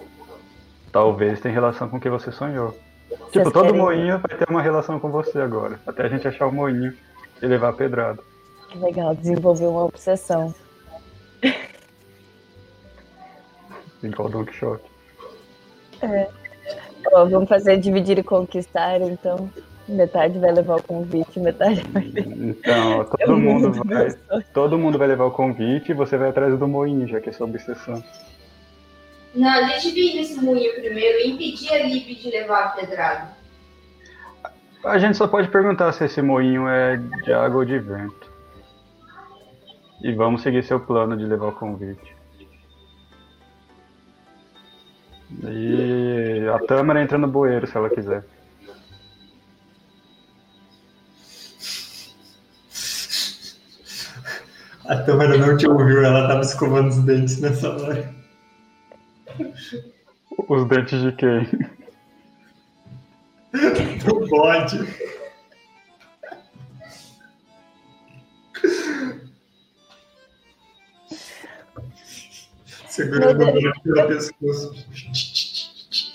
Talvez 0.92 1.40
tenha 1.40 1.52
relação 1.52 1.88
com 1.88 1.96
o 1.96 2.00
que 2.00 2.08
você 2.08 2.30
sonhou. 2.30 2.70
Tipo, 3.08 3.24
Vocês 3.32 3.52
todo 3.52 3.64
querem- 3.64 3.80
moinho 3.80 4.20
vai 4.20 4.38
ter 4.38 4.48
uma 4.48 4.62
relação 4.62 5.00
com 5.00 5.10
você 5.10 5.40
agora. 5.40 5.80
Até 5.84 6.04
a 6.04 6.08
gente 6.08 6.28
achar 6.28 6.46
o 6.46 6.52
moinho 6.52 6.94
e 7.42 7.46
levar 7.46 7.70
a 7.70 7.72
pedrada. 7.72 8.22
Que 8.68 8.78
legal, 8.78 9.16
desenvolver 9.16 9.66
uma 9.66 9.84
obsessão. 9.86 10.54
Igual 14.00 14.28
Don 14.28 14.44
Quixote. 14.44 14.84
Ó, 17.12 17.24
vamos 17.24 17.48
fazer 17.48 17.78
dividir 17.78 18.16
e 18.18 18.22
conquistar, 18.22 19.00
então. 19.00 19.50
Metade 19.88 20.38
vai 20.38 20.52
levar 20.52 20.76
o 20.76 20.82
convite, 20.82 21.40
metade 21.40 21.80
vai 21.92 22.04
Então, 22.04 23.00
É 23.18 23.24
todo 23.24 23.34
um 23.34 23.40
mundo 23.40 23.68
mundo 23.70 23.84
vai. 23.84 24.42
Todo 24.52 24.78
mundo 24.78 24.98
vai 24.98 25.08
levar 25.08 25.24
o 25.24 25.30
convite 25.30 25.90
e 25.90 25.94
você 25.94 26.18
vai 26.18 26.28
atrás 26.28 26.58
do 26.58 26.68
moinho, 26.68 27.08
já 27.08 27.20
que 27.20 27.30
é 27.30 27.32
sua 27.32 27.46
obsessão. 27.46 28.02
Não, 29.34 29.48
a 29.48 29.62
gente 29.62 29.92
divide 29.94 30.18
esse 30.18 30.40
moinho 30.40 30.74
primeiro 30.74 31.18
e 31.20 31.30
impedir 31.30 31.72
a 31.72 31.84
Lib 31.84 32.14
de 32.14 32.30
levar 32.30 32.64
a 32.64 32.68
pedrada. 32.70 33.38
A 34.84 34.98
gente 34.98 35.16
só 35.16 35.26
pode 35.26 35.48
perguntar 35.48 35.92
se 35.92 36.04
esse 36.04 36.20
moinho 36.20 36.68
é 36.68 36.96
de 36.96 37.32
água 37.32 37.60
ou 37.60 37.64
de 37.64 37.78
vento. 37.78 38.30
E 40.02 40.12
vamos 40.12 40.42
seguir 40.42 40.62
seu 40.62 40.78
plano 40.78 41.16
de 41.16 41.24
levar 41.24 41.48
o 41.48 41.52
convite. 41.52 42.16
E 45.42 46.46
a 46.54 46.58
Tâmara 46.66 47.02
entra 47.02 47.18
no 47.18 47.26
bueiro 47.26 47.66
se 47.66 47.76
ela 47.76 47.90
quiser. 47.90 48.24
A 54.88 54.96
Tâmara 55.02 55.36
não 55.36 55.56
te 55.56 55.68
ouviu, 55.68 56.02
ela 56.04 56.26
tava 56.26 56.40
escovando 56.40 56.88
os 56.88 56.98
dentes 57.04 57.38
nessa 57.40 57.68
hora. 57.70 58.14
Os 60.48 60.68
dentes 60.68 61.02
de 61.02 61.12
quem? 61.12 61.46
Não 64.06 64.28
pode. 64.28 64.78
Segurando 72.88 73.42
o 73.42 73.52
boneco 73.52 73.80
pelo 73.82 74.08
pescoço. 74.08 74.86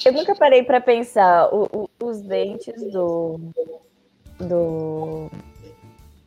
Eu 0.06 0.14
nunca 0.14 0.36
parei 0.36 0.64
pra 0.64 0.82
pensar 0.82 1.48
o- 1.54 1.68
o- 2.00 2.06
os 2.06 2.22
dentes 2.22 2.92
do, 2.92 3.40
do 4.40 5.32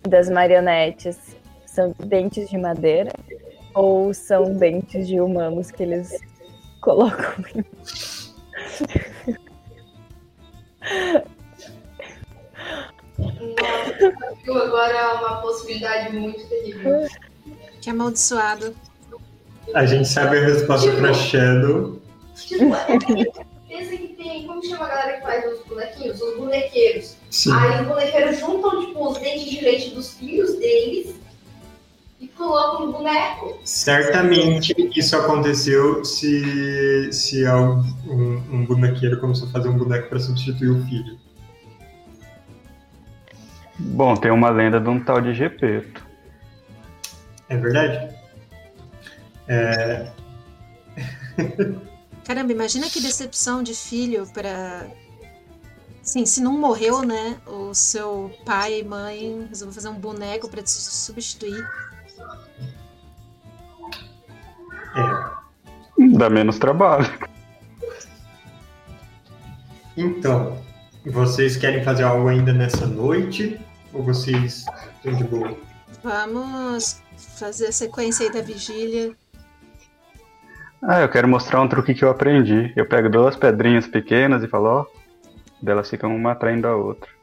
das 0.02 0.30
marionetes 0.30 1.36
são 1.76 1.94
dentes 1.98 2.48
de 2.48 2.56
madeira 2.56 3.12
ou 3.74 4.14
são 4.14 4.54
dentes 4.54 5.06
de 5.06 5.20
humanos 5.20 5.70
que 5.70 5.82
eles 5.82 6.10
colocam? 6.80 7.44
Nossa, 13.18 14.34
viu? 14.42 14.56
Agora 14.56 14.94
é 14.94 15.12
uma 15.12 15.42
possibilidade 15.42 16.16
muito 16.16 16.48
terrível. 16.48 17.06
Que 17.82 17.90
é 17.90 17.92
amaldiçoado. 17.92 18.74
A 19.74 19.84
gente 19.84 20.08
sabe 20.08 20.38
a 20.38 20.44
resposta 20.44 20.90
pra 20.92 21.12
Shadow. 21.12 22.00
Tipo, 22.34 22.74
é 22.74 22.98
pensa 23.68 23.96
que 23.96 24.08
tem. 24.14 24.46
Como 24.46 24.64
chama 24.64 24.86
a 24.86 24.88
galera 24.88 25.16
que 25.18 25.22
faz 25.22 25.52
os 25.52 25.66
bonequinhos? 25.66 26.22
Os 26.22 26.36
bonequeiros. 26.38 27.16
Sim. 27.30 27.52
Aí 27.52 27.82
os 27.82 27.88
bonequeiros 27.88 28.38
juntam, 28.38 28.86
tipo, 28.86 29.08
os 29.08 29.18
dentes 29.18 29.50
de 29.50 29.60
leite 29.60 29.90
dos 29.90 30.14
filhos 30.14 30.54
deles 30.56 31.25
e 32.20 32.28
colocam 32.28 32.86
no 32.86 32.92
boneco. 32.92 33.58
Certamente 33.64 34.74
isso 34.96 35.16
aconteceu 35.16 36.04
se, 36.04 37.12
se 37.12 37.46
um, 37.46 37.82
um 38.50 38.64
bonequeiro 38.64 39.20
começou 39.20 39.48
a 39.48 39.50
fazer 39.50 39.68
um 39.68 39.76
boneco 39.76 40.08
para 40.08 40.18
substituir 40.18 40.70
o 40.70 40.84
filho. 40.86 41.18
Bom, 43.78 44.14
tem 44.14 44.30
uma 44.30 44.48
lenda 44.48 44.80
de 44.80 44.88
um 44.88 44.98
tal 44.98 45.20
de 45.20 45.34
Gepeto. 45.34 46.04
É 47.48 47.56
verdade? 47.56 48.16
É, 49.46 50.10
Caramba, 52.24 52.52
imagina 52.52 52.88
que 52.90 53.00
decepção 53.00 53.62
de 53.62 53.74
filho 53.74 54.26
pra. 54.32 54.86
Sim, 56.02 56.24
se 56.24 56.40
não 56.40 56.52
morreu, 56.52 57.02
né? 57.02 57.40
O 57.46 57.74
seu 57.74 58.30
pai 58.44 58.80
e 58.80 58.84
mãe 58.84 59.46
resolveu 59.48 59.74
fazer 59.74 59.88
um 59.88 59.98
boneco 59.98 60.48
pra 60.48 60.62
te 60.62 60.70
substituir. 60.70 61.66
É. 64.96 66.16
Dá 66.16 66.30
menos 66.30 66.58
trabalho. 66.58 67.06
Então, 69.96 70.62
vocês 71.06 71.56
querem 71.56 71.82
fazer 71.82 72.02
algo 72.02 72.28
ainda 72.28 72.52
nessa 72.52 72.86
noite? 72.86 73.58
Ou 73.92 74.02
vocês 74.02 74.66
estão 74.96 75.14
de 75.14 75.24
boa? 75.24 75.56
Vamos 76.02 77.02
fazer 77.16 77.68
a 77.68 77.72
sequência 77.72 78.26
aí 78.26 78.32
da 78.32 78.42
vigília. 78.42 79.14
Ah, 80.82 81.00
eu 81.00 81.08
quero 81.08 81.26
mostrar 81.26 81.62
um 81.62 81.68
truque 81.68 81.94
que 81.94 82.04
eu 82.04 82.10
aprendi. 82.10 82.72
Eu 82.76 82.86
pego 82.86 83.08
duas 83.08 83.34
pedrinhas 83.34 83.86
pequenas 83.86 84.42
e 84.42 84.48
falo, 84.48 84.66
ó, 84.66 84.86
delas 85.62 85.88
ficam 85.88 86.14
uma 86.14 86.32
atraindo 86.32 86.68
a 86.68 86.76
outra. 86.76 87.15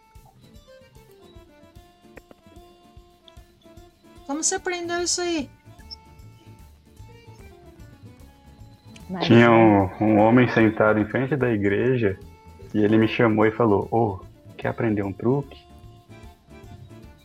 Como 4.34 4.44
você 4.44 4.56
aprendeu 4.56 5.00
isso 5.04 5.22
aí? 5.22 5.48
Mas- 9.08 9.28
Tinha 9.28 9.52
um, 9.52 9.84
um 10.04 10.18
homem 10.18 10.50
sentado 10.50 10.98
em 11.00 11.06
frente 11.06 11.36
da 11.36 11.52
igreja 11.52 12.18
e 12.74 12.80
ele 12.84 12.98
me 12.98 13.08
chamou 13.08 13.46
e 13.46 13.52
falou: 13.52 13.88
Ô, 13.92 14.26
quer 14.58 14.70
aprender 14.70 15.04
um 15.04 15.14
truque? 15.14 15.64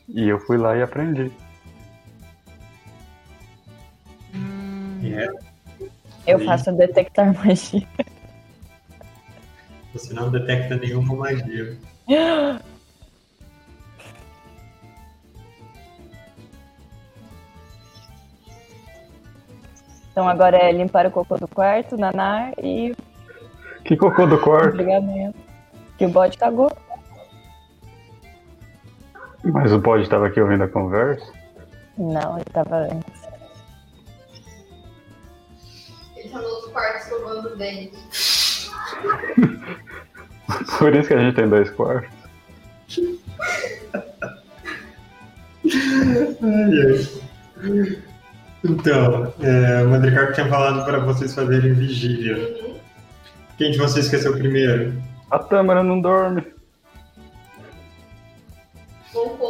E 0.06 0.28
eu 0.28 0.38
fui 0.40 0.58
lá 0.58 0.76
e 0.76 0.82
aprendi. 0.82 1.32
Hum, 4.34 5.00
É, 5.06 5.28
Eu 6.30 6.44
faço 6.44 6.70
detectar 6.72 7.34
magia. 7.34 7.88
você 9.94 10.12
não 10.12 10.30
detecta 10.30 10.76
nenhuma 10.76 11.14
magia. 11.16 11.74
Então 20.18 20.28
agora 20.28 20.56
é 20.56 20.72
limpar 20.72 21.06
o 21.06 21.12
cocô 21.12 21.36
do 21.36 21.46
quarto, 21.46 21.96
nanar 21.96 22.52
e 22.60 22.92
Que 23.84 23.96
cocô 23.96 24.26
do 24.26 24.36
quarto? 24.40 24.72
brigamento. 24.74 25.38
Que 25.96 26.06
o 26.06 26.08
bode 26.08 26.36
cagou. 26.36 26.76
Mas 29.44 29.72
o 29.72 29.78
bode 29.78 30.02
estava 30.02 30.26
aqui 30.26 30.40
ouvindo 30.40 30.64
a 30.64 30.68
conversa. 30.68 31.32
Não, 31.96 32.34
ele 32.34 32.44
tava 32.46 32.78
antes. 32.78 33.28
Ele 36.16 36.30
no 36.30 36.42
outro 36.42 36.70
quarto 36.72 36.96
escovando 36.96 37.50
os 37.50 37.56
dentes. 37.58 38.70
Por 40.80 40.96
isso 40.96 41.06
que 41.06 41.14
a 41.14 41.20
gente 41.20 41.36
tem 41.36 41.48
dois 41.48 41.70
quartos. 41.70 42.10
Ai, 46.42 46.72
ai. 47.62 48.08
Então, 48.64 49.32
é, 49.40 49.82
o 49.84 49.88
Mandricardo 49.88 50.32
tinha 50.32 50.48
falado 50.48 50.84
para 50.84 50.98
vocês 51.00 51.34
fazerem 51.34 51.74
vigília. 51.74 52.36
Uhum. 52.36 52.78
Quem 53.56 53.70
de 53.70 53.78
vocês 53.78 54.26
o 54.26 54.32
primeiro? 54.32 54.92
A 55.30 55.38
Tâmara 55.38 55.82
não 55.82 56.00
dorme, 56.00 56.44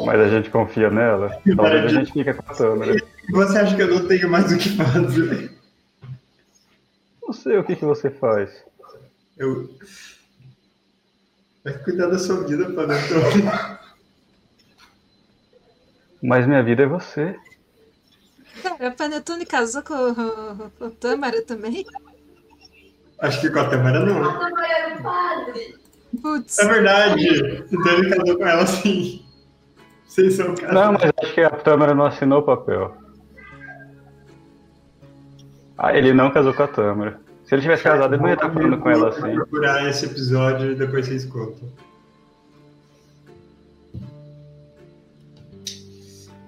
mas 0.05 0.21
a 0.21 0.29
gente 0.29 0.51
confia 0.51 0.91
nela. 0.91 1.41
Talvez 1.57 1.85
a 1.85 1.89
gente 1.89 2.13
fique 2.13 2.33
com 2.33 2.53
a 2.53 2.55
Tâmara. 2.55 2.97
Você 3.31 3.59
acha 3.59 3.77
que 3.77 3.83
eu 3.83 3.89
não 3.89 4.09
tenho 4.09 4.31
mais 4.31 4.53
o 4.53 4.59
que 4.59 4.71
fazer? 4.71 5.59
Não 7.23 7.33
sei 7.33 7.59
o 7.59 7.65
que, 7.65 7.77
que 7.77 7.85
você 7.85 8.11
faz. 8.11 8.65
Eu. 9.37 9.69
Vai 11.63 11.75
cuidar 11.79 12.07
da 12.07 12.19
sua 12.19 12.47
vida, 12.47 12.71
Panetone. 12.71 13.45
Mas 16.23 16.47
minha 16.47 16.63
vida 16.63 16.83
é 16.85 16.87
você. 16.87 17.37
Cara, 18.63 18.89
a 18.89 18.91
Panetone 18.91 19.47
casou 19.47 19.83
com, 19.83 20.15
com 20.79 20.85
o 20.87 20.91
Tâmara 20.91 21.43
também? 21.45 21.85
Acho 23.21 23.41
que 23.41 23.51
com 23.51 23.59
a 23.61 23.69
Tamara 23.69 24.01
não. 24.05 24.23
A 24.29 24.33
Tamara 24.39 24.67
era 24.79 24.95
o 24.99 25.03
padre. 25.03 25.77
Putz, 26.23 26.59
É 26.59 26.67
verdade. 26.69 27.65
Então 27.71 27.93
ele 27.93 28.09
casou 28.17 28.37
com 28.39 28.47
ela 28.47 28.67
sim. 28.67 29.25
Vocês 30.07 30.35
são 30.35 30.49
Não, 30.49 30.55
casados. 30.57 31.01
mas 31.03 31.13
acho 31.23 31.35
que 31.35 31.41
a 31.43 31.51
Tâmara 31.51 31.95
não 31.95 32.07
assinou 32.07 32.41
o 32.41 32.45
papel. 32.45 32.97
Ah, 35.77 35.97
ele 35.97 36.13
não 36.13 36.31
casou 36.31 36.55
com 36.55 36.63
a 36.63 36.69
Tâmara. 36.69 37.21
Se 37.45 37.55
ele 37.55 37.63
tivesse 37.63 37.83
casado, 37.85 38.13
ele 38.15 38.23
não 38.23 38.29
ia 38.29 38.35
estar 38.35 38.51
falando 38.51 38.79
com 38.79 38.91
ela 38.91 39.11
Vou 39.11 39.19
assim. 39.25 39.35
procurar 39.35 39.89
esse 39.89 40.07
episódio 40.07 40.73
e 40.73 40.75
depois 40.75 41.07
vocês 41.07 41.25
contam. 41.25 41.69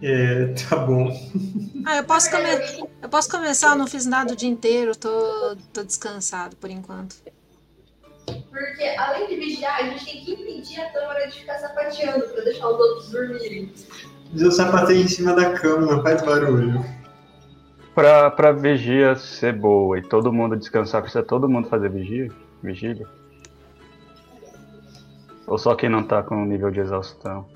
É, 0.02 0.46
tá 0.68 0.76
bom. 0.76 1.12
Ah, 1.84 1.98
eu 1.98 2.04
posso, 2.04 2.30
come... 2.30 2.48
eu 3.02 3.08
posso 3.08 3.30
começar, 3.30 3.72
eu 3.72 3.78
não 3.78 3.86
fiz 3.86 4.06
nada 4.06 4.32
o 4.32 4.36
dia 4.36 4.48
inteiro, 4.48 4.96
tô, 4.96 5.56
tô 5.72 5.82
descansado 5.82 6.56
por 6.56 6.70
enquanto. 6.70 7.16
Porque 8.26 8.84
além 8.98 9.28
de 9.28 9.36
vigiar, 9.36 9.80
a 9.80 9.82
gente 9.84 10.04
tem 10.04 10.24
que 10.24 10.32
impedir 10.32 10.80
a 10.80 10.90
Tâmara 10.90 11.26
de 11.26 11.40
ficar 11.40 11.58
sapateando 11.58 12.26
pra 12.28 12.44
deixar 12.44 12.68
os 12.68 12.78
outros 12.78 13.10
dormirem. 13.10 13.72
Mas 14.32 14.42
eu 14.42 14.50
sapatei 14.50 15.02
em 15.02 15.08
cima 15.08 15.34
da 15.34 15.52
cama, 15.52 15.94
não 15.94 16.02
faz 16.02 16.22
barulho. 16.22 16.84
Pra, 17.94 18.30
pra 18.30 18.52
vigia 18.52 19.16
ser 19.16 19.52
boa 19.52 19.98
e 19.98 20.02
todo 20.02 20.32
mundo 20.32 20.56
descansar, 20.56 21.02
precisa 21.02 21.24
todo 21.24 21.48
mundo 21.48 21.68
fazer 21.68 21.90
vigia? 21.90 22.30
Vigília? 22.62 23.06
Ou 25.46 25.58
só 25.58 25.74
quem 25.74 25.88
não 25.88 26.04
tá 26.04 26.22
com 26.22 26.44
nível 26.44 26.70
de 26.70 26.80
exaustão? 26.80 27.46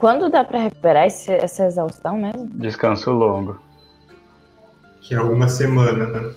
Quando 0.00 0.30
dá 0.30 0.42
pra 0.42 0.58
recuperar 0.60 1.06
esse- 1.06 1.30
essa 1.32 1.66
exaustão 1.66 2.16
mesmo? 2.16 2.46
Descanso 2.54 3.10
longo. 3.12 3.60
Que 5.02 5.14
é 5.14 5.20
uma 5.20 5.48
semana, 5.48 6.06
né? 6.06 6.34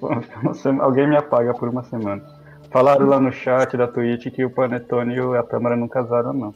Sema- 0.54 0.82
Alguém 0.82 1.06
me 1.08 1.16
apaga 1.16 1.52
por 1.54 1.68
uma 1.68 1.84
semana. 1.84 2.22
Falaram 2.70 3.06
lá 3.06 3.20
no 3.20 3.30
chat 3.30 3.76
da 3.76 3.86
Twitch 3.86 4.32
que 4.34 4.44
o 4.44 4.50
Panetone 4.50 5.14
e 5.14 5.36
a 5.36 5.42
Tâmara 5.42 5.76
não 5.76 5.86
casaram, 5.86 6.32
não. 6.32 6.54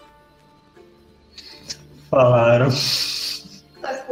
Falaram. 2.10 2.68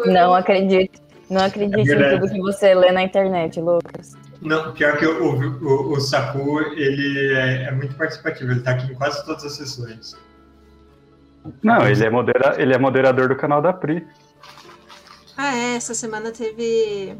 Não 0.06 0.34
acredito. 0.34 1.00
Não 1.30 1.42
acredite 1.42 1.90
É 1.90 2.14
em 2.16 2.20
tudo 2.20 2.30
que 2.30 2.40
você 2.40 2.74
lê 2.74 2.92
na 2.92 3.02
internet, 3.02 3.58
Lucas. 3.60 4.14
Não, 4.42 4.72
pior 4.74 4.98
que 4.98 5.06
o, 5.06 5.38
o, 5.62 5.92
o 5.92 6.00
Saku, 6.00 6.60
ele 6.60 7.32
é, 7.34 7.68
é 7.68 7.70
muito 7.70 7.94
participativo, 7.96 8.50
ele 8.52 8.60
tá 8.60 8.72
aqui 8.72 8.92
em 8.92 8.94
quase 8.94 9.24
todas 9.24 9.42
as 9.44 9.52
sessões. 9.56 10.14
Não, 11.62 11.86
ele 11.86 12.04
é, 12.04 12.10
modera... 12.10 12.60
ele 12.60 12.74
é 12.74 12.78
moderador 12.78 13.28
do 13.28 13.36
canal 13.36 13.60
da 13.60 13.72
Pri. 13.72 14.06
Ah, 15.36 15.56
é, 15.56 15.76
essa 15.76 15.94
semana 15.94 16.30
teve 16.30 17.16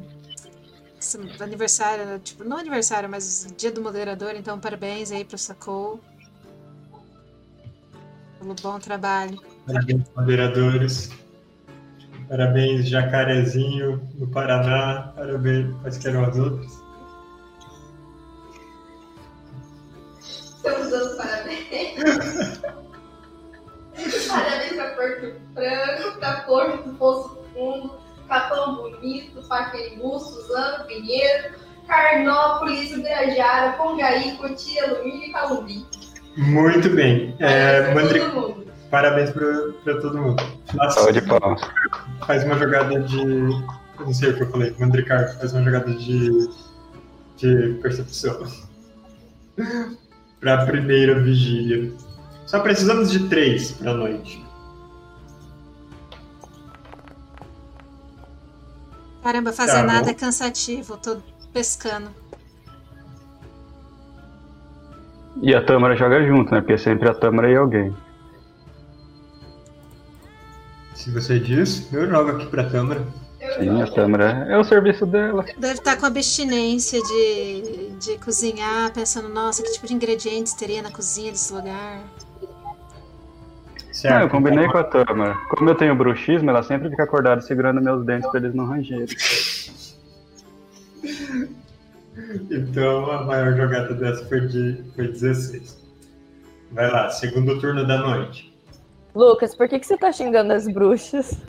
aniversário, 1.41 2.19
tipo, 2.21 2.45
não 2.45 2.57
aniversário, 2.57 3.09
mas 3.09 3.53
dia 3.57 3.71
do 3.71 3.83
moderador, 3.83 4.35
então 4.35 4.59
parabéns 4.59 5.13
aí 5.13 5.25
pro 5.25 5.37
Sacou. 5.37 6.01
Pelo 8.39 8.55
bom 8.63 8.79
trabalho. 8.79 9.39
Parabéns, 9.67 10.03
moderadores. 10.17 11.11
Parabéns, 12.29 12.89
Jacarezinho, 12.89 13.99
do 14.15 14.27
Paraná. 14.29 15.13
Parabéns, 15.15 15.75
quaisquer 15.83 16.17
os 16.17 16.39
outros. 16.39 16.83
Estamos 20.21 20.91
dando 20.91 21.17
parabéns. 21.17 22.54
Porto 25.05 25.35
Franco, 25.55 26.19
pra 26.19 26.33
Porto 26.47 26.89
do 26.89 26.95
Poço 26.97 27.39
Fundo, 27.53 27.91
Capão 28.29 28.77
Bonito, 28.77 29.43
Paquembu, 29.47 30.19
Suzano, 30.19 30.85
Pinheiro, 30.87 31.55
Carnópolis, 31.87 32.93
Ubirajara, 32.93 33.73
Pongaí, 33.75 34.37
Cotia, 34.37 34.85
Alumínio 34.85 35.29
e 35.29 35.33
Calumbi. 35.33 35.87
Muito 36.37 36.89
bem. 36.91 37.37
É, 37.39 37.83
Parabéns 37.83 38.03
Mandri- 38.05 38.21
pra 38.21 38.31
todo 38.31 38.41
mundo. 38.49 38.65
Parabéns 38.91 39.31
pra 39.31 39.95
todo 40.01 40.19
mundo. 40.19 40.43
Nossa, 40.73 41.01
Salve 41.01 41.21
de 41.21 41.23
palmas. 41.27 41.61
faz 42.27 42.45
uma 42.45 42.57
jogada 42.59 43.01
de. 43.01 43.19
Eu 43.21 44.07
não 44.07 44.13
sei 44.15 44.31
o 44.31 44.37
que 44.37 44.43
eu 44.43 44.51
falei. 44.51 44.75
Mandricar 44.79 45.37
faz 45.39 45.53
uma 45.53 45.63
jogada 45.63 45.93
de. 45.93 46.49
de 47.37 47.75
percepção. 47.83 48.47
pra 50.41 50.65
primeira 50.67 51.21
vigília. 51.21 51.93
Só 52.47 52.61
precisamos 52.61 53.11
de 53.11 53.29
três 53.29 53.73
pra 53.73 53.95
noite. 53.95 54.44
Caramba, 59.25 59.55
fazer 59.55 59.73
Tá 59.73 59.83
nada 59.83 60.11
é 60.11 60.15
cansativo, 60.15 60.99
tô 60.99 61.17
pescando. 61.51 62.11
E 65.41 65.55
a 65.55 65.65
Tâmara 65.65 65.97
joga 65.97 66.23
junto, 66.27 66.53
né? 66.53 66.61
Porque 66.61 66.77
sempre 66.77 67.09
a 67.09 67.15
Tâmara 67.15 67.51
e 67.51 67.57
alguém. 67.57 67.97
Se 70.95 71.11
você 71.11 71.41
diz, 71.41 71.91
eu 71.91 72.07
jogo 72.07 72.33
aqui 72.33 72.47
pra 72.49 72.69
câmera. 72.69 73.03
Eu 73.41 73.63
Sim, 73.63 73.83
a. 73.83 73.87
Tâmara 73.91 74.47
é 74.47 74.59
o 74.59 74.65
serviço 74.65 75.07
dela. 75.07 75.43
Deve 75.57 75.79
estar 75.79 75.97
com 75.97 76.05
abstinência 76.05 77.01
de, 77.01 77.93
de 77.99 78.19
cozinhar, 78.19 78.93
pensando, 78.93 79.31
nossa, 79.31 79.63
que 79.63 79.73
tipo 79.73 79.87
de 79.87 79.95
ingredientes 79.95 80.53
teria 80.53 80.83
na 80.83 80.91
cozinha 80.91 81.33
desse 81.33 81.51
lugar. 81.51 81.99
Certo. 83.95 84.13
Não, 84.13 84.23
eu 84.23 84.29
combinei 84.29 84.67
com 84.67 84.77
a 84.77 84.83
Tâmara. 84.83 85.35
Como 85.49 85.71
eu 85.71 85.75
tenho 85.77 85.95
bruxismo, 85.95 86.51
ela 86.51 86.65
sempre 86.65 86.91
fica 86.91 87.05
acordada 87.05 87.41
segurando 87.41 87.81
meus 87.81 88.05
dentes 88.05 88.29
pra 88.29 88.41
eles 88.41 88.53
não 88.53 88.67
rangerem. 88.67 89.07
Então 92.51 93.11
a 93.11 93.25
maior 93.25 93.57
jogada 93.57 93.95
dessa 93.95 94.25
foi 94.27 94.41
de 94.49 94.83
foi 94.97 95.09
16. 95.09 95.81
Vai 96.73 96.91
lá, 96.91 97.09
segundo 97.11 97.61
turno 97.61 97.87
da 97.87 97.99
noite. 97.99 98.53
Lucas, 99.15 99.55
por 99.55 99.69
que, 99.69 99.79
que 99.79 99.87
você 99.87 99.97
tá 99.97 100.11
xingando 100.11 100.53
as 100.53 100.67
bruxas? 100.67 101.41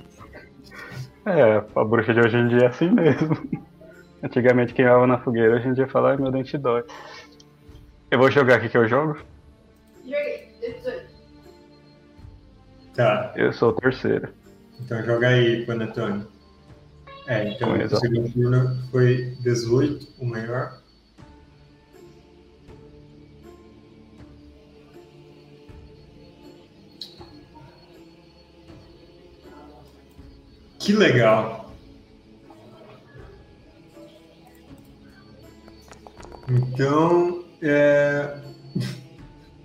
É, 1.25 1.63
a 1.75 1.83
bruxa 1.83 2.13
de 2.13 2.19
hoje 2.19 2.37
em 2.37 2.47
dia 2.47 2.59
é 2.59 2.67
assim 2.67 2.91
mesmo. 2.91 3.35
Antigamente 4.21 4.73
queimava 4.75 5.07
na 5.07 5.17
fogueira, 5.17 5.55
hoje 5.55 5.67
em 5.67 5.73
dia 5.73 5.87
fala, 5.87 6.11
ai 6.11 6.17
meu 6.17 6.31
dente 6.31 6.59
dói. 6.59 6.83
Eu 8.11 8.19
vou 8.19 8.29
jogar 8.29 8.57
aqui 8.57 8.69
que 8.69 8.77
eu 8.77 8.87
jogo? 8.87 9.17
Joguei, 10.03 10.51
18. 10.61 11.04
Tá, 12.95 13.33
Eu 13.35 13.51
sou 13.51 13.69
o 13.69 13.73
terceiro. 13.73 14.29
então 14.79 15.03
joga 15.03 15.27
aí, 15.27 15.65
Panetone. 15.65 16.25
É, 17.27 17.49
então 17.49 17.73
o 17.73 17.99
segundo 17.99 18.31
turno 18.31 18.77
foi 18.91 19.35
18, 19.41 20.07
o 20.19 20.25
maior. 20.25 20.79
Que 30.79 30.93
legal. 30.93 31.73
Então, 36.47 37.43
é... 37.59 38.44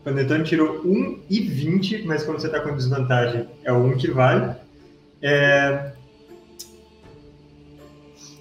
Panetone 0.04 0.44
tirou 0.44 0.80
1 0.84 1.20
e 1.28 1.40
20, 1.40 2.04
mas 2.04 2.24
como 2.24 2.38
você 2.38 2.46
está 2.46 2.60
com 2.60 2.74
desvantagem, 2.74 3.46
é 3.64 3.72
o 3.72 3.84
1 3.84 3.98
que 3.98 4.10
vale. 4.10 4.56
É... 5.20 5.92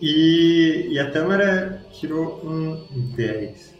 E, 0.01 0.87
e 0.91 0.99
a 0.99 1.11
Tâmara 1.11 1.83
tirou 1.91 2.39
um 2.45 2.85
10. 3.15 3.75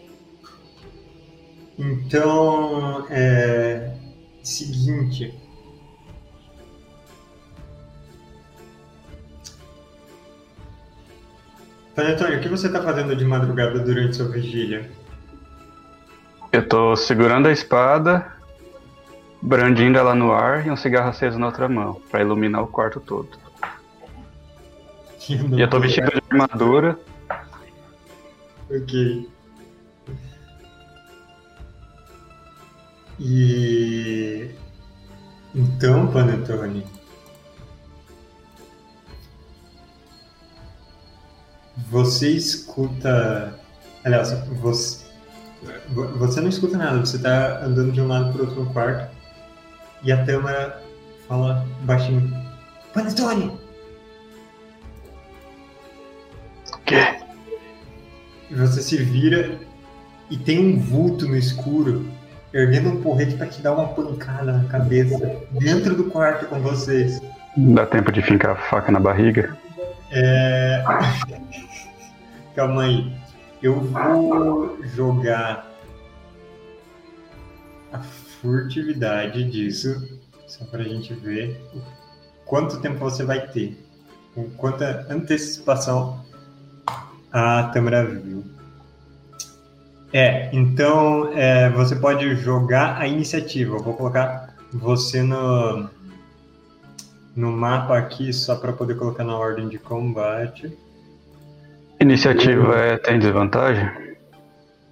Então, 1.77 3.07
é... 3.09 3.95
Seguinte. 4.43 5.33
Panetone, 11.95 12.35
o 12.35 12.41
que 12.41 12.49
você 12.49 12.67
está 12.67 12.81
fazendo 12.81 13.15
de 13.15 13.23
madrugada 13.23 13.79
durante 13.79 14.17
sua 14.17 14.27
vigília? 14.27 14.89
Eu 16.51 16.67
tô 16.67 16.95
segurando 16.95 17.47
a 17.47 17.51
espada, 17.51 18.31
brandindo 19.41 19.97
ela 19.97 20.15
no 20.15 20.31
ar 20.31 20.65
e 20.65 20.71
um 20.71 20.75
cigarro 20.75 21.09
aceso 21.09 21.37
na 21.37 21.45
outra 21.47 21.69
mão, 21.69 22.01
pra 22.09 22.21
iluminar 22.21 22.63
o 22.63 22.67
quarto 22.67 22.99
todo. 22.99 23.29
E 25.29 25.61
eu 25.61 25.69
tô 25.69 25.79
vestido 25.79 26.09
de 26.09 26.21
armadura. 26.31 26.99
Ok. 28.69 29.29
E 33.19 34.49
então, 35.53 36.07
Panetone, 36.11 36.85
você 41.89 42.29
escuta. 42.31 43.59
Aliás, 44.03 44.29
você, 44.29 44.35
vo- 44.53 45.08
você 46.17 46.41
não 46.41 46.49
escuta 46.49 46.77
nada, 46.77 46.99
você 46.99 47.17
tá 47.19 47.61
andando 47.63 47.91
de 47.91 48.01
um 48.01 48.07
lado 48.07 48.31
pro 48.31 48.45
outro 48.45 48.63
no 48.63 48.73
quarto 48.73 49.09
e 50.03 50.11
a 50.11 50.25
Tâmara 50.25 50.81
fala 51.27 51.65
baixinho: 51.81 52.31
Panetone! 52.93 53.51
Quê? 56.85 57.19
E 58.49 58.55
você 58.55 58.81
se 58.81 58.97
vira 58.97 59.59
e 60.29 60.37
tem 60.37 60.59
um 60.59 60.79
vulto 60.79 61.27
no 61.27 61.35
escuro 61.35 62.05
erguendo 62.53 62.89
um 62.89 63.01
porrete 63.01 63.35
pra 63.35 63.47
te 63.47 63.61
dar 63.61 63.73
uma 63.73 63.89
pancada 63.89 64.51
na 64.51 64.63
cabeça 64.69 65.17
dentro 65.51 65.95
do 65.95 66.05
quarto 66.05 66.47
com 66.47 66.59
vocês. 66.61 67.21
Dá 67.55 67.85
tempo 67.85 68.11
de 68.11 68.21
fincar 68.21 68.51
a 68.51 68.55
faca 68.55 68.91
na 68.91 68.99
barriga? 68.99 69.55
É... 70.11 70.83
Calma 72.55 72.83
aí. 72.83 73.18
Eu 73.61 73.79
vou 73.81 74.83
jogar 74.85 75.69
a 77.91 77.99
furtividade 77.99 79.43
disso 79.49 80.07
Só 80.47 80.63
pra 80.65 80.83
gente 80.83 81.13
ver 81.13 81.61
quanto 82.45 82.81
tempo 82.81 82.99
você 82.99 83.23
vai 83.23 83.47
ter. 83.47 83.77
Com 84.33 84.49
quanta 84.51 85.05
antecipação 85.09 86.23
a 87.31 87.63
Tâmara 87.73 88.05
viu. 88.05 88.43
É, 90.11 90.49
então 90.51 91.31
é, 91.33 91.69
você 91.69 91.95
pode 91.95 92.35
jogar 92.37 92.97
a 92.97 93.07
iniciativa. 93.07 93.75
Eu 93.75 93.83
vou 93.83 93.93
colocar 93.93 94.55
você 94.73 95.21
no, 95.21 95.89
no 97.35 97.51
mapa 97.51 97.97
aqui 97.97 98.33
só 98.33 98.55
para 98.55 98.73
poder 98.73 98.95
colocar 98.95 99.23
na 99.23 99.37
ordem 99.37 99.67
de 99.67 99.77
combate. 99.77 100.75
Iniciativa 102.01 102.75
é, 102.77 102.97
tem 102.97 103.19
desvantagem? 103.19 104.17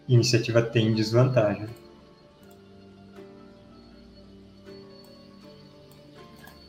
Iniciativa 0.08 0.62
tem 0.62 0.94
desvantagem. 0.94 1.68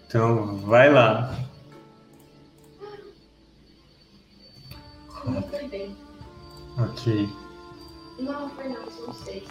Então, 0.06 0.56
vai 0.58 0.90
lá. 0.90 1.34
Não 5.26 5.42
foi 5.42 5.68
bem. 5.68 5.96
Ok. 6.78 7.28
Não, 8.20 8.48
foi 8.50 8.68
não, 8.68 8.90
são 8.90 9.12
seis. 9.12 9.44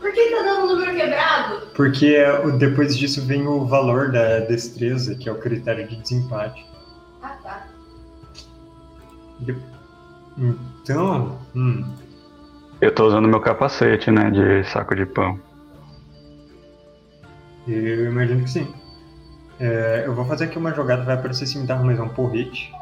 Por 0.00 0.12
que 0.12 0.30
tá 0.30 0.42
dando 0.42 0.64
um 0.64 0.68
número 0.76 0.96
quebrado? 0.96 1.66
Porque 1.74 2.22
o- 2.44 2.52
depois 2.58 2.96
disso 2.96 3.24
vem 3.26 3.46
o 3.46 3.64
valor 3.66 4.10
da 4.12 4.40
destreza, 4.40 5.14
que 5.14 5.28
é 5.28 5.32
o 5.32 5.38
critério 5.40 5.86
de 5.88 5.96
desempate. 5.96 6.64
Ah, 7.22 7.36
tá. 7.42 7.66
Então, 10.38 11.38
hum, 11.54 11.84
Eu 12.80 12.94
tô 12.94 13.06
usando 13.06 13.28
meu 13.28 13.40
capacete, 13.40 14.10
né? 14.10 14.30
De 14.30 14.64
saco 14.64 14.94
de 14.94 15.06
pão. 15.06 15.38
eu 17.66 18.06
imagino 18.06 18.42
que 18.42 18.50
sim. 18.50 18.74
É, 19.58 20.04
eu 20.06 20.14
vou 20.14 20.24
fazer 20.24 20.44
aqui 20.44 20.56
uma 20.56 20.72
jogada, 20.72 21.02
vai 21.02 21.14
aparecer 21.14 21.46
cimitarro, 21.46 21.84
mas 21.84 21.98
é 21.98 22.02
um 22.02 22.08
porrete. 22.08 22.72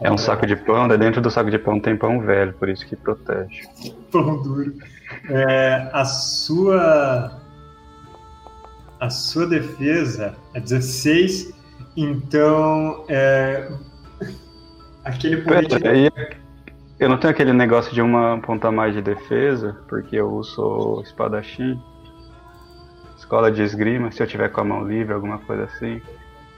É 0.00 0.10
um 0.10 0.18
saco 0.18 0.46
de 0.46 0.56
pão, 0.56 0.88
daí 0.88 0.98
dentro 0.98 1.20
do 1.20 1.30
saco 1.30 1.50
de 1.50 1.58
pão 1.58 1.80
tem 1.80 1.96
pão 1.96 2.20
velho, 2.20 2.52
por 2.54 2.68
isso 2.68 2.86
que 2.86 2.96
protege. 2.96 3.62
pão 4.10 4.42
duro. 4.42 4.74
É, 5.28 5.90
a 5.92 6.04
sua 6.04 7.40
a 8.98 9.10
sua 9.10 9.46
defesa 9.46 10.34
é 10.54 10.60
16, 10.60 11.52
então 11.96 13.04
é, 13.08 13.70
aquele 15.06 15.36
porrete 15.38 15.80
Pera, 15.80 15.92
aí 15.92 16.10
eu 16.98 17.08
não 17.08 17.18
tenho 17.18 17.30
aquele 17.30 17.52
negócio 17.52 17.92
de 17.94 18.00
uma 18.00 18.38
ponta 18.40 18.70
mais 18.70 18.94
de 18.94 19.02
defesa, 19.02 19.76
porque 19.88 20.16
eu 20.16 20.32
uso 20.32 21.02
espadachim. 21.02 21.80
Escola 23.16 23.50
de 23.50 23.62
esgrima, 23.62 24.10
se 24.10 24.22
eu 24.22 24.26
tiver 24.26 24.48
com 24.50 24.60
a 24.60 24.64
mão 24.64 24.86
livre, 24.86 25.12
alguma 25.12 25.38
coisa 25.38 25.64
assim. 25.64 26.00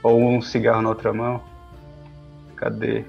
Ou 0.01 0.21
um 0.21 0.41
cigarro 0.41 0.81
na 0.81 0.89
outra 0.89 1.11
mão. 1.11 1.41
Cadê? 2.55 3.05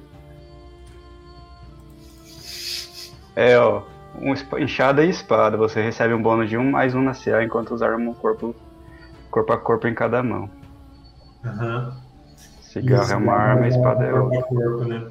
É, 3.37 3.59
ó. 3.59 3.83
Um 4.21 4.35
enxada 4.59 5.05
e 5.05 5.11
espada. 5.11 5.57
Você 5.57 5.81
recebe 5.81 6.13
um 6.15 6.23
bônus 6.23 6.49
de 6.49 6.57
um 6.57 6.69
mais 6.69 6.95
um 6.95 7.03
na 7.03 7.13
CA 7.13 7.45
enquanto 7.45 7.73
usar 7.73 7.95
um 7.95 8.13
corpo, 8.13 8.55
corpo 9.31 9.53
a 9.53 9.59
corpo 9.59 9.87
em 9.87 9.95
cada 9.95 10.23
mão. 10.23 10.51
Aham. 11.45 11.97
Cigarro 12.61 13.13
é 13.13 13.17
uma 13.17 13.35
arma, 13.35 13.69
espada 13.69 14.05
é 14.05 14.13
outra. 14.13 14.43
corpo 14.43 14.59
a 14.59 14.63
corpo, 14.63 14.85
né? 14.85 15.11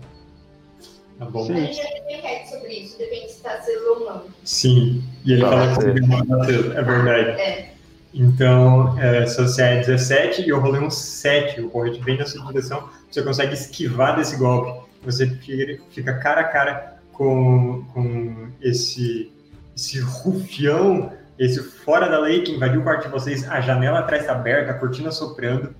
Tá 1.19 1.25
bom. 1.25 1.43
A 1.43 1.47
Sim. 1.47 1.55
gente 1.65 1.75
já 1.75 1.83
tem 1.83 2.47
sobre 2.47 2.73
isso, 2.73 2.97
depende 2.97 3.29
se 3.29 3.43
tá 3.43 3.51
aceso 3.55 3.83
ou 3.89 4.05
não. 4.05 4.23
Sim, 4.43 5.03
e 5.25 5.33
ele 5.33 5.41
Tá 5.41 5.49
fala 5.49 5.93
que 5.93 6.01
bateu, 6.01 6.71
é 6.71 6.81
verdade. 6.81 7.41
É. 7.41 7.73
Então, 8.13 8.97
é, 8.97 9.25
seu 9.27 9.45
CA 9.53 9.65
é 9.65 9.79
17 9.81 10.41
e 10.43 10.49
eu 10.49 10.59
rolei 10.59 10.81
um 10.81 10.89
7, 10.89 11.61
o 11.61 11.69
porrete 11.69 12.01
vem 12.01 12.17
na 12.17 12.25
sua 12.25 12.45
direção, 12.47 12.89
você 13.11 13.21
consegue 13.21 13.53
esquivar 13.53 14.15
desse 14.15 14.37
golpe. 14.37 14.87
Você 15.03 15.27
fica, 15.27 15.83
fica 15.91 16.17
cara 16.17 16.41
a 16.41 16.45
cara 16.45 16.99
com, 17.11 17.85
com 17.93 18.49
esse, 18.61 19.31
esse 19.75 19.99
rufião, 19.99 21.11
esse 21.37 21.61
fora 21.61 22.07
da 22.09 22.19
lei 22.19 22.41
que 22.41 22.51
invadiu 22.51 22.81
o 22.81 22.83
quarto 22.83 23.03
de 23.03 23.09
vocês, 23.09 23.47
a 23.47 23.61
janela 23.61 23.99
atrás 23.99 24.23
está 24.23 24.33
aberta, 24.33 24.71
a 24.71 24.73
cortina 24.73 25.11
soprando, 25.11 25.75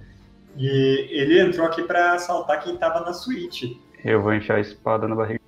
e 0.57 0.68
ele 1.11 1.40
entrou 1.40 1.66
aqui 1.66 1.82
para 1.82 2.14
assaltar 2.14 2.61
quem 2.61 2.76
estava 2.76 2.99
na 3.02 3.14
suíte. 3.14 3.80
Eu 4.03 4.21
vou 4.21 4.34
enfiar 4.34 4.55
a 4.57 4.61
espada 4.61 5.07
na 5.07 5.15
barriga. 5.15 5.41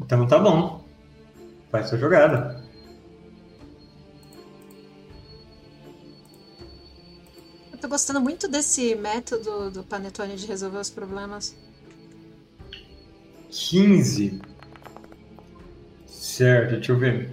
Então 0.00 0.26
tá 0.26 0.38
bom. 0.38 0.84
Faz 1.70 1.88
sua 1.88 1.98
jogada. 1.98 2.64
Eu 7.72 7.78
tô 7.78 7.88
gostando 7.88 8.20
muito 8.20 8.48
desse 8.48 8.94
método 8.94 9.70
do 9.70 9.82
Panetone 9.84 10.36
de 10.36 10.46
resolver 10.46 10.78
os 10.78 10.90
problemas. 10.90 11.54
15. 13.50 14.40
Certo, 16.06 16.72
deixa 16.76 16.92
eu 16.92 16.98
ver. 16.98 17.30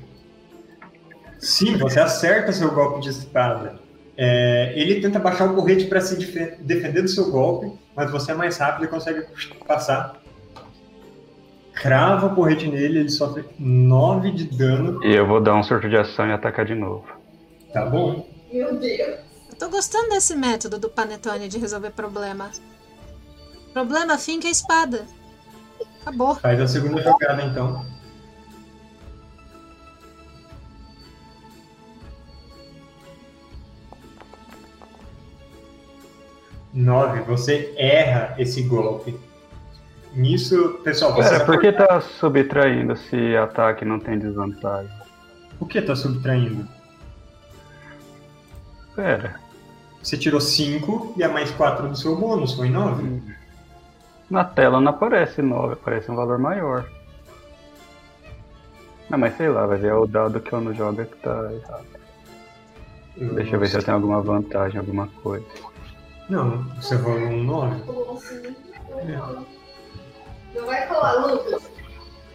Sim, 1.39 1.77
você 1.77 1.99
acerta 1.99 2.51
seu 2.51 2.73
golpe 2.73 3.01
de 3.01 3.09
espada. 3.09 3.80
É, 4.15 4.73
ele 4.80 5.01
tenta 5.01 5.19
baixar 5.19 5.49
o 5.51 5.55
porrete 5.55 5.85
para 5.85 5.99
se 5.99 6.15
defe- 6.15 6.57
defender 6.61 7.01
do 7.01 7.07
seu 7.07 7.31
golpe, 7.31 7.71
mas 7.95 8.11
você 8.11 8.32
é 8.32 8.36
mais 8.36 8.57
rápido 8.57 8.86
e 8.86 8.88
consegue 8.88 9.26
passar. 9.68 10.22
Crava 11.74 12.28
o 12.28 12.36
porrete 12.36 12.68
nele, 12.68 12.99
ele 12.99 13.10
sofre 13.10 13.45
9 13.57 14.32
de 14.32 14.45
dano. 14.45 15.03
E 15.03 15.15
eu 15.15 15.28
vou 15.28 15.41
dar 15.41 15.56
um 15.56 15.64
surto 15.64 15.90
de 15.90 15.98
ação 15.98 16.28
e 16.28 16.32
atacar 16.32 16.65
de 16.65 16.76
novo. 16.76 17.06
Tá 17.74 17.86
bom? 17.86 18.28
Meu 18.52 18.76
Deus. 18.78 19.20
Eu 19.49 19.57
tô 19.57 19.70
gostando 19.70 20.10
desse 20.10 20.36
método 20.36 20.78
do 20.78 20.90
Panetone 20.90 21.48
de 21.48 21.57
resolver 21.57 21.91
problema. 21.91 22.52
Problema, 23.74 24.18
finca 24.18 24.48
a 24.48 24.52
espada. 24.52 25.06
Acabou. 26.02 26.36
Faz 26.36 26.60
a 26.61 26.68
segunda 26.68 27.02
jogada 27.02 27.41
então. 27.44 27.86
Nove, 36.74 37.22
você 37.22 37.74
erra 37.78 38.34
esse 38.38 38.64
golpe. 38.64 39.18
Nisso, 40.14 40.80
pessoal, 40.84 41.14
você 41.14 41.30
Pera, 41.30 41.45
por 41.45 41.60
que 41.60 41.72
tá 41.72 42.00
subtraindo 42.02 42.95
se 42.95 43.36
ataque 43.36 43.84
não 43.86 44.00
tem 44.00 44.18
desvantagem? 44.20 44.91
o 45.60 45.66
que 45.66 45.82
tá 45.82 45.95
subtraindo? 45.95 46.68
Pera, 48.95 49.40
Você 50.02 50.18
tirou 50.18 50.41
5 50.41 51.14
e 51.18 51.24
a 51.24 51.30
mais 51.30 51.50
4 51.52 51.88
do 51.88 51.95
seu 51.95 52.16
bônus, 52.16 52.54
foi 52.54 52.70
9. 52.70 53.22
na 54.30 54.44
tela 54.44 54.80
não 54.82 54.91
aparece 54.91 55.41
9, 55.41 55.74
aparece 55.74 56.12
um 56.12 56.16
valor 56.16 56.38
maior. 56.38 56.86
Não, 59.10 59.18
mas 59.18 59.36
sei 59.38 59.50
lá, 59.50 59.66
vai 59.66 59.78
ver 59.78 59.90
é 59.90 59.95
o 59.95 60.06
dado 60.06 60.40
que 60.40 60.54
eu 60.54 60.62
não 60.62 60.74
jogo 60.74 61.06
que 61.06 61.16
tá 61.18 61.50
errado. 61.54 61.86
Deixa 63.36 63.56
eu 63.56 63.60
ver 63.60 63.68
se 63.68 63.78
eu 63.78 63.84
tenho 63.84 63.98
alguma 63.98 64.22
vantagem, 64.22 64.80
alguma 64.80 65.08
coisa. 65.22 65.45
Não, 66.34 66.64
você 66.81 66.95
rolou 66.95 67.27
um 67.27 67.43
9. 67.43 67.81
Pulou 67.81 68.18
assim. 68.18 68.55
Não 70.55 70.65
vai 70.65 70.88
colar, 70.88 71.14
Lucas. 71.27 71.69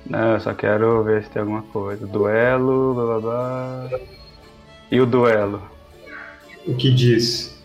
Não, 0.06 0.34
eu 0.34 0.40
só 0.40 0.54
quero 0.54 1.02
ver 1.02 1.24
se 1.24 1.30
tem 1.30 1.40
alguma 1.40 1.62
coisa. 1.62 2.06
Duelo, 2.06 2.94
blá 2.94 3.04
blá 3.04 3.20
blá. 3.20 4.00
E 4.92 5.00
o 5.00 5.04
duelo? 5.04 5.60
O 6.64 6.76
que 6.76 6.94
diz? 6.94 7.60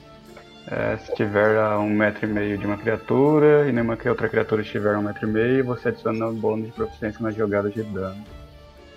É, 0.65 0.97
se 0.97 1.13
tiver 1.13 1.59
a 1.59 1.77
um 1.77 1.91
metro 1.91 2.27
e 2.27 2.33
meio 2.33 2.57
de 2.57 2.65
uma 2.65 2.77
criatura 2.77 3.69
e 3.69 3.71
nenhuma 3.71 3.95
que 3.95 4.09
outra 4.09 4.27
criatura 4.27 4.63
estiver 4.63 4.95
a 4.95 4.99
um 4.99 5.03
metro 5.03 5.29
e 5.29 5.31
meio, 5.31 5.63
você 5.63 5.89
adiciona 5.89 6.29
um 6.29 6.33
bônus 6.33 6.65
de 6.65 6.71
proficiência 6.71 7.21
nas 7.21 7.35
jogadas 7.35 7.71
de 7.75 7.83
dano. 7.83 8.23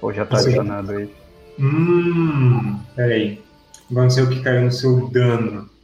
Ou 0.01 0.11
já 0.11 0.25
tá 0.25 0.39
adicionado 0.39 0.93
aí. 0.93 1.15
Hum, 1.61 2.81
peraí. 2.95 3.45
Vamos 3.91 4.17
ver 4.17 4.23
o 4.23 4.31
que 4.31 4.41
caiu 4.41 4.63
no 4.63 4.73
seu 4.73 5.09
dano. 5.11 5.76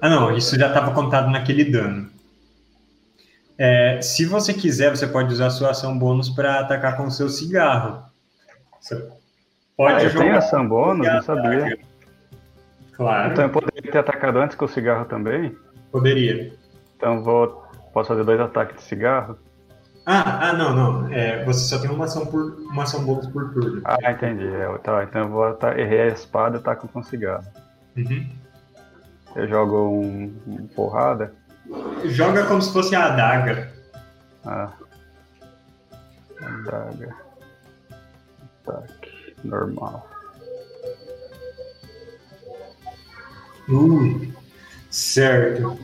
Ah, 0.00 0.08
não, 0.08 0.36
isso 0.36 0.58
já 0.58 0.68
estava 0.68 0.92
contado 0.92 1.30
naquele 1.30 1.64
dano. 1.64 2.08
É, 3.58 4.00
se 4.00 4.24
você 4.24 4.54
quiser, 4.54 4.90
você 4.90 5.06
pode 5.06 5.32
usar 5.32 5.50
sua 5.50 5.70
ação 5.70 5.98
bônus 5.98 6.28
para 6.30 6.60
atacar 6.60 6.96
com 6.96 7.04
o 7.04 7.10
seu 7.10 7.28
cigarro. 7.28 8.04
Você 8.80 8.94
pode 9.76 9.94
Ah, 9.96 10.02
eu 10.04 10.10
jogar. 10.10 10.24
tenho 10.24 10.38
ação 10.38 10.68
bônus? 10.68 11.06
Não 11.06 11.22
sabia. 11.22 11.78
Claro, 12.92 13.32
Então 13.32 13.44
eu 13.44 13.50
poderia 13.50 13.90
ter 13.92 13.98
atacado 13.98 14.38
antes 14.38 14.56
com 14.56 14.64
o 14.64 14.68
cigarro 14.68 15.04
também? 15.06 15.56
poderia. 15.90 16.52
Então 16.96 17.22
vou. 17.22 17.64
Posso 17.92 18.08
fazer 18.08 18.22
dois 18.24 18.38
ataques 18.38 18.76
de 18.76 18.82
cigarro? 18.82 19.36
Ah, 20.06 20.48
ah, 20.50 20.52
não, 20.52 20.74
não. 20.74 21.12
É, 21.12 21.44
você 21.44 21.60
só 21.60 21.78
tem 21.80 21.90
uma 21.90 22.04
ação, 22.04 22.26
por, 22.26 22.56
uma 22.70 22.82
ação 22.84 23.04
bônus 23.04 23.26
por 23.26 23.52
turno. 23.52 23.80
Ah, 23.84 24.10
entendi. 24.12 24.46
É, 24.46 24.78
tá, 24.78 25.02
então 25.04 25.22
eu 25.22 25.28
vou 25.28 25.44
ata- 25.44 25.78
errei 25.78 26.02
a 26.02 26.06
espada 26.08 26.56
e 26.56 26.60
ataco 26.60 26.86
com 26.88 27.02
cigarro. 27.02 27.44
Uhum. 27.96 28.28
Eu 29.36 29.48
jogo 29.48 29.76
um, 29.76 30.34
um 30.46 30.66
porrada. 30.68 31.32
Joga 32.04 32.46
como 32.46 32.62
se 32.62 32.72
fosse 32.72 32.94
a 32.94 33.06
adaga. 33.06 33.70
Ah. 34.44 34.72
Adaga. 36.40 37.14
Ataque. 38.64 39.36
Normal. 39.44 40.08
Uh, 43.68 44.32
certo. 44.90 45.78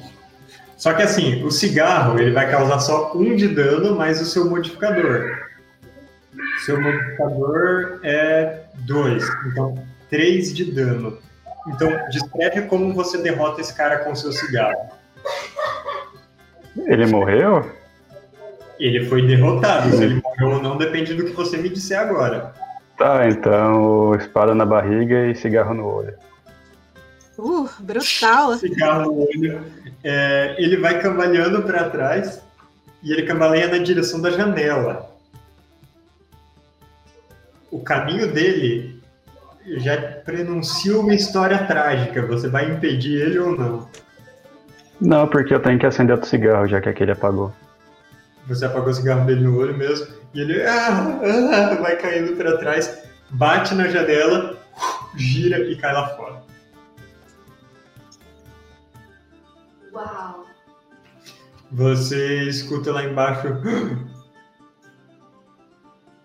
Só 0.77 0.93
que 0.93 1.03
assim, 1.03 1.43
o 1.45 1.51
cigarro 1.51 2.19
ele 2.19 2.33
vai 2.33 2.51
causar 2.51 2.79
só 2.79 3.17
um 3.17 3.37
de 3.37 3.49
dano 3.49 3.97
mais 3.97 4.21
o 4.21 4.25
seu 4.25 4.49
modificador. 4.49 5.45
Seu 6.65 6.81
modificador 6.81 8.01
é 8.03 8.65
2, 8.87 9.25
então 9.47 9.75
3 10.11 10.55
de 10.55 10.73
dano. 10.73 11.19
Então, 11.67 11.89
descreve 12.11 12.63
como 12.63 12.93
você 12.93 13.19
derrota 13.19 13.61
esse 13.61 13.75
cara 13.75 13.99
com 13.99 14.15
seu 14.15 14.33
cigarro. 14.33 14.91
Ele 16.77 17.07
morreu? 17.07 17.71
Ele 18.79 19.07
foi 19.07 19.27
derrotado. 19.27 19.91
Se 19.91 20.03
ele 20.03 20.21
morreu 20.23 20.57
ou 20.57 20.63
não 20.63 20.77
depende 20.77 21.15
do 21.15 21.25
que 21.25 21.33
você 21.33 21.57
me 21.57 21.69
disser 21.69 21.99
agora. 21.99 22.53
Tá, 22.97 23.29
então 23.29 24.15
espada 24.15 24.55
na 24.55 24.65
barriga 24.65 25.27
e 25.27 25.35
cigarro 25.35 25.75
no 25.75 25.87
olho. 25.87 26.15
Uh, 27.39 27.69
brutal. 27.81 28.55
Cigarro 28.57 29.03
no 29.07 29.23
olho. 29.23 29.65
É, 30.03 30.55
ele 30.59 30.77
vai 30.77 31.01
cambaleando 31.01 31.63
para 31.63 31.89
trás 31.89 32.43
e 33.03 33.13
ele 33.13 33.23
cambaleia 33.23 33.69
na 33.69 33.79
direção 33.79 34.21
da 34.21 34.31
janela. 34.31 35.11
O 37.71 37.81
caminho 37.81 38.33
dele 38.33 38.94
já 39.67 39.97
prenuncia 40.25 40.99
uma 40.99 41.15
história 41.15 41.59
trágica. 41.67 42.25
Você 42.27 42.49
vai 42.49 42.71
impedir 42.71 43.21
ele 43.21 43.39
ou 43.39 43.57
não? 43.57 43.89
Não, 45.01 45.27
porque 45.27 45.55
eu 45.55 45.61
tenho 45.61 45.79
que 45.79 45.87
acender 45.87 46.15
outro 46.15 46.29
cigarro, 46.29 46.67
já 46.67 46.81
que 46.81 46.89
aquele 46.89 47.13
apagou. 47.13 47.53
Você 48.47 48.65
apagou 48.65 48.91
o 48.91 48.95
cigarro 48.95 49.27
dele 49.27 49.43
no 49.43 49.59
olho 49.59 49.77
mesmo. 49.77 50.07
E 50.35 50.41
ele 50.41 50.63
ah, 50.63 51.21
ah, 51.23 51.75
vai 51.81 51.97
caindo 51.97 52.37
para 52.37 52.59
trás, 52.59 53.05
bate 53.31 53.75
na 53.75 53.89
janela, 53.89 54.59
gira 55.17 55.59
e 55.59 55.77
cai 55.77 55.93
lá 55.93 56.09
fora. 56.17 56.43
Uau. 59.93 60.45
Você 61.71 62.43
escuta 62.43 62.93
lá 62.93 63.05
embaixo. 63.05 63.49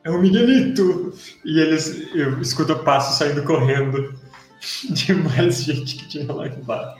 É 0.04 0.10
o 0.10 0.20
Miguelito! 0.20 1.14
E 1.44 1.60
eles 1.60 2.14
eu 2.16 2.40
escuto 2.42 2.74
o 2.74 2.84
passo 2.84 3.18
saindo 3.18 3.44
correndo 3.44 4.14
de 4.90 5.14
mais 5.14 5.64
gente 5.64 5.98
que 5.98 6.08
tinha 6.08 6.32
lá 6.32 6.48
embaixo. 6.48 7.00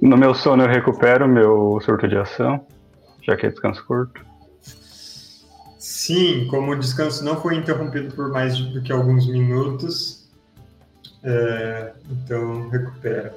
No 0.00 0.16
meu 0.16 0.34
sono 0.34 0.62
eu 0.64 0.68
recupero 0.68 1.26
meu 1.26 1.80
surto 1.82 2.06
de 2.06 2.16
ação, 2.16 2.66
já 3.22 3.36
que 3.36 3.46
é 3.46 3.50
descanso 3.50 3.84
curto. 3.86 4.24
Sim, 5.78 6.46
como 6.48 6.72
o 6.72 6.78
descanso 6.78 7.24
não 7.24 7.40
foi 7.40 7.56
interrompido 7.56 8.14
por 8.14 8.30
mais 8.30 8.58
do 8.58 8.82
que 8.82 8.92
alguns 8.92 9.26
minutos, 9.26 10.28
é, 11.24 11.92
então 12.10 12.68
recupera. 12.68 13.34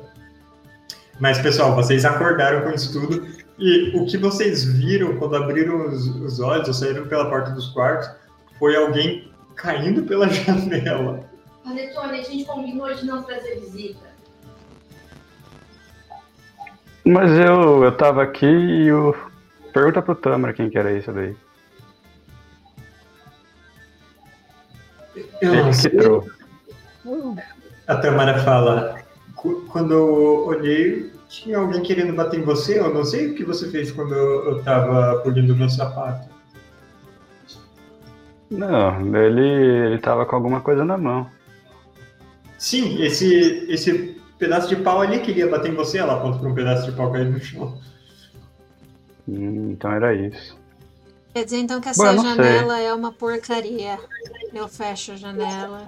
Mas 1.19 1.39
pessoal, 1.39 1.75
vocês 1.75 2.05
acordaram 2.05 2.61
com 2.61 2.71
isso 2.71 2.91
tudo 2.91 3.25
e 3.59 3.91
o 3.97 4.05
que 4.05 4.17
vocês 4.17 4.63
viram 4.63 5.17
quando 5.17 5.35
abriram 5.35 5.87
os, 5.87 6.07
os 6.07 6.39
olhos 6.39 6.67
ou 6.67 6.73
saíram 6.73 7.05
pela 7.07 7.29
porta 7.29 7.51
dos 7.51 7.67
quartos 7.69 8.09
foi 8.57 8.75
alguém 8.75 9.31
caindo 9.55 10.03
pela 10.03 10.27
janela. 10.31 11.23
Panetone, 11.63 12.19
a 12.19 12.23
gente 12.23 12.45
combinou 12.45 12.93
de 12.93 13.05
não 13.05 13.21
trazer 13.23 13.59
visita. 13.59 14.07
Mas 17.05 17.31
eu, 17.31 17.83
eu 17.83 17.91
tava 17.97 18.23
aqui 18.23 18.45
e 18.45 18.87
eu... 18.87 19.15
Pergunta 19.73 20.01
pro 20.01 20.15
Tamara 20.15 20.53
quem 20.53 20.69
que 20.69 20.77
era 20.77 20.91
isso 20.91 21.11
daí. 21.11 21.35
Eu 25.41 25.53
Ele 25.53 25.71
que 25.71 25.89
trouxe. 25.89 26.31
A 27.87 27.95
Tamara 27.97 28.39
fala: 28.43 28.99
"Qu- 29.35 29.65
quando 29.71 29.93
eu 29.93 30.45
olhei, 30.47 31.11
tinha 31.29 31.59
alguém 31.59 31.81
querendo 31.81 32.13
bater 32.13 32.39
em 32.39 32.43
você. 32.43 32.79
Eu 32.79 32.93
não 32.93 33.05
sei 33.05 33.27
o 33.27 33.35
que 33.35 33.45
você 33.45 33.69
fez 33.69 33.91
quando 33.91 34.13
eu, 34.13 34.51
eu 34.51 34.63
tava 34.63 35.21
polindo 35.21 35.55
meu 35.55 35.69
sapato. 35.69 36.27
Não, 38.49 39.15
ele, 39.15 39.47
ele 39.85 39.99
tava 39.99 40.25
com 40.25 40.35
alguma 40.35 40.59
coisa 40.59 40.83
na 40.83 40.97
mão. 40.97 41.29
Sim, 42.57 43.01
esse, 43.01 43.65
esse 43.69 44.19
pedaço 44.39 44.67
de 44.67 44.75
pau 44.77 45.01
ali 45.01 45.19
queria 45.19 45.47
bater 45.47 45.71
em 45.71 45.75
você. 45.75 45.99
Ela 45.99 46.15
aponta 46.15 46.39
para 46.39 46.49
um 46.49 46.55
pedaço 46.55 46.89
de 46.89 46.97
pau 46.97 47.11
caído 47.11 47.31
no 47.31 47.39
chão. 47.39 47.79
Hum, 49.27 49.71
então 49.71 49.91
era 49.91 50.13
isso. 50.15 50.57
Quer 51.31 51.45
dizer 51.45 51.59
então 51.59 51.79
que 51.79 51.85
Bom, 51.85 51.91
essa 51.91 52.05
eu 52.07 52.13
não 52.13 52.23
sei. 52.23 52.35
janela 52.35 52.79
é 52.79 52.91
uma 52.91 53.11
porcaria. 53.11 53.99
Eu 54.51 54.67
fecho 54.67 55.11
a 55.11 55.15
janela. 55.15 55.87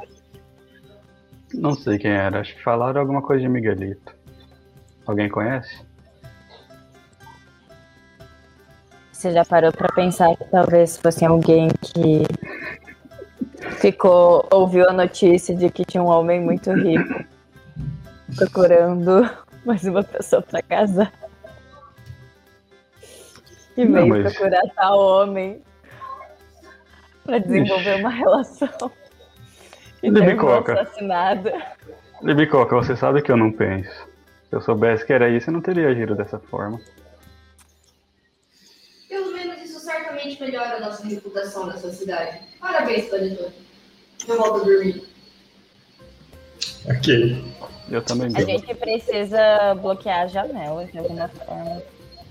Não 1.52 1.76
sei 1.76 1.98
quem 1.98 2.12
era, 2.12 2.40
acho 2.40 2.56
que 2.56 2.64
falaram 2.64 3.02
alguma 3.02 3.24
coisa 3.24 3.42
de 3.42 3.50
Miguelito. 3.50 4.21
Alguém 5.06 5.30
conhece? 5.30 5.84
Você 9.12 9.32
já 9.32 9.46
parou 9.46 9.72
pra 9.72 9.88
pensar 9.94 10.36
que 10.36 10.46
talvez 10.46 10.98
fosse 10.98 11.24
alguém 11.26 11.70
que 11.82 12.24
ficou, 13.80 14.48
ouviu 14.52 14.90
a 14.90 14.94
notícia 14.94 15.56
de 15.56 15.70
que 15.70 15.86
tinha 15.86 16.02
um 16.04 16.08
homem 16.08 16.40
muito 16.42 16.72
rico 16.74 17.24
procurando 18.36 19.30
mais 19.66 19.84
uma 19.84 20.04
pessoa 20.04 20.42
pra 20.42 20.62
casar? 20.62 21.12
E 23.78 23.86
Não, 23.86 23.94
veio 23.94 24.08
mas- 24.08 24.34
procurar 24.36 24.64
tal 24.76 25.00
homem 25.00 25.62
pra 27.24 27.38
desenvolver 27.38 28.00
uma 28.00 28.10
relação. 28.10 28.92
E 30.02 30.36
coloca. 30.36 30.74
assassinada. 30.82 31.54
Libicoca, 32.24 32.76
você 32.76 32.96
sabe 32.96 33.22
que 33.22 33.32
eu 33.32 33.38
não 33.38 33.52
penso. 33.52 34.10
Se 34.52 34.58
eu 34.58 34.62
soubesse 34.62 35.06
que 35.06 35.14
era 35.14 35.30
isso, 35.30 35.50
eu 35.50 35.54
não 35.54 35.62
teria 35.62 35.88
agido 35.88 36.14
dessa 36.14 36.38
forma. 36.38 36.78
Pelo 39.08 39.32
menos 39.32 39.62
isso 39.62 39.80
certamente 39.80 40.42
melhora 40.42 40.76
a 40.76 40.80
nossa 40.82 41.08
reputação 41.08 41.68
nessa 41.68 41.90
cidade. 41.94 42.42
Parabéns, 42.60 43.10
Panetone. 43.10 43.54
Eu 44.28 44.38
volto 44.38 44.60
a 44.60 44.64
dormir. 44.66 45.08
Ok. 46.86 47.56
Eu 47.90 48.02
também 48.02 48.30
A 48.36 48.42
gente 48.42 48.76
precisa 48.76 49.74
bloquear 49.76 50.24
a 50.24 50.28
janela 50.28 50.84
de 50.86 50.98
alguma 50.98 51.30
forma. 51.30 51.82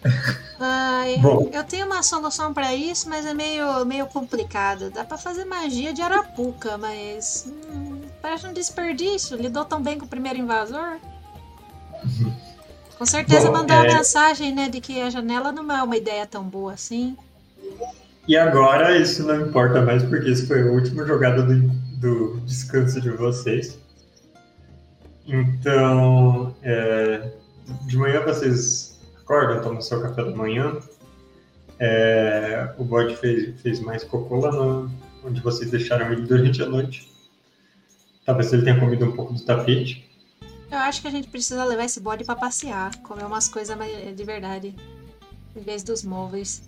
Ai, 0.60 1.16
Bom. 1.16 1.48
eu 1.50 1.64
tenho 1.64 1.86
uma 1.86 2.02
solução 2.02 2.52
pra 2.52 2.74
isso, 2.74 3.08
mas 3.08 3.24
é 3.24 3.32
meio, 3.32 3.82
meio 3.86 4.04
complicado. 4.06 4.90
Dá 4.90 5.06
pra 5.06 5.16
fazer 5.16 5.46
magia 5.46 5.94
de 5.94 6.02
arapuca, 6.02 6.76
mas 6.76 7.50
hum, 7.50 8.02
parece 8.20 8.46
um 8.46 8.52
desperdício. 8.52 9.38
Lidou 9.38 9.64
tão 9.64 9.82
bem 9.82 9.98
com 9.98 10.04
o 10.04 10.08
primeiro 10.08 10.38
invasor. 10.38 10.98
Com 12.98 13.06
certeza 13.06 13.46
Bom, 13.46 13.52
mandou 13.58 13.76
é- 13.76 13.80
uma 13.88 13.98
mensagem, 13.98 14.54
né, 14.54 14.68
de 14.68 14.80
que 14.80 15.00
a 15.00 15.08
janela 15.10 15.50
não 15.52 15.70
é 15.74 15.82
uma 15.82 15.96
ideia 15.96 16.26
tão 16.26 16.44
boa 16.44 16.74
assim. 16.74 17.16
E 18.28 18.36
agora 18.36 18.96
isso 18.96 19.26
não 19.26 19.46
importa 19.48 19.80
mais, 19.82 20.02
porque 20.02 20.28
esse 20.30 20.46
foi 20.46 20.62
a 20.62 20.66
última 20.66 21.06
jogada 21.06 21.42
do, 21.42 21.68
do 21.98 22.40
descanso 22.40 23.00
de 23.00 23.10
vocês. 23.10 23.78
Então, 25.26 26.54
é, 26.62 27.30
de 27.86 27.96
manhã 27.96 28.20
vocês 28.24 28.98
acordam, 29.22 29.62
tomam 29.62 29.80
seu 29.80 30.00
café 30.02 30.24
da 30.24 30.30
manhã. 30.30 30.76
É, 31.78 32.74
o 32.76 32.84
bode 32.84 33.16
fez, 33.16 33.60
fez 33.60 33.80
mais 33.80 34.04
cocô 34.04 34.36
lá 34.40 34.52
no- 34.52 34.90
onde 35.24 35.40
vocês 35.40 35.70
deixaram 35.70 36.12
ele 36.12 36.22
durante 36.22 36.62
a 36.62 36.66
noite. 36.66 37.10
Talvez 38.26 38.52
ele 38.52 38.62
tenha 38.62 38.78
comido 38.78 39.06
um 39.06 39.12
pouco 39.12 39.32
do 39.32 39.40
tapete. 39.44 40.09
Eu 40.70 40.78
acho 40.78 41.02
que 41.02 41.08
a 41.08 41.10
gente 41.10 41.28
precisa 41.28 41.64
levar 41.64 41.84
esse 41.84 42.00
bode 42.00 42.24
pra 42.24 42.36
passear, 42.36 42.94
comer 43.02 43.24
umas 43.24 43.48
coisas 43.48 43.76
de 44.16 44.24
verdade, 44.24 44.74
em 45.56 45.60
vez 45.60 45.82
dos 45.82 46.04
móveis. 46.04 46.62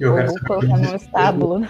Eu 0.00 0.10
Ou 0.10 0.16
quero 0.16 0.28
vou 0.28 0.38
saber 0.38 0.46
colocar 0.46 0.56
o 0.56 0.60
que 0.60 0.66
num 0.82 0.84
vocês- 0.88 1.02
estábulo. 1.02 1.66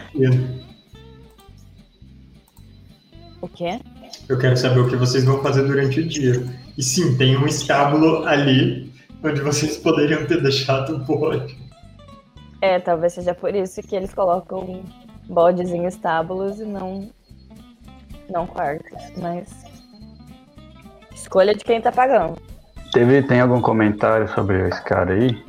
O 3.41 3.49
quê? 3.49 3.81
Eu 4.28 4.39
quero 4.39 4.57
saber 4.57 4.81
o 4.81 4.89
que 4.89 4.97
vocês 4.97 5.24
vão 5.24 5.43
fazer 5.43 5.66
durante 5.66 6.01
o 6.01 6.09
dia. 6.09 6.43
E 6.78 6.82
sim, 6.82 7.16
tem 7.19 7.36
um 7.36 7.47
estábulo 7.47 8.24
ali 8.27 8.93
onde 9.23 9.41
vocês 9.43 9.77
poderiam 9.77 10.24
ter 10.27 10.43
deixado 10.43 10.95
o 10.97 10.99
bode. 11.01 11.57
É, 12.62 12.78
talvez 12.81 13.12
seja 13.12 13.35
por 13.35 13.55
isso 13.55 13.82
que 13.82 13.95
eles 13.95 14.15
colocam 14.15 14.82
bodes 15.28 15.70
em 15.70 15.85
estábulos 15.85 16.59
e 16.61 16.65
não, 16.65 17.11
não 18.30 18.46
quartos. 18.46 18.92
Mas. 19.16 19.64
Escolha 21.14 21.55
de 21.55 21.64
quem 21.64 21.80
tá 21.80 21.92
pagando. 21.92 22.36
Teve, 22.92 23.22
tem 23.22 23.40
algum 23.40 23.60
comentário 23.60 24.28
sobre 24.28 24.68
esse 24.68 24.82
cara 24.82 25.12
aí? 25.12 25.44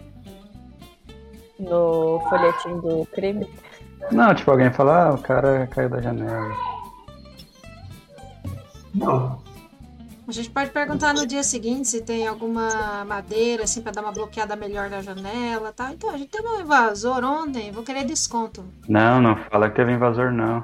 No 1.60 2.19
folhetim 2.30 2.80
do 2.80 3.06
crime. 3.14 3.47
Não, 4.11 4.34
tipo, 4.34 4.52
alguém 4.52 4.72
fala, 4.72 5.10
ah, 5.10 5.14
o 5.14 5.18
cara 5.18 5.68
caiu 5.68 5.89
da 5.89 6.02
janela. 6.02 6.56
Não. 8.93 9.39
A 10.27 10.31
gente 10.31 10.49
pode 10.49 10.72
perguntar 10.72 11.14
no 11.14 11.27
dia 11.27 11.43
seguinte 11.43 11.88
se 11.88 12.02
tem 12.02 12.27
alguma 12.27 13.06
madeira, 13.06 13.64
assim, 13.64 13.81
pra 13.81 13.91
dar 13.91 14.02
uma 14.02 14.11
bloqueada 14.11 14.56
melhor 14.56 14.89
na 14.89 15.02
janela 15.02 15.72
tá? 15.72 15.91
Então, 15.93 16.10
a 16.10 16.18
gente 16.18 16.30
teve 16.30 16.47
um 16.47 16.61
invasor 16.61 17.23
ontem, 17.23 17.72
vou 17.72 17.84
querer 17.84 18.06
desconto. 18.06 18.65
Não, 18.88 19.22
não 19.22 19.35
fala 19.35 19.69
que 19.69 19.76
teve 19.76 19.91
invasor, 19.91 20.31
não. 20.31 20.64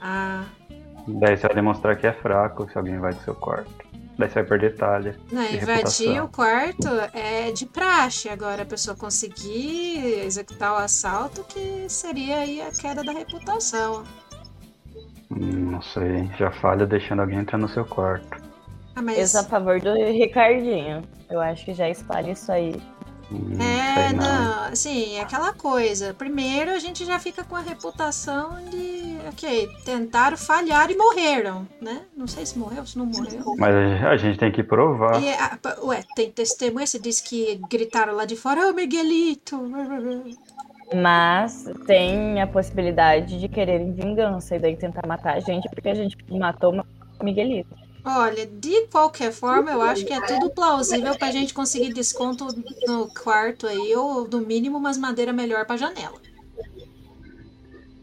Ah, 0.00 0.44
Daí 1.06 1.36
você 1.36 1.46
vai 1.46 1.56
demonstrar 1.56 1.96
que 1.96 2.06
é 2.06 2.12
fraco 2.12 2.68
se 2.70 2.78
alguém 2.78 2.98
vai 2.98 3.12
do 3.12 3.20
seu 3.22 3.34
quarto. 3.34 3.70
Daí 4.18 4.28
você 4.28 4.34
vai 4.34 4.44
perder 4.44 4.76
talha. 4.76 5.16
não, 5.30 5.42
invadir 5.42 5.66
reputação. 5.66 6.24
o 6.24 6.28
quarto 6.28 6.88
é 7.14 7.50
de 7.50 7.66
praxe. 7.66 8.28
Agora, 8.28 8.62
a 8.62 8.66
pessoa 8.66 8.96
conseguir 8.96 10.24
executar 10.24 10.72
o 10.74 10.76
assalto, 10.76 11.42
que 11.44 11.86
seria 11.88 12.38
aí 12.38 12.60
a 12.60 12.70
queda 12.70 13.02
da 13.02 13.12
reputação. 13.12 14.04
Hum, 15.30 15.70
não 15.72 15.82
sei, 15.82 16.30
já 16.38 16.50
falha 16.52 16.86
deixando 16.86 17.20
alguém 17.20 17.38
entrar 17.38 17.58
no 17.58 17.68
seu 17.68 17.84
quarto. 17.84 18.42
Ah, 18.94 19.00
mas... 19.00 19.18
Eu 19.18 19.26
sou 19.26 19.40
a 19.40 19.44
favor 19.44 19.80
do 19.80 19.94
Ricardinho. 19.94 21.02
Eu 21.30 21.40
acho 21.40 21.64
que 21.64 21.72
já 21.72 21.88
espalha 21.88 22.32
isso 22.32 22.52
aí. 22.52 22.80
É, 23.58 24.12
não. 24.12 24.64
assim, 24.72 25.14
é 25.16 25.20
aquela 25.20 25.52
coisa. 25.52 26.14
Primeiro 26.14 26.70
a 26.70 26.78
gente 26.78 27.04
já 27.04 27.18
fica 27.18 27.44
com 27.44 27.54
a 27.56 27.60
reputação 27.60 28.56
de, 28.70 29.16
ok, 29.28 29.68
tentaram, 29.84 30.36
falharam 30.36 30.92
e 30.92 30.96
morreram, 30.96 31.66
né? 31.80 32.02
Não 32.16 32.26
sei 32.26 32.44
se 32.46 32.58
morreu, 32.58 32.84
se 32.86 32.96
não 32.98 33.06
morreu. 33.06 33.42
Mas 33.58 33.74
a 34.02 34.10
a 34.10 34.16
gente 34.16 34.38
tem 34.38 34.50
que 34.52 34.62
provar. 34.62 35.22
E, 35.22 35.32
a- 35.32 35.58
pa- 35.60 35.76
ué, 35.82 36.02
tem 36.14 36.30
testemunha, 36.30 36.86
você 36.86 36.98
disse 36.98 37.22
que 37.22 37.60
gritaram 37.70 38.14
lá 38.14 38.24
de 38.24 38.36
fora, 38.36 38.68
ô 38.68 38.72
Miguelito! 38.72 39.58
Mas 40.94 41.64
tem 41.86 42.40
a 42.42 42.46
possibilidade 42.46 43.40
de 43.40 43.48
quererem 43.48 43.92
vingança 43.92 44.56
e 44.56 44.58
daí 44.58 44.76
tentar 44.76 45.06
matar 45.06 45.36
a 45.36 45.40
gente 45.40 45.68
porque 45.70 45.88
a 45.88 45.94
gente 45.94 46.16
matou 46.30 46.74
o 47.18 47.24
Miguelito. 47.24 47.74
Olha, 48.04 48.46
de 48.46 48.86
qualquer 48.88 49.32
forma, 49.32 49.70
eu 49.70 49.80
acho 49.80 50.04
que 50.04 50.12
é 50.12 50.20
tudo 50.20 50.50
plausível 50.50 51.14
pra 51.16 51.30
gente 51.30 51.54
conseguir 51.54 51.92
desconto 51.92 52.46
no 52.86 53.08
quarto 53.08 53.66
aí, 53.66 53.94
ou 53.94 54.26
no 54.26 54.40
mínimo 54.40 54.76
umas 54.78 54.98
madeiras 54.98 55.34
melhor 55.34 55.64
pra 55.66 55.76
janela. 55.76 56.20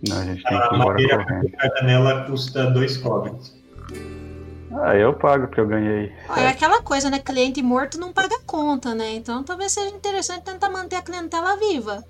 Não, 0.07 0.17
a 0.17 0.23
gente 0.25 0.43
tem 0.43 0.57
A 0.57 0.69
que 0.69 0.75
ir 0.75 0.77
embora 0.77 0.89
madeira 0.93 1.25
correndo. 1.25 1.51
a 1.59 1.67
janela 1.79 2.25
custa 2.25 2.71
dois 2.71 2.95
cobres. 2.97 3.53
Ah, 4.71 4.95
eu 4.95 5.13
pago 5.13 5.47
porque 5.47 5.59
eu 5.59 5.67
ganhei. 5.67 6.13
Ó, 6.29 6.35
é 6.37 6.47
aquela 6.47 6.81
coisa, 6.81 7.09
né? 7.09 7.19
Cliente 7.19 7.61
morto 7.61 7.99
não 7.99 8.13
paga 8.13 8.39
conta, 8.45 8.95
né? 8.95 9.11
Então 9.15 9.43
talvez 9.43 9.73
seja 9.73 9.93
interessante 9.93 10.43
tentar 10.45 10.69
manter 10.69 10.95
a 10.95 11.01
clientela 11.01 11.57
viva. 11.57 12.05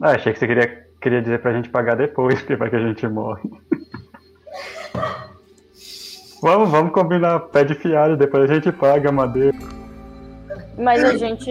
Ah, 0.00 0.12
achei 0.16 0.32
que 0.32 0.38
você 0.40 0.48
queria, 0.48 0.86
queria 1.00 1.22
dizer 1.22 1.40
pra 1.40 1.52
gente 1.52 1.68
pagar 1.68 1.94
depois, 1.96 2.34
porque 2.40 2.56
vai 2.56 2.68
que 2.70 2.76
a 2.76 2.80
gente 2.88 3.06
morre. 3.06 3.48
Vamos, 6.42 6.70
vamos 6.70 6.92
combinar, 6.92 7.40
pede 7.40 7.74
fiado, 7.74 8.16
depois 8.16 8.50
a 8.50 8.54
gente 8.54 8.72
paga 8.72 9.08
a 9.08 9.12
madeira. 9.12 9.56
Mas 10.78 11.04
a 11.04 11.16
gente. 11.16 11.50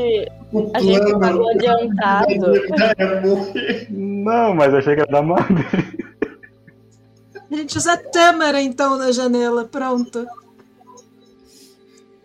O 0.51 0.69
A 0.73 0.79
gente 0.79 1.19
pagou 1.19 1.49
adiantado. 1.49 2.27
é. 2.97 3.87
Não, 3.89 4.53
mas 4.55 4.73
achei 4.73 4.95
que 4.95 5.01
era 5.01 5.11
da 5.11 5.21
madeira. 5.21 6.01
A 7.51 7.55
gente 7.55 7.77
usa 7.77 7.93
a 7.93 7.97
tâmara 7.97 8.61
então 8.61 8.97
na 8.97 9.11
janela, 9.11 9.65
pronto. 9.65 10.25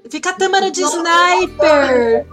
Fica 0.09 0.31
a 0.31 0.35
tâmara 0.35 0.71
de 0.71 0.83
sniper! 0.83 2.27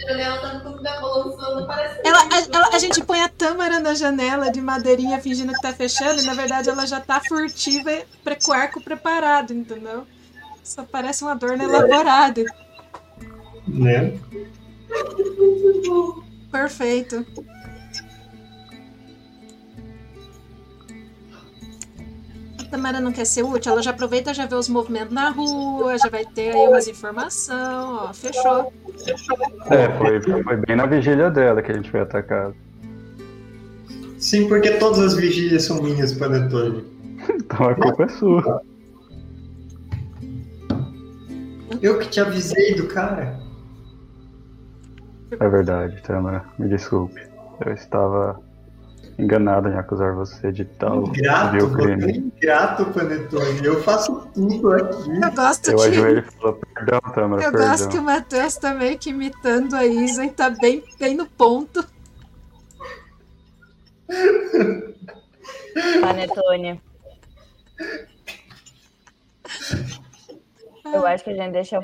Janela 0.00 0.38
tá 0.40 0.60
tudo 0.60 0.82
balançando, 0.82 1.66
parece. 1.66 2.00
Ela, 2.04 2.18
a, 2.18 2.56
ela- 2.56 2.68
a 2.74 2.78
gente 2.78 3.02
põe 3.02 3.20
a 3.22 3.28
tâmara 3.28 3.78
na 3.80 3.94
janela 3.94 4.50
de 4.50 4.60
madeirinha 4.60 5.20
fingindo 5.20 5.52
que 5.52 5.60
tá 5.60 5.72
fechando 5.72 6.20
e 6.22 6.24
na 6.26 6.34
verdade 6.34 6.68
ela 6.70 6.86
já 6.86 7.00
tá 7.00 7.20
furtiva 7.20 7.90
e 7.92 8.04
pre- 8.24 8.36
com 8.36 8.50
o 8.50 8.54
arco 8.54 8.80
preparado, 8.80 9.52
entendeu? 9.52 10.06
Só 10.62 10.82
parece 10.84 11.24
um 11.24 11.28
adorno 11.28 11.62
elaborado. 11.64 12.44
Né? 13.66 14.18
Perfeito. 16.50 17.24
Tamara 22.70 23.00
não 23.00 23.12
quer 23.12 23.24
ser 23.24 23.42
útil, 23.42 23.72
ela 23.72 23.82
já 23.82 23.90
aproveita, 23.90 24.32
já 24.32 24.46
vê 24.46 24.54
os 24.54 24.68
movimentos 24.68 25.12
na 25.12 25.30
rua, 25.30 25.98
já 25.98 26.08
vai 26.08 26.24
ter 26.24 26.54
aí 26.54 26.68
umas 26.68 26.86
informações, 26.86 27.58
ó, 27.58 28.12
fechou. 28.12 28.72
É, 29.70 29.88
foi, 29.98 30.42
foi 30.42 30.56
bem 30.56 30.76
na 30.76 30.86
vigília 30.86 31.30
dela 31.30 31.60
que 31.60 31.72
a 31.72 31.74
gente 31.74 31.90
foi 31.90 32.00
atacado. 32.00 32.54
Sim, 34.18 34.48
porque 34.48 34.72
todas 34.72 34.98
as 35.00 35.14
vigílias 35.14 35.64
são 35.64 35.82
minhas, 35.82 36.12
Panetone. 36.12 36.84
Então 37.34 37.68
a 37.68 37.74
culpa 37.74 38.04
é 38.04 38.08
sua. 38.08 38.62
Eu 41.82 41.98
que 41.98 42.08
te 42.08 42.20
avisei 42.20 42.74
do 42.74 42.86
cara. 42.86 43.38
É 45.38 45.48
verdade, 45.48 46.02
Tamara. 46.02 46.44
Me 46.58 46.68
desculpe. 46.68 47.20
Eu 47.64 47.72
estava 47.72 48.40
enganado 49.20 49.68
em 49.68 49.74
acusar 49.76 50.14
você 50.14 50.50
de 50.52 50.64
tal 50.64 51.04
Ingrato, 51.08 51.56
é 51.56 51.70
crime. 51.72 52.32
ingrato, 52.36 52.86
Panetone. 52.86 53.64
Eu 53.64 53.82
faço 53.82 54.28
tudo 54.34 54.72
aqui. 54.72 55.10
Eu 55.10 55.32
gosto 55.32 55.70
Eu 55.70 55.76
que. 55.76 55.82
ajoelho 55.84 56.18
e 56.18 56.22
falo, 56.22 56.60
perdão, 56.74 57.00
Tamara, 57.14 57.42
Eu 57.42 57.52
perdão. 57.52 57.68
gosto 57.70 57.88
que 57.88 57.98
o 57.98 58.02
Matheus 58.02 58.56
tá 58.56 58.74
meio 58.74 58.98
que 58.98 59.10
imitando 59.10 59.74
a 59.74 59.84
Isa 59.86 60.24
e 60.24 60.30
tá 60.30 60.50
bem, 60.50 60.82
bem 60.98 61.16
no 61.16 61.26
ponto. 61.26 61.84
Panetone. 66.00 66.80
Eu 70.92 71.06
acho 71.06 71.24
que 71.24 71.30
a 71.30 71.34
gente 71.34 71.52
deixa. 71.52 71.82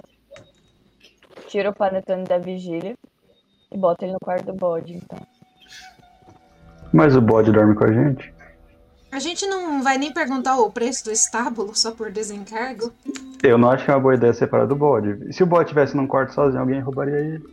Tira 1.49 1.71
o 1.71 1.75
panetone 1.75 2.25
da 2.25 2.39
vigília 2.39 2.95
e 3.73 3.79
bota 3.79 4.05
ele 4.05 4.13
no 4.15 4.19
quarto 4.21 4.47
do 4.47 4.55
bode, 4.55 4.95
então. 4.95 5.19
Mas 6.97 7.15
o 7.15 7.21
bode 7.21 7.53
dorme 7.53 7.75
com 7.75 7.85
a 7.85 7.93
gente? 7.93 8.33
A 9.13 9.19
gente 9.19 9.47
não 9.47 9.83
vai 9.83 9.99
nem 9.99 10.11
perguntar 10.13 10.57
o 10.59 10.71
preço 10.73 11.05
do 11.05 11.11
estábulo 11.13 11.75
só 11.75 11.91
por 11.93 12.11
desencargo. 12.11 12.91
Eu 13.43 13.59
não 13.59 13.71
acho 13.71 13.85
que 13.85 13.91
é 13.91 13.95
uma 13.95 14.01
boa 14.01 14.15
ideia 14.15 14.33
separar 14.33 14.65
do 14.67 14.75
bode. 14.75 15.31
Se 15.35 15.43
o 15.43 15.47
bode 15.47 15.65
estivesse 15.65 15.95
num 15.95 16.07
quarto 16.07 16.33
sozinho, 16.33 16.61
alguém 16.63 16.81
roubaria 16.81 17.17
ele. 17.19 17.45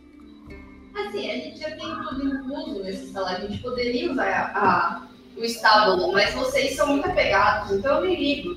Assim, 0.94 1.30
a 1.30 1.34
gente 1.34 1.58
já 1.58 1.68
tem 1.72 1.94
tudo 2.08 2.24
incluso 2.26 2.82
nesse 2.84 3.12
salário. 3.12 3.44
A 3.44 3.48
gente 3.50 3.62
poderia 3.62 4.10
usar 4.12 4.24
a, 4.54 4.58
a- 4.58 5.02
o 5.36 5.44
estábulo, 5.44 6.12
mas 6.12 6.32
vocês 6.34 6.74
são 6.74 6.86
muito 6.88 7.06
apegados, 7.06 7.70
então 7.72 7.96
eu 8.02 8.08
me 8.08 8.16
ligo. 8.16 8.56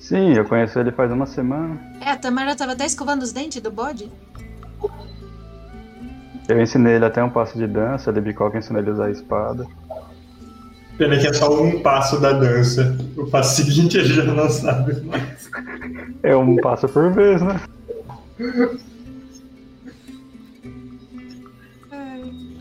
Sim, 0.00 0.32
eu 0.34 0.46
conheço 0.46 0.78
ele 0.78 0.92
faz 0.92 1.12
uma 1.12 1.26
semana. 1.26 1.78
É, 2.00 2.10
a 2.12 2.16
Tamara 2.16 2.56
tava 2.56 2.72
até 2.72 2.86
escovando 2.86 3.22
os 3.22 3.32
dentes 3.32 3.60
do 3.60 3.70
bode. 3.70 4.10
Eu 6.48 6.62
ensinei 6.62 6.94
ele 6.94 7.04
até 7.04 7.22
um 7.22 7.28
passo 7.30 7.58
de 7.58 7.66
dança, 7.66 8.10
ele 8.10 8.20
Bicoca 8.20 8.56
ensinou 8.56 8.80
ele 8.80 8.90
a 8.90 8.92
usar 8.94 9.06
a 9.06 9.10
espada. 9.10 9.66
Pena 10.98 11.18
que 11.18 11.26
é 11.26 11.32
só 11.32 11.62
um 11.62 11.82
passo 11.82 12.20
da 12.20 12.32
dança. 12.32 12.96
O 13.16 13.26
passo 13.26 13.62
seguinte 13.62 13.98
ele 13.98 14.14
já 14.14 14.24
não 14.24 14.48
sabe 14.48 15.00
mais. 15.02 15.50
É 16.22 16.34
um 16.34 16.56
passo 16.56 16.88
por 16.88 17.12
vez, 17.12 17.42
né? 17.42 17.60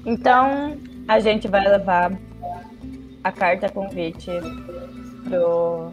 Então, 0.05 0.77
a 1.07 1.19
gente 1.19 1.47
vai 1.47 1.67
levar 1.67 2.11
a 3.23 3.31
carta 3.31 3.69
convite 3.69 4.29
pro 5.23 5.91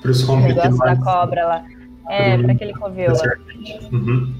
Para 0.00 0.10
os 0.10 0.28
negócio 0.28 0.78
da 0.78 0.96
cobra 0.96 1.46
lá. 1.46 1.64
É, 2.08 2.38
pra 2.38 2.52
aquele 2.52 2.72
covil. 2.72 3.12
Uhum. 3.92 4.34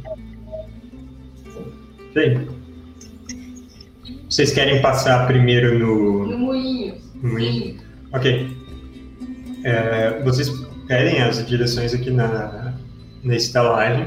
Bem, 2.15 2.49
vocês 4.29 4.53
querem 4.53 4.83
passar 4.83 5.27
primeiro 5.27 5.79
no, 5.79 6.27
No 6.27 6.39
moinho. 6.39 6.95
no 7.15 7.33
moinho? 7.33 7.81
Ok. 8.13 8.57
É, 9.65 10.23
vocês 10.23 10.51
pedem 10.87 11.23
as 11.23 11.45
direções 11.47 11.95
aqui 11.95 12.11
na, 12.11 12.75
na 13.23 13.35
estalagem. 13.35 14.07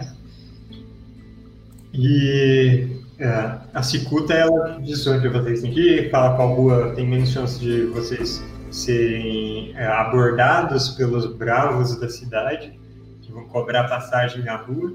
E 1.94 2.88
é, 3.20 3.58
a 3.74 3.84
Cicuta, 3.84 4.34
ela 4.34 4.80
diz 4.82 5.06
onde 5.08 5.28
vocês 5.28 5.62
têm 5.62 5.72
que 5.72 5.82
ir, 5.82 6.12
fala 6.12 6.36
qual 6.36 6.54
rua 6.56 6.94
tem 6.96 7.08
menos 7.08 7.30
chance 7.30 7.60
de 7.60 7.84
vocês 7.88 8.44
serem 8.72 9.74
é, 9.76 9.86
abordados 9.86 10.90
pelos 10.90 11.26
bravos 11.36 12.00
da 12.00 12.08
cidade, 12.08 12.80
que 13.22 13.32
vão 13.32 13.46
cobrar 13.46 13.90
passagem 13.90 14.44
na 14.44 14.56
rua. 14.56 14.94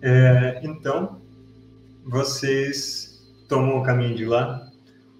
É, 0.00 0.60
então, 0.62 1.20
vocês 2.06 3.07
tomam 3.48 3.78
o 3.78 3.82
caminho 3.82 4.14
de 4.14 4.24
lá. 4.24 4.70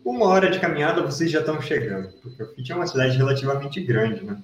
Uma 0.04 0.26
hora 0.26 0.50
de 0.50 0.60
caminhada 0.60 1.02
vocês 1.02 1.30
já 1.30 1.40
estão 1.40 1.60
chegando, 1.60 2.08
porque 2.22 2.42
o 2.42 2.54
Fit 2.54 2.70
é 2.70 2.74
uma 2.74 2.86
cidade 2.86 3.16
relativamente 3.16 3.80
grande, 3.80 4.24
né? 4.24 4.42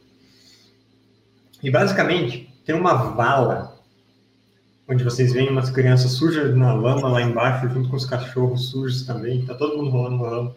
E 1.62 1.70
basicamente 1.70 2.52
tem 2.64 2.74
uma 2.74 2.94
vala 2.94 3.74
onde 4.88 5.02
vocês 5.02 5.32
veem 5.32 5.48
umas 5.48 5.70
crianças 5.70 6.12
sujas 6.12 6.54
na 6.54 6.74
lama 6.74 7.08
lá 7.08 7.22
embaixo, 7.22 7.68
junto 7.68 7.88
com 7.88 7.96
os 7.96 8.04
cachorros 8.04 8.70
sujos 8.70 9.06
também. 9.06 9.44
Tá 9.46 9.54
todo 9.54 9.76
mundo 9.76 9.90
rolando 9.90 10.22
na 10.22 10.30
lama. 10.30 10.56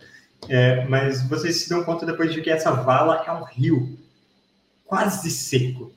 É, 0.49 0.85
mas 0.85 1.27
vocês 1.27 1.61
se 1.61 1.69
dão 1.69 1.83
conta 1.83 2.05
depois 2.05 2.33
de 2.33 2.41
que 2.41 2.49
essa 2.49 2.71
vala 2.71 3.23
é 3.25 3.31
um 3.31 3.43
rio 3.43 3.97
quase 4.85 5.29
seco. 5.31 5.91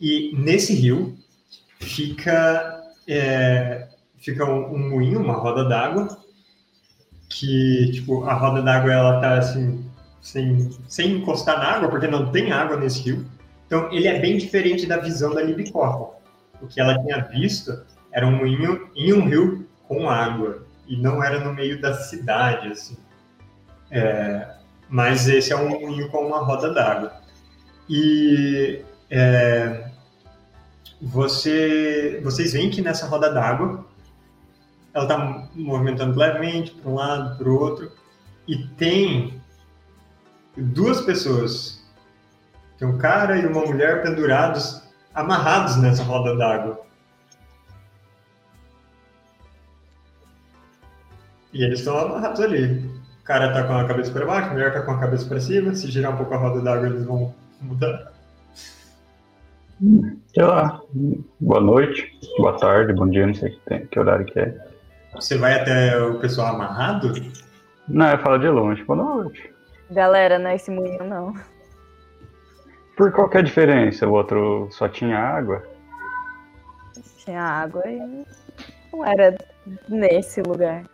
E 0.00 0.34
nesse 0.36 0.74
rio 0.74 1.16
fica, 1.78 2.82
é, 3.06 3.88
fica 4.20 4.44
um, 4.44 4.74
um 4.74 4.90
moinho, 4.90 5.20
uma 5.20 5.34
roda 5.34 5.64
d'água, 5.64 6.18
que 7.28 7.90
tipo, 7.92 8.24
a 8.24 8.34
roda 8.34 8.62
d'água 8.62 8.92
ela 8.92 9.20
tá 9.20 9.38
assim, 9.38 9.84
sem, 10.20 10.70
sem 10.88 11.12
encostar 11.16 11.58
na 11.58 11.64
água, 11.64 11.88
porque 11.88 12.06
não 12.06 12.30
tem 12.30 12.52
água 12.52 12.76
nesse 12.76 13.02
rio. 13.02 13.26
Então 13.66 13.90
ele 13.92 14.06
é 14.06 14.18
bem 14.18 14.36
diferente 14.36 14.86
da 14.86 14.98
visão 14.98 15.34
da 15.34 15.42
Libicorpa. 15.42 16.18
O 16.60 16.66
que 16.66 16.80
ela 16.80 16.98
tinha 17.02 17.20
visto 17.22 17.82
era 18.12 18.26
um 18.26 18.36
moinho 18.36 18.90
em 18.94 19.12
um 19.12 19.26
rio 19.26 19.66
com 19.88 20.08
água, 20.08 20.66
e 20.86 20.96
não 20.96 21.22
era 21.22 21.42
no 21.42 21.54
meio 21.54 21.80
da 21.80 21.94
cidade, 21.94 22.68
assim. 22.68 22.96
É, 23.90 24.54
mas 24.88 25.28
esse 25.28 25.52
é 25.52 25.56
um 25.56 25.68
moinho 25.68 26.08
com 26.10 26.26
uma 26.26 26.44
roda 26.44 26.72
d'água. 26.74 27.12
E 27.88 28.84
é, 29.08 29.88
você, 31.00 32.20
vocês 32.22 32.52
veem 32.52 32.70
que 32.70 32.82
nessa 32.82 33.06
roda 33.06 33.32
d'água 33.32 33.84
ela 34.92 35.04
está 35.04 35.48
movimentando 35.54 36.18
levemente 36.18 36.72
para 36.72 36.90
um 36.90 36.94
lado, 36.94 37.38
para 37.38 37.48
o 37.48 37.58
outro, 37.58 37.90
e 38.46 38.66
tem 38.76 39.40
duas 40.56 41.00
pessoas, 41.02 41.84
tem 42.78 42.88
um 42.88 42.98
cara 42.98 43.38
e 43.38 43.46
uma 43.46 43.64
mulher 43.64 44.02
pendurados, 44.02 44.82
amarrados 45.14 45.76
nessa 45.76 46.02
roda 46.02 46.36
d'água. 46.36 46.80
E 51.52 51.64
eles 51.64 51.80
estão 51.80 51.98
amarrados 51.98 52.40
ali. 52.40 52.78
O 53.20 53.24
cara 53.24 53.48
está 53.48 53.64
com 53.64 53.74
a 53.74 53.84
cabeça 53.84 54.12
para 54.12 54.26
baixo, 54.26 54.48
a 54.48 54.52
mulher 54.52 54.68
está 54.68 54.82
com 54.82 54.92
a 54.92 55.00
cabeça 55.00 55.26
para 55.26 55.40
cima. 55.40 55.74
Se 55.74 55.90
girar 55.90 56.14
um 56.14 56.16
pouco 56.16 56.34
a 56.34 56.36
roda 56.36 56.60
d'água, 56.60 56.86
eles 56.86 57.04
vão 57.04 57.34
mudar. 57.60 58.12
Sei 60.32 60.44
lá. 60.44 60.80
Boa 61.40 61.60
noite, 61.60 62.18
boa 62.38 62.58
tarde, 62.58 62.92
bom 62.92 63.08
dia, 63.08 63.26
não 63.26 63.34
sei 63.34 63.50
que, 63.50 63.60
tem, 63.60 63.86
que 63.86 63.98
horário 63.98 64.26
que 64.26 64.38
é. 64.38 64.69
Você 65.14 65.36
vai 65.36 65.60
até 65.60 66.00
o 66.00 66.18
pessoal 66.20 66.54
amarrado? 66.54 67.12
Não, 67.88 68.10
eu 68.10 68.18
falo 68.18 68.38
de 68.38 68.48
longe. 68.48 68.84
Boa 68.84 69.02
noite. 69.02 69.52
Galera, 69.90 70.38
não 70.38 70.50
é 70.50 70.56
esse 70.56 70.70
moinho, 70.70 71.04
não. 71.04 71.34
Por 72.96 73.10
qual 73.12 73.28
que 73.28 73.38
é 73.38 73.40
a 73.40 73.44
diferença? 73.44 74.06
O 74.06 74.12
outro 74.12 74.68
só 74.70 74.88
tinha 74.88 75.18
água? 75.18 75.62
Tinha 77.24 77.42
água 77.42 77.82
e 77.86 77.98
não 78.92 79.04
era 79.04 79.36
nesse 79.88 80.42
lugar. 80.42 80.84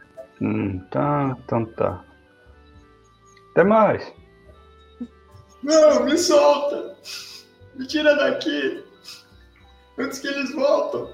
Hum, 0.40 0.78
tá, 0.90 1.36
então 1.44 1.64
tá. 1.66 2.02
Até 3.52 3.64
mais. 3.64 4.12
Não, 5.62 6.04
me 6.04 6.16
solta! 6.16 6.96
Me 7.74 7.86
tira 7.86 8.14
daqui! 8.14 8.84
Antes 9.98 10.18
que 10.18 10.28
eles 10.28 10.54
voltam! 10.54 11.10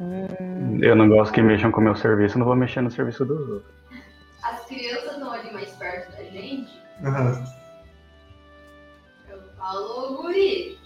Hum, 0.00 0.78
Eu 0.82 0.94
não 0.94 1.08
gosto 1.08 1.32
que 1.32 1.40
mexam 1.42 1.70
com 1.72 1.80
o 1.80 1.84
meu 1.84 1.96
serviço, 1.96 2.38
não 2.38 2.46
vou 2.46 2.54
mexer 2.56 2.80
no 2.82 2.90
serviço 2.90 3.24
dos 3.24 3.48
outros. 3.48 3.74
As 4.42 4.64
crianças 4.66 5.12
estão 5.12 5.32
ali 5.32 5.52
mais 5.52 5.70
perto 5.72 6.12
da 6.12 6.22
gente. 6.24 6.70
Aham. 7.02 7.44
Eu 9.28 9.42
falo, 9.56 10.16
guri. 10.22 10.78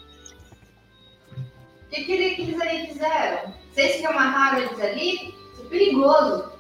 O 1.37 1.91
que, 1.91 2.05
que 2.05 2.13
ele- 2.13 2.35
que 2.37 2.43
eles 2.43 2.61
aí 2.61 2.87
fizeram? 2.87 3.53
Vocês 3.73 3.97
que 3.97 4.07
amarraram 4.07 4.59
eles 4.59 4.81
ali? 4.81 5.15
Isso 5.53 5.63
é 5.67 5.69
perigoso. 5.69 6.53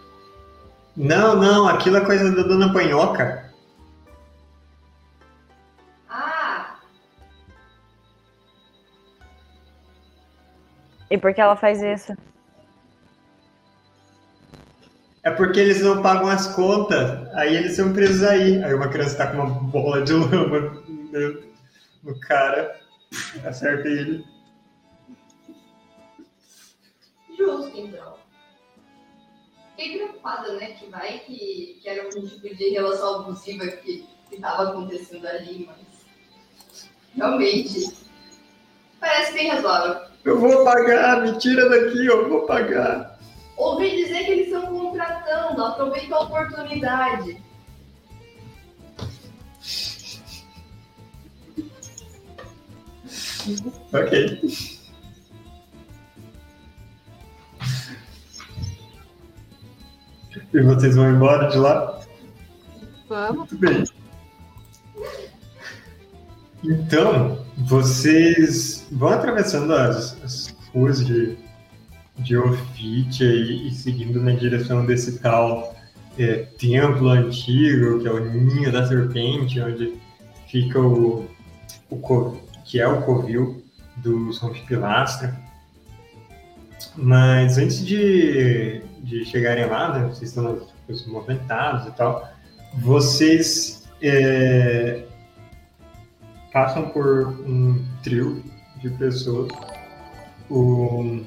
Não, 0.96 1.36
não, 1.36 1.68
aquilo 1.68 1.98
é 1.98 2.04
coisa 2.04 2.34
da 2.34 2.42
Dona 2.42 2.72
Panhoca. 2.72 3.48
Ah, 6.08 6.74
E 11.08 11.16
por 11.16 11.32
que 11.32 11.40
ela 11.40 11.56
faz 11.56 11.80
isso? 11.82 12.12
É 15.22 15.30
porque 15.30 15.60
eles 15.60 15.82
não 15.82 16.02
pagam 16.02 16.28
as 16.28 16.46
contas, 16.54 17.28
aí 17.34 17.54
eles 17.54 17.76
são 17.76 17.92
presos 17.92 18.22
aí. 18.22 18.62
Aí 18.64 18.74
uma 18.74 18.88
criança 18.88 19.18
tá 19.18 19.26
com 19.26 19.36
uma 19.36 19.46
bola 19.46 20.02
de 20.02 20.12
lama 20.12 20.82
no, 21.12 21.42
no 22.02 22.20
cara, 22.20 22.78
acerta 23.44 23.86
ele. 23.86 24.24
justo 27.40 27.72
então. 27.74 28.14
Fiquei 29.76 29.96
preocupada, 29.96 30.52
né? 30.54 30.72
Que 30.72 30.86
vai 30.90 31.20
que, 31.20 31.78
que 31.82 31.88
era 31.88 32.04
algum 32.04 32.26
tipo 32.26 32.54
de 32.54 32.68
relação 32.70 33.20
abusiva 33.20 33.66
que 33.66 34.06
estava 34.30 34.70
acontecendo 34.70 35.26
ali, 35.26 35.66
mas. 35.66 36.04
Realmente. 37.16 37.98
Parece 39.00 39.32
bem 39.32 39.48
razoável. 39.48 40.10
Eu 40.22 40.38
vou 40.38 40.62
pagar, 40.62 41.22
me 41.22 41.38
tira 41.38 41.68
daqui, 41.70 42.04
eu 42.04 42.28
vou 42.28 42.42
pagar. 42.42 43.09
Ouvi 43.60 43.90
dizer 43.90 44.24
que 44.24 44.30
eles 44.30 44.46
estão 44.46 44.74
contratando, 44.74 45.62
aproveita 45.62 46.14
a 46.14 46.20
oportunidade. 46.20 47.42
Ok. 53.92 54.40
E 60.54 60.60
vocês 60.62 60.96
vão 60.96 61.10
embora 61.10 61.48
de 61.48 61.58
lá? 61.58 62.00
Vamos. 63.10 63.50
Muito 63.50 63.58
bem. 63.58 63.84
Então, 66.64 67.44
vocês 67.58 68.86
vão 68.90 69.10
atravessando 69.10 69.74
as, 69.74 70.16
as 70.24 70.56
ruas 70.72 71.04
de, 71.04 71.36
de 72.20 72.36
Ofitia 72.36 73.26
e, 73.26 73.68
e 73.68 73.70
seguindo 73.72 74.20
na 74.22 74.32
direção 74.32 74.84
desse 74.84 75.18
tal 75.18 75.74
é, 76.18 76.46
templo 76.58 77.08
antigo, 77.08 78.00
que 78.00 78.08
é 78.08 78.12
o 78.12 78.30
Ninho 78.30 78.70
da 78.70 78.86
Serpente, 78.86 79.60
onde 79.60 79.94
fica 80.48 80.78
o, 80.80 81.28
o 81.90 82.36
que 82.64 82.80
é 82.80 82.86
o 82.86 83.02
covil 83.02 83.62
dos 83.96 84.38
Rompipilastra. 84.38 85.38
Mas 86.96 87.58
antes 87.58 87.84
de, 87.84 88.82
de 89.02 89.24
chegarem 89.24 89.66
lá, 89.66 89.98
né, 89.98 90.08
vocês 90.08 90.30
estão 90.30 90.66
movimentadas 91.08 91.86
e 91.86 91.90
tal, 91.92 92.28
vocês 92.78 93.88
é, 94.02 95.04
passam 96.52 96.88
por 96.90 97.28
um 97.46 97.84
trio 98.02 98.42
de 98.80 98.90
pessoas. 98.90 99.50
O- 100.48 101.20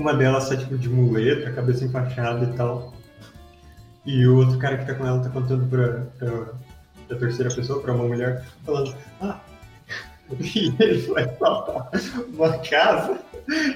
uma 0.00 0.14
delas 0.14 0.48
tá 0.48 0.56
tipo 0.56 0.78
de 0.78 0.88
muleta, 0.88 1.52
cabeça 1.52 1.84
enfaixada 1.84 2.44
e 2.44 2.56
tal. 2.56 2.94
E 4.06 4.26
o 4.26 4.38
outro 4.38 4.58
cara 4.58 4.78
que 4.78 4.86
tá 4.86 4.94
com 4.94 5.06
ela 5.06 5.22
tá 5.22 5.28
contando 5.28 5.68
pra, 5.68 6.06
pra, 6.18 6.54
pra 7.06 7.18
terceira 7.18 7.54
pessoa, 7.54 7.82
pra 7.82 7.92
uma 7.92 8.04
mulher, 8.04 8.44
falando, 8.64 8.94
ah, 9.20 9.38
e 10.40 10.74
ele 10.78 11.02
foi 11.02 11.22
assaltar 11.22 11.90
uma 12.32 12.58
casa, 12.58 13.20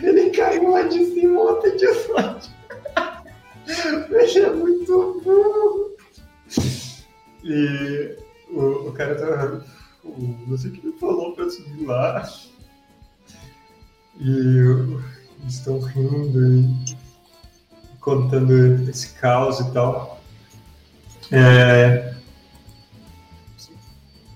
ele 0.03 0.31
caiu 0.31 0.71
lá 0.71 0.83
de 0.83 1.05
cima 1.05 1.41
ontem 1.41 1.77
de 1.77 1.95
sorte. 1.95 2.51
Ele 4.11 4.39
é 4.39 4.51
muito 4.51 5.23
burro. 5.25 5.97
E 7.43 8.17
o, 8.51 8.89
o 8.89 8.93
cara 8.93 9.15
tá. 9.15 9.61
O, 10.05 10.11
o 10.11 10.59
que 10.59 10.87
ele 10.87 10.93
falou 11.01 11.35
pra 11.35 11.49
subir 11.49 11.87
lá. 11.87 12.29
E 14.21 14.29
eles 14.29 15.03
estão 15.47 15.79
rindo 15.81 16.47
e 16.47 16.97
contando 18.01 18.89
esse 18.89 19.11
caos 19.15 19.61
e 19.61 19.71
tal. 19.73 20.21
É, 21.33 22.15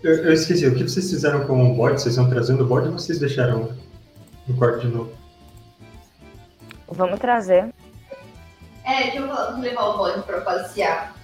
eu, 0.03 0.15
eu 0.25 0.33
esqueci, 0.33 0.67
o 0.67 0.75
que 0.75 0.85
vocês 0.85 1.11
fizeram 1.11 1.47
com 1.47 1.71
o 1.71 1.75
bode? 1.75 2.01
Vocês 2.01 2.15
estão 2.15 2.31
trazendo 2.31 2.65
o 2.65 2.67
bode 2.67 2.89
ou 2.89 2.93
vocês 2.93 3.19
deixaram 3.19 3.77
no 4.47 4.57
quarto 4.57 4.87
de 4.87 4.95
novo? 4.95 5.13
Vamos 6.89 7.19
trazer. 7.21 7.69
É, 8.85 9.03
deixa 9.11 9.19
eu 9.19 9.59
levar 9.59 9.85
o 9.89 9.99
bode 9.99 10.23
pra 10.23 10.41
passear. 10.41 11.15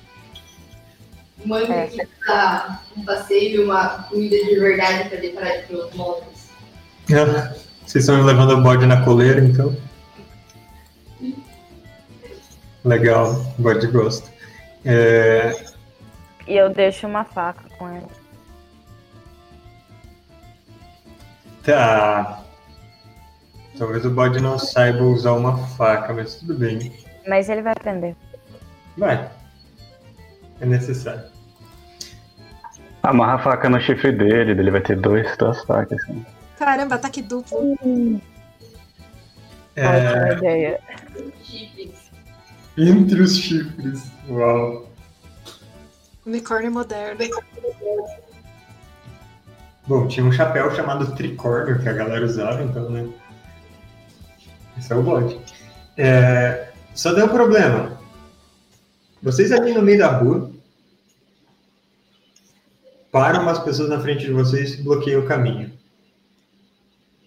Manda 1.47 1.73
É. 1.73 1.86
que 1.86 2.06
tá 2.27 2.82
um 2.97 3.05
passeio 3.05 3.61
e 3.61 3.65
uma 3.65 4.05
comida 4.05 4.36
de 4.36 4.59
verdade 4.59 5.09
pra 5.09 5.19
deparar 5.19 5.66
de 5.66 5.74
outros 5.74 5.94
móveis. 5.94 6.51
Vocês 7.86 8.05
estão 8.05 8.23
levando 8.24 8.52
o 8.52 8.62
bode 8.62 8.86
na 8.86 9.05
coleira, 9.05 9.40
então? 9.44 9.77
Legal, 12.85 13.32
o 13.59 13.62
bode 13.62 13.86
gosta. 13.89 14.31
É, 14.85 15.52
E 16.47 16.55
eu 16.56 16.69
deixo 16.70 17.06
uma 17.06 17.24
faca 17.24 17.65
com 17.78 17.89
ela. 17.89 18.09
tá. 21.62 22.43
Talvez 23.78 24.05
o 24.05 24.11
bode 24.11 24.40
não 24.40 24.59
saiba 24.59 25.02
usar 25.02 25.32
uma 25.32 25.56
faca, 25.69 26.12
mas 26.12 26.36
tudo 26.36 26.55
bem. 26.55 26.93
Mas 27.27 27.48
ele 27.48 27.62
vai 27.62 27.73
aprender. 27.73 28.15
Vai. 28.97 29.28
É 30.61 30.66
necessário. 30.66 31.24
Amarra 33.02 33.35
a 33.35 33.39
faca 33.39 33.69
no 33.69 33.81
chifre 33.81 34.12
dele, 34.12 34.52
ele 34.52 34.70
vai 34.70 34.81
ter 34.81 34.97
dois, 34.97 35.36
duas 35.36 35.62
facas. 35.65 36.01
Assim. 36.02 36.24
Caramba, 36.59 36.94
ataque 36.94 37.20
duplo. 37.22 37.76
É, 39.76 39.86
Ótima 39.86 40.32
ideia. 40.32 40.81
Chifres. 41.43 42.10
entre 42.78 43.20
os 43.22 43.36
chifres. 43.36 44.05
Uau. 44.28 44.89
Unicórnio 46.24 46.72
moderno. 46.72 47.18
Bom, 49.86 50.09
tinha 50.09 50.24
um 50.24 50.32
chapéu 50.32 50.74
chamado 50.74 51.14
tricórnio 51.14 51.81
que 51.81 51.89
a 51.89 51.93
galera 51.93 52.24
usava, 52.24 52.62
então, 52.62 52.89
né? 52.89 53.06
Esse 54.78 54.93
é 54.93 54.97
o 54.97 55.02
bode. 55.02 55.39
É, 55.97 56.70
Só 56.94 57.12
deu 57.12 57.26
um 57.26 57.28
problema. 57.28 57.98
Vocês 59.22 59.52
ali 59.52 59.72
no 59.72 59.82
meio 59.82 59.98
da 59.98 60.16
rua 60.16 60.51
param 63.10 63.43
umas 63.43 63.59
pessoas 63.59 63.89
na 63.89 64.01
frente 64.01 64.24
de 64.24 64.32
vocês 64.32 64.74
e 64.74 64.82
bloqueiam 64.82 65.22
o 65.22 65.26
caminho. 65.26 65.72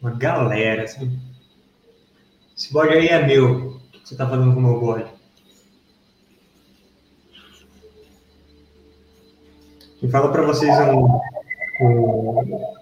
Uma 0.01 0.11
galera, 0.11 0.83
assim. 0.83 1.19
Esse 2.55 2.71
bode 2.71 2.93
aí 2.93 3.07
é 3.07 3.25
meu. 3.25 3.67
O 3.67 3.79
que 3.89 4.07
você 4.09 4.15
tá 4.15 4.27
fazendo 4.27 4.53
com 4.53 4.59
o 4.59 4.63
meu 4.63 4.79
bode? 4.79 5.17
Quem 9.99 10.09
fala 10.09 10.31
pra 10.31 10.43
vocês 10.43 10.71
é 10.71 10.91
um, 10.93 11.19
um, 11.81 12.73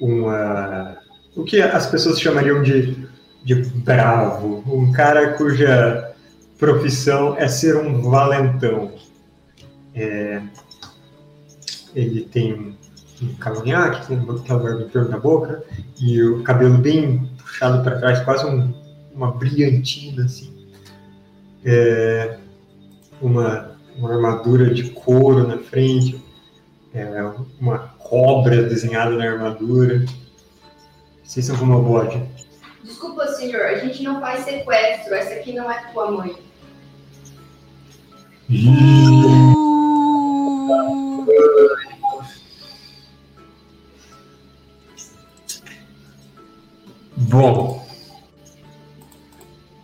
uma, 0.00 0.98
o 1.34 1.42
que 1.42 1.60
as 1.60 1.86
pessoas 1.86 2.20
chamariam 2.20 2.62
de, 2.62 3.08
de 3.42 3.54
bravo, 3.54 4.62
um 4.66 4.92
cara 4.92 5.34
cuja 5.34 6.14
profissão 6.58 7.34
é 7.38 7.48
ser 7.48 7.76
um 7.76 8.02
valentão. 8.02 8.92
É, 9.94 10.42
ele 11.94 12.22
tem 12.24 12.69
cavanhaque, 13.38 14.06
tem 14.06 14.18
aquela 14.18 14.58
barba 14.60 14.82
em 14.82 14.88
torno 14.88 15.08
da 15.10 15.18
boca 15.18 15.62
e 16.00 16.22
o 16.22 16.42
cabelo 16.42 16.78
bem 16.78 17.30
puxado 17.38 17.82
para 17.82 17.98
trás, 17.98 18.20
quase 18.24 18.46
um- 18.46 18.72
uma 19.14 19.32
brilhantina 19.32 20.24
assim. 20.24 20.52
É, 21.64 22.38
uma, 23.20 23.76
uma 23.96 24.14
armadura 24.14 24.72
de 24.72 24.90
couro 24.90 25.46
na 25.46 25.58
frente, 25.58 26.22
é, 26.94 27.22
uma 27.60 27.78
cobra 27.98 28.62
desenhada 28.62 29.16
na 29.16 29.24
armadura. 29.24 30.04
Vocês 31.22 31.46
são 31.46 31.56
como 31.56 31.78
o 31.78 31.82
bode. 31.82 32.20
Desculpa, 32.82 33.26
senhor, 33.34 33.62
a 33.62 33.78
gente 33.78 34.02
não 34.02 34.20
faz 34.20 34.44
sequestro. 34.44 35.14
Essa 35.14 35.34
aqui 35.34 35.52
não 35.52 35.70
é 35.70 35.92
tua 35.92 36.10
mãe. 36.10 36.34
Bom, 47.30 47.86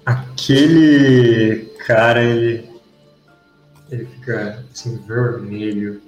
aquele 0.05 1.67
cara, 1.87 2.21
ele, 2.21 2.69
ele 3.89 4.07
fica 4.07 4.65
assim, 4.73 4.97
vermelho. 5.07 6.03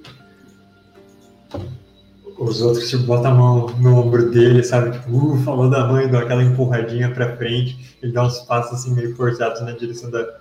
Os 2.37 2.61
outros 2.61 2.91
tipo, 2.91 3.05
botam 3.05 3.31
a 3.31 3.35
mão 3.35 3.67
no 3.79 3.99
ombro 3.99 4.33
dele, 4.33 4.65
sabe? 4.65 4.99
Tipo, 4.99 5.17
uh, 5.17 5.39
falou 5.45 5.71
da 5.71 5.87
mãe, 5.87 6.11
dá 6.11 6.23
aquela 6.23 6.43
empurradinha 6.43 7.15
pra 7.15 7.37
frente. 7.37 7.97
Ele 8.03 8.11
dá 8.11 8.27
uns 8.27 8.41
passos 8.41 8.73
assim 8.73 8.93
meio 8.93 9.15
forçados 9.15 9.61
na 9.61 9.71
direção 9.71 10.11
da, 10.11 10.41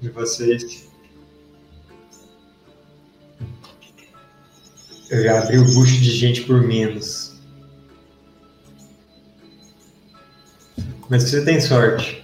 de 0.00 0.08
vocês. 0.08 0.88
Eu 5.10 5.24
já 5.24 5.42
abri 5.42 5.58
o 5.58 5.74
bucho 5.74 6.00
de 6.00 6.10
gente 6.10 6.40
por 6.44 6.62
menos. 6.62 7.31
Mas 11.08 11.24
você 11.24 11.44
tem 11.44 11.60
sorte. 11.60 12.22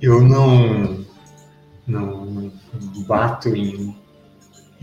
Eu 0.00 0.20
não, 0.20 1.04
não, 1.86 2.52
bato 3.06 3.48
em, 3.48 3.96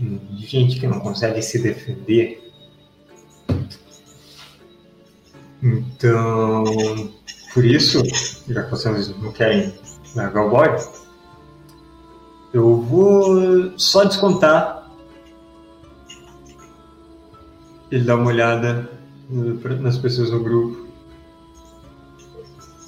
em 0.00 0.36
gente 0.38 0.80
que 0.80 0.86
não 0.86 0.98
consegue 0.98 1.40
se 1.40 1.62
defender. 1.62 2.42
Então, 5.62 6.64
por 7.54 7.64
isso, 7.64 8.02
já 8.48 8.64
que 8.64 8.70
vocês 8.70 9.08
não 9.20 9.30
querem 9.30 9.72
largar 10.16 10.46
o 10.46 10.50
bode, 10.50 10.84
eu 12.52 12.82
vou 12.82 13.78
só 13.78 14.04
descontar. 14.04 14.81
Ele 17.92 18.04
dá 18.04 18.16
uma 18.16 18.26
olhada 18.28 18.88
no- 19.28 19.54
nas 19.80 19.98
pessoas 19.98 20.30
no 20.30 20.42
grupo. 20.42 20.86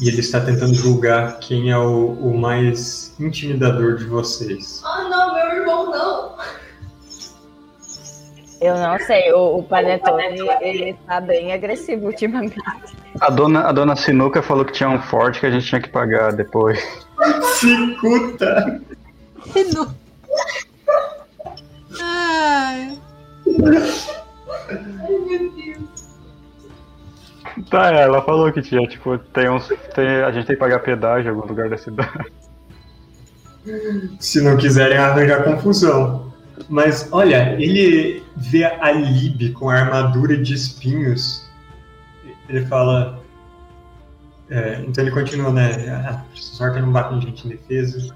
E 0.01 0.09
ele 0.09 0.21
está 0.21 0.41
tentando 0.41 0.75
julgar 0.75 1.39
quem 1.39 1.71
é 1.71 1.79
o, 1.79 2.09
o 2.13 2.37
mais 2.37 3.15
intimidador 3.21 3.97
de 3.97 4.07
vocês. 4.07 4.81
Ah, 4.85 5.07
não, 5.09 5.35
meu 5.35 5.57
irmão 5.61 5.91
não. 5.91 6.35
Eu 8.61 8.77
não 8.79 8.99
sei, 8.99 9.31
o, 9.33 9.59
o 9.59 9.63
Panetone, 9.63 10.41
ele 10.63 10.95
tá 11.07 11.21
bem 11.21 11.53
agressivo 11.53 12.07
ultimamente. 12.07 12.57
A 13.21 13.31
dona, 13.31 13.61
a 13.69 13.73
dona 13.73 13.95
Sinuca 13.95 14.43
falou 14.43 14.65
que 14.65 14.73
tinha 14.73 14.89
um 14.89 15.01
forte 15.03 15.39
que 15.41 15.47
a 15.47 15.51
gente 15.51 15.67
tinha 15.67 15.81
que 15.81 15.89
pagar 15.91 16.33
depois. 16.33 16.79
Cicuta! 17.61 18.81
No- 19.75 19.95
Ai, 22.01 22.99
Ai, 23.67 24.24
Tá, 27.71 27.93
ela 27.93 28.23
falou 28.23 28.53
que 28.53 28.63
tinha, 28.63 28.87
tipo, 28.89 29.17
tem 29.19 29.49
uns. 29.49 29.69
Tem, 29.95 30.23
a 30.23 30.33
gente 30.33 30.47
tem 30.47 30.57
que 30.57 30.61
pagar 30.61 30.81
pedágio 30.81 31.31
em 31.31 31.35
algum 31.35 31.47
lugar 31.47 31.69
da 31.69 31.77
cidade. 31.77 32.33
Se 34.21 34.41
não 34.41 34.57
quiserem 34.57 34.99
arranjar 34.99 35.45
confusão. 35.45 36.33
Mas 36.69 37.09
olha, 37.11 37.61
ele 37.61 38.23
vê 38.37 38.65
a 38.65 38.93
Lib 38.93 39.53
com 39.53 39.71
a 39.71 39.75
armadura 39.75 40.37
de 40.37 40.55
espinhos. 40.55 41.49
Ele 42.49 42.65
fala. 42.67 43.21
é, 44.51 44.85
então 44.87 45.03
ele 45.05 45.11
continua, 45.11 45.51
né? 45.51 45.71
A 46.07 46.23
sorte 46.35 46.81
não 46.81 46.93
bate 46.93 47.15
em 47.15 47.21
gente 47.21 47.47
em 47.47 47.51
defesa. 47.51 48.15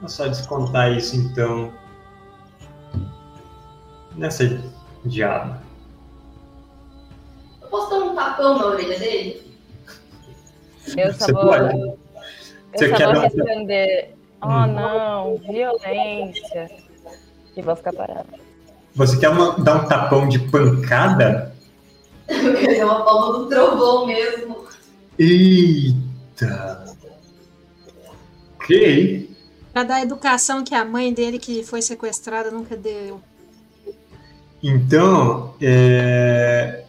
Vou 0.00 0.08
só 0.08 0.26
descontar 0.26 0.92
isso 0.92 1.16
então. 1.16 1.72
Nessa 4.16 4.60
diaba. 5.04 5.62
Posso 7.70 7.90
dar 7.90 7.98
um 8.04 8.14
tapão 8.14 8.58
na 8.58 8.66
orelha 8.66 8.98
dele? 8.98 9.42
Eu 10.96 11.12
só 11.14 11.26
Você 11.26 11.32
vou, 11.32 11.42
pode. 11.46 11.78
eu 11.80 11.98
Você 12.74 12.88
só 12.90 12.96
quer 12.96 13.04
vou 13.06 13.14
dar- 13.14 13.20
responder. 13.22 14.14
Oh 14.42 14.46
Hum. 14.48 14.66
não, 14.68 15.36
violência. 15.38 16.70
E 17.56 17.62
vou 17.62 17.76
ficar 17.76 17.92
parada. 17.92 18.26
Você 18.94 19.18
quer 19.18 19.28
uma- 19.28 19.58
dar 19.58 19.84
um 19.84 19.88
tapão 19.88 20.28
de 20.28 20.38
pancada? 20.38 21.54
Eu 22.28 22.54
queria 22.56 22.84
uma 22.86 23.04
palma 23.04 23.38
do 23.38 23.48
trovão 23.48 24.06
mesmo. 24.06 24.64
Eita! 25.18 26.84
Ok. 28.56 29.28
pra 29.72 29.84
dar 29.84 29.96
a 29.96 30.02
educação 30.02 30.64
que 30.64 30.74
a 30.74 30.84
mãe 30.84 31.12
dele, 31.12 31.38
que 31.38 31.62
foi 31.62 31.82
sequestrada, 31.82 32.50
nunca 32.50 32.76
deu. 32.76 33.20
Então, 34.62 35.54
é... 35.60 36.84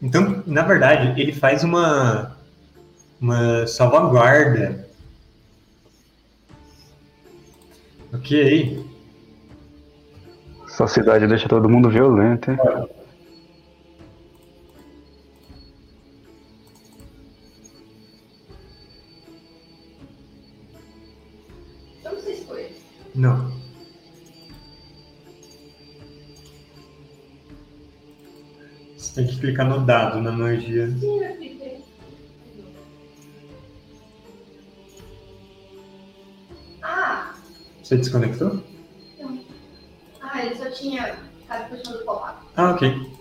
então, 0.00 0.42
na 0.46 0.62
verdade, 0.62 1.20
ele 1.20 1.32
faz 1.32 1.64
uma 1.64 2.36
uma 3.20 3.66
salvaguarda. 3.66 4.86
Ok. 8.12 8.84
Essa 10.66 10.86
cidade 10.86 11.26
deixa 11.26 11.48
todo 11.48 11.68
mundo 11.68 11.90
violento, 11.90 12.50
hein? 12.50 12.58
Eu 22.04 22.18
não 23.14 23.57
tem 29.18 29.26
que 29.26 29.40
clicar 29.40 29.66
no 29.68 29.80
dado 29.84 30.22
na 30.22 30.30
magia. 30.30 30.88
Ah, 36.82 37.34
Você 37.82 37.96
desconectou? 37.96 38.62
ah, 40.22 40.70
tinha 40.72 41.16
ficado 41.40 41.68
por 41.68 41.78
cima 41.78 41.96
do 41.98 42.04
colar. 42.04 42.44
Ah, 42.56 42.70
ok. 42.70 43.12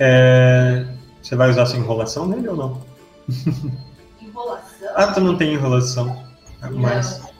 É, 0.00 0.86
Você 1.22 1.36
vai 1.36 1.50
usar 1.50 1.66
sua 1.66 1.78
enrolação 1.78 2.26
nele 2.26 2.48
ou 2.48 2.56
não? 2.56 2.82
Enrolação. 4.20 4.88
Ah, 4.96 5.12
tu 5.12 5.20
não 5.20 5.36
tem 5.38 5.54
enrolação. 5.54 6.24
Ah, 6.62 6.70
Mas. 6.70 7.20
Não. 7.20 7.30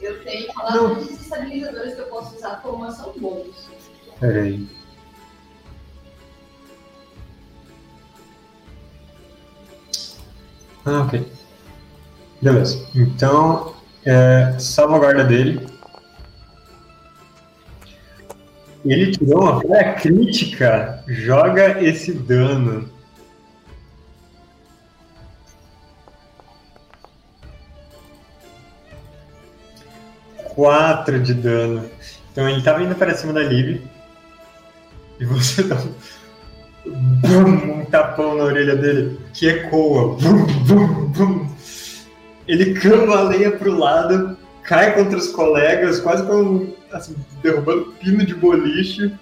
Eu 0.00 0.22
tenho 0.24 0.52
palavras 0.52 1.06
desestabilizadoras 1.06 1.94
que 1.94 2.00
eu 2.00 2.06
posso 2.06 2.36
usar 2.36 2.60
como 2.62 2.84
ação 2.84 3.14
bônus. 3.16 3.68
Peraí. 4.18 4.68
Ah, 10.84 11.02
ok. 11.02 11.26
Beleza. 12.40 12.86
Então, 12.94 13.74
é, 14.04 14.56
salvaguarda 14.58 15.24
dele. 15.24 15.66
Ele 18.84 19.10
tirou 19.10 19.42
uma 19.42 19.60
falha 19.60 19.94
crítica. 19.94 21.04
Joga 21.06 21.82
esse 21.82 22.12
dano. 22.12 22.88
Quatro 30.54 31.20
de 31.20 31.34
dano. 31.34 31.88
Então 32.32 32.48
ele 32.48 32.62
tava 32.62 32.82
indo 32.82 32.94
para 32.94 33.14
cima 33.14 33.32
da 33.32 33.42
Liv. 33.42 33.82
E 35.18 35.24
você 35.26 35.62
dá 35.64 35.76
bum, 36.86 37.80
um 37.80 37.84
tapão 37.86 38.36
na 38.36 38.44
orelha 38.44 38.76
dele 38.76 39.18
que 39.34 39.48
ecoa. 39.48 40.16
Bum, 40.20 40.46
bum, 40.66 41.04
bum. 41.08 41.50
Ele 42.48 42.74
cambaleia 42.74 43.52
pro 43.52 43.76
lado, 43.78 44.36
cai 44.64 44.94
contra 44.94 45.16
os 45.18 45.28
colegas, 45.28 46.00
quase 46.00 46.24
como 46.24 46.74
assim, 46.92 47.14
derrubando 47.42 47.92
pino 48.00 48.24
de 48.24 48.34
boliche. 48.34 49.12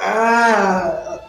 Ah! 0.00 1.20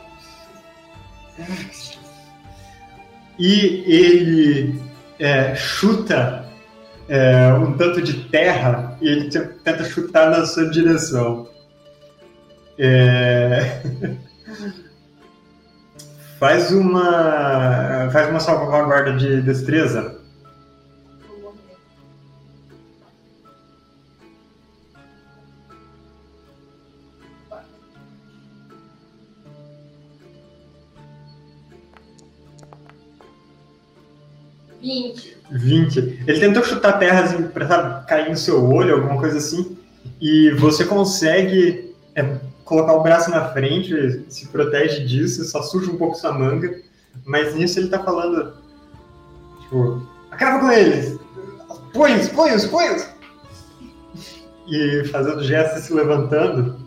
E 3.37 3.83
ele 3.87 4.81
é, 5.19 5.55
chuta 5.55 6.45
é, 7.09 7.51
um 7.53 7.73
tanto 7.73 8.01
de 8.01 8.13
terra 8.29 8.97
e 9.01 9.07
ele 9.07 9.29
te- 9.29 9.39
tenta 9.63 9.83
chutar 9.83 10.29
na 10.29 10.45
sua 10.45 10.69
direção. 10.69 11.47
É, 12.77 13.81
Faz 16.43 16.73
uma. 16.73 18.09
Faz 18.11 18.29
uma 18.29 18.39
salvaguarda 18.41 19.15
de 19.15 19.41
destreza. 19.41 20.19
Vinte. 34.81 35.37
20. 35.49 36.23
Ele 36.27 36.39
tentou 36.41 36.61
chutar 36.61 36.89
a 36.89 36.97
terra 36.97 37.23
assim, 37.23 37.43
pra 37.43 37.65
sabe, 37.65 38.05
cair 38.05 38.29
no 38.29 38.35
seu 38.35 38.69
olho, 38.69 38.95
alguma 38.95 39.17
coisa 39.17 39.37
assim. 39.37 39.77
E 40.19 40.51
você 40.51 40.83
consegue 40.83 41.95
é, 42.15 42.37
colocar 42.63 42.93
o 42.93 43.03
braço 43.03 43.29
na 43.29 43.49
frente, 43.49 44.25
se 44.29 44.47
protege 44.47 45.05
disso, 45.05 45.43
só 45.45 45.61
suja 45.61 45.91
um 45.91 45.97
pouco 45.97 46.15
sua 46.15 46.33
manga. 46.33 46.79
Mas 47.25 47.53
nisso 47.55 47.79
ele 47.79 47.89
tá 47.89 47.99
falando. 48.03 48.53
Tipo, 49.61 50.01
acaba 50.31 50.59
com 50.59 50.71
eles! 50.71 51.19
Põe-os, 51.93 52.27
põe-os, 52.29 52.65
põe-os! 52.65 53.09
E 54.67 55.03
fazendo 55.05 55.43
gestos 55.43 55.83
e 55.83 55.87
se 55.87 55.93
levantando. 55.93 56.81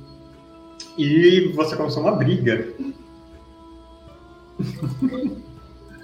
E 0.99 1.53
você 1.55 1.77
começou 1.77 2.03
uma 2.03 2.13
briga. 2.13 2.67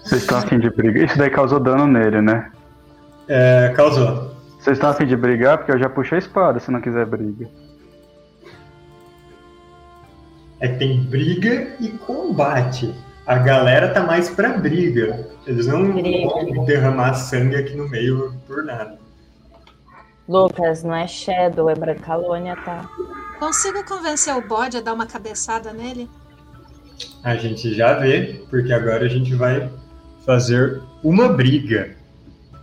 Vocês 0.05 0.23
estão 0.23 0.39
afim 0.39 0.59
de 0.59 0.70
brigar? 0.70 1.05
Isso 1.05 1.18
daí 1.18 1.31
causou 1.31 1.59
dano 1.59 1.86
nele, 1.86 2.20
né? 2.20 2.51
É, 3.26 3.73
causou. 3.75 4.36
Vocês 4.59 4.76
estão 4.76 4.91
afim 4.91 5.07
de 5.07 5.17
brigar? 5.17 5.59
Porque 5.59 5.73
eu 5.73 5.78
já 5.78 5.89
puxei 5.89 6.17
a 6.17 6.18
espada 6.18 6.60
se 6.60 6.70
não 6.70 6.81
quiser 6.81 7.07
briga. 7.07 7.49
É 10.62 10.68
que 10.68 10.78
tem 10.78 11.02
briga 11.02 11.74
e 11.81 11.89
combate. 11.89 12.94
A 13.26 13.36
galera 13.36 13.92
tá 13.92 14.00
mais 14.05 14.31
pra 14.31 14.50
briga. 14.50 15.28
Eles 15.44 15.66
não 15.66 15.92
Briga. 15.92 16.28
vão 16.55 16.65
derramar 16.65 17.15
sangue 17.15 17.57
aqui 17.57 17.74
no 17.74 17.89
meio 17.89 18.32
por 18.47 18.62
nada. 18.65 18.97
Lucas, 20.28 20.84
não 20.84 20.94
é 20.94 21.08
Shadow, 21.08 21.68
é 21.68 21.74
Brancalônia, 21.74 22.55
tá? 22.55 22.89
Consigo 23.41 23.84
convencer 23.84 24.36
o 24.36 24.47
bode 24.47 24.76
a 24.76 24.81
dar 24.81 24.94
uma 24.94 25.05
cabeçada 25.05 25.73
nele? 25.73 26.08
A 27.24 27.34
gente 27.34 27.74
já 27.74 27.94
vê, 27.94 28.44
porque 28.49 28.73
agora 28.73 29.05
a 29.05 29.08
gente 29.08 29.34
vai 29.34 29.68
fazer 30.24 30.81
uma 31.02 31.28
briga. 31.28 31.97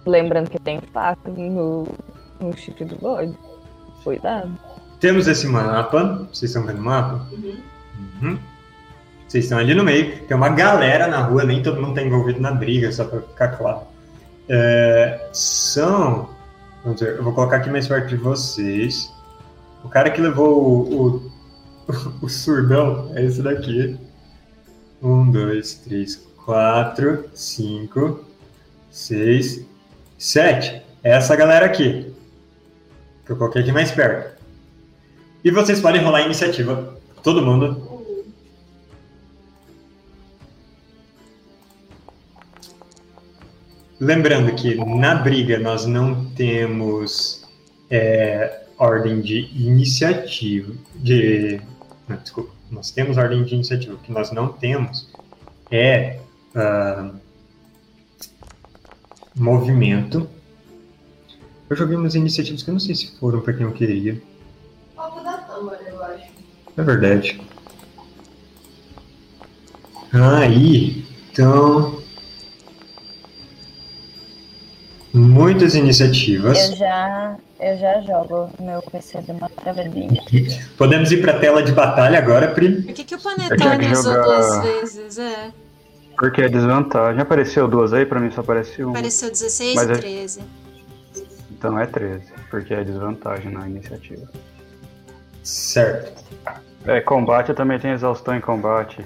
Lembrando 0.05 0.49
que 0.49 0.59
tem 0.59 0.79
faca 0.93 1.29
no, 1.29 1.85
no 2.39 2.55
chifre 2.55 2.85
do 2.85 2.95
bode. 2.95 3.37
Cuidado. 4.05 4.57
Temos 5.01 5.27
esse 5.27 5.45
mapa. 5.47 6.29
Vocês 6.31 6.49
estão 6.51 6.65
vendo 6.65 6.79
o 6.79 6.83
mapa? 6.83 7.27
Uhum. 7.33 7.57
Vocês 9.29 9.43
estão 9.43 9.59
ali 9.59 9.75
no 9.75 9.83
meio. 9.83 10.25
Tem 10.25 10.35
uma 10.35 10.49
galera 10.49 11.07
na 11.07 11.21
rua, 11.21 11.43
nem 11.43 11.61
todo 11.61 11.79
mundo 11.79 11.93
tá 11.93 12.01
envolvido 12.01 12.41
na 12.41 12.51
briga, 12.51 12.91
só 12.91 13.05
pra 13.05 13.21
ficar 13.21 13.49
claro. 13.49 13.81
É, 14.49 15.29
são. 15.31 16.29
Vamos 16.83 16.99
ver, 16.99 17.17
eu 17.17 17.23
vou 17.23 17.33
colocar 17.33 17.57
aqui 17.57 17.69
mais 17.69 17.87
perto 17.87 18.07
de 18.07 18.15
vocês. 18.15 19.13
O 19.83 19.89
cara 19.89 20.09
que 20.09 20.19
levou 20.19 20.63
o, 20.63 21.05
o, 21.05 21.31
o 22.25 22.27
surdão 22.27 23.11
é 23.13 23.23
esse 23.23 23.43
daqui. 23.43 23.97
Um, 25.01 25.29
dois, 25.29 25.75
três, 25.75 26.15
quatro, 26.43 27.25
cinco, 27.35 28.25
seis, 28.89 29.63
sete. 30.17 30.81
É 31.03 31.11
essa 31.11 31.35
galera 31.35 31.67
aqui. 31.67 32.11
Que 33.25 33.31
eu 33.31 33.37
coloquei 33.37 33.61
aqui 33.61 33.71
mais 33.71 33.91
perto. 33.91 34.39
E 35.43 35.51
vocês 35.51 35.79
podem 35.79 36.03
rolar 36.03 36.19
a 36.19 36.25
iniciativa. 36.25 36.97
Todo 37.23 37.45
mundo. 37.45 37.88
Lembrando 43.99 44.55
que 44.55 44.75
na 44.75 45.15
briga 45.15 45.59
nós 45.59 45.85
não 45.85 46.25
temos 46.31 47.45
é, 47.89 48.63
ordem 48.77 49.19
de 49.19 49.49
iniciativa. 49.53 50.73
De, 50.95 51.59
não, 52.07 52.15
desculpa, 52.15 52.51
nós 52.71 52.91
temos 52.91 53.17
ordem 53.17 53.43
de 53.43 53.55
iniciativa. 53.55 53.95
O 53.95 53.97
que 53.97 54.11
nós 54.11 54.31
não 54.31 54.47
temos 54.47 55.11
é 55.69 56.19
ah, 56.55 57.11
movimento. 59.35 60.29
Eu 61.69 61.75
joguei 61.75 61.97
umas 61.97 62.15
iniciativas 62.15 62.63
que 62.63 62.69
eu 62.69 62.73
não 62.73 62.79
sei 62.79 62.95
se 62.95 63.17
foram 63.19 63.41
para 63.41 63.53
quem 63.53 63.65
eu 63.65 63.73
queria. 63.73 64.21
Falta 64.95 65.21
da 65.21 65.37
Tâmara, 65.39 65.81
eu 65.85 66.03
acho. 66.03 66.31
É 66.77 66.81
verdade. 66.81 67.41
Aí, 70.13 71.05
então. 71.31 71.98
Muitas 75.13 75.73
iniciativas. 75.75 76.69
Eu 76.69 76.75
já, 76.77 77.35
eu 77.59 77.77
já 77.77 78.01
jogo 78.01 78.49
meu 78.59 78.81
PC 78.83 79.21
de 79.21 79.31
uma 79.31 79.49
travadinha. 79.49 80.21
Podemos 80.77 81.11
ir 81.11 81.21
para 81.21 81.33
a 81.33 81.39
tela 81.39 81.63
de 81.63 81.71
batalha 81.71 82.19
agora, 82.19 82.49
Pri. 82.49 82.83
Por 82.83 82.93
que, 82.93 83.03
que 83.03 83.15
o 83.15 83.19
Panetone 83.21 83.87
que 83.87 83.93
usou 83.93 84.13
jogar- 84.13 84.23
duas 84.23 84.63
vezes? 84.63 85.17
É. 85.17 85.49
Porque 86.17 86.41
é 86.41 86.49
desvantagem. 86.49 87.21
Apareceu 87.21 87.67
duas 87.67 87.91
aí, 87.93 88.05
pra 88.05 88.19
mim 88.19 88.29
só 88.29 88.41
apareceu 88.41 88.87
uma. 88.87 88.97
Apareceu 88.97 89.29
16 89.31 89.75
Mas 89.75 89.89
e 89.89 89.91
é- 89.93 89.95
13. 89.95 90.39
Então 91.51 91.79
é 91.79 91.85
13, 91.85 92.23
porque 92.51 92.73
é 92.73 92.83
desvantagem 92.83 93.51
na 93.51 93.67
iniciativa. 93.67 94.27
Certo. 95.43 96.23
É, 96.85 97.01
combate 97.01 97.49
eu 97.49 97.55
também 97.55 97.79
tenho 97.79 97.93
exaustão 97.93 98.35
em 98.35 98.41
combate. 98.41 99.03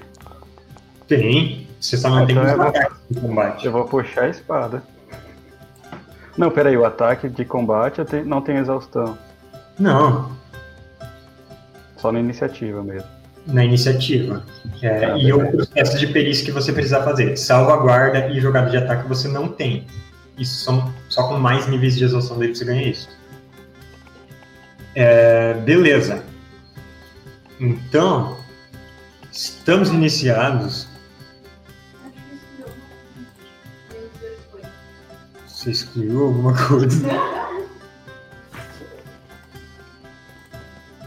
Tem. 1.08 1.66
Você 1.80 1.96
só 1.96 2.08
não 2.10 2.26
tem 2.26 2.36
Então 2.36 2.44
os 2.44 2.50
eu 2.50 3.22
vou-. 3.32 3.54
Eu 3.64 3.72
vou 3.72 3.84
puxar 3.86 4.24
a 4.24 4.28
espada. 4.28 4.82
Não, 6.36 6.50
peraí, 6.50 6.76
o 6.76 6.84
ataque 6.84 7.28
de 7.28 7.44
combate 7.44 8.00
não 8.24 8.40
tenho 8.40 8.58
exaustão. 8.58 9.16
Não, 9.78 10.30
Só 11.96 12.12
na 12.12 12.20
iniciativa 12.20 12.82
mesmo. 12.82 13.08
na 13.46 13.64
iniciativa. 13.64 14.44
É, 14.82 15.00
Tá, 15.00 15.18
e 15.18 15.32
outros 15.32 15.68
testes 15.68 16.00
de 16.00 16.06
perícia 16.08 16.44
que 16.44 16.52
você 16.52 16.72
precisa 16.72 17.02
fazer. 17.02 17.36
Salvaguarda 17.36 18.28
e 18.28 18.40
jogada 18.40 18.70
de 18.70 18.76
ataque 18.76 19.08
você 19.08 19.28
não 19.28 19.48
tem. 19.48 19.86
Isso 20.38 20.64
são 20.64 20.92
só 21.08 21.28
com 21.28 21.38
mais 21.38 21.66
níveis 21.66 21.96
de 21.96 22.04
exaustão 22.04 22.38
dele 22.38 22.54
você 22.54 22.64
ganha 22.64 22.88
isso. 22.88 23.08
É, 24.94 25.54
beleza. 25.54 26.22
Então, 27.60 28.36
estamos 29.32 29.90
iniciados. 29.90 30.88
Você 35.64 35.70
excluiu 35.70 36.26
alguma 36.26 36.52
coisa? 36.68 37.08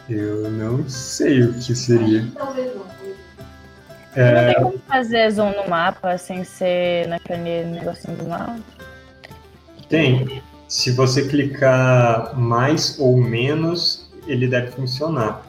Eu 0.09 0.49
não 0.49 0.89
sei 0.89 1.43
o 1.43 1.53
que 1.53 1.75
seria. 1.75 2.25
Talvez 2.33 2.75
não. 2.75 2.87
É, 4.15 4.47
Não 4.47 4.53
tem 4.53 4.63
como 4.63 4.79
fazer 4.87 5.29
zoom 5.29 5.51
no 5.51 5.69
mapa 5.69 6.17
sem 6.17 6.43
ser 6.43 7.07
naquele 7.07 7.65
negocinho 7.65 8.17
do 8.17 8.25
mal? 8.27 8.55
tem. 9.87 10.41
Se 10.67 10.91
você 10.91 11.27
clicar 11.27 12.35
mais 12.35 12.97
ou 12.99 13.15
menos, 13.15 14.09
ele 14.25 14.47
deve 14.47 14.71
funcionar. 14.71 15.45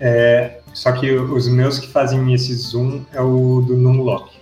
É, 0.00 0.60
só 0.72 0.92
que 0.92 1.12
os 1.12 1.46
meus 1.46 1.78
que 1.78 1.88
fazem 1.88 2.32
esse 2.32 2.54
zoom 2.54 3.04
é 3.12 3.20
o 3.20 3.60
do 3.60 3.76
Numlock. 3.76 4.34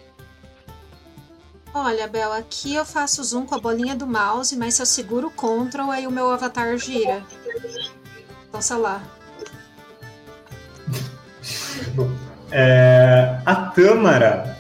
Olha, 1.77 2.07
Bel, 2.07 2.33
aqui 2.33 2.77
eu 2.77 2.85
faço 2.85 3.25
zoom 3.25 3.47
com 3.47 3.57
a 3.57 3.59
bolinha 3.59 3.97
do 3.97 4.07
mouse, 4.07 4.57
mas 4.57 4.75
se 4.75 4.83
eu 4.83 4.87
seguro 4.87 5.27
o 5.27 5.31
Ctrl, 5.33 5.91
aí 5.91 6.07
o 6.07 6.11
meu 6.11 6.31
avatar 6.31 6.79
gira. 6.79 7.21
Então, 8.49 8.63
sei 8.63 8.77
lá. 8.77 9.03
É, 12.57 13.41
a 13.45 13.57
Tâmara 13.57 14.57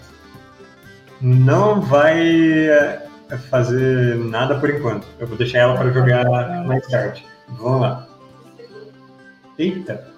não 1.20 1.80
vai 1.80 2.68
é, 2.68 3.08
fazer 3.48 4.16
nada 4.16 4.58
por 4.58 4.68
enquanto. 4.68 5.06
Eu 5.20 5.28
vou 5.28 5.36
deixar 5.36 5.58
ela 5.58 5.76
para 5.76 5.92
jogar 5.92 6.24
mais 6.66 6.84
tarde. 6.88 7.24
Vamos 7.50 7.82
lá. 7.82 8.08
Eita! 9.56 10.08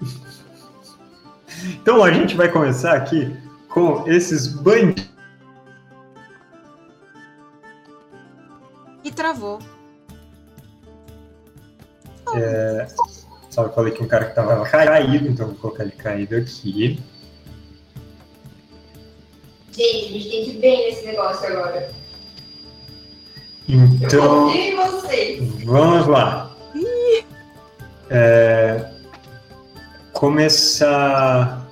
Então 1.64 2.04
a 2.04 2.12
gente 2.12 2.36
vai 2.36 2.48
começar 2.48 2.92
aqui 2.92 3.36
com 3.68 4.04
esses 4.06 4.46
bandidos. 4.46 5.13
Travou. 9.14 9.58
Só 13.50 13.64
eu 13.64 13.72
falei 13.72 13.92
que 13.92 14.02
um 14.02 14.08
cara 14.08 14.24
que 14.26 14.34
tava 14.34 14.64
caído, 14.68 15.28
então 15.28 15.46
vou 15.48 15.56
colocar 15.56 15.84
ele 15.84 15.92
caído 15.92 16.36
aqui. 16.36 17.00
Gente, 19.70 20.04
a 20.06 20.08
gente 20.12 20.30
tem 20.30 20.44
que 20.44 20.50
ir 20.50 20.58
bem 20.60 20.90
nesse 20.90 21.06
negócio 21.06 21.46
agora. 21.46 21.90
Então. 23.68 24.46
confio 24.46 24.60
em 24.60 24.76
vocês. 24.76 25.64
Vamos 25.64 26.06
lá. 26.06 26.54
É, 28.10 28.90
começar 30.12 31.64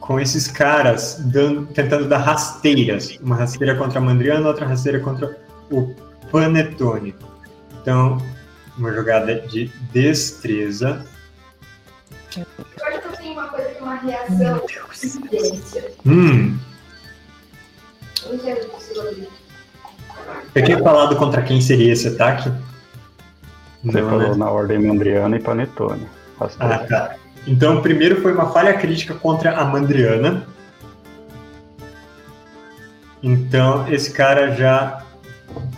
com 0.00 0.18
esses 0.20 0.48
caras 0.48 1.20
dando- 1.26 1.66
tentando 1.66 2.08
dar 2.08 2.18
rasteiras. 2.18 3.18
Uma 3.20 3.36
rasteira 3.36 3.76
contra 3.76 3.98
a 3.98 4.02
Mandriana, 4.02 4.46
outra 4.48 4.66
rasteira 4.66 5.00
contra 5.00 5.38
o 5.70 5.94
Panetone. 6.30 7.14
Então, 7.80 8.18
uma 8.76 8.92
jogada 8.92 9.34
de 9.40 9.66
destreza. 9.92 11.04
Eu 12.36 12.44
acho 12.86 13.00
que 13.00 13.06
eu 13.08 13.12
tenho 13.12 13.32
uma 13.32 13.48
coisa 13.48 13.68
que 13.70 13.78
é 13.78 13.82
uma 13.82 13.94
reação 13.96 14.62
de. 14.66 16.08
Hum, 16.08 16.58
Eu 20.54 20.64
tinha 20.64 20.78
falado 20.82 21.16
contra 21.16 21.42
quem 21.42 21.60
seria 21.60 21.92
esse 21.92 22.08
ataque? 22.08 22.50
Você 23.84 24.00
Não, 24.00 24.10
falou 24.10 24.30
né? 24.30 24.36
na 24.36 24.50
ordem 24.50 24.78
Mandriana 24.78 25.36
e 25.36 25.40
Panetone. 25.40 26.06
Ah, 26.58 26.78
tá. 26.78 27.14
Então, 27.46 27.78
o 27.78 27.82
primeiro 27.82 28.20
foi 28.20 28.32
uma 28.32 28.50
falha 28.52 28.74
crítica 28.74 29.14
contra 29.14 29.56
a 29.56 29.64
Mandriana. 29.64 30.46
Então, 33.22 33.86
esse 33.88 34.10
cara 34.12 34.52
já, 34.54 35.04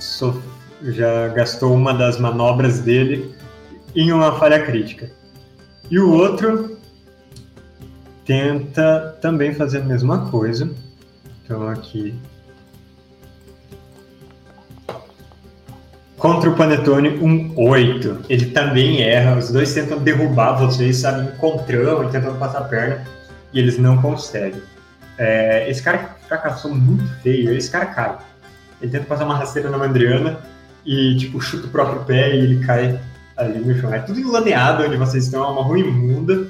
sof- 0.00 0.42
já 0.82 1.28
gastou 1.28 1.74
uma 1.74 1.92
das 1.92 2.18
manobras 2.18 2.80
dele 2.80 3.34
em 3.94 4.12
uma 4.12 4.38
falha 4.38 4.64
crítica. 4.64 5.10
E 5.90 5.98
o 5.98 6.12
outro 6.12 6.78
tenta 8.24 9.16
também 9.20 9.54
fazer 9.54 9.78
a 9.78 9.84
mesma 9.84 10.30
coisa. 10.30 10.70
Então, 11.44 11.66
aqui. 11.68 12.14
Contra 16.16 16.50
o 16.50 16.56
Panetone, 16.56 17.10
um 17.20 17.52
8. 17.56 18.24
Ele 18.28 18.46
também 18.50 19.02
erra. 19.02 19.38
Os 19.38 19.50
dois 19.50 19.72
tentam 19.72 19.98
derrubar 19.98 20.54
vocês, 20.58 20.96
sabe? 20.98 21.28
Encontrão 21.32 22.04
e 22.04 22.10
tentando 22.10 22.38
passar 22.38 22.58
a 22.58 22.64
perna. 22.64 23.04
E 23.52 23.58
eles 23.58 23.78
não 23.78 24.00
conseguem. 24.02 24.60
É, 25.16 25.68
esse 25.70 25.82
cara 25.82 26.16
fracassou 26.26 26.74
muito 26.74 27.06
feio. 27.22 27.52
Esse 27.54 27.70
cara 27.70 27.86
cai. 27.86 28.18
Ele 28.80 28.90
tenta 28.90 29.06
passar 29.06 29.24
uma 29.24 29.36
rasteira 29.36 29.70
na 29.70 29.78
Mandriana 29.78 30.40
e, 30.84 31.16
tipo, 31.16 31.40
chuta 31.40 31.66
o 31.66 31.70
próprio 31.70 32.04
pé 32.04 32.34
e 32.34 32.38
ele 32.38 32.64
cai 32.64 33.00
ali 33.36 33.58
no 33.60 33.78
chão. 33.80 33.92
É 33.92 33.98
tudo 33.98 34.20
enlameado 34.20 34.84
onde 34.84 34.96
vocês 34.96 35.24
estão. 35.24 35.44
É 35.44 35.48
uma 35.48 35.62
rua 35.62 35.78
imunda. 35.78 36.46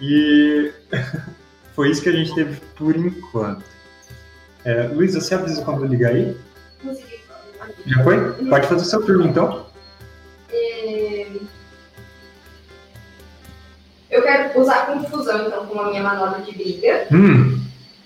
E 0.00 0.72
foi 1.74 1.90
isso 1.90 2.02
que 2.02 2.08
a 2.08 2.12
gente 2.12 2.34
teve 2.34 2.60
por 2.76 2.96
enquanto. 2.96 3.64
É, 4.64 4.88
Luiz, 4.88 5.14
você 5.14 5.34
avisa 5.34 5.62
quando 5.62 5.84
ligar 5.84 6.12
aí? 6.12 6.36
Já 7.86 8.02
foi? 8.02 8.32
Pode 8.48 8.66
fazer 8.66 8.84
seu 8.84 9.04
turno 9.04 9.26
então. 9.26 9.66
É, 10.50 11.26
Eu 14.12 14.22
quero 14.22 14.60
usar 14.60 14.86
confusão, 14.86 15.46
então, 15.46 15.64
como 15.66 15.80
a 15.80 15.88
minha 15.88 16.02
manobra 16.02 16.42
de 16.42 16.52
briga. 16.52 17.06
Hum, 17.10 17.61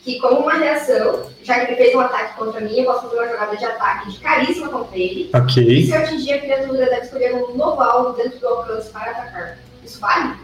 Que, 0.06 0.20
como 0.20 0.42
uma 0.42 0.52
reação, 0.52 1.28
já 1.42 1.58
que 1.58 1.72
ele 1.72 1.82
fez 1.82 1.92
um 1.92 1.98
ataque 1.98 2.36
contra 2.36 2.60
mim, 2.60 2.78
eu 2.78 2.84
posso 2.84 3.08
fazer 3.08 3.16
uma 3.16 3.28
jogada 3.28 3.56
de 3.56 3.64
ataque 3.64 4.12
de 4.12 4.20
carisma 4.20 4.68
contra 4.68 4.96
ele. 4.96 5.28
E 5.34 5.36
ok. 5.36 5.84
se 5.84 5.90
eu 5.90 5.98
atingir 5.98 6.32
a 6.32 6.40
criatura, 6.42 6.86
deve 6.86 7.00
escolher 7.00 7.34
um 7.34 7.56
novo 7.56 7.82
alvo 7.82 8.12
dentro 8.16 8.38
do 8.38 8.46
alcance 8.46 8.88
para 8.90 9.10
atacar. 9.10 9.58
Isso 9.84 9.98
vale? 9.98 10.34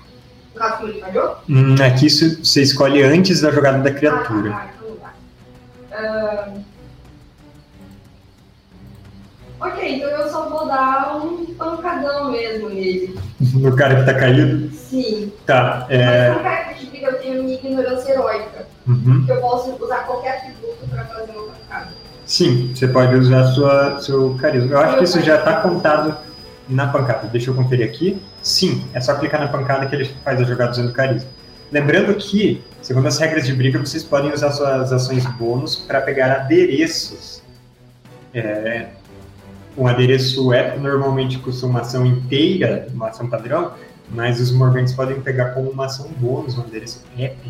No 0.53 0.59
caso 0.61 0.79
como 0.79 0.89
ele 0.89 1.01
falhou? 1.01 1.37
Hum, 1.49 1.77
aqui 1.81 2.07
isso 2.07 2.45
você 2.45 2.63
escolhe 2.63 3.05
antes 3.05 3.41
da 3.41 3.53
jogada 3.53 3.79
da 3.79 3.93
criatura. 3.93 4.53
Ah, 4.53 4.69
então 4.75 4.89
não 4.91 4.97
dá. 4.97 5.93
Ahn. 5.97 6.65
Ok, 9.61 9.95
então 9.95 10.11
eu 10.11 10.29
só 10.29 10.49
vou 10.49 10.67
dar 10.67 11.19
um 11.25 11.47
pancadão 11.55 12.33
mesmo 12.33 12.69
nele. 12.69 13.17
No 13.55 13.77
cara 13.77 13.95
que 14.01 14.07
tá 14.07 14.15
caído. 14.15 14.69
Sim. 14.73 15.33
Tá. 15.47 15.87
Mas 15.89 16.01
É, 16.01 16.31
como 16.33 16.43
característica 16.43 16.85
de 16.85 16.91
briga 16.91 17.07
eu 17.07 17.19
tenho 17.21 17.45
minha 17.45 17.55
ignorância 17.55 18.11
heróica. 18.11 18.72
Uhum. 18.93 19.25
Eu 19.29 19.41
posso 19.41 19.83
usar 19.83 20.07
qualquer 20.07 20.39
atributo 20.39 20.87
para 20.89 21.05
fazer 21.05 21.33
uma 21.33 21.53
pancada. 21.53 21.89
Sim, 22.25 22.73
você 22.75 22.89
pode 22.89 23.15
usar 23.17 23.47
sua, 23.53 24.01
seu 24.01 24.35
carisma. 24.41 24.73
Eu 24.73 24.79
acho 24.79 24.99
que 24.99 25.05
isso 25.05 25.21
já 25.21 25.39
tá 25.39 25.61
contado 25.61 26.17
na 26.69 26.87
pancada. 26.87 27.29
Deixa 27.29 27.51
eu 27.51 27.55
conferir 27.55 27.87
aqui. 27.87 28.21
Sim, 28.43 28.85
é 28.95 29.01
só 29.01 29.15
clicar 29.17 29.41
na 29.41 29.49
pancada 29.49 29.87
que 29.87 29.95
ele 29.95 30.05
faz 30.25 30.41
a 30.41 30.45
jogada 30.45 30.71
usando 30.71 30.93
carisma. 30.93 31.29
Lembrando 31.71 32.15
que, 32.15 32.63
segundo 32.83 33.09
as 33.09 33.19
regras 33.19 33.47
de 33.47 33.55
briga, 33.55 33.79
vocês 33.79 34.05
podem 34.05 34.33
usar 34.33 34.51
suas 34.53 34.93
ações 34.93 35.25
bônus 35.37 35.77
para 35.77 36.01
pegar 36.03 36.31
adereços. 36.33 37.43
É, 38.35 38.89
um 39.77 39.87
adereço 39.87 40.53
épico 40.53 40.81
normalmente 40.81 41.39
custa 41.39 41.67
uma 41.67 41.81
ação 41.81 42.05
inteira, 42.05 42.87
uma 42.93 43.09
ação 43.09 43.29
padrão, 43.29 43.73
mas 44.11 44.39
os 44.39 44.53
morgantes 44.53 44.93
podem 44.93 45.21
pegar 45.21 45.51
como 45.51 45.71
uma 45.71 45.87
ação 45.87 46.09
bônus, 46.19 46.59
um 46.59 46.61
adereço 46.61 47.03
épico. 47.19 47.49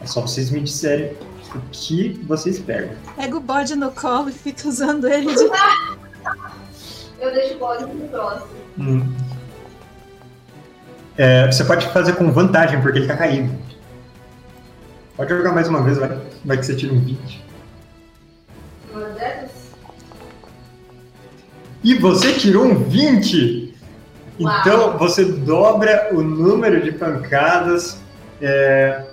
É 0.00 0.06
só 0.06 0.20
vocês 0.20 0.50
me 0.50 0.60
disserem 0.60 1.12
o 1.54 1.60
que 1.70 2.20
vocês 2.26 2.58
pegam. 2.58 2.96
Pega 3.16 3.36
o 3.36 3.40
bode 3.40 3.76
no 3.76 3.90
colo 3.90 4.28
e 4.30 4.32
fica 4.32 4.68
usando 4.68 5.08
ele 5.08 5.34
de. 5.34 5.44
Eu 7.20 7.32
deixo 7.32 7.54
o 7.54 7.58
bode 7.58 7.84
pro 7.86 8.08
próximo. 8.08 8.48
Hum. 8.78 9.12
É, 11.16 11.46
você 11.50 11.64
pode 11.64 11.86
fazer 11.88 12.14
com 12.14 12.32
vantagem, 12.32 12.80
porque 12.80 12.98
ele 13.00 13.06
tá 13.06 13.16
caído. 13.16 13.54
Pode 15.16 15.30
jogar 15.30 15.52
mais 15.52 15.68
uma 15.68 15.82
vez, 15.82 15.98
vai, 15.98 16.20
vai 16.44 16.56
que 16.56 16.64
você 16.64 16.74
tira 16.74 16.92
um 16.94 17.00
20. 17.00 17.44
Uma 18.92 19.04
dessas? 19.10 19.50
E 21.84 21.94
você 21.94 22.32
tirou 22.32 22.64
um 22.64 22.84
20! 22.84 23.74
Uau. 24.40 24.60
Então 24.60 24.98
você 24.98 25.24
dobra 25.24 26.08
o 26.12 26.22
número 26.22 26.82
de 26.82 26.92
pancadas. 26.92 28.00
é- 28.40 29.11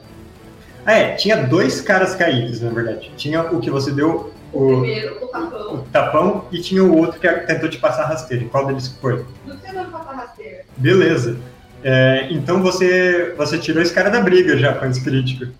é, 0.91 1.15
tinha 1.15 1.37
dois 1.47 1.81
caras 1.81 2.15
caídos, 2.15 2.61
na 2.61 2.69
verdade. 2.69 3.11
Tinha 3.15 3.43
o 3.43 3.59
que 3.59 3.69
você 3.69 3.91
deu 3.91 4.33
O 4.51 4.63
o, 4.63 4.67
primeiro, 4.81 5.17
o 5.21 5.25
o 5.25 5.27
tapão. 5.27 5.85
tapão 5.91 6.45
e 6.51 6.59
tinha 6.61 6.83
o 6.83 6.97
outro 6.97 7.19
que 7.19 7.27
tentou 7.29 7.69
te 7.69 7.77
passar 7.77 8.05
rasteiro. 8.05 8.49
Qual 8.49 8.65
deles 8.65 8.87
foi? 9.01 9.25
Não 9.45 9.55
onde 9.55 9.91
passar 9.91 10.13
rasteira. 10.15 10.65
Beleza. 10.77 11.37
É, 11.83 12.27
então 12.31 12.61
você, 12.61 13.33
você 13.37 13.57
tirou 13.57 13.81
esse 13.81 13.93
cara 13.93 14.09
da 14.09 14.19
briga 14.21 14.57
já 14.57 14.73
com 14.73 14.85
esse 14.85 15.01
crítico. 15.01 15.51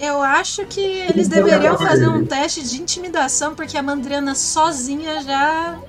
Eu 0.00 0.22
acho 0.22 0.64
que 0.66 0.80
eles 0.80 1.26
Então, 1.26 1.42
deveriam 1.44 1.74
acabou 1.74 1.86
fazer 1.88 2.04
ele. 2.04 2.12
um 2.18 2.24
teste 2.24 2.62
de 2.68 2.80
intimidação, 2.80 3.54
porque 3.54 3.76
a 3.76 3.82
Mandriana 3.82 4.34
sozinha 4.34 5.20
já. 5.22 5.76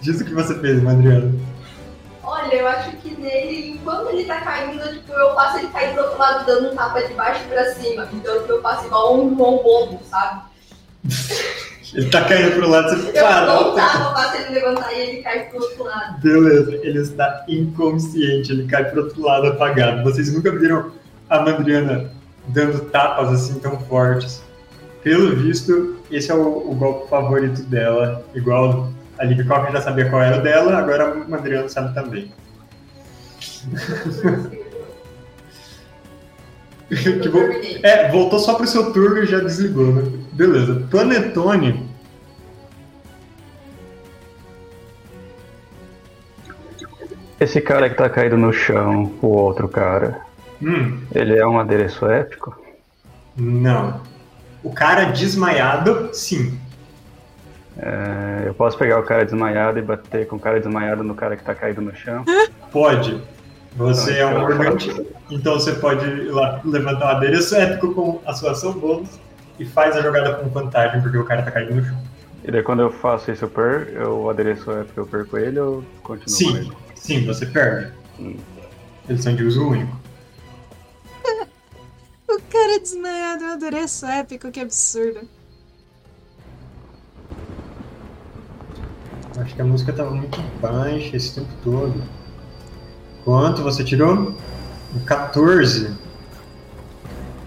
Diz 0.00 0.20
o 0.20 0.24
que 0.24 0.34
você 0.34 0.58
fez, 0.58 0.82
Madriana. 0.82 1.32
Olha, 2.24 2.54
eu 2.54 2.68
acho 2.68 2.92
que 2.98 3.10
nele, 3.20 3.70
enquanto 3.70 4.10
ele 4.10 4.24
tá 4.24 4.40
caindo, 4.40 4.82
tipo, 4.92 5.12
eu 5.12 5.34
faço 5.34 5.58
ele 5.58 5.68
cair 5.68 5.94
do 5.94 6.02
outro 6.02 6.18
lado 6.18 6.46
dando 6.46 6.72
um 6.72 6.76
tapa 6.76 7.02
de 7.02 7.12
baixo 7.14 7.44
pra 7.48 7.74
cima. 7.74 8.08
Então 8.12 8.38
tipo, 8.40 8.52
eu 8.52 8.62
faço 8.62 8.86
igual 8.86 9.16
um 9.20 9.36
João 9.36 9.62
Bobo, 9.62 10.00
sabe? 10.08 10.42
Ele 11.94 12.08
tá 12.08 12.24
caindo 12.24 12.54
pro 12.54 12.70
lado, 12.70 12.88
você 12.88 13.08
Eu 13.10 13.22
para. 13.22 13.54
vou 13.54 13.64
voltar, 13.64 14.02
vou 14.02 14.14
fazer 14.14 14.38
ele 14.44 14.54
levantar 14.60 14.92
e 14.94 14.98
ele 14.98 15.22
cai 15.22 15.40
pro 15.50 15.60
outro 15.60 15.84
lado. 15.84 16.20
Beleza, 16.22 16.74
ele 16.76 16.98
está 16.98 17.44
inconsciente, 17.46 18.50
ele 18.50 18.66
cai 18.66 18.84
pro 18.86 19.02
outro 19.02 19.20
lado 19.22 19.48
apagado. 19.48 20.02
Vocês 20.02 20.32
nunca 20.32 20.50
viram 20.52 20.90
a 21.28 21.40
Mandriana 21.40 22.10
dando 22.48 22.80
tapas 22.88 23.28
assim 23.30 23.58
tão 23.58 23.78
fortes. 23.80 24.42
Pelo 25.02 25.36
visto, 25.36 25.98
esse 26.10 26.30
é 26.30 26.34
o, 26.34 26.70
o 26.70 26.74
golpe 26.74 27.10
favorito 27.10 27.62
dela. 27.64 28.24
Igual 28.34 28.88
a 29.22 29.24
Liv 29.24 29.46
Cocker 29.46 29.72
já 29.72 29.80
sabia 29.80 30.10
qual 30.10 30.20
era 30.22 30.38
o 30.38 30.42
dela, 30.42 30.76
agora 30.76 31.12
a 31.12 31.14
Mandriana 31.14 31.68
sabe 31.68 31.94
também. 31.94 32.32
Que 36.88 37.28
bom. 37.30 37.38
terminei. 37.38 37.80
É, 37.82 38.10
voltou 38.10 38.38
só 38.38 38.54
pro 38.54 38.66
seu 38.66 38.92
turno 38.92 39.22
e 39.22 39.26
já 39.26 39.38
desligou, 39.40 39.94
né? 39.94 40.02
Beleza. 40.32 40.86
Panetone. 40.90 41.88
Esse 47.40 47.60
cara 47.60 47.88
que 47.90 47.96
tá 47.96 48.08
caído 48.08 48.36
no 48.36 48.52
chão, 48.52 49.12
o 49.20 49.26
outro 49.28 49.68
cara, 49.68 50.20
Hum, 50.60 51.00
ele 51.12 51.36
é 51.36 51.46
um 51.46 51.58
adereço 51.58 52.06
épico? 52.06 52.56
não. 53.36 54.00
O 54.62 54.72
cara 54.72 55.06
desmaiado, 55.06 56.10
sim. 56.12 56.56
É, 57.78 58.44
eu 58.48 58.54
posso 58.54 58.76
pegar 58.76 58.98
o 59.00 59.02
cara 59.02 59.24
desmaiado 59.24 59.78
e 59.78 59.82
bater 59.82 60.26
com 60.26 60.36
o 60.36 60.40
cara 60.40 60.58
desmaiado 60.60 61.02
no 61.02 61.14
cara 61.14 61.36
que 61.36 61.42
tá 61.44 61.54
caído 61.54 61.80
no 61.80 61.94
chão? 61.94 62.24
Pode. 62.70 63.20
Você 63.76 64.18
é 64.18 64.26
um 64.26 64.30
Então, 64.30 64.40
morgante, 64.42 65.06
então 65.30 65.54
você 65.54 65.72
pode 65.72 66.04
ir 66.06 66.30
lá 66.30 66.60
levantar 66.64 67.06
um 67.06 67.16
adereço 67.16 67.54
épico 67.56 67.94
com 67.94 68.20
a 68.26 68.34
sua 68.34 68.50
ação 68.50 68.72
bônus 68.74 69.18
e 69.58 69.64
faz 69.64 69.96
a 69.96 70.02
jogada 70.02 70.34
com 70.34 70.48
vantagem, 70.50 71.00
porque 71.00 71.16
o 71.16 71.24
cara 71.24 71.42
tá 71.42 71.50
caído 71.50 71.74
no 71.74 71.82
chão. 71.84 71.96
E 72.44 72.50
daí 72.50 72.62
quando 72.62 72.80
eu 72.82 72.90
faço 72.90 73.30
isso, 73.30 73.44
eu 73.44 73.48
per, 73.48 73.88
eu, 73.94 74.20
o 74.24 74.28
adereço 74.30 74.70
épico, 74.70 75.00
eu 75.00 75.06
perco 75.06 75.38
ele 75.38 75.58
ou 75.58 75.82
continuo 76.02 76.24
com 76.24 76.28
Sim, 76.28 76.56
ele? 76.56 76.72
sim, 76.94 77.24
você 77.24 77.46
perde. 77.46 77.92
Hum. 78.20 78.36
Eles 79.08 79.22
são 79.22 79.34
de 79.34 79.44
uso 79.44 79.66
único. 79.66 79.96
O 82.28 82.40
cara 82.50 82.80
desmaiado 82.80 83.44
é 83.44 83.46
um 83.48 83.52
adereço 83.52 84.06
épico, 84.06 84.50
que 84.50 84.60
absurdo. 84.60 85.20
Acho 89.42 89.56
que 89.56 89.60
a 89.60 89.64
música 89.64 89.92
tava 89.92 90.12
muito 90.12 90.40
baixa 90.60 91.16
esse 91.16 91.34
tempo 91.34 91.48
todo. 91.64 92.00
Quanto 93.24 93.60
você 93.60 93.82
tirou? 93.82 94.36
Um 94.94 95.00
14. 95.04 95.96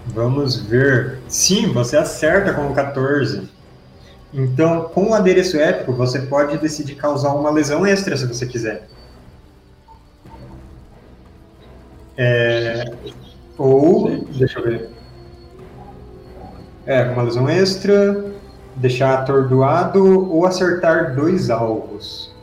Vamos 0.08 0.56
ver. 0.56 1.20
Sim, 1.26 1.72
você 1.72 1.96
acerta 1.96 2.52
com 2.52 2.70
o 2.70 2.74
14. 2.74 3.48
Então, 4.34 4.90
com 4.92 5.10
o 5.10 5.14
adereço 5.14 5.56
épico, 5.56 5.94
você 5.94 6.20
pode 6.20 6.58
decidir 6.58 6.96
causar 6.96 7.32
uma 7.32 7.50
lesão 7.50 7.86
extra 7.86 8.14
se 8.14 8.26
você 8.26 8.44
quiser. 8.44 8.86
É, 12.18 12.84
ou, 13.56 14.18
deixa 14.36 14.58
eu 14.58 14.64
ver. 14.64 14.90
É, 16.84 17.04
uma 17.04 17.22
lesão 17.22 17.48
extra, 17.48 18.35
deixar 18.76 19.14
atordoado 19.14 20.30
ou 20.30 20.46
acertar 20.46 21.14
dois 21.14 21.50
alvos. 21.50 22.34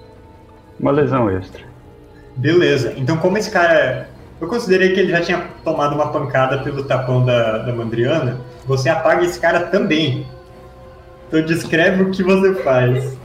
Uma 0.80 0.92
lesão 0.92 1.30
extra. 1.30 1.62
Beleza. 2.36 2.94
Então, 2.98 3.18
como 3.18 3.38
esse 3.38 3.52
cara. 3.52 4.10
Eu 4.42 4.48
considerei 4.48 4.92
que 4.94 5.00
ele 5.00 5.12
já 5.12 5.22
tinha 5.22 5.48
tomado 5.64 5.95
uma 5.95 6.12
pancada 6.12 6.58
pelo 6.58 6.84
tapão 6.84 7.24
da, 7.24 7.60
da 7.60 7.74
Mandriana. 7.74 8.42
Você 8.66 8.90
apaga 8.90 9.24
esse 9.24 9.40
cara 9.40 9.68
também. 9.68 10.28
Então, 11.28 11.42
descreve 11.45 12.03
o 12.03 12.12
que 12.12 12.22
você 12.22 12.53
faz. 12.56 13.18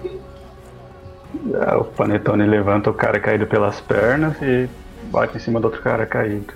Ah, 1.61 1.78
O 1.78 1.85
Panetone 1.85 2.47
levanta 2.47 2.91
o 2.91 2.95
cara 2.95 3.19
caído 3.19 3.47
pelas 3.47 3.81
pernas 3.81 4.37
e 4.41 4.69
bate 5.11 5.37
em 5.37 5.41
cima 5.41 5.59
do 5.59 5.65
outro 5.65 5.83
cara 5.83 6.07
caído. 6.07 6.55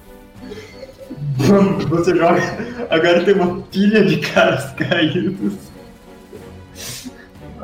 Você 1.88 2.14
joga. 2.16 2.40
Agora 2.88 3.24
tem 3.24 3.34
uma 3.34 3.62
pilha 3.62 4.04
de 4.04 4.18
caras 4.18 4.70
caídos. 4.72 5.71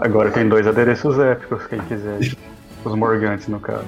Agora 0.00 0.30
tem 0.30 0.48
dois 0.48 0.66
adereços 0.66 1.18
épicos, 1.18 1.66
quem 1.66 1.80
quiser. 1.80 2.18
Os 2.84 2.94
morgantes, 2.94 3.48
no 3.48 3.58
caso. 3.58 3.84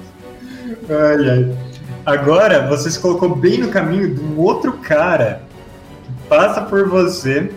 Ai, 0.89 1.29
ai. 1.29 1.57
Agora 2.05 2.67
você 2.67 2.89
se 2.89 2.99
colocou 2.99 3.35
bem 3.35 3.59
no 3.59 3.69
caminho 3.69 4.13
de 4.13 4.21
um 4.21 4.39
outro 4.39 4.73
cara 4.73 5.43
que 6.03 6.27
passa 6.27 6.61
por 6.61 6.87
você. 6.87 7.51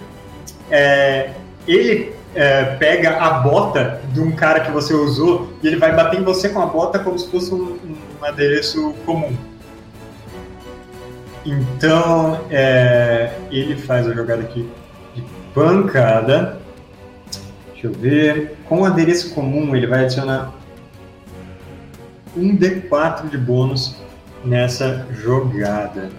É, 0.71 1.33
ele 1.67 2.15
é, 2.35 2.77
pega 2.77 3.17
a 3.17 3.31
bota 3.41 4.01
de 4.13 4.21
um 4.21 4.33
cara 4.33 4.61
que 4.61 4.71
você 4.71 4.93
usou 4.93 5.53
e 5.63 5.67
ele 5.67 5.77
vai 5.77 5.95
bater 5.95 6.21
em 6.21 6.25
você 6.25 6.49
com 6.49 6.61
a 6.61 6.67
bota 6.67 6.99
como 6.99 7.19
se 7.19 7.31
fosse 7.31 7.53
um, 7.55 7.79
um 8.21 8.25
adereço 8.25 8.93
comum. 9.07 9.37
Então 11.45 12.41
é, 12.51 13.35
ele 13.51 13.77
faz 13.77 14.07
a 14.09 14.13
jogada 14.13 14.43
aqui 14.43 14.69
de 15.15 15.23
pancada. 15.55 16.64
Deixa 17.85 17.87
eu 17.87 17.93
ver. 17.93 18.57
Com 18.67 18.81
o 18.81 18.85
adereço 18.87 19.35
comum 19.35 19.77
ele 19.77 19.87
vai 19.87 20.05
adicionar 20.05 20.55
um 22.35 22.57
D4 22.57 23.29
de 23.29 23.37
bônus 23.37 23.97
nessa 24.43 25.07
jogada. 25.13 26.11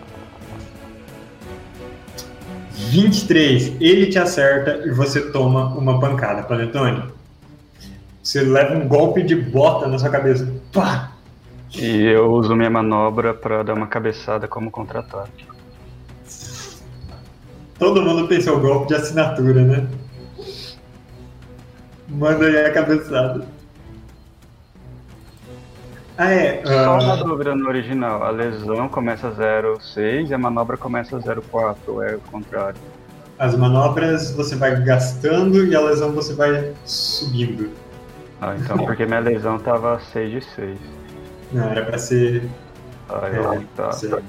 23, 2.72 3.82
ele 3.82 4.08
te 4.08 4.20
acerta 4.20 4.84
e 4.86 4.92
você 4.92 5.32
toma 5.32 5.68
uma 5.76 6.00
pancada, 6.00 6.44
Panetone. 6.44 7.04
Você 8.22 8.42
leva 8.42 8.76
um 8.76 8.88
golpe 8.88 9.24
de 9.24 9.36
bota 9.36 9.88
na 9.88 9.98
sua 9.98 10.10
cabeça. 10.10 10.48
Pá! 10.72 11.14
E 11.74 12.04
eu 12.04 12.32
uso 12.32 12.56
minha 12.56 12.70
manobra 12.70 13.34
pra 13.34 13.64
dar 13.64 13.74
uma 13.74 13.88
cabeçada 13.88 14.48
como 14.48 14.70
contra-ataque. 14.70 15.46
Todo 17.78 18.02
mundo 18.02 18.28
tem 18.28 18.40
seu 18.40 18.60
golpe 18.60 18.88
de 18.88 18.96
assinatura, 18.96 19.62
né? 19.62 19.88
Manda 22.08 22.46
aí 22.46 22.66
a 22.66 22.74
cabeçada. 22.74 23.46
Ah, 26.18 26.32
é. 26.32 26.66
Só 26.66 26.98
uma 26.98 27.14
ah, 27.14 27.16
dúvida 27.18 27.56
no 27.56 27.68
original. 27.68 28.24
A 28.24 28.30
lesão 28.30 28.88
começa 28.88 29.32
0,6 29.32 30.30
e 30.30 30.34
a 30.34 30.38
manobra 30.38 30.78
começa 30.78 31.18
0,4, 31.18 31.76
ou 31.88 32.04
é 32.04 32.16
o 32.16 32.20
contrário? 32.22 32.80
as 33.38 33.56
manobras 33.56 34.32
você 34.32 34.56
vai 34.56 34.82
gastando 34.82 35.66
e 35.66 35.76
a 35.76 35.82
lesão 35.82 36.12
você 36.12 36.34
vai 36.34 36.74
subindo. 36.86 37.70
Ah, 38.42 38.56
então 38.58 38.78
porque 38.78 39.06
minha 39.06 39.20
lesão 39.20 39.60
tava 39.60 40.00
6 40.00 40.32
de 40.32 40.42
6. 40.42 40.80
Não, 41.52 41.70
era 41.70 41.86
pra 41.86 41.98
ser. 41.98 42.50
Ah, 43.10 43.28
é, 43.28 43.38
eu, 43.38 43.64
tá. 43.76 43.92
ser- 43.92 44.24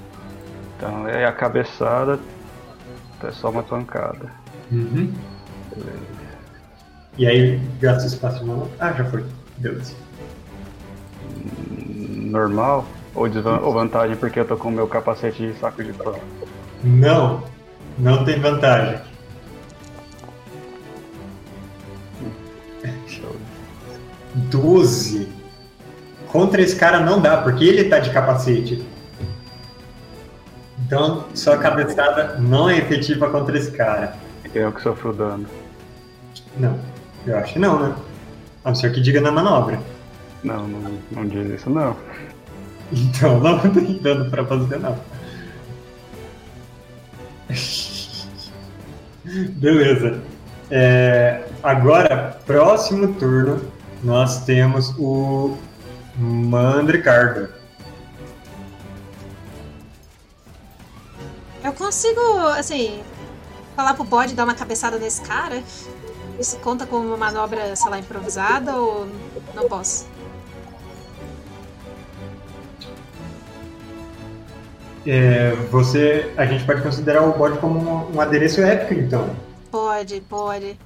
Então 0.76 1.08
é 1.08 1.24
a 1.24 1.32
cabeçada, 1.32 2.18
é 3.22 3.30
só 3.30 3.50
uma 3.50 3.62
pancada. 3.62 4.30
Uhum. 4.70 5.12
E 7.18 7.26
aí 7.26 7.58
gasta 7.80 8.06
espaço 8.06 8.40
de 8.40 8.44
manobra. 8.44 8.70
Ah, 8.78 8.92
já 8.92 9.04
foi. 9.06 9.24
Beleza. 9.58 9.94
Normal? 11.86 12.84
Ou, 13.14 13.28
desvan- 13.28 13.60
ou 13.60 13.72
vantagem 13.72 14.16
porque 14.16 14.38
eu 14.40 14.44
tô 14.46 14.56
com 14.56 14.68
o 14.68 14.72
meu 14.72 14.86
capacete 14.86 15.46
de 15.50 15.58
saco 15.58 15.82
de 15.82 15.92
pão? 15.94 16.14
Não, 16.84 17.42
não 17.98 18.24
tem 18.24 18.38
vantagem. 18.38 19.00
12. 24.34 25.28
Contra 26.28 26.60
esse 26.60 26.76
cara 26.76 27.00
não 27.00 27.20
dá, 27.20 27.38
porque 27.38 27.64
ele 27.64 27.84
tá 27.84 27.98
de 27.98 28.10
capacete. 28.10 28.84
Então, 30.84 31.24
sua 31.34 31.56
cabeçada 31.56 32.36
não 32.38 32.68
é 32.68 32.76
efetiva 32.78 33.30
contra 33.30 33.56
esse 33.56 33.70
cara. 33.70 34.14
Eu 34.54 34.72
que 34.72 34.82
sofro 34.82 35.12
dano. 35.12 35.46
Não, 36.58 36.78
eu 37.26 37.38
acho 37.38 37.54
que 37.54 37.58
não, 37.58 37.80
né? 37.80 37.94
A 38.64 38.68
não 38.68 38.74
ser 38.74 38.92
que 38.92 39.00
diga 39.00 39.20
na 39.20 39.30
manobra. 39.30 39.80
Não, 40.42 40.66
não, 40.66 40.98
não 41.10 41.26
diz 41.26 41.48
isso 41.50 41.70
não. 41.70 41.96
Então, 42.92 43.40
não 43.40 43.58
tem 43.58 43.98
dano 43.98 44.30
pra 44.30 44.44
fazer, 44.44 44.78
não. 44.78 44.96
Beleza. 49.24 50.22
É, 50.70 51.44
agora, 51.62 52.38
próximo 52.46 53.14
turno, 53.14 53.60
nós 54.02 54.44
temos 54.44 54.94
o 54.98 55.56
Mandricardo. 56.16 57.48
Eu 61.62 61.72
consigo, 61.72 62.20
assim, 62.56 63.02
falar 63.74 63.94
pro 63.94 64.04
bode 64.04 64.34
dar 64.34 64.44
uma 64.44 64.54
cabeçada 64.54 64.98
nesse 64.98 65.22
cara? 65.22 65.62
Isso 66.38 66.58
conta 66.58 66.86
como 66.86 67.06
uma 67.06 67.16
manobra, 67.16 67.74
sei 67.74 67.90
lá, 67.90 67.98
improvisada 67.98 68.76
ou 68.76 69.08
não 69.54 69.68
posso? 69.68 70.06
É, 75.06 75.52
você, 75.70 76.32
a 76.36 76.44
gente 76.44 76.64
pode 76.64 76.82
considerar 76.82 77.22
o 77.22 77.32
bode 77.32 77.58
como 77.58 77.78
um, 77.78 78.16
um 78.16 78.20
adereço 78.20 78.60
épico, 78.60 79.00
então. 79.00 79.30
Pode, 79.70 80.20
pode. 80.22 80.78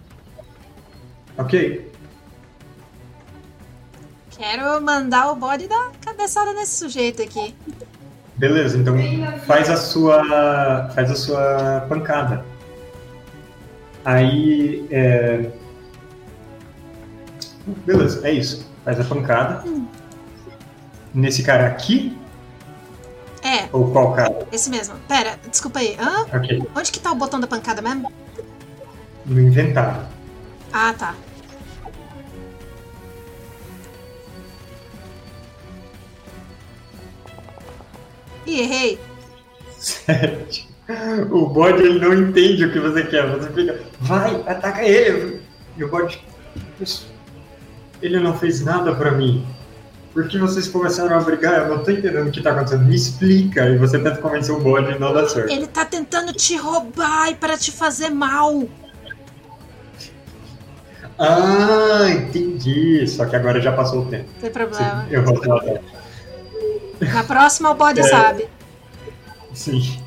Ok. 1.38 1.90
Quero 4.30 4.80
mandar 4.82 5.32
o 5.32 5.36
bode 5.36 5.66
dar 5.66 5.90
cabeçada 6.04 6.52
nesse 6.52 6.78
sujeito 6.78 7.22
aqui. 7.22 7.54
Beleza, 8.36 8.78
então 8.78 8.96
faz 9.46 9.68
a 9.68 9.76
sua. 9.76 10.88
faz 10.94 11.10
a 11.10 11.14
sua 11.14 11.86
pancada. 11.88 12.44
Aí. 14.04 14.86
É... 14.90 15.50
Beleza, 17.86 18.26
é 18.26 18.32
isso. 18.32 18.68
Faz 18.84 18.98
a 19.00 19.04
pancada. 19.04 19.64
Nesse 21.12 21.42
cara 21.42 21.66
aqui? 21.66 22.16
É, 23.42 23.68
Ou 23.72 23.90
qual 23.90 24.12
cara? 24.12 24.46
esse 24.52 24.68
mesmo. 24.70 24.96
Pera, 25.08 25.38
desculpa 25.48 25.78
aí. 25.78 25.96
Hã? 25.98 26.26
Ok. 26.36 26.62
Onde 26.74 26.92
que 26.92 27.00
tá 27.00 27.10
o 27.10 27.14
botão 27.14 27.40
da 27.40 27.46
pancada 27.46 27.80
mesmo? 27.80 28.12
No 29.24 29.40
inventário. 29.40 30.06
Ah, 30.72 30.92
tá. 30.92 31.14
Ih, 38.46 38.60
errei. 38.60 38.98
Sete. 39.78 40.68
O 41.30 41.46
bode 41.46 41.82
ele 41.82 41.98
não 41.98 42.12
entende 42.14 42.64
o 42.64 42.72
que 42.72 42.78
você 42.80 43.02
quer. 43.04 43.26
Você 43.30 43.50
fica, 43.50 43.80
vai, 44.00 44.34
ataca 44.46 44.82
ele. 44.84 45.40
E 45.76 45.84
o 45.84 45.88
bode, 45.88 46.22
"Mas 46.78 47.06
ele 48.02 48.18
não 48.18 48.36
fez 48.36 48.64
nada 48.64 48.94
pra 48.94 49.12
mim. 49.12 49.46
Por 50.12 50.26
que 50.26 50.38
vocês 50.38 50.66
começaram 50.66 51.16
a 51.16 51.20
brigar? 51.20 51.60
Eu 51.60 51.76
não 51.76 51.84
tô 51.84 51.92
entendendo 51.92 52.26
o 52.28 52.30
que 52.32 52.42
tá 52.42 52.50
acontecendo. 52.50 52.84
Me 52.84 52.96
explica. 52.96 53.68
E 53.68 53.78
você 53.78 53.96
tenta 53.98 54.16
convencer 54.20 54.52
o 54.52 54.58
bode 54.60 54.90
e 54.90 54.98
não 54.98 55.12
dá 55.12 55.28
certo. 55.28 55.50
Ele 55.50 55.68
tá 55.68 55.84
tentando 55.84 56.32
te 56.32 56.56
roubar 56.56 57.30
e 57.30 57.36
para 57.36 57.56
te 57.56 57.70
fazer 57.70 58.10
mal. 58.10 58.64
Ah, 61.16 62.08
entendi. 62.10 63.06
Só 63.06 63.24
que 63.26 63.36
agora 63.36 63.60
já 63.60 63.70
passou 63.72 64.02
o 64.02 64.06
tempo. 64.06 64.28
Não 64.34 64.40
tem 64.40 64.50
problema. 64.50 65.06
Eu 65.10 65.22
vou 65.22 65.36
falar. 65.42 65.80
Na 67.00 67.22
próxima 67.24 67.70
o 67.70 67.74
bode 67.74 68.00
É. 68.00 68.02
sabe. 68.04 68.48
Sim. 69.54 69.99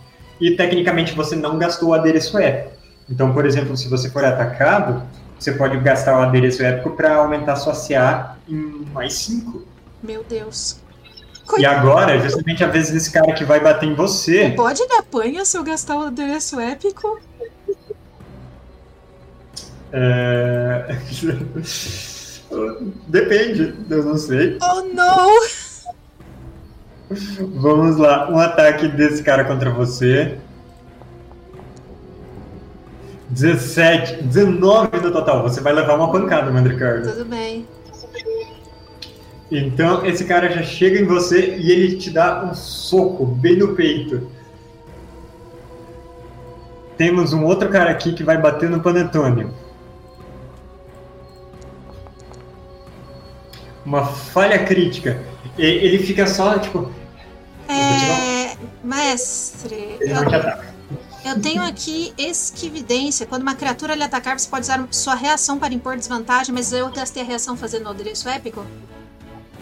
E 0.44 0.58
tecnicamente 0.58 1.14
você 1.14 1.38
não 1.38 1.58
gastou 1.58 1.90
o 1.90 1.94
adereço 1.94 2.38
épico. 2.38 2.74
Então, 3.10 3.32
por 3.34 3.46
exemplo, 3.46 3.78
se 3.78 3.88
você 3.88 4.10
for 4.10 4.26
atacado, 4.26 5.02
você 5.40 5.54
pode 5.54 5.80
gastar 5.80 6.20
o 6.20 6.22
adereço 6.22 6.62
épico 6.62 6.98
para 6.98 7.16
aumentar 7.16 7.56
sua 7.56 7.74
CA 7.74 8.36
em 8.50 8.86
mais 8.94 9.14
5. 9.14 9.66
Meu 10.04 10.22
Deus. 10.22 10.82
E 11.34 11.46
Coitado. 11.46 11.78
agora 11.78 12.16
é 12.16 12.20
justamente 12.20 12.62
a 12.62 12.68
vez 12.68 12.92
desse 12.92 13.10
cara 13.10 13.32
que 13.32 13.46
vai 13.46 13.62
bater 13.62 13.88
em 13.88 13.96
você. 13.96 14.50
bode 14.50 14.82
ele 14.82 14.96
apanha 14.96 15.46
se 15.46 15.58
eu 15.58 15.64
gastar 15.64 15.98
o 15.98 16.08
adereço 16.08 16.60
épico? 16.60 17.22
É... 19.94 20.98
Depende, 23.08 23.74
eu 23.90 24.04
não 24.04 24.18
sei. 24.18 24.58
Oh, 24.62 24.82
não! 24.94 25.30
Vamos 27.10 27.98
lá, 27.98 28.30
um 28.30 28.40
ataque 28.40 28.88
desse 28.88 29.22
cara 29.24 29.44
contra 29.46 29.70
você. 29.70 30.38
17, 33.30 34.24
19 34.24 34.98
no 34.98 35.12
total. 35.12 35.42
Você 35.44 35.60
vai 35.60 35.74
levar 35.74 35.96
uma 35.96 36.12
pancada, 36.12 36.52
Mandricardo. 36.52 37.10
Tudo 37.10 37.26
bem. 37.26 37.68
Então, 39.52 40.06
esse 40.06 40.26
cara 40.26 40.50
já 40.50 40.64
chega 40.64 41.00
em 41.00 41.06
você 41.06 41.58
e 41.58 41.72
ele 41.72 41.98
te 41.98 42.10
dá 42.10 42.44
um 42.44 42.54
soco 42.54 43.26
bem 43.26 43.58
no 43.58 43.76
peito. 43.76 44.28
Temos 46.98 47.34
um 47.34 47.44
outro 47.44 47.70
cara 47.70 47.92
aqui 47.92 48.14
que 48.14 48.24
vai 48.24 48.38
bater 48.38 48.70
no 48.70 48.80
Panetone. 48.80 49.48
Uma 53.86 54.06
falha 54.06 54.60
crítica. 54.66 55.22
E- 55.58 55.62
Ele 55.64 56.00
fica 56.00 56.26
só, 56.28 56.58
tipo, 56.60 56.92
É. 57.68 58.56
Mestre, 58.84 59.98
ele 60.00 60.14
não 60.14 60.26
te 60.26 60.34
eu, 60.34 60.40
ataca. 60.40 60.66
eu 61.26 61.42
tenho 61.42 61.64
aqui 61.64 62.14
esquividência. 62.18 63.26
Quando 63.26 63.42
uma 63.44 63.56
criatura 63.56 63.96
lhe 63.96 64.04
atacar, 64.04 64.38
você 64.38 64.48
pode 64.50 64.64
usar 64.66 64.86
sua 64.92 65.16
reação 65.16 65.58
para 65.58 65.74
impor 65.74 65.96
desvantagem, 65.96 66.54
mas 66.54 66.74
eu 66.74 66.90
gastei 66.92 67.24
a 67.24 67.26
reação 67.26 67.56
fazendo 67.56 67.86
o 67.86 67.90
adereço 67.90 68.28
épico? 68.28 68.66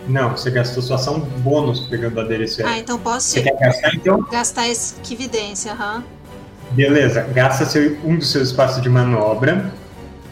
Não, 0.08 0.32
você 0.32 0.50
gastou 0.50 0.82
sua 0.82 0.96
ação 0.96 1.20
bônus 1.20 1.82
pegando 1.82 2.18
o 2.18 2.20
adereço. 2.22 2.62
Ah, 2.64 2.70
épico. 2.72 2.80
então 2.82 2.98
posso 3.00 3.28
Você 3.30 3.44
quer 3.44 3.56
gastar, 3.60 3.94
então? 3.96 4.22
gastar 4.32 4.68
esquividência, 4.68 5.72
aham. 5.74 6.04
Beleza, 6.72 7.22
gasta 7.34 7.66
seu, 7.66 8.00
um 8.04 8.18
dos 8.18 8.32
seus 8.32 8.48
espaços 8.50 8.82
de 8.82 8.90
manobra 8.90 9.72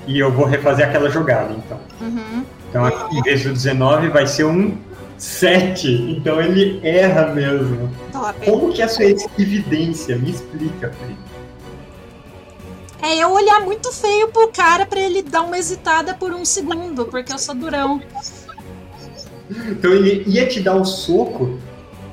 e 0.08 0.18
eu 0.18 0.32
vou 0.32 0.46
refazer 0.46 0.88
aquela 0.88 1.10
jogada, 1.10 1.54
então. 1.54 1.80
Uhum. 2.02 2.44
Então, 2.70 2.86
aqui, 2.86 3.18
em 3.18 3.22
vez 3.24 3.44
do 3.44 3.52
19, 3.52 4.10
vai 4.10 4.28
ser 4.28 4.46
um 4.46 4.78
7. 5.18 6.16
Então, 6.18 6.40
ele 6.40 6.80
erra 6.84 7.34
mesmo. 7.34 7.90
Top. 8.12 8.46
Como 8.46 8.72
que 8.72 8.82
é 8.82 8.86
a 8.86 8.88
sua 8.88 9.06
esquividência? 9.06 10.16
Me 10.16 10.30
explica, 10.30 10.90
Pri. 10.90 11.18
É 13.02 13.16
eu 13.16 13.32
olhar 13.32 13.62
muito 13.62 13.92
feio 13.92 14.28
pro 14.28 14.50
cara 14.50 14.86
pra 14.86 15.00
ele 15.00 15.24
dar 15.24 15.42
uma 15.42 15.58
hesitada 15.58 16.14
por 16.14 16.32
um 16.32 16.46
segundo, 16.46 17.06
porque 17.06 17.34
eu 17.34 17.40
sou 17.40 17.56
durão. 17.56 18.02
Então, 19.50 19.92
ele 19.92 20.24
ia 20.28 20.48
te 20.48 20.60
dar 20.60 20.76
o 20.76 20.86
soco, 20.86 21.58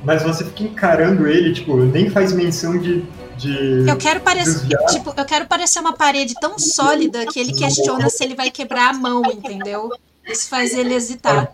mas 0.03 0.23
você 0.23 0.45
fica 0.45 0.63
encarando 0.63 1.27
ele, 1.27 1.53
tipo, 1.53 1.77
nem 1.77 2.09
faz 2.09 2.33
menção 2.33 2.79
de... 2.79 3.05
de... 3.37 3.85
Eu 3.87 3.97
quero 3.97 4.21
parecer, 4.21 4.69
tipo, 4.91 5.13
eu 5.15 5.25
quero 5.27 5.47
parecer 5.47 5.81
uma 5.81 5.93
parede 5.93 6.35
tão 6.41 6.59
sólida 6.59 7.27
que 7.27 7.39
ele 7.39 7.53
questiona 7.53 8.09
se 8.09 8.25
ele 8.25 8.35
vai 8.35 8.51
quebrar 8.51 8.91
a 8.91 8.93
mão, 8.95 9.23
entendeu? 9.27 9.91
Isso 10.27 10.49
faz 10.49 10.77
ele 10.77 10.95
hesitar. 10.95 11.51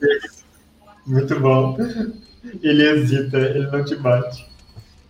Muito 1.06 1.38
bom. 1.38 1.76
Ele 2.60 2.82
hesita, 2.82 3.38
ele 3.38 3.70
não 3.70 3.84
te 3.84 3.94
bate. 3.94 4.44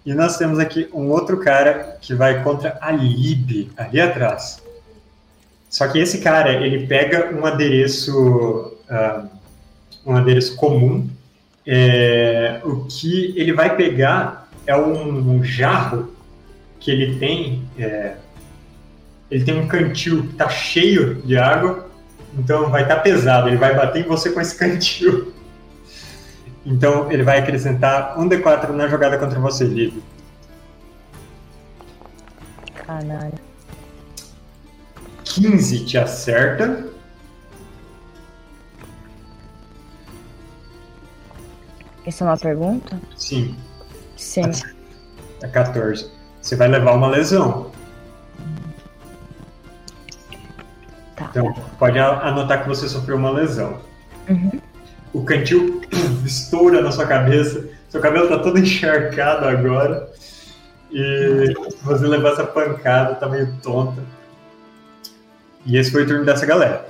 E 0.04 0.12
nós 0.12 0.36
temos 0.36 0.58
aqui 0.58 0.88
um 0.92 1.08
outro 1.08 1.38
cara 1.38 1.96
que 2.00 2.14
vai 2.14 2.42
contra 2.42 2.76
a 2.80 2.92
Lib, 2.92 3.70
ali 3.76 4.00
atrás. 4.00 4.62
Só 5.70 5.88
que 5.88 5.98
esse 5.98 6.18
cara, 6.18 6.52
ele 6.52 6.86
pega 6.86 7.34
um 7.34 7.46
adereço, 7.46 8.76
ah, 8.88 9.24
um 10.04 10.14
adereço 10.14 10.56
comum. 10.56 11.08
É, 11.66 12.60
o 12.64 12.84
que 12.84 13.32
ele 13.34 13.54
vai 13.54 13.74
pegar 13.76 14.50
é 14.66 14.76
um, 14.76 15.36
um 15.36 15.42
jarro 15.42 16.14
que 16.78 16.90
ele 16.90 17.18
tem. 17.18 17.64
é, 17.78 18.16
ele 19.30 19.44
tem 19.44 19.58
um 19.58 19.66
cantil 19.66 20.24
que 20.24 20.32
está 20.32 20.50
cheio 20.50 21.22
de 21.22 21.38
água, 21.38 21.88
então 22.36 22.70
vai 22.70 22.82
estar 22.82 22.96
pesado. 22.96 23.48
Ele 23.48 23.56
vai 23.56 23.74
bater 23.74 24.04
em 24.04 24.08
você 24.08 24.30
com 24.30 24.40
esse 24.40 24.56
cantil. 24.56 25.32
Então 26.64 27.10
ele 27.10 27.22
vai 27.22 27.38
acrescentar 27.38 28.18
um 28.18 28.28
D4 28.28 28.70
na 28.70 28.88
jogada 28.88 29.18
contra 29.18 29.38
você, 29.40 29.64
Lívia. 29.64 30.02
Caralho. 32.74 33.38
15 35.24 35.84
te 35.84 35.98
acerta. 35.98 36.92
Isso 42.06 42.24
é 42.24 42.26
uma 42.26 42.36
pergunta? 42.36 43.00
Sim, 43.16 43.56
Sim. 44.16 44.42
é 45.40 45.48
14. 45.48 46.10
Você 46.40 46.56
vai 46.56 46.68
levar 46.68 46.94
uma 46.94 47.06
lesão. 47.06 47.70
Tá. 51.22 51.30
Então 51.30 51.54
pode 51.78 51.98
anotar 51.98 52.62
que 52.62 52.68
você 52.68 52.88
sofreu 52.88 53.16
uma 53.16 53.30
lesão. 53.30 53.78
Uhum. 54.28 54.60
O 55.12 55.24
cantil 55.24 55.80
estoura 56.24 56.80
na 56.80 56.90
sua 56.90 57.06
cabeça. 57.06 57.68
Seu 57.88 58.00
cabelo 58.00 58.28
tá 58.28 58.38
todo 58.38 58.58
encharcado 58.60 59.46
agora. 59.46 60.10
E 60.90 61.54
você 61.82 62.06
levar 62.06 62.32
essa 62.32 62.44
pancada, 62.44 63.14
tá 63.14 63.28
meio 63.28 63.54
tonta. 63.62 64.02
E 65.64 65.76
esse 65.76 65.90
foi 65.90 66.02
o 66.02 66.06
turno 66.06 66.24
dessa 66.24 66.44
galera. 66.44 66.86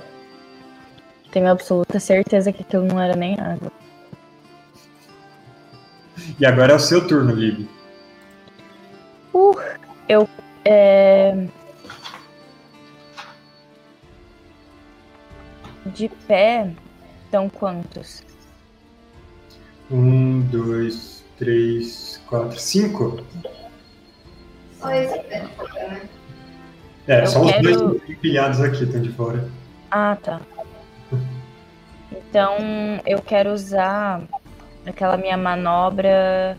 Tenho 1.31 1.49
absoluta 1.49 1.99
certeza 1.99 2.51
que 2.51 2.61
aquilo 2.61 2.85
não 2.85 2.99
era 2.99 3.15
nem 3.15 3.39
água. 3.39 3.71
E 6.39 6.45
agora 6.45 6.73
é 6.73 6.75
o 6.75 6.79
seu 6.79 7.07
turno, 7.07 7.33
Lib. 7.33 7.67
Uh, 9.33 9.55
eu. 10.07 10.29
É... 10.65 11.47
De 15.87 16.09
pé, 16.27 16.71
são 17.29 17.49
quantos? 17.49 18.23
Um, 19.91 20.41
dois, 20.41 21.23
três, 21.37 22.21
quatro, 22.27 22.57
cinco. 22.59 23.21
Só 24.79 24.91
esse 24.91 25.19
pé, 25.23 25.43
né? 25.43 26.09
É, 27.07 27.21
Eu 27.21 27.27
só 27.27 27.41
os 27.41 27.51
quero- 27.51 27.87
dois 27.89 28.09
empilhados 28.09 28.61
aqui, 28.61 28.83
estão 28.83 29.01
de 29.01 29.11
fora. 29.11 29.49
Ah, 29.91 30.17
tá. 30.21 30.39
Então 32.11 32.55
eu 33.05 33.21
quero 33.21 33.51
usar 33.51 34.21
aquela 34.85 35.17
minha 35.17 35.37
manobra 35.37 36.57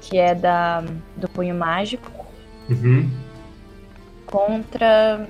que 0.00 0.18
é 0.18 0.34
da 0.34 0.82
do 1.16 1.28
punho 1.28 1.54
mágico 1.54 2.10
Uhum. 2.68 3.10
contra 4.26 5.26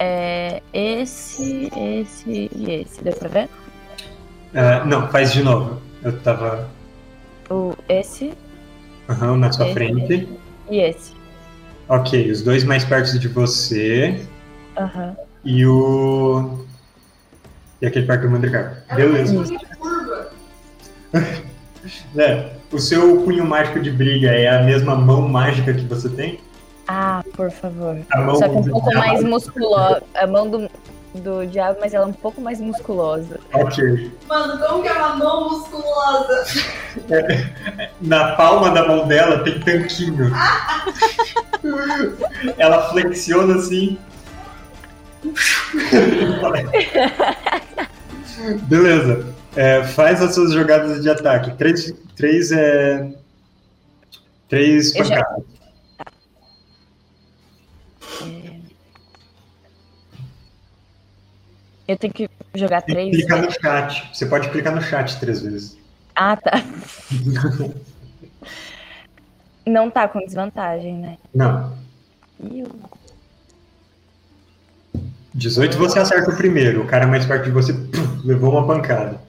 É 0.00 0.62
esse, 0.72 1.70
esse 1.76 2.50
e 2.54 2.70
esse. 2.82 3.02
Deu 3.02 3.12
pra 3.14 3.28
ver? 3.28 3.48
É, 4.54 4.84
não, 4.84 5.08
faz 5.08 5.32
de 5.32 5.42
novo. 5.42 5.80
Eu 6.02 6.18
tava 6.20 6.68
O, 7.50 7.74
esse 7.88 8.32
aham, 9.08 9.36
na 9.38 9.50
sua 9.50 9.64
Esse, 9.66 9.74
frente. 9.74 10.28
e 10.70 10.78
esse. 10.80 11.12
Ok, 11.88 12.30
os 12.30 12.42
dois 12.42 12.62
mais 12.64 12.84
perto 12.84 13.18
de 13.18 13.26
você 13.28 14.24
Aham. 14.76 15.16
e 15.44 15.66
o. 15.66 16.64
E 17.80 17.86
aquele 17.86 18.06
perto 18.06 18.22
do 18.22 18.30
faz 18.30 18.84
Beleza. 18.94 19.34
É, 22.16 22.50
o 22.70 22.78
seu 22.78 23.22
punho 23.22 23.46
mágico 23.46 23.80
de 23.80 23.90
briga 23.90 24.28
é 24.30 24.46
a 24.48 24.62
mesma 24.62 24.94
mão 24.94 25.26
mágica 25.26 25.72
que 25.72 25.84
você 25.86 26.08
tem? 26.10 26.38
Ah, 26.88 27.22
por 27.36 27.50
favor. 27.50 27.98
A 28.10 28.20
mão 28.22 28.34
Só 28.36 28.48
que 28.48 28.56
um 28.56 28.60
do 28.62 28.70
pouco 28.70 28.90
diabo? 28.90 29.06
mais 29.06 29.22
musculosa. 29.22 30.02
A 30.14 30.26
mão 30.26 30.48
do, 30.50 30.70
do 31.16 31.46
diabo, 31.46 31.78
mas 31.82 31.92
ela 31.92 32.06
é 32.06 32.08
um 32.08 32.12
pouco 32.14 32.40
mais 32.40 32.60
musculosa. 32.60 33.38
Ok. 33.52 34.10
Mano, 34.26 34.58
como 34.66 34.82
que 34.82 34.88
é 34.88 34.92
uma 34.94 35.16
mão 35.16 35.50
musculosa? 35.50 36.44
Na 38.00 38.32
palma 38.36 38.70
da 38.70 38.86
mão 38.88 39.06
dela 39.06 39.44
tem 39.44 39.60
tanquinho. 39.60 40.32
Ela 42.56 42.88
flexiona 42.90 43.56
assim. 43.56 43.98
Beleza. 48.62 49.26
É, 49.56 49.82
faz 49.84 50.22
as 50.22 50.34
suas 50.34 50.52
jogadas 50.52 51.02
de 51.02 51.10
ataque. 51.10 51.50
Três, 51.56 51.92
três 52.16 52.52
é. 52.52 53.08
Três 54.48 54.92
pancadas. 54.96 55.57
Eu 61.88 61.96
tenho 61.96 62.12
que 62.12 62.28
jogar 62.54 62.82
Tem 62.82 62.94
que 62.94 63.00
três. 63.00 63.16
clicar 63.16 63.42
no 63.42 63.50
chat. 63.50 64.14
Você 64.14 64.26
pode 64.26 64.50
clicar 64.50 64.74
no 64.74 64.82
chat 64.82 65.18
três 65.18 65.40
vezes. 65.40 65.78
Ah, 66.14 66.36
tá. 66.36 66.62
Não 69.66 69.90
tá 69.90 70.06
com 70.06 70.20
desvantagem, 70.20 70.98
né? 70.98 71.18
Não. 71.34 71.76
Ih, 72.40 72.64
18 75.34 75.78
você 75.78 75.98
acerta 75.98 76.30
o 76.30 76.36
primeiro. 76.36 76.82
O 76.82 76.86
cara 76.86 77.06
mais 77.06 77.24
perto 77.24 77.44
de 77.44 77.50
você 77.50 77.72
pum, 77.72 78.20
levou 78.24 78.50
uma 78.52 78.66
pancada. 78.66 79.20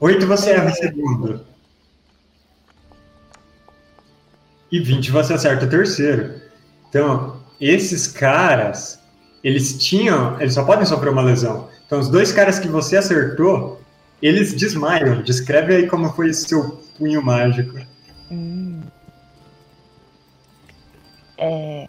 8 0.00 0.26
você 0.26 0.50
erra 0.50 0.70
o 0.70 0.74
segundo. 0.74 1.44
E 4.70 4.80
20 4.80 5.10
você 5.10 5.34
acerta 5.34 5.66
o 5.66 5.68
terceiro. 5.68 6.40
Então, 6.88 7.40
esses 7.60 8.06
caras, 8.06 9.00
eles 9.44 9.76
tinham. 9.78 10.40
Eles 10.40 10.54
só 10.54 10.64
podem 10.64 10.86
sofrer 10.86 11.10
uma 11.10 11.22
lesão. 11.22 11.68
Então, 11.86 12.00
os 12.00 12.08
dois 12.08 12.32
caras 12.32 12.58
que 12.58 12.66
você 12.66 12.96
acertou, 12.96 13.78
eles 14.22 14.54
desmaiam. 14.54 15.22
Descreve 15.22 15.76
aí 15.76 15.86
como 15.86 16.10
foi 16.14 16.30
esse 16.30 16.48
seu 16.48 16.82
punho 16.98 17.22
mágico. 17.22 17.78
Hum. 18.32 18.80
É... 21.36 21.86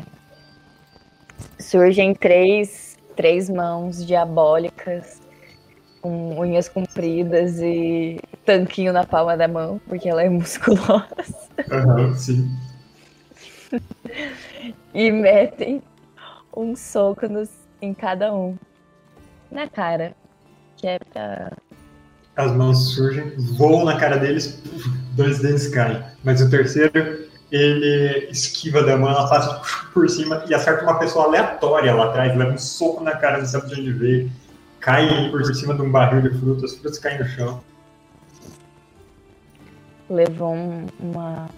Surgem 1.57 2.13
três, 2.13 2.97
três 3.15 3.49
mãos 3.49 4.05
diabólicas 4.05 5.21
com 6.01 6.39
unhas 6.39 6.69
compridas 6.69 7.59
e 7.59 8.19
tanquinho 8.45 8.93
na 8.93 9.05
palma 9.05 9.35
da 9.35 9.47
mão, 9.47 9.81
porque 9.87 10.07
ela 10.07 10.21
é 10.21 10.29
musculosa, 10.29 11.07
Aham, 11.71 12.13
sim. 12.13 12.47
e 14.93 15.11
metem 15.11 15.81
um 16.55 16.75
soco 16.75 17.27
nos, 17.27 17.49
em 17.81 17.93
cada 17.93 18.33
um. 18.33 18.57
Na 19.51 19.67
cara. 19.69 20.15
Que 20.77 20.87
é 20.87 20.99
pra. 20.99 21.51
As 22.35 22.51
mãos 22.51 22.93
surgem, 22.93 23.33
voam 23.57 23.85
na 23.85 23.97
cara 23.97 24.17
deles, 24.17 24.61
dois 25.15 25.39
deles 25.39 25.69
caem. 25.69 26.03
Mas 26.21 26.41
o 26.41 26.49
terceiro, 26.49 27.29
ele 27.49 28.27
esquiva 28.29 28.83
da 28.83 28.97
mão, 28.97 29.09
ela 29.09 29.29
passa 29.29 29.61
por 29.93 30.09
cima 30.09 30.43
e 30.45 30.53
acerta 30.53 30.83
uma 30.83 30.99
pessoa 30.99 31.25
aleatória 31.25 31.95
lá 31.95 32.09
atrás, 32.09 32.35
leva 32.35 32.51
um 32.51 32.57
soco 32.57 33.01
na 33.03 33.15
cara, 33.15 33.37
não 33.37 33.45
sabe 33.45 33.67
de 33.73 33.79
onde 33.79 33.93
veio. 33.93 34.31
Cai 34.81 35.31
por 35.31 35.45
cima 35.55 35.73
de 35.75 35.81
um 35.81 35.89
barril 35.89 36.21
de 36.23 36.37
frutas, 36.37 36.73
as 36.73 36.77
frutas 36.77 36.99
caem 36.99 37.19
no 37.19 37.25
chão. 37.25 37.61
Levou 40.09 40.53
um- 40.53 40.87
uma. 40.99 41.49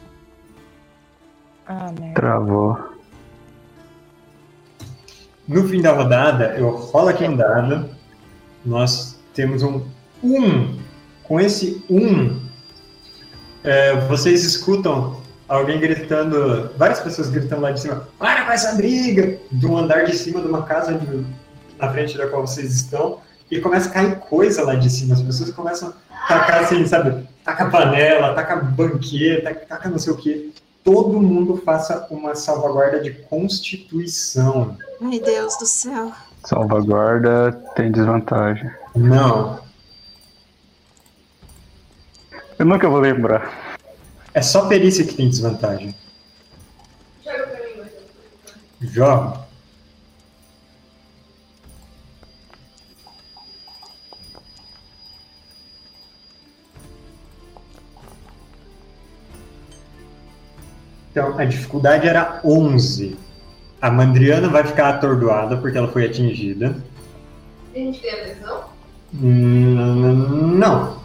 Ah, 1.65 1.91
merda. 1.99 2.13
Travou. 2.13 2.96
No 5.47 5.67
fim 5.67 5.81
da 5.81 5.91
rodada, 5.93 6.55
eu 6.57 6.69
rolo 6.69 7.09
aqui 7.09 7.23
um 7.23 7.35
dado. 7.35 7.89
Nós 8.65 9.17
temos 9.33 9.63
um 9.63 9.81
1. 10.23 10.77
Com 11.23 11.39
esse 11.39 11.83
1, 11.89 12.39
é, 13.63 13.95
vocês 14.07 14.43
escutam 14.43 15.21
alguém 15.47 15.79
gritando, 15.79 16.69
várias 16.77 16.99
pessoas 16.99 17.29
gritando 17.29 17.61
lá 17.61 17.71
de 17.71 17.79
cima, 17.81 18.07
para 18.19 18.45
com 18.45 18.51
essa 18.51 18.75
briga! 18.75 19.37
De 19.51 19.65
um 19.65 19.77
andar 19.77 20.05
de 20.05 20.15
cima 20.15 20.41
de 20.41 20.47
uma 20.47 20.63
casa 20.63 20.93
de- 20.93 21.25
na 21.79 21.89
frente 21.91 22.17
da 22.17 22.27
qual 22.27 22.45
vocês 22.45 22.73
estão, 22.73 23.19
e 23.49 23.59
começa 23.59 23.89
a 23.89 23.91
cair 23.93 24.15
coisa 24.19 24.63
lá 24.63 24.75
de 24.75 24.89
cima. 24.89 25.13
As 25.13 25.21
pessoas 25.21 25.51
começam 25.51 25.93
a 26.11 26.27
tacar 26.27 26.63
assim, 26.63 26.85
sabe? 26.85 27.25
Taca 27.43 27.69
panela, 27.69 28.33
taca 28.33 28.55
banqueta, 28.57 29.53
taca 29.53 29.89
não 29.89 29.99
sei 29.99 30.11
o 30.13 30.17
quê. 30.17 30.49
Todo 30.87 31.19
mundo 31.19 31.61
faça 31.65 32.07
uma 32.09 32.33
salvaguarda 32.33 33.01
de 33.01 33.11
constituição. 33.11 34.77
Ai, 35.01 35.19
Deus 35.19 35.57
do 35.57 35.65
céu. 35.65 36.13
Salvaguarda 36.45 37.51
tem 37.75 37.91
desvantagem. 37.91 38.71
Não. 38.95 39.59
Eu 42.57 42.65
nunca 42.65 42.87
vou 42.87 43.01
lembrar. 43.01 43.77
É 44.33 44.41
só 44.41 44.69
perícia 44.69 45.05
que 45.05 45.13
tem 45.13 45.27
desvantagem. 45.27 45.93
Joga 48.79 49.45
Então, 61.17 61.35
a 61.39 61.45
dificuldade 61.45 62.07
era 62.07 62.39
11. 62.45 63.17
A 63.81 63.89
Mandriana 63.89 64.49
vai 64.49 64.63
ficar 64.63 64.89
atordoada 64.89 65.57
porque 65.57 65.75
ela 65.75 65.87
foi 65.87 66.05
atingida. 66.05 66.77
A 67.73 67.79
gente 67.79 67.99
tem 67.99 68.11
a 68.11 68.23
lesão? 68.23 68.63
Hum, 69.15 70.57
Não. 70.59 70.99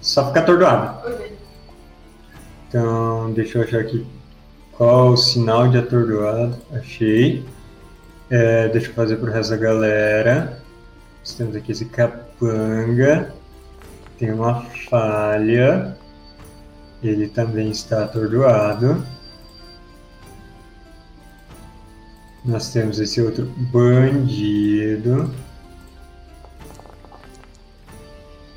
Só 0.00 0.26
fica 0.26 0.40
atordoada. 0.40 1.06
Ok. 1.06 1.38
Então, 2.68 3.32
deixa 3.32 3.58
eu 3.58 3.62
achar 3.62 3.78
aqui 3.80 4.04
qual 4.72 5.10
o 5.10 5.16
sinal 5.16 5.68
de 5.68 5.78
atordoado. 5.78 6.56
Achei. 6.72 7.44
É, 8.28 8.66
deixa 8.70 8.88
eu 8.90 8.94
fazer 8.94 9.18
pro 9.18 9.30
resto 9.30 9.50
da 9.50 9.56
galera. 9.56 10.60
Nós 11.20 11.34
temos 11.34 11.54
aqui 11.54 11.70
esse 11.70 11.84
capanga. 11.84 13.32
Tem 14.18 14.32
uma 14.32 14.64
falha. 14.90 15.96
Ele 17.02 17.28
também 17.28 17.70
está 17.70 18.04
atordoado. 18.04 19.04
Nós 22.44 22.72
temos 22.72 22.98
esse 22.98 23.20
outro 23.20 23.46
bandido. 23.72 25.32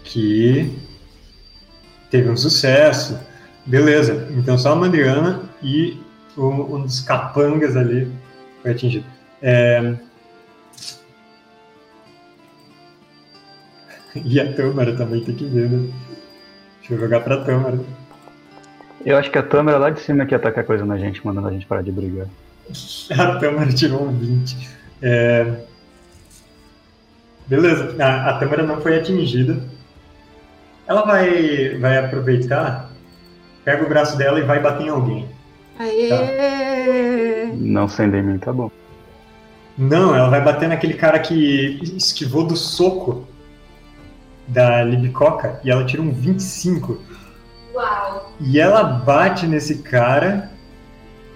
Que 0.04 0.78
teve 2.10 2.30
um 2.30 2.38
sucesso. 2.38 3.18
Beleza, 3.66 4.28
então 4.32 4.58
só 4.58 4.74
a 4.74 4.76
Mandriana 4.76 5.42
e 5.62 5.98
um, 6.38 6.76
um 6.76 6.82
dos 6.82 7.00
capangas 7.00 7.78
ali 7.78 8.12
foi 8.62 8.72
atingido. 8.72 9.06
É... 9.42 9.96
E 14.16 14.40
a 14.40 14.54
Tâmara 14.54 14.96
também 14.96 15.24
tem 15.24 15.34
que 15.34 15.46
ver, 15.46 15.68
né? 15.68 15.92
Deixa 16.78 16.94
eu 16.94 17.00
jogar 17.00 17.22
pra 17.22 17.44
Tâmara. 17.44 17.80
Eu 19.06 19.18
acho 19.18 19.30
que 19.30 19.38
a 19.38 19.44
Tâmara 19.44 19.78
lá 19.78 19.90
de 19.90 20.00
cima 20.00 20.26
que 20.26 20.34
ataca 20.34 20.64
coisa 20.64 20.86
na 20.86 20.98
gente, 20.98 21.26
mandando 21.26 21.48
a 21.48 21.52
gente 21.52 21.66
parar 21.66 21.82
de 21.82 21.92
brigar. 21.92 22.28
A 23.12 23.36
Tâmara 23.40 23.72
tirou 23.74 24.04
um 24.04 24.18
20. 24.18 24.70
É... 25.02 25.64
Beleza, 27.46 28.02
a, 28.02 28.30
a 28.30 28.38
Tâmara 28.40 28.64
não 28.64 28.80
foi 28.80 28.98
atingida. 28.98 29.62
Ela 30.88 31.02
vai, 31.02 31.78
vai 31.78 31.98
aproveitar, 31.98 32.90
pega 33.66 33.84
o 33.84 33.90
braço 33.90 34.18
dela 34.18 34.40
e 34.40 34.44
vai 34.44 34.62
bater 34.62 34.88
em 34.88 34.90
alguém. 34.90 35.28
Aê! 35.78 37.52
Não 37.54 37.88
sendo 37.88 38.16
em 38.16 38.24
mim, 38.24 38.38
tá 38.38 38.54
bom. 38.54 38.72
Não, 39.78 40.16
ela 40.16 40.30
vai 40.30 40.42
bater 40.42 40.70
naquele 40.70 40.94
cara 40.94 41.20
que 41.20 41.80
esquivou 41.98 42.46
do 42.46 42.56
soco 42.56 43.28
da 44.48 44.84
Libicoca 44.84 45.60
e 45.64 45.72
ela 45.72 45.86
tira 45.86 46.02
um 46.02 46.12
25. 46.12 47.02
Uau. 47.74 48.34
E 48.40 48.60
ela 48.60 48.84
bate 48.84 49.48
nesse 49.48 49.80
cara 49.80 50.52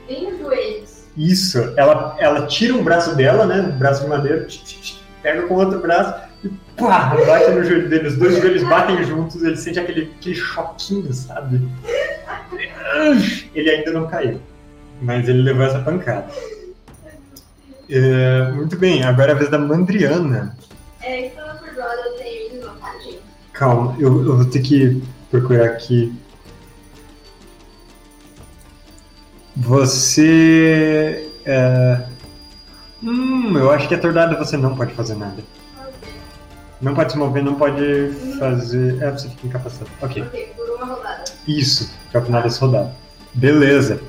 Bem 0.07 0.31
nos 0.31 0.39
joelhos. 0.39 1.03
Isso, 1.17 1.73
ela, 1.75 2.15
ela 2.19 2.45
tira 2.47 2.75
um 2.75 2.83
braço 2.83 3.15
dela, 3.15 3.45
né? 3.45 3.61
Um 3.61 3.77
braço 3.77 4.03
de 4.03 4.09
madeira, 4.09 4.45
tch, 4.45 4.63
tch, 4.63 4.81
tch, 4.81 4.99
pega 5.21 5.47
com 5.47 5.55
o 5.55 5.57
outro 5.57 5.79
braço 5.81 6.13
e 6.43 6.49
pá, 6.77 7.15
bate 7.25 7.51
no 7.51 7.63
joelho 7.63 7.89
dele. 7.89 8.07
Os 8.07 8.17
dois 8.17 8.37
joelhos 8.39 8.63
batem 8.63 9.03
juntos, 9.03 9.43
ele 9.43 9.57
sente 9.57 9.79
aquele, 9.79 10.13
aquele 10.17 10.35
choquinho, 10.35 11.11
sabe? 11.11 11.67
Ele 13.53 13.69
ainda 13.69 13.91
não 13.91 14.07
caiu, 14.07 14.39
mas 15.01 15.27
ele 15.27 15.41
levou 15.41 15.65
essa 15.65 15.79
pancada. 15.79 16.27
É, 17.89 18.51
muito 18.51 18.77
bem, 18.77 19.03
agora 19.03 19.31
é 19.31 19.35
a 19.35 19.37
vez 19.37 19.49
da 19.49 19.57
Mandriana. 19.57 20.55
É, 21.01 21.29
por 21.29 21.75
lado 21.77 21.99
eu 22.05 22.13
tenho 22.17 22.51
desvantagem. 22.51 23.19
Calma, 23.53 23.95
eu, 23.99 24.23
eu 24.23 24.37
vou 24.37 24.45
ter 24.45 24.61
que 24.61 25.01
procurar 25.31 25.65
aqui. 25.65 26.16
Você. 29.59 31.29
é, 31.45 32.03
Hum, 33.03 33.55
eu 33.57 33.69
acho 33.71 33.87
que 33.87 33.93
atordoado 33.93 34.37
você 34.37 34.57
não 34.57 34.75
pode 34.75 34.93
fazer 34.93 35.15
nada. 35.15 35.43
Não 36.81 36.93
pode 36.93 37.11
se 37.11 37.17
mover, 37.17 37.43
não 37.43 37.55
pode 37.55 38.11
fazer. 38.39 39.01
É, 39.01 39.11
você 39.11 39.29
fica 39.29 39.47
incapacitado. 39.47 39.91
Ok. 40.01 40.23
Ok, 40.23 40.53
por 40.55 40.69
uma 40.75 40.95
rodada. 40.95 41.23
Isso, 41.47 41.91
que 42.09 42.17
é 42.17 42.19
o 42.19 42.25
final 42.25 42.41
dessa 42.41 42.65
rodada. 42.65 42.91
Beleza. 43.33 44.01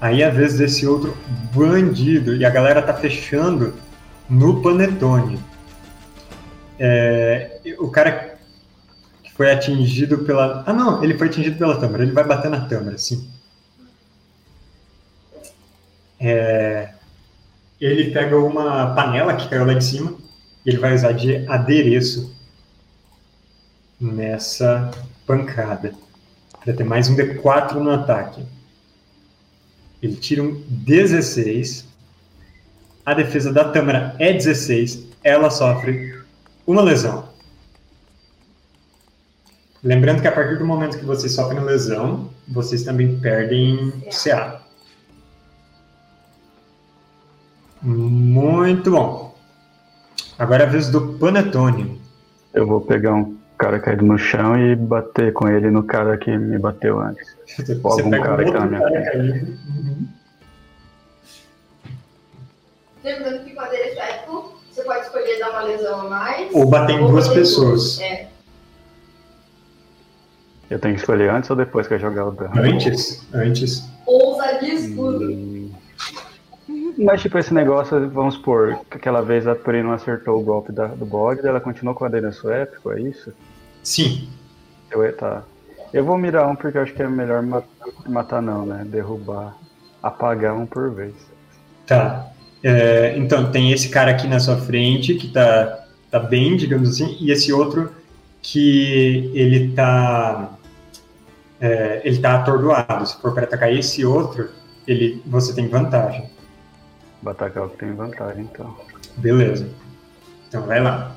Aí 0.00 0.22
é 0.22 0.26
a 0.26 0.30
vez 0.30 0.58
desse 0.58 0.86
outro 0.86 1.16
bandido. 1.54 2.34
E 2.34 2.44
a 2.44 2.50
galera 2.50 2.82
tá 2.82 2.94
fechando 2.94 3.74
no 4.28 4.60
Panetone. 4.60 5.38
É, 6.78 7.60
o 7.78 7.88
cara 7.88 8.36
que 9.22 9.32
foi 9.32 9.52
atingido 9.52 10.18
pela. 10.18 10.64
Ah, 10.66 10.72
não, 10.72 11.02
ele 11.02 11.16
foi 11.16 11.28
atingido 11.28 11.56
pela 11.56 11.78
Tâmara. 11.78 12.02
Ele 12.02 12.12
vai 12.12 12.24
bater 12.24 12.50
na 12.50 12.60
Tâmara, 12.60 12.98
sim. 12.98 13.28
É, 16.24 16.90
ele 17.80 18.12
pega 18.12 18.38
uma 18.38 18.94
panela 18.94 19.34
que 19.34 19.48
caiu 19.48 19.66
lá 19.66 19.74
de 19.74 19.84
cima 19.84 20.14
e 20.64 20.70
ele 20.70 20.78
vai 20.78 20.94
usar 20.94 21.10
de 21.10 21.44
adereço 21.48 22.32
nessa 24.00 24.92
pancada. 25.26 25.92
Para 26.62 26.74
ter 26.74 26.84
mais 26.84 27.08
um 27.08 27.16
D4 27.16 27.74
no 27.74 27.90
ataque. 27.90 28.46
Ele 30.00 30.14
tira 30.14 30.44
um 30.44 30.62
16. 30.68 31.88
A 33.04 33.14
defesa 33.14 33.52
da 33.52 33.64
Tâmara 33.64 34.14
é 34.20 34.32
16. 34.32 35.08
Ela 35.24 35.50
sofre 35.50 36.22
uma 36.64 36.82
lesão. 36.82 37.28
Lembrando 39.82 40.22
que 40.22 40.28
a 40.28 40.32
partir 40.32 40.56
do 40.56 40.64
momento 40.64 41.00
que 41.00 41.04
vocês 41.04 41.34
sofrem 41.34 41.64
lesão, 41.64 42.30
vocês 42.46 42.84
também 42.84 43.18
perdem 43.18 43.90
CA. 44.22 44.61
Muito 47.82 48.90
bom. 48.90 49.34
Agora 50.38 50.64
é 50.64 50.66
a 50.66 50.70
vez 50.70 50.88
do 50.88 51.14
Panetone. 51.18 52.00
Eu 52.54 52.66
vou 52.66 52.80
pegar 52.80 53.14
um 53.14 53.36
cara 53.58 53.80
caído 53.80 54.04
no 54.04 54.18
chão 54.18 54.58
e 54.58 54.74
bater 54.76 55.32
com 55.32 55.48
ele 55.48 55.70
no 55.70 55.82
cara 55.82 56.16
que 56.16 56.36
me 56.36 56.58
bateu 56.58 57.00
antes. 57.00 57.36
Ou 57.82 57.92
algum 57.92 58.10
cara 58.10 58.44
que 58.44 58.52
tá 58.52 58.60
na 58.60 58.66
minha 58.66 58.88
frente. 58.88 59.58
Uhum. 59.68 60.08
Lembrando 63.04 63.44
que 63.44 63.50
com 63.50 63.60
a 63.60 63.68
Derefeco, 63.68 64.54
você 64.70 64.82
pode 64.82 65.00
escolher 65.06 65.38
dar 65.40 65.50
uma 65.50 65.62
lesão 65.62 66.00
a 66.00 66.10
mais. 66.10 66.54
Ou 66.54 66.66
bater 66.66 66.96
em 66.96 67.06
duas 67.06 67.28
pessoas. 67.28 68.00
É. 68.00 68.28
Eu 70.70 70.78
tenho 70.78 70.94
que 70.94 71.00
escolher 71.00 71.30
antes 71.30 71.50
ou 71.50 71.56
depois 71.56 71.86
que 71.86 71.94
eu 71.94 71.98
jogar 71.98 72.28
o 72.28 72.30
dano? 72.30 72.52
Antes, 72.56 73.26
antes. 73.34 73.84
Ou 74.06 74.34
usar 74.34 74.52
de 74.52 74.66
escudo. 74.70 75.30
Hum. 75.30 75.51
Mas 76.98 77.22
tipo, 77.22 77.38
esse 77.38 77.54
negócio, 77.54 78.08
vamos 78.10 78.34
supor, 78.34 78.78
que 78.90 78.96
aquela 78.96 79.22
vez 79.22 79.46
a 79.46 79.54
Pri 79.54 79.82
não 79.82 79.92
acertou 79.92 80.38
o 80.40 80.44
golpe 80.44 80.72
da- 80.72 80.88
do 80.88 81.06
bode, 81.06 81.46
ela 81.46 81.60
continuou 81.60 81.94
com 81.94 82.04
a 82.04 82.08
adereço 82.08 82.50
épico, 82.50 82.92
é 82.92 83.00
isso? 83.00 83.32
Sim. 83.82 84.28
Eu, 84.90 85.16
tá. 85.16 85.42
eu 85.92 86.04
vou 86.04 86.18
mirar 86.18 86.46
um 86.48 86.54
porque 86.56 86.76
eu 86.78 86.82
acho 86.82 86.92
que 86.94 87.02
é 87.02 87.08
melhor 87.08 87.42
ma- 87.42 87.62
matar 88.06 88.42
não, 88.42 88.66
né? 88.66 88.84
Derrubar, 88.86 89.56
apagar 90.02 90.54
um 90.54 90.66
por 90.66 90.90
vez. 90.92 91.14
Tá. 91.86 92.28
É, 92.62 93.16
então, 93.16 93.50
tem 93.50 93.72
esse 93.72 93.88
cara 93.88 94.10
aqui 94.10 94.26
na 94.28 94.38
sua 94.38 94.56
frente 94.58 95.14
que 95.14 95.28
tá, 95.28 95.84
tá 96.10 96.18
bem, 96.20 96.56
digamos 96.56 96.90
assim, 96.90 97.16
e 97.20 97.30
esse 97.32 97.52
outro 97.52 97.90
que 98.42 99.30
ele 99.34 99.72
tá. 99.72 100.52
é, 101.60 102.02
ele 102.04 102.18
tá 102.20 102.34
atordoado. 102.40 103.06
Se 103.06 103.16
for 103.20 103.32
para 103.34 103.44
atacar 103.44 103.72
esse 103.72 104.04
outro, 104.04 104.48
ele, 104.86 105.22
você 105.26 105.54
tem 105.54 105.68
vantagem. 105.68 106.28
Batacal 107.22 107.70
que 107.70 107.78
tem 107.78 107.94
vantagem, 107.94 108.42
então. 108.44 108.76
Beleza. 109.16 109.68
Então 110.48 110.62
vai 110.62 110.82
lá. 110.82 111.14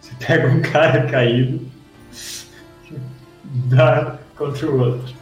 Você 0.00 0.12
pega 0.26 0.48
um 0.48 0.60
cara 0.62 1.06
caído, 1.06 1.60
dá 3.68 4.18
contra 4.36 4.70
o 4.70 4.78
outro. 4.78 5.14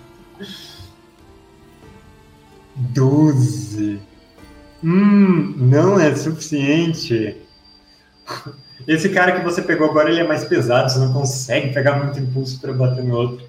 12. 2.76 4.00
Hum, 4.82 5.54
não 5.58 6.00
é 6.00 6.14
suficiente. 6.14 7.36
Esse 8.86 9.10
cara 9.10 9.32
que 9.32 9.44
você 9.44 9.60
pegou 9.60 9.90
agora 9.90 10.10
ele 10.10 10.20
é 10.20 10.26
mais 10.26 10.44
pesado, 10.44 10.90
você 10.90 10.98
não 10.98 11.12
consegue 11.12 11.74
pegar 11.74 12.02
muito 12.02 12.18
impulso 12.18 12.60
para 12.60 12.72
bater 12.72 13.04
no 13.04 13.14
outro. 13.14 13.46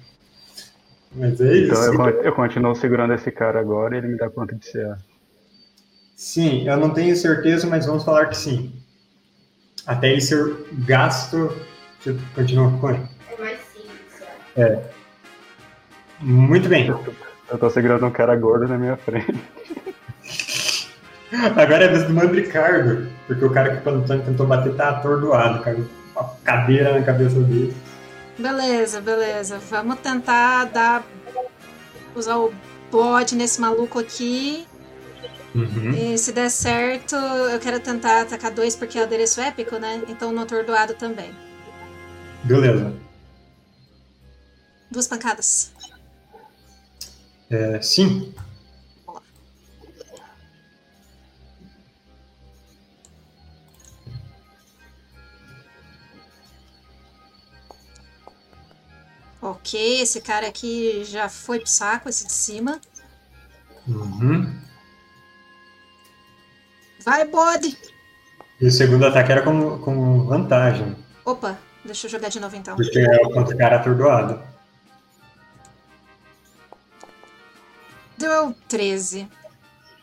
Mas 1.14 1.40
é 1.40 1.56
isso. 1.56 1.72
Então 1.72 2.06
eu, 2.06 2.22
eu 2.22 2.32
continuo 2.32 2.74
segurando 2.74 3.14
esse 3.14 3.30
cara 3.30 3.60
agora 3.60 3.94
e 3.94 3.98
ele 3.98 4.08
me 4.08 4.18
dá 4.18 4.28
conta 4.28 4.54
de 4.54 4.70
CA. 4.70 4.98
Sim, 6.22 6.68
eu 6.68 6.76
não 6.76 6.90
tenho 6.90 7.16
certeza, 7.16 7.66
mas 7.66 7.84
vamos 7.84 8.04
falar 8.04 8.26
que 8.26 8.36
sim. 8.36 8.72
Até 9.84 10.12
ele 10.12 10.20
ser 10.20 10.54
gasto. 10.86 11.52
Você 11.98 12.16
continua 12.32 12.70
com 12.78 12.90
ele? 12.90 13.02
É 13.28 13.40
mais 13.40 13.58
simples. 13.72 14.22
é. 14.56 14.84
Muito 16.20 16.68
bem. 16.68 16.86
Eu 16.86 17.58
tô 17.58 17.68
segurando 17.68 18.06
um 18.06 18.10
cara 18.12 18.36
gordo 18.36 18.68
na 18.68 18.78
minha 18.78 18.96
frente. 18.96 19.34
Agora 21.56 21.86
é 21.86 21.88
a 21.88 21.90
vez 21.90 22.04
do 22.04 22.14
Mandricardo, 22.14 23.08
porque 23.26 23.44
o 23.44 23.50
cara 23.50 23.72
que 23.72 23.78
o 23.78 23.82
Panetone 23.82 24.22
tentou 24.22 24.46
bater 24.46 24.76
tá 24.76 24.90
atordoado, 24.90 25.60
uma 26.14 26.30
cadeira 26.44 27.00
na 27.00 27.04
cabeça 27.04 27.40
dele. 27.40 27.74
Beleza, 28.38 29.00
beleza. 29.00 29.58
Vamos 29.68 29.98
tentar 29.98 30.66
dar. 30.66 31.04
usar 32.14 32.36
o 32.36 32.54
bode 32.92 33.34
nesse 33.34 33.60
maluco 33.60 33.98
aqui. 33.98 34.68
Uhum. 35.54 35.90
E 35.92 36.16
se 36.16 36.32
der 36.32 36.50
certo, 36.50 37.14
eu 37.14 37.60
quero 37.60 37.78
tentar 37.78 38.22
atacar 38.22 38.50
dois 38.50 38.74
porque 38.74 38.98
é 38.98 39.02
o 39.02 39.04
adereço 39.04 39.40
épico, 39.40 39.76
né? 39.76 40.02
Então 40.08 40.32
no 40.32 40.40
atordoado 40.40 40.94
também. 40.94 41.34
Beleza. 42.44 42.94
Duas 44.90 45.06
pancadas. 45.06 45.72
É, 47.50 47.80
sim. 47.82 48.34
Ok, 59.40 60.00
esse 60.00 60.20
cara 60.20 60.46
aqui 60.46 61.04
já 61.04 61.28
foi 61.28 61.58
pro 61.58 61.68
saco, 61.68 62.08
esse 62.08 62.26
de 62.26 62.32
cima. 62.32 62.80
Uhum. 63.88 64.71
Vai, 67.04 67.26
bode! 67.26 67.76
E 68.60 68.66
o 68.66 68.70
segundo 68.70 69.06
ataque 69.06 69.32
era 69.32 69.42
com, 69.42 69.78
com 69.78 70.24
vantagem, 70.24 70.96
Opa, 71.24 71.56
deixa 71.84 72.06
eu 72.06 72.10
jogar 72.10 72.28
de 72.28 72.40
novo 72.40 72.56
então. 72.56 72.76
porque 72.76 72.98
é 72.98 73.18
contra 73.32 73.54
o 73.54 73.58
cara 73.58 73.76
atordoado. 73.76 74.40
Deu 78.18 78.54
13. 78.68 79.28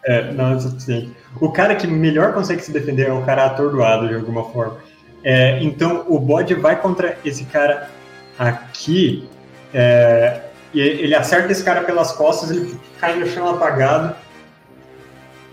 É, 0.06 0.32
não 0.32 0.56
é 0.56 0.60
suficiente. 0.60 1.16
O 1.40 1.52
cara 1.52 1.76
que 1.76 1.88
melhor 1.88 2.34
consegue 2.34 2.62
se 2.62 2.72
defender 2.72 3.08
é 3.08 3.14
o 3.14 3.26
cara 3.26 3.46
atordoado, 3.46 4.08
de 4.08 4.16
alguma 4.16 4.50
forma. 4.52 4.78
É, 5.24 5.62
então, 5.62 6.06
o 6.08 6.18
bode 6.18 6.54
vai 6.54 6.82
contra 6.82 7.18
esse 7.26 7.44
cara 7.46 7.90
aqui, 8.38 9.28
é, 9.74 10.42
e 10.74 10.80
ele 10.80 11.16
acerta 11.16 11.52
esse 11.52 11.64
cara 11.64 11.84
pelas 11.84 12.14
costas, 12.14 12.52
ele 12.52 12.80
cai 13.00 13.18
no 13.18 13.28
chão 13.28 13.50
apagado, 13.50 14.16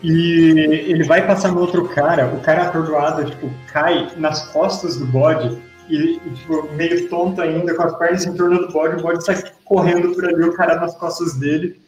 e 0.06 0.90
ele 0.90 1.04
vai 1.04 1.26
passar 1.26 1.50
no 1.50 1.60
outro 1.60 1.88
cara, 1.88 2.28
o 2.28 2.40
cara 2.40 2.68
atordoado, 2.68 3.28
tipo, 3.28 3.50
cai 3.72 4.08
nas 4.16 4.46
costas 4.52 4.96
do 4.96 5.06
bode, 5.06 5.58
e, 5.88 5.96
e, 5.96 6.30
tipo, 6.30 6.68
meio 6.74 7.08
tonto 7.08 7.40
ainda, 7.40 7.74
com 7.74 7.82
as 7.82 7.98
pernas 7.98 8.24
em 8.24 8.34
torno 8.34 8.66
do 8.66 8.72
bode, 8.72 8.96
o 8.96 9.02
bode 9.02 9.24
sai 9.24 9.42
correndo 9.64 10.14
por 10.14 10.24
ali, 10.24 10.44
o 10.44 10.54
cara 10.54 10.76
nas 10.76 10.96
costas 10.96 11.34
dele, 11.34 11.80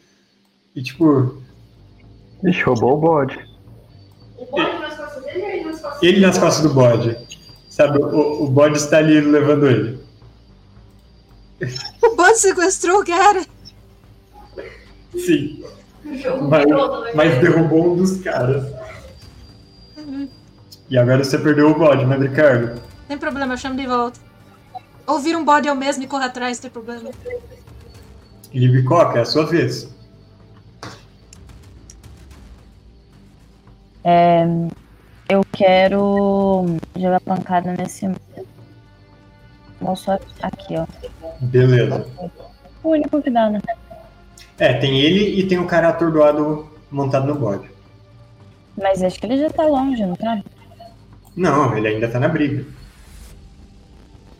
e 0.75 0.83
tipo, 0.83 1.41
Ixi, 2.43 2.63
roubou 2.63 2.93
o 2.93 2.97
bode. 2.97 3.39
O 4.37 4.45
bode 4.45 4.79
nas 4.79 4.95
costas 4.97 5.23
dele 5.23 5.41
ou 5.41 5.49
ele 5.49 5.63
nas 5.65 5.81
costas 5.81 6.03
Ele 6.03 6.19
nas 6.19 6.37
costas 6.37 6.63
do 6.63 6.73
bode. 6.73 7.17
Sabe, 7.69 7.99
o, 7.99 8.43
o 8.43 8.47
bode 8.47 8.77
está 8.77 8.97
ali 8.97 9.21
levando 9.21 9.65
ele. 9.67 9.99
O 12.03 12.15
bode 12.15 12.39
sequestrou 12.39 13.01
o 13.01 13.05
cara! 13.05 13.45
Sim. 15.13 15.63
O 16.05 16.17
jogo 16.17 16.47
Mas- 16.49 16.65
né? 16.65 17.11
Mas 17.15 17.41
derrubou 17.41 17.93
um 17.93 17.95
dos 17.97 18.21
caras. 18.21 18.71
E 20.89 20.97
agora 20.97 21.23
você 21.23 21.37
perdeu 21.37 21.69
o 21.69 21.77
bode, 21.77 22.05
né, 22.05 22.17
Ricardo? 22.17 22.81
Tem 23.07 23.17
problema, 23.17 23.53
eu 23.53 23.57
chamo 23.57 23.75
de 23.75 23.85
volta. 23.85 24.19
Ou 25.05 25.19
vira 25.19 25.37
um 25.37 25.45
bode 25.45 25.67
eu 25.67 25.75
mesmo 25.75 26.03
e 26.03 26.07
corre 26.07 26.25
atrás, 26.25 26.57
não 26.57 26.61
tem 26.63 26.71
problema. 26.71 27.09
Libicoca, 28.53 29.19
é 29.19 29.21
a 29.21 29.25
sua 29.25 29.45
vez. 29.45 29.87
Eu 35.29 35.45
quero 35.51 36.65
jogar 36.97 37.21
pancada 37.21 37.71
nesse 37.73 38.09
moço 39.79 40.11
aqui, 40.41 40.75
ó. 40.75 40.87
Beleza. 41.39 42.07
O 42.83 42.89
único 42.89 43.21
que 43.21 43.29
dá, 43.29 43.47
né? 43.47 43.61
É, 44.59 44.73
tem 44.73 44.99
ele 44.99 45.39
e 45.39 45.47
tem 45.47 45.57
o 45.57 45.65
cara 45.65 45.89
atordoado 45.89 46.69
montado 46.91 47.27
no 47.27 47.39
bode. 47.39 47.69
Mas 48.77 49.01
acho 49.01 49.19
que 49.19 49.25
ele 49.25 49.37
já 49.37 49.49
tá 49.49 49.65
longe, 49.65 50.05
não 50.05 50.15
tá? 50.15 50.41
Não, 51.35 51.77
ele 51.77 51.87
ainda 51.87 52.09
tá 52.09 52.19
na 52.19 52.27
briga. 52.27 52.65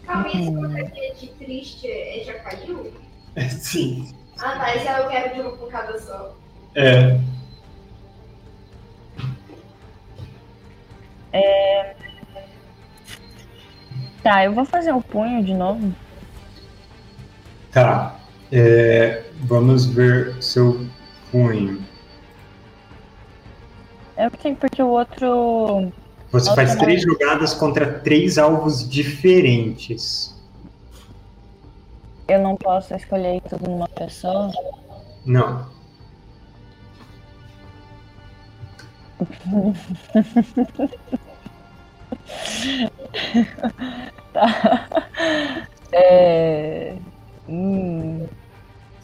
Calma 0.05 0.27
aí, 0.27 0.83
esse 0.83 0.99
é 0.99 1.13
de 1.13 1.27
triste, 1.33 1.87
ele 1.87 2.23
já 2.25 2.33
caiu? 2.39 2.93
É, 3.35 3.47
sim. 3.47 4.13
Ah 4.39 4.57
tá, 4.57 4.75
esse 4.75 4.87
aí 4.87 5.01
eu 5.01 5.09
quero 5.09 5.35
de 5.35 5.41
uma 5.41 5.57
pancada 5.57 5.99
só. 5.99 6.35
É. 6.75 7.19
Tá, 14.23 14.43
eu 14.43 14.53
vou 14.53 14.65
fazer 14.65 14.91
o 14.91 15.01
punho 15.01 15.43
de 15.43 15.53
novo. 15.53 15.93
Tá. 17.71 18.15
É, 18.51 19.23
vamos 19.43 19.85
ver 19.85 20.41
seu 20.41 20.85
punho. 21.31 21.83
É 24.17 24.29
porque, 24.29 24.53
porque 24.53 24.83
o 24.83 24.87
outro. 24.87 25.91
Você 26.31 26.53
faz 26.53 26.75
três 26.75 27.01
jogadas 27.01 27.53
contra 27.53 27.99
três 27.99 28.37
alvos 28.37 28.87
diferentes. 28.87 30.35
Eu 32.27 32.39
não 32.41 32.55
posso 32.55 32.93
escolher 32.95 33.41
tudo 33.49 33.69
numa 33.69 33.87
pessoa. 33.87 34.51
Não. 35.25 35.67
É. 45.91 46.95
Hum, 47.47 48.27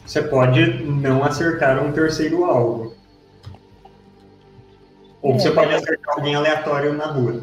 Você 0.06 0.22
pode 0.22 0.84
não 0.84 1.24
acertar 1.24 1.84
um 1.84 1.92
terceiro 1.92 2.44
alvo. 2.46 2.94
Ou 5.22 5.34
você 5.40 5.48
É. 5.50 5.52
pode 5.52 5.74
acertar 5.74 6.16
alguém 6.16 6.36
aleatório 6.36 6.94
na 6.94 7.06
rua. 7.08 7.42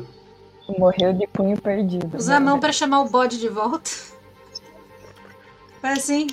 morreu 0.79 1.13
de 1.13 1.27
punho 1.27 1.61
perdido. 1.61 2.17
Usar 2.17 2.37
a 2.37 2.41
mão 2.41 2.59
pra 2.61 2.73
chamar 2.73 3.01
o 3.01 3.09
bode 3.11 3.39
de 3.39 3.49
volta. 3.49 3.91
Vai 5.83 5.95
assim. 5.95 6.29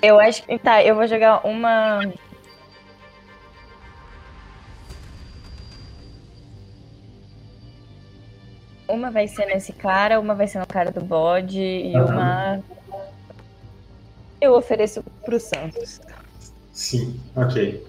Eu 0.00 0.20
acho 0.20 0.44
que. 0.44 0.58
Tá, 0.58 0.82
eu 0.82 0.94
vou 0.94 1.06
jogar 1.06 1.44
uma. 1.44 2.00
Uma 8.88 9.10
vai 9.10 9.26
ser 9.26 9.46
nesse 9.46 9.72
cara, 9.72 10.20
uma 10.20 10.34
vai 10.34 10.46
ser 10.46 10.60
no 10.60 10.66
cara 10.66 10.92
do 10.92 11.00
bode 11.04 11.60
e 11.60 11.94
Aham. 11.96 12.12
uma. 12.14 12.62
Eu 14.40 14.54
ofereço 14.54 15.02
pro 15.24 15.40
Santos. 15.40 16.00
Sim, 16.72 17.20
ok. 17.34 17.86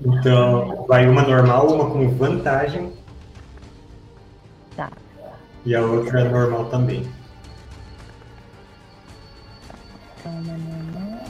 Então, 0.00 0.84
vai 0.86 1.08
uma 1.08 1.22
normal, 1.22 1.72
uma 1.72 1.90
com 1.90 2.08
vantagem. 2.10 2.92
Tá. 4.76 4.90
E 5.64 5.74
a 5.74 5.80
outra 5.82 6.20
é 6.20 6.28
normal 6.28 6.66
também. 6.66 7.08
Então, 10.18 10.32
uma 10.32 10.56
normal. 10.56 11.24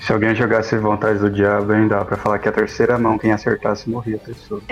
Se 0.00 0.12
alguém 0.12 0.34
jogasse 0.34 0.76
vontade 0.78 1.18
do 1.18 1.30
diabo, 1.30 1.72
ainda 1.72 1.98
dá 1.98 2.04
pra 2.04 2.16
falar 2.16 2.38
que 2.38 2.48
a 2.48 2.52
terceira 2.52 2.96
mão, 2.96 3.18
quem 3.18 3.32
acertasse, 3.32 3.90
morria 3.90 4.16
a 4.16 4.20
pessoa. 4.20 4.62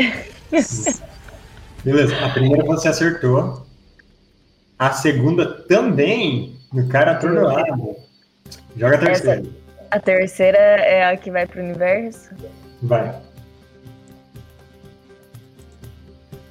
Beleza, 1.84 2.24
a 2.24 2.28
primeira 2.30 2.64
você 2.64 2.88
acertou. 2.88 3.66
A 4.84 4.92
segunda 4.92 5.46
também, 5.46 6.58
no 6.70 6.86
cara 6.88 7.12
atordoado. 7.12 7.96
Joga 8.76 8.96
a 8.96 8.98
terceira. 8.98 9.42
A 9.90 9.98
terceira 9.98 10.58
é 10.58 11.06
a 11.10 11.16
que 11.16 11.30
vai 11.30 11.46
pro 11.46 11.62
universo? 11.62 12.28
Vai. 12.82 13.14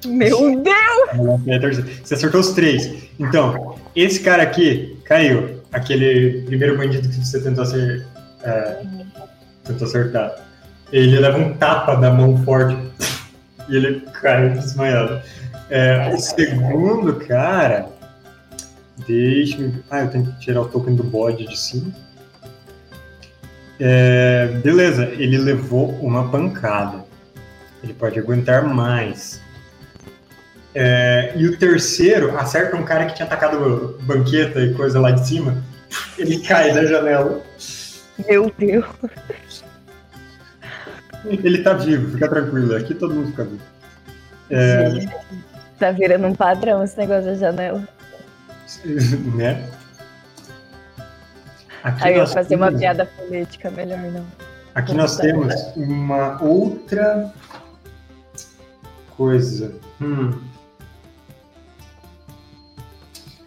Meu 0.04 0.60
Deus! 0.60 1.78
Você 2.02 2.14
acertou 2.14 2.40
os 2.40 2.52
três. 2.54 3.04
Então, 3.20 3.76
esse 3.94 4.18
cara 4.18 4.42
aqui 4.42 4.98
caiu. 5.04 5.62
Aquele 5.72 6.42
primeiro 6.42 6.76
bandido 6.76 7.08
que 7.08 7.14
você 7.24 7.40
tentou, 7.40 7.62
acer- 7.62 8.04
é, 8.42 8.82
tentou 9.64 9.86
acertar. 9.86 10.34
Ele 10.92 11.20
leva 11.20 11.38
um 11.38 11.54
tapa 11.54 11.94
da 11.94 12.10
mão 12.10 12.36
forte 12.44 12.76
e 13.68 13.76
ele 13.76 14.00
cai 14.20 14.50
desmaiado. 14.50 15.22
É, 15.70 16.10
o 16.12 16.18
segundo 16.18 17.14
cara. 17.26 17.93
Deixa-me. 19.06 19.82
Ah, 19.90 20.00
eu 20.00 20.10
tenho 20.10 20.26
que 20.26 20.40
tirar 20.40 20.62
o 20.62 20.68
token 20.68 20.94
do 20.94 21.04
bode 21.04 21.46
de 21.46 21.58
cima. 21.58 21.92
É, 23.78 24.46
beleza, 24.62 25.06
ele 25.06 25.38
levou 25.38 25.90
uma 26.00 26.30
pancada. 26.30 27.04
Ele 27.82 27.92
pode 27.92 28.18
aguentar 28.18 28.64
mais. 28.64 29.42
É, 30.74 31.32
e 31.36 31.46
o 31.46 31.56
terceiro 31.56 32.36
acerta 32.36 32.76
um 32.76 32.84
cara 32.84 33.06
que 33.06 33.14
tinha 33.14 33.26
atacado 33.26 33.98
banqueta 34.02 34.60
e 34.60 34.74
coisa 34.74 34.98
lá 35.00 35.10
de 35.10 35.26
cima. 35.26 35.62
Ele 36.18 36.40
cai 36.46 36.72
da 36.74 36.84
janela. 36.84 37.42
Meu 38.28 38.52
Deus! 38.58 39.64
Ele 41.24 41.62
tá 41.62 41.72
vivo, 41.74 42.12
fica 42.12 42.28
tranquilo. 42.28 42.76
Aqui 42.76 42.94
todo 42.94 43.14
mundo 43.14 43.28
fica 43.28 43.44
vivo. 43.44 43.62
É, 44.50 45.06
tá 45.78 45.90
virando 45.90 46.26
um 46.26 46.34
padrão 46.34 46.84
esse 46.84 46.96
negócio 46.98 47.24
da 47.24 47.34
janela. 47.34 47.86
né? 49.34 49.68
Aqui 51.82 52.04
Aí 52.04 52.18
eu 52.18 52.26
fazer 52.26 52.56
uma 52.56 52.66
temos- 52.68 52.80
piada 52.80 53.06
política, 53.06 53.70
melhor 53.70 53.98
não. 54.00 54.24
Aqui 54.74 54.94
nós 54.94 55.16
temos 55.16 55.54
uma 55.76 56.42
outra 56.42 57.32
coisa. 59.16 59.74
Hum. 60.00 60.32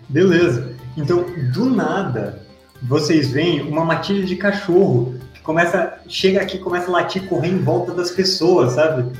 Beleza. 0.07 0.75
Então, 0.95 1.25
do 1.51 1.65
nada, 1.65 2.41
vocês 2.81 3.31
veem 3.31 3.61
uma 3.61 3.83
matilha 3.83 4.25
de 4.25 4.35
cachorro 4.35 5.15
que 5.33 5.41
começa, 5.41 5.99
chega 6.07 6.41
aqui, 6.41 6.57
e 6.57 6.59
começa 6.59 6.87
a 6.87 6.91
latir, 6.91 7.27
correr 7.27 7.49
em 7.49 7.59
volta 7.59 7.93
das 7.93 8.11
pessoas, 8.11 8.73
sabe? 8.73 9.11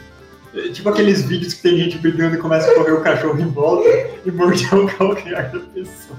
É 0.56 0.70
Tipo 0.70 0.90
aqueles 0.90 1.24
vídeos 1.24 1.54
que 1.54 1.62
tem 1.62 1.78
gente 1.78 1.98
brigando 1.98 2.36
e 2.36 2.40
começa 2.40 2.70
a 2.72 2.76
correr 2.76 2.92
o 2.94 3.02
cachorro 3.02 3.40
em 3.40 3.48
volta 3.48 3.88
e 4.26 4.32
morder 4.32 4.74
o 4.76 4.88
calcanhar 4.88 5.52
da 5.52 5.60
pessoa. 5.60 6.18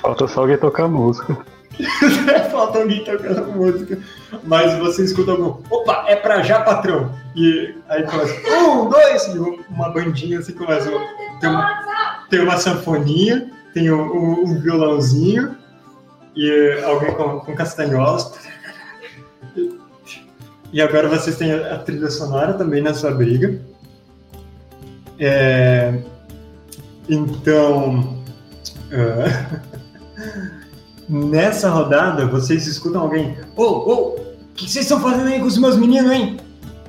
Falta 0.00 0.26
só 0.26 0.40
alguém 0.40 0.56
tocar 0.58 0.88
música. 0.88 1.36
Falta 2.50 2.78
alguém 2.80 3.04
tocando 3.04 3.52
música. 3.52 3.98
Mas 4.44 4.76
você 4.78 5.04
escuta 5.04 5.30
algum. 5.32 5.62
Opa, 5.70 6.04
é 6.08 6.16
pra 6.16 6.42
já, 6.42 6.60
patrão! 6.60 7.14
E 7.34 7.74
aí 7.88 8.02
começa. 8.04 8.34
Um, 8.50 8.88
dois! 8.88 9.24
E 9.26 9.38
uma 9.38 9.88
bandinha 9.90 10.38
assim 10.40 10.52
começa. 10.52 10.90
Tem 11.40 11.48
uma, 11.50 12.24
tem 12.28 12.40
uma 12.40 12.56
sanfoninha, 12.58 13.50
tem 13.72 13.90
um, 13.90 14.00
um- 14.02 14.44
um 14.44 14.60
violãozinho 14.60 15.56
e 16.36 16.80
alguém 16.84 17.12
com, 17.14 17.40
com 17.40 17.54
castanholas. 17.54 18.32
E 20.72 20.80
agora 20.80 21.08
vocês 21.08 21.36
têm 21.36 21.52
a 21.52 21.78
trilha 21.78 22.10
sonora 22.10 22.54
também 22.54 22.82
na 22.82 22.94
sua 22.94 23.10
briga. 23.10 23.60
É, 25.18 25.98
Então. 27.08 28.22
ah, 28.92 29.60
Nessa 31.10 31.68
rodada, 31.70 32.24
vocês 32.24 32.68
escutam 32.68 33.00
alguém. 33.00 33.36
Ô, 33.56 33.64
ô, 33.64 34.14
o 34.14 34.54
que 34.54 34.70
vocês 34.70 34.84
estão 34.84 35.00
fazendo 35.00 35.26
aí 35.26 35.40
com 35.40 35.46
os 35.46 35.58
meus 35.58 35.76
meninos, 35.76 36.12
hein? 36.12 36.36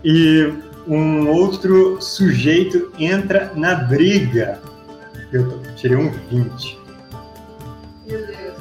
E 0.04 0.54
um 0.88 1.28
outro 1.28 2.00
sujeito 2.00 2.92
entra 3.00 3.52
na 3.56 3.74
briga. 3.74 4.60
Eu 5.32 5.60
tirei 5.76 5.98
um 5.98 6.12
20. 6.30 6.80
Meu 8.08 8.28
Deus. 8.28 8.54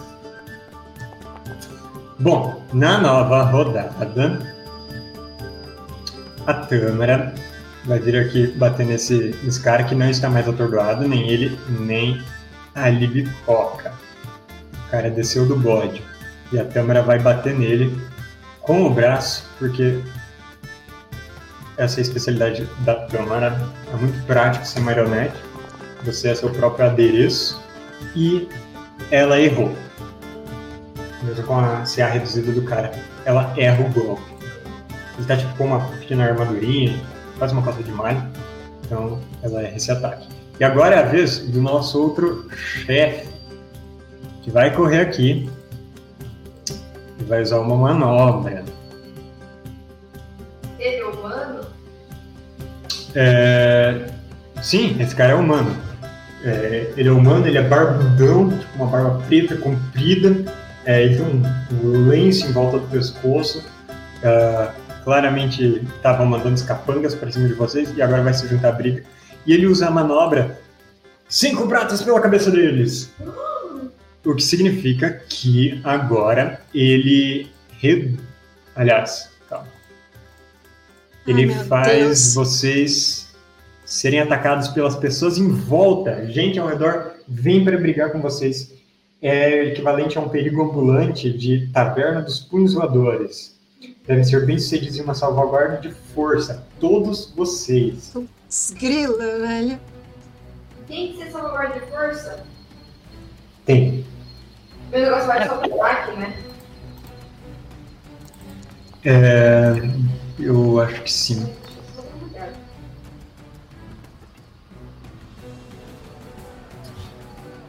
Bom, 2.18 2.62
na 2.72 2.98
nova 2.98 3.42
rodada, 3.42 4.49
a 6.46 6.54
Tâmara 6.54 7.34
vai 7.84 7.98
vir 7.98 8.16
aqui 8.16 8.46
bater 8.48 8.86
nesse, 8.86 9.34
nesse 9.42 9.60
cara 9.60 9.84
que 9.84 9.94
não 9.94 10.08
está 10.08 10.28
mais 10.28 10.48
atordoado, 10.48 11.08
nem 11.08 11.28
ele, 11.28 11.58
nem 11.68 12.22
a 12.74 12.88
Libicoca. 12.88 13.92
O 14.86 14.90
cara 14.90 15.10
desceu 15.10 15.46
do 15.46 15.56
bode. 15.56 16.02
E 16.52 16.58
a 16.58 16.64
Tâmara 16.64 17.02
vai 17.02 17.18
bater 17.18 17.54
nele 17.54 17.96
com 18.60 18.86
o 18.86 18.90
braço, 18.90 19.48
porque 19.58 20.00
essa 21.76 22.00
é 22.00 22.02
especialidade 22.02 22.68
da 22.80 22.94
Tâmara. 23.06 23.58
É 23.92 23.96
muito 23.96 24.26
prático 24.26 24.66
ser 24.66 24.80
marionete. 24.80 25.34
Você 26.04 26.28
é 26.28 26.34
seu 26.34 26.50
próprio 26.50 26.86
adereço. 26.86 27.60
E 28.14 28.48
ela 29.10 29.40
errou. 29.40 29.74
Mesmo 31.22 31.44
com 31.44 31.58
a 31.58 31.84
CA 31.84 32.06
reduzida 32.06 32.52
do 32.52 32.62
cara, 32.62 32.92
ela 33.24 33.52
erra 33.56 33.84
o 33.84 33.90
golpe. 33.90 34.29
Ele 35.20 35.26
tá 35.26 35.36
tipo 35.36 35.54
com 35.54 35.66
uma 35.66 35.80
pequena 35.98 36.24
armadurinha, 36.24 36.98
quase 37.36 37.52
uma 37.52 37.62
calça 37.62 37.82
de 37.82 37.92
malha. 37.92 38.26
Então 38.82 39.20
ela 39.42 39.60
erra 39.60 39.76
esse 39.76 39.92
ataque. 39.92 40.26
E 40.58 40.64
agora 40.64 40.96
é 40.96 40.98
a 41.00 41.02
vez 41.02 41.40
do 41.40 41.60
nosso 41.60 42.00
outro 42.02 42.48
chefe, 42.56 43.28
que 44.42 44.50
vai 44.50 44.74
correr 44.74 45.00
aqui 45.00 45.50
e 47.18 47.24
vai 47.24 47.42
usar 47.42 47.58
uma 47.58 47.76
manobra. 47.76 48.64
Ele 50.78 50.96
é 50.96 51.04
humano? 51.04 51.66
É... 53.14 54.06
Sim, 54.62 54.96
esse 55.00 55.14
cara 55.14 55.32
é 55.32 55.34
humano. 55.34 55.76
É, 56.42 56.94
ele 56.96 57.10
é 57.10 57.12
humano, 57.12 57.46
ele 57.46 57.58
é 57.58 57.62
barbudão, 57.62 58.48
tipo 58.48 58.76
uma 58.76 58.86
barba 58.86 59.22
preta, 59.28 59.54
comprida. 59.58 60.50
É, 60.86 61.02
ele 61.04 61.16
tem 61.16 61.26
um, 61.26 61.42
um 61.84 62.08
lenço 62.08 62.46
em 62.46 62.52
volta 62.52 62.78
do 62.78 62.88
pescoço. 62.88 63.62
É, 64.22 64.70
claramente 65.04 65.82
estava 65.96 66.24
mandando 66.24 66.54
os 66.54 66.62
capangas 66.62 67.14
para 67.14 67.30
cima 67.30 67.48
de 67.48 67.54
vocês 67.54 67.96
e 67.96 68.02
agora 68.02 68.22
vai 68.22 68.34
se 68.34 68.46
juntar 68.48 68.68
à 68.68 68.72
briga. 68.72 69.04
E 69.46 69.52
ele 69.52 69.66
usa 69.66 69.88
a 69.88 69.90
manobra 69.90 70.58
cinco 71.28 71.66
pratas 71.66 72.02
pela 72.02 72.20
cabeça 72.20 72.50
deles. 72.50 73.12
O 74.24 74.34
que 74.34 74.42
significa 74.42 75.10
que 75.28 75.80
agora 75.82 76.60
ele. 76.74 77.48
Re... 77.78 78.14
Aliás, 78.76 79.30
calma. 79.48 79.68
Ele 81.26 81.48
faz 81.48 81.96
Deus. 81.96 82.34
vocês 82.34 83.34
serem 83.86 84.20
atacados 84.20 84.68
pelas 84.68 84.96
pessoas 84.96 85.38
em 85.38 85.48
volta. 85.48 86.26
Gente 86.26 86.58
ao 86.58 86.68
redor 86.68 87.12
vem 87.26 87.64
para 87.64 87.78
brigar 87.78 88.12
com 88.12 88.20
vocês. 88.20 88.74
É 89.22 89.66
equivalente 89.66 90.16
a 90.16 90.20
um 90.20 90.28
perigo 90.28 90.62
ambulante 90.62 91.30
de 91.30 91.68
Taverna 91.72 92.22
dos 92.22 92.40
Punhos 92.40 92.74
Voadores. 92.74 93.59
Devem 94.10 94.24
ser 94.24 94.44
bem-sucedidos 94.44 94.98
em 94.98 95.02
uma 95.02 95.14
salvaguarda 95.14 95.76
de 95.76 95.92
força. 95.92 96.66
Todos 96.80 97.30
vocês. 97.30 98.12
Esgrila, 98.48 99.38
velho. 99.38 99.78
Tem 100.88 101.12
que 101.12 101.18
ser 101.18 101.30
salvaguarda 101.30 101.78
de 101.78 101.86
força? 101.86 102.44
Tem. 103.64 104.04
Meu 104.90 105.00
negócio 105.02 105.26
vai 105.28 105.46
só 105.46 105.58
pro 105.58 105.80
ataque, 105.80 106.16
né? 106.18 106.42
É, 109.04 109.74
eu 110.40 110.80
acho 110.80 111.02
que 111.02 111.12
sim. 111.12 111.54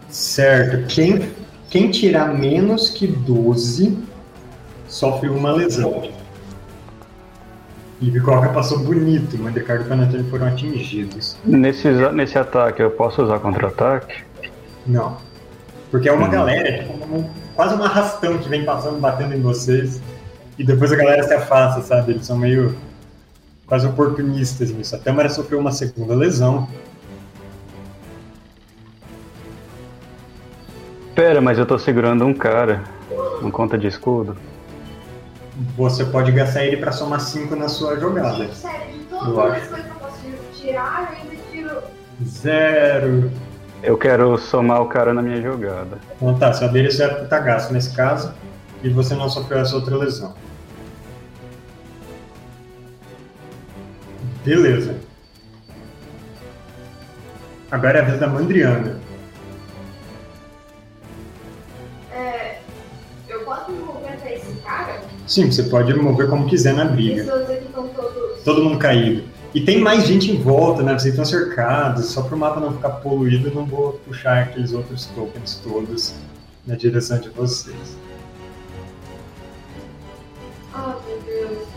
Certo. 0.10 0.88
Quem, 0.88 1.32
quem 1.70 1.92
tirar 1.92 2.34
menos 2.34 2.90
que 2.90 3.06
12 3.06 3.95
sofre 4.88 5.30
uma 5.30 5.52
lesão. 5.52 6.20
E 8.01 8.09
Bicoca 8.09 8.49
passou 8.49 8.80
bonito, 8.80 9.38
mas 9.38 9.53
Ricardo 9.53 9.85
e 9.85 9.88
Panetone 9.88 10.23
foram 10.30 10.47
atingidos. 10.47 11.38
Nesse, 11.45 11.88
nesse 12.13 12.38
ataque, 12.38 12.81
eu 12.81 12.89
posso 12.89 13.21
usar 13.21 13.39
contra-ataque? 13.39 14.23
Não. 14.88 15.17
Porque 15.91 16.09
é 16.09 16.11
uma 16.11 16.27
Hum. 16.27 16.31
galera, 16.31 16.80
tipo, 16.83 16.93
um- 17.15 17.30
quase 17.55 17.75
um 17.75 17.83
arrastão 17.83 18.38
que 18.39 18.49
vem 18.49 18.65
passando, 18.65 18.99
batendo 18.99 19.35
em 19.35 19.41
vocês. 19.41 20.01
E 20.57 20.63
depois 20.63 20.91
a 20.91 20.95
galera 20.95 21.21
se 21.23 21.33
afasta, 21.33 21.81
sabe? 21.81 22.13
Eles 22.13 22.25
são 22.25 22.38
meio 22.38 22.75
quase 23.67 23.85
oportunistas 23.85 24.71
nisso. 24.71 24.95
A 24.95 24.99
Tâmara 24.99 25.30
sofreu 25.30 25.59
uma 25.59 25.71
segunda 25.71 26.15
lesão. 26.15 26.67
Pera, 31.13 31.39
mas 31.41 31.59
eu 31.59 31.65
tô 31.67 31.77
segurando 31.77 32.25
um 32.25 32.33
cara. 32.33 32.83
Não 33.41 33.51
conta 33.51 33.77
de 33.77 33.85
escudo? 33.88 34.35
Você 35.77 36.06
pode 36.06 36.31
gastar 36.31 36.64
ele 36.65 36.77
pra 36.77 36.91
somar 36.91 37.19
5 37.19 37.56
na 37.56 37.67
sua 37.69 37.99
jogada. 37.99 38.51
Sério, 38.53 38.93
de 38.93 39.14
Eu 39.14 39.19
todas 39.33 39.53
acho. 39.53 39.61
as 39.61 39.67
coisas 39.67 39.85
que 39.85 39.91
eu 39.91 39.95
posso 39.99 40.61
tirar, 40.61 41.11
eu 41.14 41.17
ainda 41.22 41.43
tiro. 41.51 41.81
Zero. 42.25 43.31
Eu 43.83 43.98
quero 43.98 44.38
somar 44.38 44.81
o 44.81 44.88
cara 44.88 45.14
na 45.14 45.22
minha 45.22 45.41
jogada. 45.41 45.98
Então 46.15 46.38
tá, 46.38 46.53
seu 46.53 46.67
adereço 46.67 47.01
é 47.03 47.07
tá 47.25 47.40
gasto 47.40 47.72
nesse 47.72 47.95
caso. 47.95 48.33
E 48.83 48.90
você 48.90 49.14
não 49.15 49.30
sofreu 49.30 49.59
essa 49.59 49.75
outra 49.75 49.95
lesão. 49.98 50.33
Beleza. 54.43 54.95
Agora 57.69 57.99
é 57.99 58.01
a 58.01 58.06
vez 58.06 58.19
da 58.19 58.27
Mandriana. 58.27 58.99
É, 62.11 62.59
eu 63.30 63.41
posso 63.45 63.72
Sim, 65.27 65.51
você 65.51 65.64
pode 65.64 65.93
mover 65.93 66.30
como 66.30 66.48
quiser 66.48 66.74
na 66.74 66.85
briga. 66.85 67.24
Todos. 67.24 68.43
Todo 68.43 68.64
mundo 68.64 68.77
caído. 68.77 69.24
E 69.53 69.61
tem 69.61 69.80
mais 69.80 70.06
gente 70.08 70.32
em 70.32 70.41
volta, 70.41 70.82
né? 70.82 70.93
Vocês 70.93 71.14
estão 71.14 71.25
cercados. 71.25 72.06
Só 72.06 72.22
para 72.22 72.35
o 72.35 72.40
mapa 72.40 72.59
não 72.59 72.74
ficar 72.74 72.90
poluído, 72.90 73.50
eu 73.50 73.56
não 73.56 73.66
vou 73.66 73.93
puxar 74.06 74.43
aqueles 74.43 74.74
outros 74.74 75.06
tokens 75.08 75.56
todos 75.64 76.16
na 76.66 76.75
direção 76.75 77.19
de 77.19 77.30
vocês. 77.30 77.98
Ah, 80.74 80.95
meu 81.06 81.19
Deus. 81.22 81.67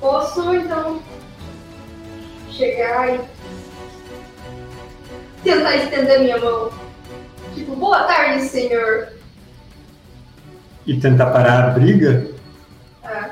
Posso 0.00 0.54
então 0.54 1.02
chegar 2.50 3.14
e 3.14 3.20
tentar 5.42 5.76
estender 5.76 6.20
minha 6.20 6.38
mão? 6.38 6.70
Tipo, 7.54 7.76
boa 7.76 8.04
tarde, 8.04 8.44
senhor. 8.44 9.08
E 10.86 10.98
tentar 10.98 11.26
parar 11.30 11.64
a 11.64 11.70
briga? 11.70 12.28
Ah, 13.04 13.30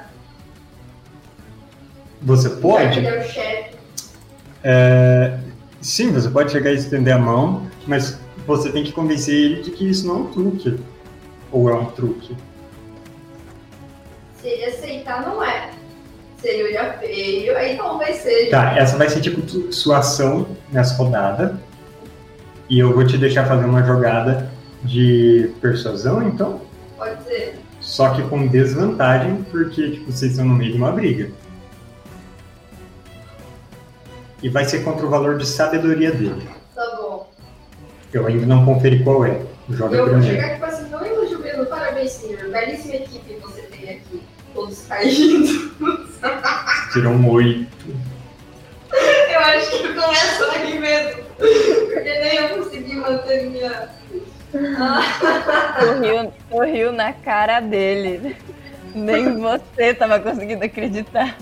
Você 2.22 2.50
pode? 2.50 2.98
ele 2.98 3.06
é 3.06 3.18
o 3.18 3.22
chefe. 3.22 3.70
É, 4.64 5.38
Sim, 5.80 6.12
você 6.12 6.28
pode 6.28 6.50
chegar 6.50 6.72
e 6.72 6.74
estender 6.74 7.14
a 7.14 7.18
mão, 7.18 7.66
mas 7.86 8.18
você 8.46 8.70
tem 8.72 8.82
que 8.82 8.92
convencer 8.92 9.32
ele 9.34 9.62
de 9.62 9.70
que 9.70 9.88
isso 9.88 10.06
não 10.06 10.14
é 10.16 10.18
um 10.18 10.26
truque. 10.26 10.80
Ou 11.52 11.70
é 11.70 11.74
um 11.74 11.86
truque. 11.86 12.36
Se 14.40 14.48
ele 14.48 14.64
aceitar, 14.66 15.22
não 15.22 15.42
é. 15.42 15.70
Se 16.40 16.48
ele 16.48 16.64
olhar 16.68 16.98
feio, 16.98 17.56
aí 17.56 17.76
talvez 17.76 18.16
seja. 18.16 18.50
Tá, 18.50 18.76
essa 18.76 18.96
vai 18.96 19.08
ser 19.08 19.20
tipo 19.20 19.72
sua 19.72 19.98
ação 19.98 20.48
nessa 20.70 20.94
rodada. 20.96 21.60
E 22.68 22.78
eu 22.78 22.94
vou 22.94 23.06
te 23.06 23.16
deixar 23.16 23.46
fazer 23.46 23.64
uma 23.64 23.82
jogada 23.82 24.50
de 24.82 25.50
persuasão, 25.60 26.26
então. 26.28 26.60
Pode 26.96 27.22
ser. 27.24 27.58
Só 27.80 28.10
que 28.10 28.22
com 28.28 28.46
desvantagem, 28.46 29.42
porque 29.50 29.90
tipo, 29.92 30.12
vocês 30.12 30.32
estão 30.32 30.44
no 30.44 30.54
meio 30.54 30.72
de 30.72 30.78
uma 30.78 30.92
briga. 30.92 31.30
E 34.42 34.48
vai 34.48 34.64
ser 34.64 34.84
contra 34.84 35.06
o 35.06 35.10
valor 35.10 35.38
de 35.38 35.46
sabedoria 35.46 36.12
dele. 36.12 36.48
Tá 36.74 36.96
bom. 36.96 37.30
Eu 38.12 38.26
ainda 38.26 38.46
não 38.46 38.64
conferi 38.64 39.02
qual 39.02 39.24
é. 39.24 39.40
Joga 39.70 39.96
Eu 39.96 40.10
vou 40.10 40.22
chegar 40.22 40.46
aqui 40.46 40.60
passando 40.60 40.90
não 40.90 41.04
elogio. 41.04 41.38
Parabéns, 41.66 42.12
senhor. 42.12 42.50
Belíssima 42.50 42.94
equipe 42.96 43.36
você 43.42 43.62
tem 43.62 43.90
aqui. 43.90 44.22
Todos 44.54 44.86
caindo. 44.86 45.72
Tirou 46.92 47.12
um 47.12 47.30
8. 47.30 47.68
Eu 49.30 49.40
acho 49.40 49.70
que 49.70 49.86
eu 49.86 49.94
começo 49.94 50.44
a 50.44 50.58
rir 50.58 50.80
mesmo. 50.80 51.27
Porque 51.38 52.18
nem 52.20 52.36
eu 52.36 52.48
consegui 52.58 52.96
manter 52.96 53.50
minha. 53.50 53.88
Sorriu, 55.78 56.32
sorriu 56.50 56.92
na 56.92 57.12
cara 57.12 57.60
dele. 57.60 58.36
Nem 58.94 59.38
você 59.38 59.94
tava 59.94 60.18
conseguindo 60.18 60.64
acreditar. 60.64 61.36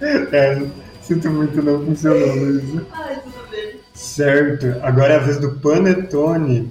É, 0.00 0.62
sinto 1.00 1.30
muito, 1.30 1.62
não 1.62 1.84
funcionou, 1.84 2.34
Luísa. 2.36 2.86
ai, 2.92 3.16
tudo 3.16 3.50
bem. 3.50 3.80
Certo, 3.94 4.66
agora 4.82 5.14
é 5.14 5.16
a 5.16 5.20
vez 5.20 5.40
do 5.40 5.58
Panetone. 5.58 6.70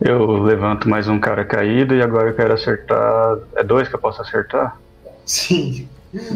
Eu 0.00 0.42
levanto 0.42 0.86
mais 0.88 1.08
um 1.08 1.18
cara 1.18 1.46
caído 1.46 1.94
e 1.94 2.02
agora 2.02 2.28
eu 2.28 2.34
quero 2.36 2.52
acertar. 2.52 3.38
É 3.56 3.64
dois 3.64 3.88
que 3.88 3.94
eu 3.94 4.00
posso 4.00 4.20
acertar? 4.20 4.78
Sim, 5.24 5.88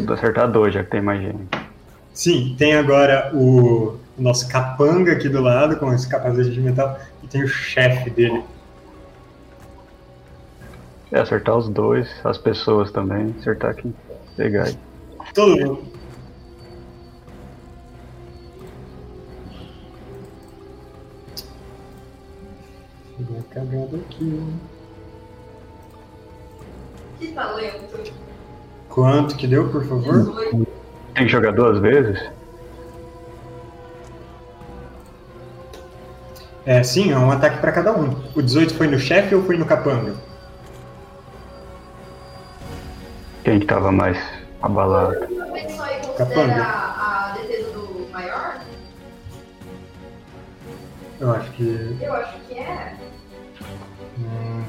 Vou 0.05 0.15
acertar 0.15 0.51
dois, 0.51 0.73
já 0.73 0.83
que 0.83 0.89
tem 0.89 1.01
mais 1.01 1.21
gente. 1.21 1.68
Sim, 2.19 2.53
tem 2.57 2.73
agora 2.73 3.31
o, 3.33 3.97
nosso 4.17 4.45
capanga 4.49 5.13
aqui 5.13 5.29
do 5.29 5.39
lado, 5.39 5.77
com 5.77 5.93
esse 5.93 6.05
capacete 6.09 6.51
de 6.51 6.59
metal, 6.59 6.99
e 7.23 7.27
tem 7.27 7.43
o 7.43 7.47
chefe 7.47 8.09
dele. 8.09 8.43
É, 11.13 11.21
acertar 11.21 11.55
os 11.55 11.69
dois, 11.69 12.09
as 12.25 12.37
pessoas 12.37 12.91
também, 12.91 13.33
acertar 13.39 13.71
aqui 13.71 13.95
pegar 14.35 14.65
aí. 14.65 14.77
Todo 15.33 15.65
mundo. 15.65 15.83
Cagado 23.49 23.95
aqui. 23.95 24.43
Que 27.17 27.31
talento. 27.31 28.13
Quanto 28.89 29.37
que 29.37 29.47
deu, 29.47 29.69
por 29.69 29.85
favor? 29.85 30.25
18. 30.25 30.78
Tem 31.19 31.25
que 31.25 31.33
jogar 31.33 31.51
duas 31.51 31.79
vezes? 31.79 32.17
É, 36.65 36.81
sim, 36.81 37.11
é 37.11 37.17
um 37.17 37.29
ataque 37.29 37.57
pra 37.57 37.73
cada 37.73 37.91
um. 37.91 38.23
O 38.33 38.41
18 38.41 38.73
foi 38.73 38.87
no 38.87 38.97
chefe 38.97 39.35
ou 39.35 39.43
foi 39.43 39.57
no 39.57 39.65
capanga? 39.65 40.13
Quem 43.43 43.59
que 43.59 43.65
tava 43.65 43.91
mais 43.91 44.17
abalado? 44.61 45.27
Capanga. 46.17 46.63
a, 46.63 47.35
defesa 47.37 47.69
do 47.71 48.07
maior? 48.13 48.61
Eu 51.19 51.31
acho 51.33 51.51
que. 51.51 51.97
Eu 51.99 52.13
acho 52.13 52.39
que 52.47 52.53
é. 52.59 52.95
hum. 54.17 54.63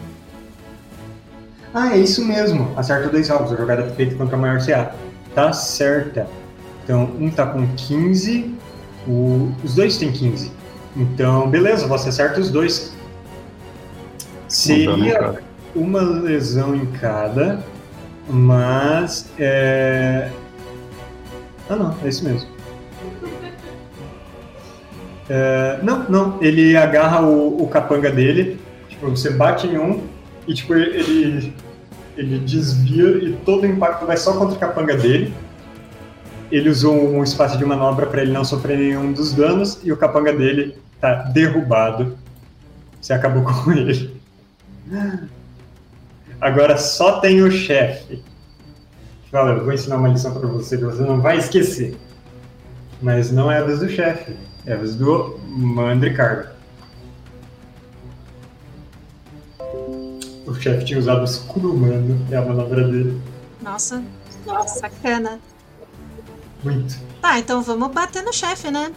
Ah, 1.72 1.94
é 1.94 1.98
isso 1.98 2.26
mesmo. 2.26 2.76
Acerta 2.76 3.08
dois 3.08 3.30
alvos. 3.30 3.52
A 3.52 3.56
jogada 3.56 3.82
é 3.84 3.90
feita 3.90 4.16
contra 4.16 4.34
a 4.34 4.40
maior 4.40 4.58
CA. 4.58 4.92
Tá 5.32 5.52
certa. 5.52 6.39
Então, 6.90 7.08
um 7.20 7.30
tá 7.30 7.46
com 7.46 7.64
15. 7.76 8.52
o- 9.06 9.52
Os 9.62 9.76
dois 9.76 9.96
têm 9.96 10.10
15. 10.10 10.50
Então, 10.96 11.48
beleza, 11.48 11.86
você 11.86 12.08
acerta 12.08 12.40
os 12.40 12.50
dois. 12.50 12.92
Seria 14.48 15.40
uma 15.72 16.00
lesão 16.00 16.74
em 16.74 16.84
cada, 16.86 17.60
mas 18.28 19.30
é... 19.38 20.30
Ah 21.68 21.76
não, 21.76 21.94
é 22.04 22.08
isso 22.08 22.24
mesmo. 22.24 22.48
É, 25.28 25.78
Não, 25.84 26.08
não, 26.08 26.38
ele 26.42 26.76
agarra 26.76 27.22
o, 27.24 27.62
o 27.62 27.68
capanga 27.68 28.10
dele, 28.10 28.58
tipo, 28.88 29.08
você 29.10 29.30
bate 29.30 29.68
em 29.68 29.78
um 29.78 30.02
e 30.48 30.54
tipo, 30.54 30.74
ele, 30.74 31.54
ele 32.16 32.38
desvia 32.40 33.10
e 33.28 33.32
todo 33.46 33.62
o 33.62 33.66
impacto 33.66 34.04
vai 34.06 34.16
só 34.16 34.32
contra 34.32 34.56
o 34.56 34.58
capanga 34.58 34.96
dele. 34.96 35.32
Ele 36.50 36.68
usou 36.68 36.94
um 36.94 37.22
espaço 37.22 37.56
de 37.56 37.64
manobra 37.64 38.06
para 38.06 38.22
ele 38.22 38.32
não 38.32 38.44
sofrer 38.44 38.76
nenhum 38.76 39.12
dos 39.12 39.32
danos 39.32 39.78
e 39.84 39.92
o 39.92 39.96
capanga 39.96 40.32
dele 40.32 40.76
tá 41.00 41.14
derrubado. 41.22 42.18
Você 43.00 43.12
acabou 43.12 43.42
com 43.64 43.72
ele. 43.72 44.20
Agora 46.40 46.76
só 46.76 47.20
tem 47.20 47.42
o 47.42 47.50
chefe. 47.50 48.22
Valeu, 49.30 49.58
eu 49.58 49.64
vou 49.64 49.72
ensinar 49.72 49.96
uma 49.96 50.08
lição 50.08 50.34
para 50.34 50.48
você 50.48 50.76
que 50.76 50.84
você 50.84 51.02
não 51.02 51.20
vai 51.20 51.38
esquecer. 51.38 51.96
Mas 53.00 53.30
não 53.30 53.50
é 53.50 53.58
a 53.58 53.64
vez 53.64 53.78
do 53.78 53.88
chefe, 53.88 54.36
é 54.66 54.72
a 54.72 54.76
vez 54.76 54.96
do 54.96 55.38
Mandricardo. 55.46 56.48
O 60.46 60.54
chefe 60.54 60.84
tinha 60.84 60.98
usado 60.98 61.20
o 61.20 61.24
escudo 61.24 61.72
humano, 61.72 62.26
é 62.30 62.36
a 62.36 62.42
manobra 62.42 62.86
dele. 62.88 63.20
Nossa, 63.62 64.02
sacana. 64.66 65.38
Muito. 66.62 66.98
Tá, 67.20 67.38
então 67.38 67.62
vamos 67.62 67.88
bater 67.92 68.22
no 68.22 68.32
chefe, 68.32 68.70
né? 68.70 68.92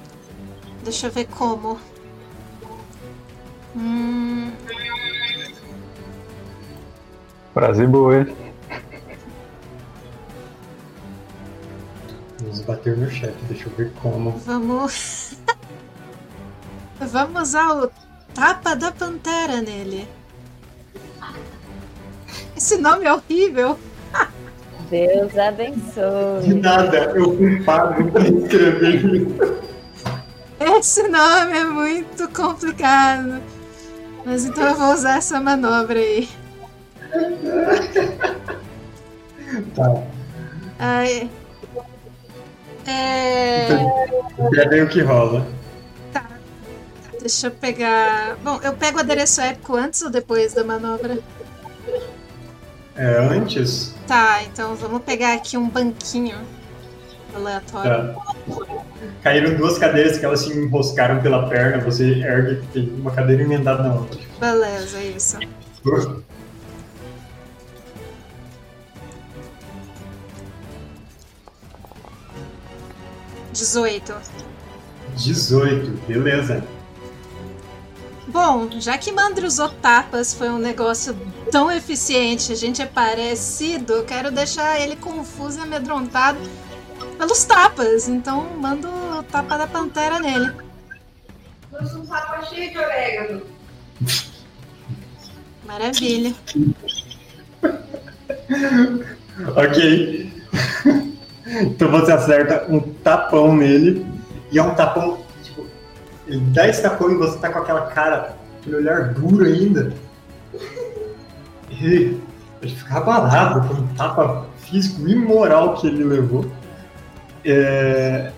Deixa 0.83 1.07
eu 1.07 1.11
ver 1.11 1.27
como. 1.27 1.79
Hum, 3.75 4.51
Frase 7.53 7.85
boa, 7.85 8.17
hein? 8.19 8.35
Vamos 12.39 12.61
bater 12.61 12.97
no 12.97 13.09
chefe, 13.09 13.37
deixa 13.45 13.69
eu 13.69 13.75
ver 13.75 13.91
como. 14.01 14.31
vamos. 14.39 15.35
vamos 16.99 17.41
usar 17.41 17.71
o 17.77 17.91
tapa 18.33 18.75
da 18.75 18.91
pantera 18.91 19.61
nele. 19.61 20.07
Esse 22.57 22.77
nome 22.77 23.05
é 23.05 23.13
horrível. 23.13 23.77
Deus 24.93 25.33
De 25.33 25.39
abençoe. 25.39 26.53
nada, 26.61 26.97
eu 27.15 27.35
fui 27.35 27.63
pago 27.63 28.11
para 28.11 28.27
escrever. 28.29 29.25
Esse 30.59 31.07
nome 31.07 31.57
é 31.57 31.65
muito 31.65 32.27
complicado. 32.29 33.41
Mas 34.23 34.45
então 34.45 34.67
eu 34.67 34.75
vou 34.75 34.93
usar 34.93 35.17
essa 35.17 35.39
manobra 35.41 35.97
aí. 35.99 36.29
Tá, 39.75 40.03
Ai. 40.77 41.29
É. 42.85 43.67
já 44.53 44.65
bem 44.69 44.83
o 44.83 44.89
que 44.89 45.01
rola. 45.01 45.45
Deixa 47.19 47.47
eu 47.47 47.51
pegar. 47.51 48.35
Bom, 48.43 48.59
eu 48.61 48.73
pego 48.73 48.97
o 48.97 49.01
adereço 49.01 49.41
épico 49.41 49.75
antes 49.75 50.03
ou 50.03 50.11
depois 50.11 50.53
da 50.53 50.63
manobra? 50.63 51.17
É, 52.95 53.17
antes, 53.17 53.93
Tá, 54.07 54.43
então 54.43 54.75
vamos 54.75 55.01
pegar 55.03 55.33
aqui 55.33 55.57
um 55.57 55.67
banquinho 55.67 56.37
aleatório. 57.33 58.13
tá. 58.13 58.23
Caíram 59.23 59.55
duas 59.55 59.77
cadeiras 59.77 60.17
que 60.17 60.25
elas 60.25 60.41
se 60.41 60.53
enroscaram 60.53 61.21
pela 61.21 61.47
perna, 61.49 61.83
você 61.83 62.19
ergue 62.19 62.61
tem 62.73 62.89
uma 62.95 63.11
cadeira 63.11 63.41
emendada 63.41 63.81
na 63.83 63.95
outra. 63.95 64.19
Beleza, 64.39 64.97
é 64.97 65.03
isso. 65.05 65.37
18. 73.53 74.15
18, 75.15 75.91
beleza. 76.07 76.63
Bom, 78.33 78.67
já 78.79 78.97
que 78.97 79.11
Mandri 79.11 79.45
usou 79.45 79.69
tapas 79.69 80.33
foi 80.33 80.49
um 80.49 80.57
negócio 80.57 81.15
tão 81.51 81.71
eficiente, 81.71 82.51
a 82.51 82.55
gente 82.55 82.81
é 82.81 82.85
parecido, 82.85 83.93
eu 83.93 84.03
quero 84.03 84.31
deixar 84.31 84.81
ele 84.81 84.95
confuso 84.95 85.59
e 85.59 85.61
amedrontado 85.61 86.39
pelos 87.15 87.43
tapas. 87.43 88.09
Então 88.09 88.57
mando 88.57 88.89
o 88.89 89.21
tapa 89.23 89.55
da 89.55 89.67
pantera 89.67 90.19
nele. 90.19 90.51
Lança 91.71 91.99
um 91.99 92.05
saco 92.05 92.43
cheio 92.47 92.71
de 92.71 92.77
orégano. 92.79 93.43
Maravilha. 95.65 96.33
Ok. 99.55 100.31
então 101.61 101.89
você 101.89 102.11
acerta 102.11 102.65
um 102.69 102.79
tapão 102.79 103.55
nele. 103.55 104.05
E 104.51 104.59
é 104.59 104.63
um 104.63 104.75
tapão, 104.75 105.22
ele 106.27 106.39
dá 106.51 106.67
esse 106.67 106.81
tapão 106.81 107.11
e 107.11 107.15
você 107.15 107.37
tá 107.37 107.49
com 107.49 107.59
aquela 107.59 107.87
cara, 107.87 108.35
aquele 108.59 108.77
olhar 108.77 109.13
duro 109.13 109.45
ainda. 109.45 109.93
E 111.69 111.85
ele 112.61 112.75
fica 112.75 112.97
abalado 112.97 113.67
com 113.67 113.81
o 113.81 113.87
tapa 113.95 114.45
físico 114.57 115.07
imoral 115.07 115.75
que 115.75 115.87
ele 115.87 116.03
levou. 116.03 116.45
É... 117.43 118.31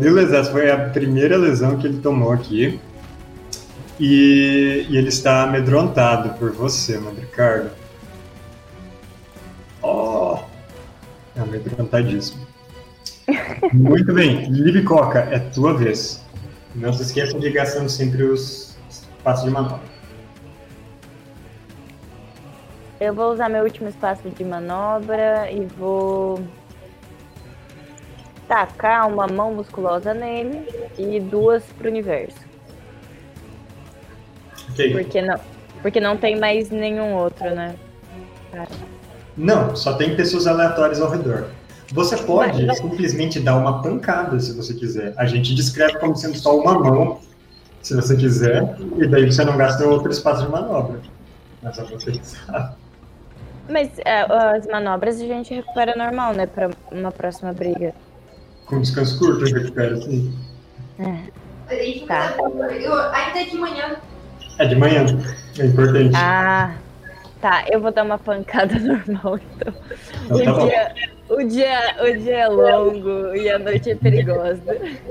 Beleza, 0.00 0.38
essa 0.38 0.50
foi 0.50 0.70
a 0.70 0.88
primeira 0.90 1.36
lesão 1.36 1.76
que 1.76 1.86
ele 1.86 2.00
tomou 2.00 2.32
aqui. 2.32 2.80
E, 3.98 4.86
e 4.88 4.96
ele 4.96 5.08
está 5.08 5.42
amedrontado 5.42 6.30
por 6.38 6.52
você, 6.52 6.98
Mandricardo. 6.98 7.70
Oh! 9.82 10.38
É 11.36 11.40
amedrontadíssimo. 11.40 12.46
Muito 13.72 14.12
bem, 14.12 14.50
Libicoca, 14.50 15.18
é 15.30 15.38
tua 15.38 15.74
vez. 15.74 16.24
Não 16.74 16.92
se 16.92 17.02
esqueça 17.02 17.38
de 17.38 17.46
ir 17.48 17.52
gastando 17.52 17.88
sempre 17.88 18.22
os 18.22 18.76
passos 19.22 19.44
de 19.44 19.50
manobra. 19.50 19.80
Eu 23.00 23.14
vou 23.14 23.32
usar 23.32 23.48
meu 23.48 23.64
último 23.64 23.88
espaço 23.88 24.28
de 24.28 24.44
manobra 24.44 25.50
e 25.50 25.64
vou 25.64 26.42
tacar 28.46 29.08
uma 29.08 29.26
mão 29.26 29.54
musculosa 29.54 30.12
nele 30.12 30.68
e 30.98 31.18
duas 31.18 31.64
pro 31.78 31.88
universo. 31.88 32.38
Ok. 34.70 34.92
Porque 34.92 35.22
não, 35.22 35.40
porque 35.82 36.00
não 36.00 36.16
tem 36.16 36.38
mais 36.38 36.68
nenhum 36.70 37.14
outro, 37.14 37.54
né? 37.54 37.74
Não, 39.36 39.74
só 39.74 39.94
tem 39.94 40.14
pessoas 40.14 40.46
aleatórias 40.46 41.00
ao 41.00 41.10
redor. 41.10 41.48
Você 41.92 42.16
pode 42.18 42.64
Vai. 42.66 42.76
simplesmente 42.76 43.40
dar 43.40 43.56
uma 43.56 43.82
pancada 43.82 44.38
se 44.38 44.52
você 44.52 44.74
quiser. 44.74 45.12
A 45.16 45.26
gente 45.26 45.54
descreve 45.54 45.98
como 45.98 46.14
sendo 46.16 46.36
só 46.36 46.56
uma 46.56 46.78
mão, 46.78 47.18
se 47.82 47.94
você 47.94 48.16
quiser, 48.16 48.76
e 48.96 49.06
daí 49.08 49.30
você 49.30 49.44
não 49.44 49.56
gasta 49.56 49.84
outro 49.86 50.10
espaço 50.10 50.44
de 50.44 50.50
manobra. 50.52 51.00
Mas 51.62 51.76
só 51.76 51.84
você 51.84 52.12
que 52.12 52.24
sabe. 52.26 52.74
Mas 53.68 53.90
é, 54.04 54.20
as 54.56 54.66
manobras 54.66 55.16
a 55.20 55.24
gente 55.24 55.52
recupera 55.54 55.94
normal, 55.96 56.32
né? 56.32 56.46
Pra 56.46 56.70
uma 56.92 57.10
próxima 57.12 57.52
briga. 57.52 57.92
Com 58.66 58.80
descanso 58.80 59.18
curto, 59.18 59.46
eu 59.46 59.54
recupero 59.62 59.96
assim. 59.96 60.32
A 61.68 61.74
gente 61.74 62.06
Tá. 62.06 62.34
eu- 62.80 63.00
ainda 63.12 63.40
é 63.40 63.44
de 63.44 63.56
manhã. 63.56 63.96
É 64.58 64.64
de 64.66 64.76
manhã, 64.76 65.06
é 65.58 65.66
importante. 65.66 66.14
Ah, 66.16 66.74
tá. 67.40 67.64
Eu 67.68 67.80
vou 67.80 67.92
dar 67.92 68.04
uma 68.04 68.18
pancada 68.18 68.74
normal, 68.78 69.38
então. 69.38 69.74
Então 70.24 70.44
tá 70.44 70.52
bom. 70.52 70.70
O, 71.30 71.44
dia, 71.46 71.96
o 72.02 72.18
dia 72.18 72.38
é 72.38 72.48
longo 72.48 73.34
e 73.34 73.48
a 73.48 73.58
noite 73.58 73.90
é 73.90 73.94
perigosa. 73.94 74.60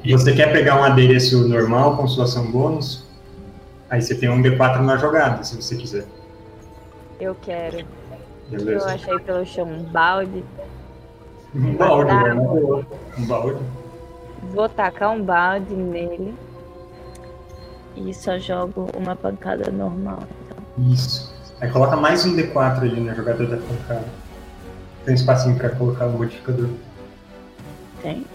Você 0.05 0.33
quer 0.33 0.51
pegar 0.51 0.79
um 0.79 0.83
adereço 0.83 1.47
normal 1.47 1.95
com 1.95 2.07
sua 2.07 2.25
ação 2.25 2.51
bônus? 2.51 3.07
Aí 3.89 4.01
você 4.01 4.13
tem 4.13 4.29
um 4.29 4.41
D4 4.41 4.81
na 4.81 4.97
jogada, 4.97 5.43
se 5.43 5.55
você 5.55 5.75
quiser. 5.75 6.05
Eu 7.19 7.35
quero. 7.41 7.79
Eu 8.51 8.59
Beleza? 8.59 8.93
achei 8.93 9.19
pelo 9.19 9.45
chão 9.45 9.65
um 9.65 9.83
balde. 9.83 10.43
Um 11.55 11.75
balde, 11.75 12.11
né? 12.11 12.33
Um 13.17 13.25
balde. 13.25 13.59
Vou 14.53 14.69
tacar 14.69 15.11
um 15.11 15.23
balde 15.23 15.73
nele. 15.73 16.35
E 17.95 18.13
só 18.13 18.37
jogo 18.37 18.87
uma 18.95 19.15
pancada 19.15 19.71
normal. 19.71 20.19
Isso. 20.77 21.33
Aí 21.59 21.69
coloca 21.69 21.95
mais 21.95 22.25
um 22.25 22.35
D4 22.35 22.81
ali 22.81 23.01
na 23.01 23.13
jogada 23.13 23.45
da 23.45 23.57
pancada. 23.57 24.05
Tem 25.05 25.13
um 25.13 25.17
espacinho 25.17 25.55
pra 25.55 25.69
colocar 25.69 26.05
o 26.05 26.11
modificador. 26.11 26.69
Tem? 28.01 28.25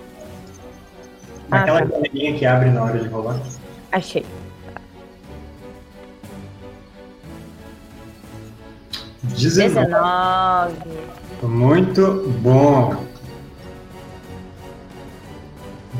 Ah, 1.50 1.60
Aquela 1.60 1.82
tá. 1.82 1.86
janelinha 1.86 2.38
que 2.38 2.46
abre 2.46 2.70
na 2.70 2.82
hora 2.82 2.98
de 2.98 3.08
rolar. 3.08 3.38
Achei. 3.92 4.24
19. 9.22 9.84
19. 9.86 10.74
Muito 11.42 12.28
bom. 12.40 12.96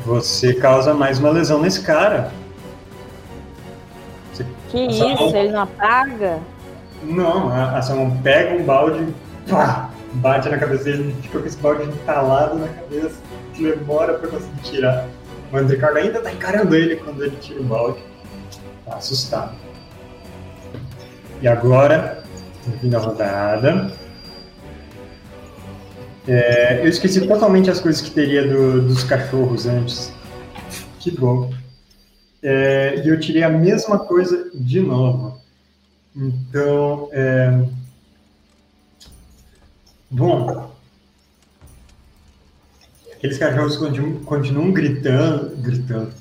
Você 0.05 0.53
causa 0.53 0.93
mais 0.93 1.19
uma 1.19 1.29
lesão 1.29 1.61
nesse 1.61 1.81
cara. 1.81 2.31
Que 4.69 4.87
Nossa, 4.87 5.23
isso? 5.23 5.35
Ele 5.35 5.51
não 5.51 5.61
apaga? 5.61 6.39
Não, 7.03 7.49
a, 7.49 7.77
a 7.77 7.81
Salmon 7.81 8.17
pega 8.21 8.55
um 8.55 8.63
balde, 8.65 9.13
pá, 9.49 9.89
bate 10.15 10.49
na 10.49 10.57
cabeça 10.57 10.83
dele, 10.85 11.03
ele 11.03 11.15
fica 11.21 11.39
com 11.39 11.45
esse 11.45 11.57
balde 11.57 11.83
entalado 11.83 12.57
na 12.59 12.67
cabeça, 12.67 13.15
que 13.53 13.63
demora 13.63 14.13
pra 14.15 14.29
conseguir 14.29 14.61
tirar. 14.63 15.07
O 15.51 15.57
Andricardo 15.57 15.97
ainda 15.99 16.21
tá 16.21 16.31
encarando 16.31 16.75
ele 16.75 16.95
quando 16.97 17.23
ele 17.23 17.35
tira 17.37 17.59
o 17.61 17.63
balde. 17.63 17.99
Tá 18.85 18.95
assustado. 18.95 19.55
E 21.41 21.47
agora, 21.47 22.23
no 22.65 22.73
fim 22.79 22.89
da 22.89 22.97
rodada. 22.99 23.91
é, 26.27 26.81
eu 26.81 26.87
esqueci 26.87 27.25
totalmente 27.27 27.69
as 27.69 27.79
coisas 27.79 28.01
que 28.01 28.11
teria 28.11 28.47
do- 28.47 28.81
dos 28.81 29.03
cachorros 29.03 29.67
antes. 29.67 30.11
Que 30.99 31.11
bom. 31.11 31.51
É, 32.41 33.01
e 33.03 33.09
eu 33.09 33.19
tirei 33.19 33.43
a 33.43 33.49
mesma 33.49 33.99
coisa 33.99 34.49
de 34.53 34.79
novo. 34.79 35.39
Então, 36.15 37.09
é... 37.11 37.63
bom, 40.15 40.71
aqueles 43.13 43.37
cachorros 43.37 43.75
continuam, 43.77 44.23
continuam 44.23 44.71
gritando, 44.71 45.55
gritando. 45.57 46.13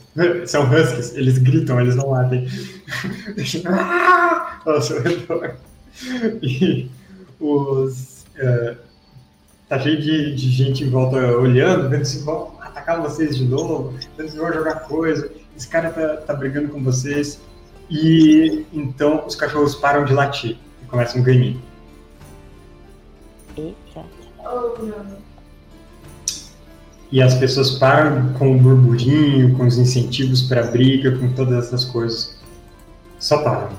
São 0.47 0.64
huskies, 0.64 1.14
eles 1.14 1.39
gritam, 1.39 1.81
eles 1.81 1.97
não 1.97 2.10
latem. 2.10 2.48
Ao 4.64 4.81
seu 4.82 5.02
redor. 5.02 5.56
E 6.42 6.90
os 7.40 8.24
é, 8.36 8.76
tá 9.68 9.78
cheio 9.78 10.00
de, 10.00 10.34
de 10.34 10.50
gente 10.50 10.84
em 10.84 10.90
volta 10.90 11.16
olhando, 11.16 11.89
vendo 11.89 12.05
se 12.05 12.18
vão 12.24 12.56
atacar 12.60 13.00
vocês 13.00 13.36
de 13.36 13.44
novo, 13.44 13.94
vendo 14.16 14.31
se 14.31 14.36
vão 14.36 14.52
jogar 14.52 14.81
coisa. 14.81 15.31
Esse 15.56 15.68
cara 15.68 15.90
tá, 15.90 16.16
tá 16.18 16.34
brigando 16.34 16.68
com 16.68 16.82
vocês. 16.82 17.40
E 17.90 18.64
então 18.73 19.24
os 19.26 19.36
cachorros 19.36 19.74
param 19.74 20.05
de 20.05 20.12
latir 20.12 20.56
e 20.82 20.86
começam 20.86 21.20
a 21.20 21.24
ganhar. 21.24 21.56
Eita. 23.56 23.83
E 27.10 27.23
as 27.23 27.34
pessoas 27.34 27.73
param 27.78 28.33
com 28.34 28.57
o 28.57 28.58
burburinho, 28.58 29.57
com 29.57 29.66
os 29.66 29.78
incentivos 29.78 30.42
para 30.42 30.65
briga, 30.65 31.16
com 31.16 31.33
todas 31.33 31.66
essas 31.66 31.84
coisas. 31.84 32.41
Só 33.20 33.42
param. 33.42 33.76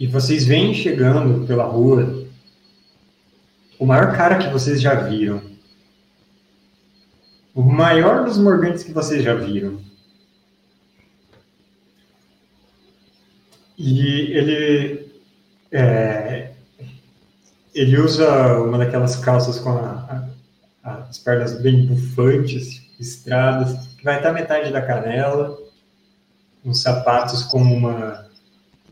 E 0.00 0.06
vocês 0.06 0.44
vêm 0.44 0.72
chegando 0.72 1.46
pela 1.46 1.64
rua 1.64 2.26
o 3.78 3.86
maior 3.86 4.16
cara 4.16 4.38
que 4.38 4.48
vocês 4.48 4.80
já 4.80 4.94
viram. 4.94 5.42
O 7.54 7.62
maior 7.62 8.24
dos 8.24 8.38
morgantes 8.38 8.84
que 8.84 8.92
vocês 8.92 9.22
já 9.22 9.34
viram. 9.34 9.80
E 13.76 14.00
ele 14.32 15.12
é, 15.70 16.52
ele 17.80 17.98
usa 18.00 18.58
uma 18.60 18.78
daquelas 18.78 19.16
calças 19.16 19.58
com 19.58 19.70
a- 19.70 20.24
a- 20.84 20.94
as 21.08 21.18
pernas 21.18 21.60
bem 21.60 21.86
bufantes, 21.86 22.82
estradas, 22.98 23.86
que 23.96 24.04
vai 24.04 24.16
até 24.16 24.28
a 24.28 24.32
metade 24.32 24.72
da 24.72 24.82
canela, 24.82 25.56
uns 26.64 26.82
sapatos 26.82 27.42
com 27.44 27.60
uma, 27.62 28.26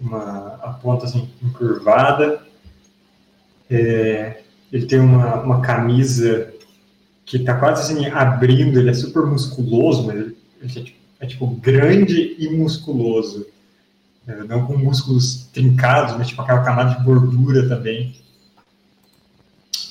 uma 0.00 0.54
a 0.62 0.72
ponta 0.80 1.06
assim, 1.06 1.28
encurvada. 1.42 2.40
É, 3.68 4.42
ele 4.72 4.86
tem 4.86 5.00
uma, 5.00 5.40
uma 5.42 5.60
camisa 5.60 6.52
que 7.24 7.38
está 7.38 7.54
quase 7.58 7.82
assim 7.92 8.06
abrindo, 8.06 8.78
ele 8.78 8.90
é 8.90 8.94
super 8.94 9.26
musculoso, 9.26 10.06
mas 10.06 10.16
ele, 10.16 10.36
ele 10.60 10.70
é, 10.70 10.82
tipo, 10.84 10.96
é, 11.20 11.26
tipo, 11.26 11.46
grande 11.48 12.36
e 12.38 12.48
musculoso. 12.56 13.46
É, 14.26 14.42
não 14.44 14.66
com 14.66 14.76
músculos 14.76 15.48
trincados, 15.52 16.16
mas 16.16 16.28
tipo 16.28 16.42
aquela 16.42 16.62
camada 16.64 16.96
de 16.98 17.04
gordura 17.04 17.68
também. 17.68 18.14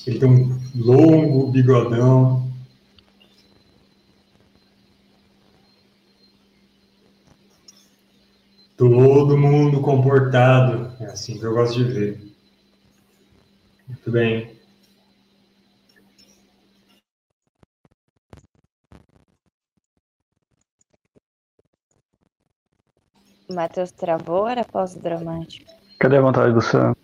Ele 0.06 0.20
tem 0.20 0.28
um 0.28 0.60
longo 0.76 1.50
bigodão. 1.50 2.46
Todo 8.76 9.36
mundo 9.36 9.80
comportado. 9.80 10.92
É 11.00 11.06
assim 11.06 11.38
que 11.38 11.44
eu 11.44 11.54
gosto 11.54 11.82
de 11.82 11.92
ver. 11.92 12.20
Muito 13.88 14.10
bem. 14.12 14.54
O 23.48 23.54
Matheus 23.54 23.90
travou 23.90 24.40
ou 24.40 24.48
era 24.48 24.64
pós-dramático? 24.64 25.70
Cadê 25.98 26.16
a 26.16 26.20
vontade 26.20 26.52
do 26.52 26.60
Sam? 26.60 26.94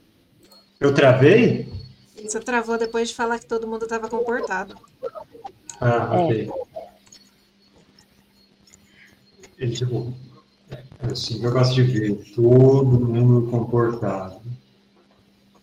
Eu 0.79 0.93
travei? 0.93 1.82
Você 2.23 2.41
travou 2.41 2.79
depois 2.79 3.09
de 3.09 3.15
falar 3.15 3.39
que 3.39 3.47
todo 3.47 3.67
mundo 3.67 3.85
estava 3.85 4.09
comportado. 4.09 4.77
Ah, 5.81 6.11
É. 6.15 6.25
ok. 6.25 6.51
Ele 9.59 9.73
tipo. 9.73 10.13
É 11.03 11.13
assim 11.13 11.39
que 11.41 11.45
eu 11.47 11.53
gosto 11.53 11.75
de 11.75 11.83
ver. 11.83 12.15
Todo 12.35 12.85
mundo 13.01 13.51
comportado. 13.51 14.41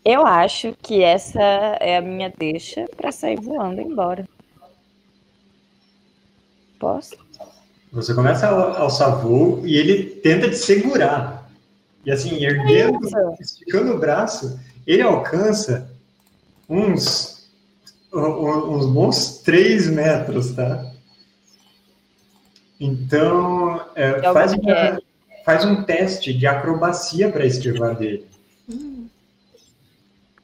Eu 0.03 0.25
acho 0.25 0.75
que 0.81 1.03
essa 1.03 1.39
é 1.41 1.97
a 1.97 2.01
minha 2.01 2.33
deixa 2.37 2.85
pra 2.95 3.11
sair 3.11 3.39
voando 3.39 3.81
embora. 3.81 4.25
Posso? 6.79 7.15
Você 7.91 8.13
começa 8.13 8.47
a 8.47 8.79
alçar 8.79 9.19
voo 9.21 9.65
e 9.65 9.75
ele 9.75 10.03
tenta 10.21 10.49
te 10.49 10.55
segurar. 10.55 11.49
E 12.05 12.11
assim, 12.11 12.43
erguendo, 12.43 13.05
Isso. 13.05 13.17
esticando 13.41 13.93
o 13.93 13.99
braço, 13.99 14.59
ele 14.87 15.01
alcança 15.01 15.88
uns, 16.69 17.49
uns 18.13 18.85
bons 18.85 19.39
3 19.39 19.87
metros, 19.89 20.51
tá? 20.53 20.85
Então, 22.79 23.81
é, 23.95 24.09
É 24.11 24.33
faz, 24.33 24.53
uma- 24.53 24.71
é- 24.71 24.99
faz 25.43 25.65
um 25.65 25.83
teste 25.83 26.33
de 26.33 26.47
acrobacia 26.47 27.31
para 27.31 27.45
esquivar 27.45 27.95
dele. 27.97 28.25
Hum, 28.69 29.07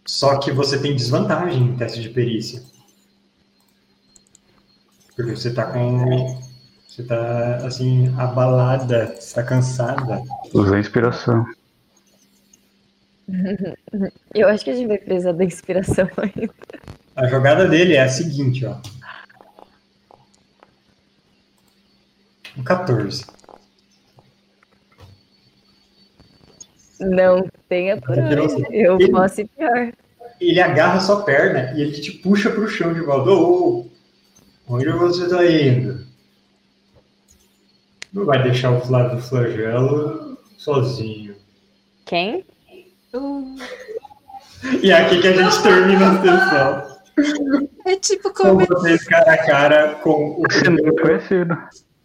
Só 0.07 0.37
que 0.37 0.51
você 0.51 0.79
tem 0.79 0.95
desvantagem 0.95 1.63
no 1.63 1.77
teste 1.77 1.99
de 2.01 2.09
perícia. 2.09 2.61
Porque 5.15 5.35
você 5.35 5.51
tá 5.53 5.65
com. 5.65 6.39
Você 6.87 7.03
tá, 7.03 7.57
assim, 7.65 8.13
abalada, 8.17 9.15
você 9.19 9.33
tá 9.33 9.43
cansada. 9.43 10.21
Usei 10.53 10.79
inspiração. 10.79 11.45
Eu 14.33 14.47
acho 14.49 14.63
que 14.63 14.69
a 14.69 14.75
gente 14.75 14.87
vai 14.87 14.97
precisar 14.97 15.31
da 15.31 15.43
inspiração 15.43 16.07
ainda. 16.17 16.53
A 17.15 17.27
jogada 17.27 17.67
dele 17.67 17.95
é 17.95 18.03
a 18.03 18.09
seguinte, 18.09 18.65
ó. 18.65 18.77
Um 22.57 22.63
14. 22.63 23.25
Não 26.99 27.47
tenha 27.67 27.99
coragem. 28.01 28.65
Eu 28.71 28.95
Ele- 28.99 29.11
posso 29.11 29.41
ir 29.41 29.47
pior. 29.49 29.91
Ele 30.39 30.61
agarra 30.61 30.99
sua 30.99 31.23
perna 31.23 31.71
e 31.77 31.81
ele 31.81 31.91
te 31.99 32.11
puxa 32.11 32.49
pro 32.49 32.67
chão 32.67 32.93
de 32.93 33.01
volta. 33.01 33.31
Ô, 33.31 33.87
onde 34.67 34.89
você 34.91 35.27
tá 35.29 35.45
indo? 35.45 36.05
Não 38.11 38.25
vai 38.25 38.41
deixar 38.43 38.71
o 38.71 38.81
Flávio 38.81 39.21
Flagelo 39.21 40.37
sozinho. 40.57 41.35
Quem? 42.05 42.44
E 44.81 44.91
é 44.91 44.93
aqui 44.93 45.21
que 45.21 45.27
a 45.27 45.33
gente 45.33 45.61
termina 45.61 46.11
a 46.11 46.21
sessão. 46.21 46.95
é 47.85 47.95
tipo 47.97 48.33
Com 48.33 48.43
como 48.43 48.65
vocês 48.65 49.03
cara 49.05 49.33
a 49.33 49.45
cara 49.45 49.95
com 49.95 50.39
o 50.39 50.43
nome 50.65 50.89
é 50.89 51.01
conhecido. 51.01 51.57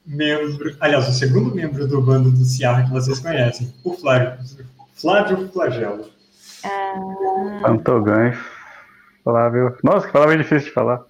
membro, 0.07 0.77
aliás, 0.81 1.09
o 1.09 1.13
segundo 1.13 1.55
membro 1.55 1.87
do 1.87 2.01
bando 2.01 2.31
do 2.31 2.45
Ciarra 2.45 2.85
que 2.85 2.91
vocês 2.91 3.19
conhecem, 3.19 3.73
o 3.85 3.95
Flávio, 3.95 4.39
Flávio 4.95 5.49
Flagelo. 5.53 6.11
Ah, 6.65 7.61
Pantogães. 7.63 8.37
Flávio. 9.25 9.77
Nossa, 9.83 10.07
que 10.07 10.13
palavra 10.13 10.37
difícil 10.37 10.69
de 10.69 10.75
falar. 10.75 11.03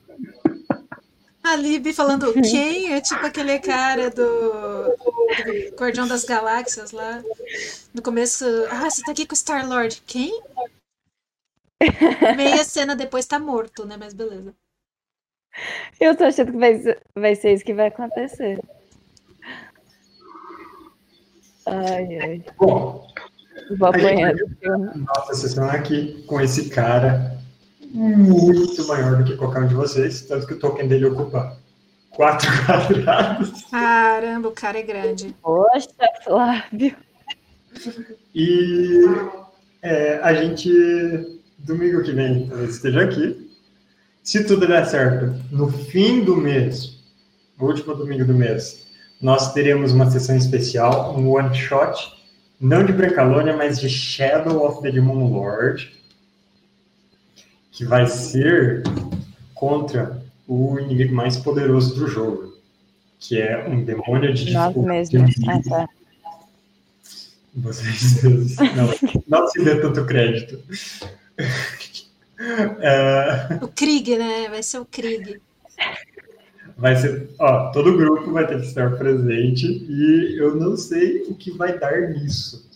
A 1.42 1.56
Lib 1.56 1.92
falando 1.92 2.32
quem? 2.42 2.92
É 2.92 3.00
tipo 3.00 3.24
aquele 3.24 3.58
cara 3.58 4.10
do, 4.10 4.22
do 4.22 5.76
Guardião 5.76 6.06
das 6.06 6.24
Galáxias 6.24 6.92
lá. 6.92 7.22
No 7.94 8.02
começo, 8.02 8.44
ah, 8.70 8.88
você 8.88 9.02
tá 9.02 9.12
aqui 9.12 9.26
com 9.26 9.32
o 9.32 9.36
Star-Lord. 9.36 10.02
Quem? 10.06 10.40
Meia 12.36 12.62
cena 12.64 12.94
depois 12.94 13.26
tá 13.26 13.38
morto, 13.38 13.86
né? 13.86 13.96
Mas 13.98 14.14
beleza. 14.14 14.54
eu 16.00 16.16
tô 16.16 16.24
achando 16.24 16.52
que 16.52 16.58
vai 16.58 16.78
ser, 16.78 17.02
vai 17.14 17.34
ser 17.34 17.54
isso 17.54 17.64
que 17.64 17.74
vai 17.74 17.88
acontecer. 17.88 18.60
Ai, 21.66 22.18
ai. 22.18 22.44
Bom, 22.58 23.06
Vou 23.78 23.88
apanhar 23.88 24.34
nossa 24.96 25.34
sessão 25.34 25.68
aqui 25.70 26.24
com 26.26 26.40
esse 26.40 26.70
cara 26.70 27.38
muito 27.92 28.86
maior 28.86 29.18
do 29.18 29.24
que 29.24 29.36
qualquer 29.36 29.62
um 29.62 29.68
de 29.68 29.74
vocês, 29.74 30.22
tanto 30.22 30.46
que 30.46 30.54
o 30.54 30.58
token 30.58 30.88
dele 30.88 31.06
ocupa 31.06 31.56
quatro 32.10 32.48
quadrados. 32.66 33.64
Caramba, 33.70 34.48
o 34.48 34.52
cara 34.52 34.78
é 34.78 34.82
grande. 34.82 35.34
Poxa, 35.42 35.88
Flávio. 36.24 36.96
E 38.34 39.04
é, 39.82 40.20
a 40.22 40.34
gente, 40.34 41.39
domingo 41.64 42.02
que 42.02 42.12
vem, 42.12 42.46
talvez 42.46 42.76
esteja 42.76 43.02
aqui. 43.02 43.50
Se 44.22 44.44
tudo 44.44 44.66
der 44.66 44.84
certo, 44.86 45.34
no 45.50 45.70
fim 45.70 46.24
do 46.24 46.36
mês, 46.36 46.98
no 47.58 47.66
último 47.66 47.94
domingo 47.94 48.24
do 48.24 48.34
mês, 48.34 48.86
nós 49.20 49.52
teremos 49.52 49.92
uma 49.92 50.10
sessão 50.10 50.36
especial, 50.36 51.18
um 51.18 51.30
one 51.30 51.54
shot, 51.54 52.12
não 52.60 52.84
de 52.84 52.92
Brancalônia, 52.92 53.56
mas 53.56 53.80
de 53.80 53.88
Shadow 53.88 54.66
of 54.66 54.82
the 54.82 54.90
Demon 54.90 55.30
Lord, 55.30 55.90
que 57.72 57.84
vai 57.84 58.06
ser 58.06 58.82
contra 59.54 60.22
o 60.46 60.78
inimigo 60.78 61.14
mais 61.14 61.36
poderoso 61.36 61.94
do 61.94 62.06
jogo, 62.06 62.54
que 63.18 63.40
é 63.40 63.66
um 63.66 63.84
demônio 63.84 64.32
de 64.34 64.52
Nós 64.52 64.76
mesmos. 64.76 65.34
Vocês 67.54 68.22
não, 68.76 68.88
não 69.26 69.46
se 69.48 69.64
dê 69.64 69.80
tanto 69.80 70.04
crédito. 70.04 70.62
É, 72.80 73.58
O 73.62 73.68
Krieg, 73.68 74.16
né? 74.16 74.48
Vai 74.48 74.62
ser 74.62 74.78
o 74.78 74.84
Krieg. 74.86 75.40
vai 76.76 76.96
ser, 76.96 77.28
ó, 77.38 77.70
todo 77.70 77.96
grupo 77.96 78.32
vai 78.32 78.46
ter 78.46 78.58
que 78.60 78.66
estar 78.66 78.96
presente 78.96 79.66
e 79.66 80.38
eu 80.40 80.54
não 80.56 80.76
sei 80.76 81.22
o 81.24 81.34
que 81.34 81.50
vai 81.50 81.78
dar 81.78 82.08
nisso. 82.10 82.68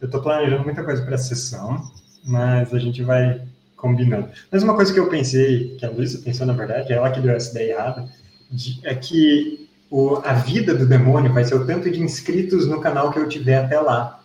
Eu 0.00 0.10
tô 0.10 0.20
planejando 0.20 0.64
muita 0.64 0.82
coisa 0.84 1.02
para 1.04 1.14
a 1.14 1.18
sessão, 1.18 1.82
mas 2.24 2.72
a 2.72 2.78
gente 2.78 3.02
vai 3.02 3.42
combinando. 3.76 4.28
Mas 4.50 4.62
uma 4.62 4.74
coisa 4.74 4.92
que 4.92 5.00
eu 5.00 5.08
pensei, 5.08 5.76
que 5.76 5.84
a 5.84 5.90
Luísa 5.90 6.18
pensou 6.18 6.46
na 6.46 6.52
verdade, 6.52 6.92
ela 6.92 7.10
que 7.10 7.20
deu 7.20 7.32
essa 7.32 7.50
ideia 7.50 7.72
errada, 7.74 8.08
de- 8.50 8.78
é 8.84 8.94
que 8.94 9.68
o, 9.90 10.16
a 10.24 10.32
vida 10.34 10.74
do 10.74 10.86
demônio 10.86 11.32
vai 11.32 11.44
ser 11.44 11.54
o 11.56 11.66
tanto 11.66 11.90
de 11.90 12.00
inscritos 12.00 12.66
no 12.66 12.80
canal 12.80 13.10
que 13.12 13.18
eu 13.18 13.28
tiver 13.28 13.56
até 13.64 13.78
lá. 13.80 14.21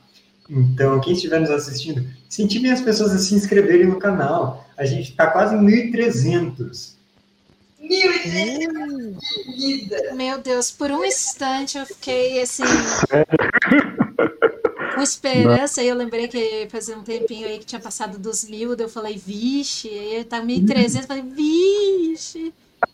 Então, 0.50 1.00
quem 1.02 1.14
estiver 1.14 1.40
nos 1.40 1.50
assistindo, 1.50 2.06
incentivem 2.28 2.72
as 2.72 2.82
pessoas 2.82 3.12
a 3.12 3.18
se 3.18 3.36
inscreverem 3.36 3.88
no 3.88 4.00
canal. 4.00 4.66
A 4.78 4.86
gente 4.86 5.12
está 5.12 5.28
quase 5.28 5.56
em 5.56 5.60
1.300. 5.92 6.94
1.300 7.82 9.16
vida. 9.56 10.14
Meu 10.16 10.38
Deus, 10.40 10.72
por 10.72 10.92
um 10.92 11.04
instante 11.06 11.78
eu 11.78 11.86
fiquei 11.86 12.42
assim. 12.42 12.64
Com 14.96 15.02
esperança, 15.04 15.84
e 15.84 15.90
eu 15.90 15.96
lembrei 15.96 16.28
que 16.28 16.68
fazia 16.72 16.98
um 16.98 17.04
tempinho 17.04 17.48
aí 17.48 17.60
que 17.60 17.66
tinha 17.68 17.80
passado 17.80 18.18
dos 18.18 18.50
mil, 18.50 18.76
daí 18.76 18.86
eu 18.86 18.90
falei, 18.90 19.16
vixe, 19.16 19.88
aí 19.90 20.24
tá 20.24 20.42
1.300, 20.42 21.02
eu 21.02 21.04
falei, 21.04 21.24
vixe. 21.24 22.52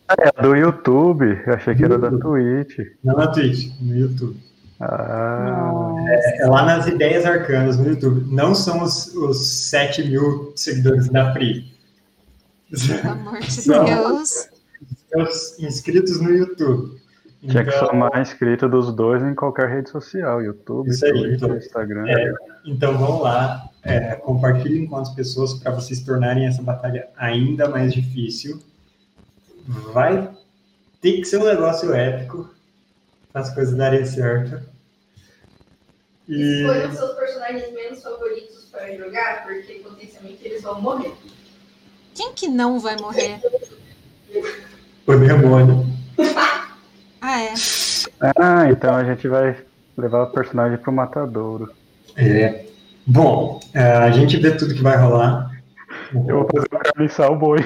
É 0.09 0.41
do 0.41 0.53
YouTube. 0.53 1.41
Eu 1.47 1.53
achei 1.53 1.73
que 1.73 1.83
era 1.85 1.97
da 1.97 2.11
Twitch. 2.11 2.77
Não 3.03 3.15
na 3.15 3.27
Twitch, 3.27 3.71
no 3.79 3.95
YouTube. 3.95 4.37
Ah, 4.79 5.71
Nossa. 5.71 6.29
É 6.37 6.45
lá 6.47 6.65
nas 6.65 6.87
ideias 6.87 7.25
arcanas 7.25 7.77
no 7.77 7.87
YouTube. 7.87 8.25
Não 8.33 8.53
são 8.53 8.81
os, 8.83 9.13
os 9.15 9.47
7 9.69 10.07
mil 10.09 10.51
seguidores 10.55 11.09
da 11.09 11.31
Pri. 11.31 11.71
Pelo 12.69 13.11
amor 13.13 13.39
de. 13.39 13.67
Deus. 13.67 14.49
Os 15.15 15.59
inscritos 15.59 16.19
no 16.19 16.31
YouTube. 16.31 16.99
tinha 17.47 17.63
que 17.63 17.69
Então, 17.69 17.87
somar 17.87 18.19
inscrito 18.19 18.67
dos 18.67 18.93
dois 18.93 19.21
em 19.23 19.35
qualquer 19.35 19.69
rede 19.69 19.89
social. 19.89 20.41
YouTube, 20.41 20.89
Isso 20.89 21.05
aí, 21.05 21.11
Twitter, 21.11 21.35
então. 21.35 21.55
Instagram. 21.55 22.07
É. 22.07 22.33
Então 22.65 22.97
vão 22.97 23.21
lá, 23.21 23.69
é, 23.83 24.15
compartilhem 24.15 24.87
com 24.87 24.95
as 24.97 25.09
pessoas 25.13 25.53
para 25.53 25.71
vocês 25.71 26.01
tornarem 26.01 26.47
essa 26.47 26.61
batalha 26.63 27.07
ainda 27.15 27.69
mais 27.69 27.93
difícil. 27.93 28.59
Vai 29.93 30.29
ter 30.99 31.13
que 31.17 31.25
ser 31.25 31.37
um 31.37 31.45
negócio 31.45 31.93
épico 31.93 32.49
as 33.33 33.53
coisas 33.53 33.75
darem 33.75 34.05
certo. 34.05 34.61
E 36.27 36.61
Escolham 36.61 36.93
seus 36.93 37.15
personagens 37.15 37.73
menos 37.73 38.01
favoritos 38.01 38.65
para 38.71 38.95
jogar, 38.95 39.43
porque 39.43 39.73
potencialmente 39.83 40.39
eles 40.45 40.61
vão 40.61 40.81
morrer. 40.81 41.13
Quem 42.13 42.33
que 42.33 42.47
não 42.47 42.79
vai 42.79 42.95
morrer? 42.97 43.39
o 45.07 45.17
demônio. 45.17 45.85
Ah, 47.25 47.41
é. 47.41 47.53
Ah, 48.35 48.69
então 48.69 48.93
a 48.93 49.05
gente 49.05 49.29
vai 49.29 49.55
levar 49.97 50.23
o 50.23 50.31
personagem 50.31 50.77
pro 50.77 50.91
matadouro. 50.91 51.71
É. 52.17 52.65
Bom, 53.07 53.61
é, 53.73 53.81
a 53.81 54.11
gente 54.11 54.35
vê 54.35 54.51
tudo 54.51 54.73
que 54.73 54.83
vai 54.83 54.97
rolar. 54.97 55.49
Eu 56.13 56.39
vou 56.39 56.49
fazer 56.53 56.67
um 56.73 56.79
carniçal 56.79 57.39
boi. 57.39 57.59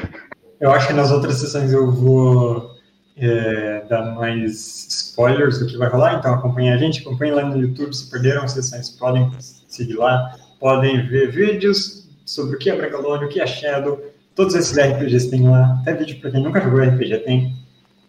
Eu 0.59 0.69
acho 0.69 0.85
que 0.85 0.93
nas 0.93 1.09
outras 1.09 1.37
sessões 1.37 1.73
eu 1.73 1.91
vou 1.91 2.76
é, 3.17 3.83
dar 3.89 4.15
mais 4.15 4.87
spoilers 4.89 5.59
do 5.59 5.65
que 5.65 5.77
vai 5.77 5.89
rolar, 5.89 6.19
então 6.19 6.33
acompanhem 6.33 6.71
a 6.71 6.77
gente, 6.77 7.01
acompanhem 7.01 7.33
lá 7.33 7.45
no 7.45 7.59
YouTube, 7.59 7.93
se 7.93 8.09
perderam 8.09 8.47
sessões, 8.47 8.89
podem 8.89 9.31
seguir 9.67 9.95
lá, 9.95 10.35
podem 10.59 11.07
ver 11.07 11.31
vídeos 11.31 12.07
sobre 12.25 12.55
o 12.55 12.59
que 12.59 12.69
é 12.69 12.75
Brancalônia, 12.75 13.27
o 13.27 13.29
que 13.29 13.41
é 13.41 13.47
Shadow, 13.47 14.01
todos 14.35 14.53
esses 14.53 14.77
RPGs 14.77 15.29
tem 15.29 15.49
lá, 15.49 15.79
até 15.81 15.95
vídeo 15.95 16.19
para 16.19 16.31
quem 16.31 16.43
nunca 16.43 16.61
jogou 16.61 16.81
RPG 16.81 17.17
tem, 17.19 17.55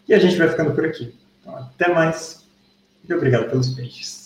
e 0.06 0.14
a 0.14 0.18
gente 0.18 0.36
vai 0.36 0.48
ficando 0.48 0.72
por 0.72 0.84
aqui. 0.84 1.14
Então, 1.40 1.56
até 1.56 1.92
mais, 1.92 2.44
e 3.08 3.14
obrigado 3.14 3.48
pelos 3.48 3.70
peixes. 3.70 4.17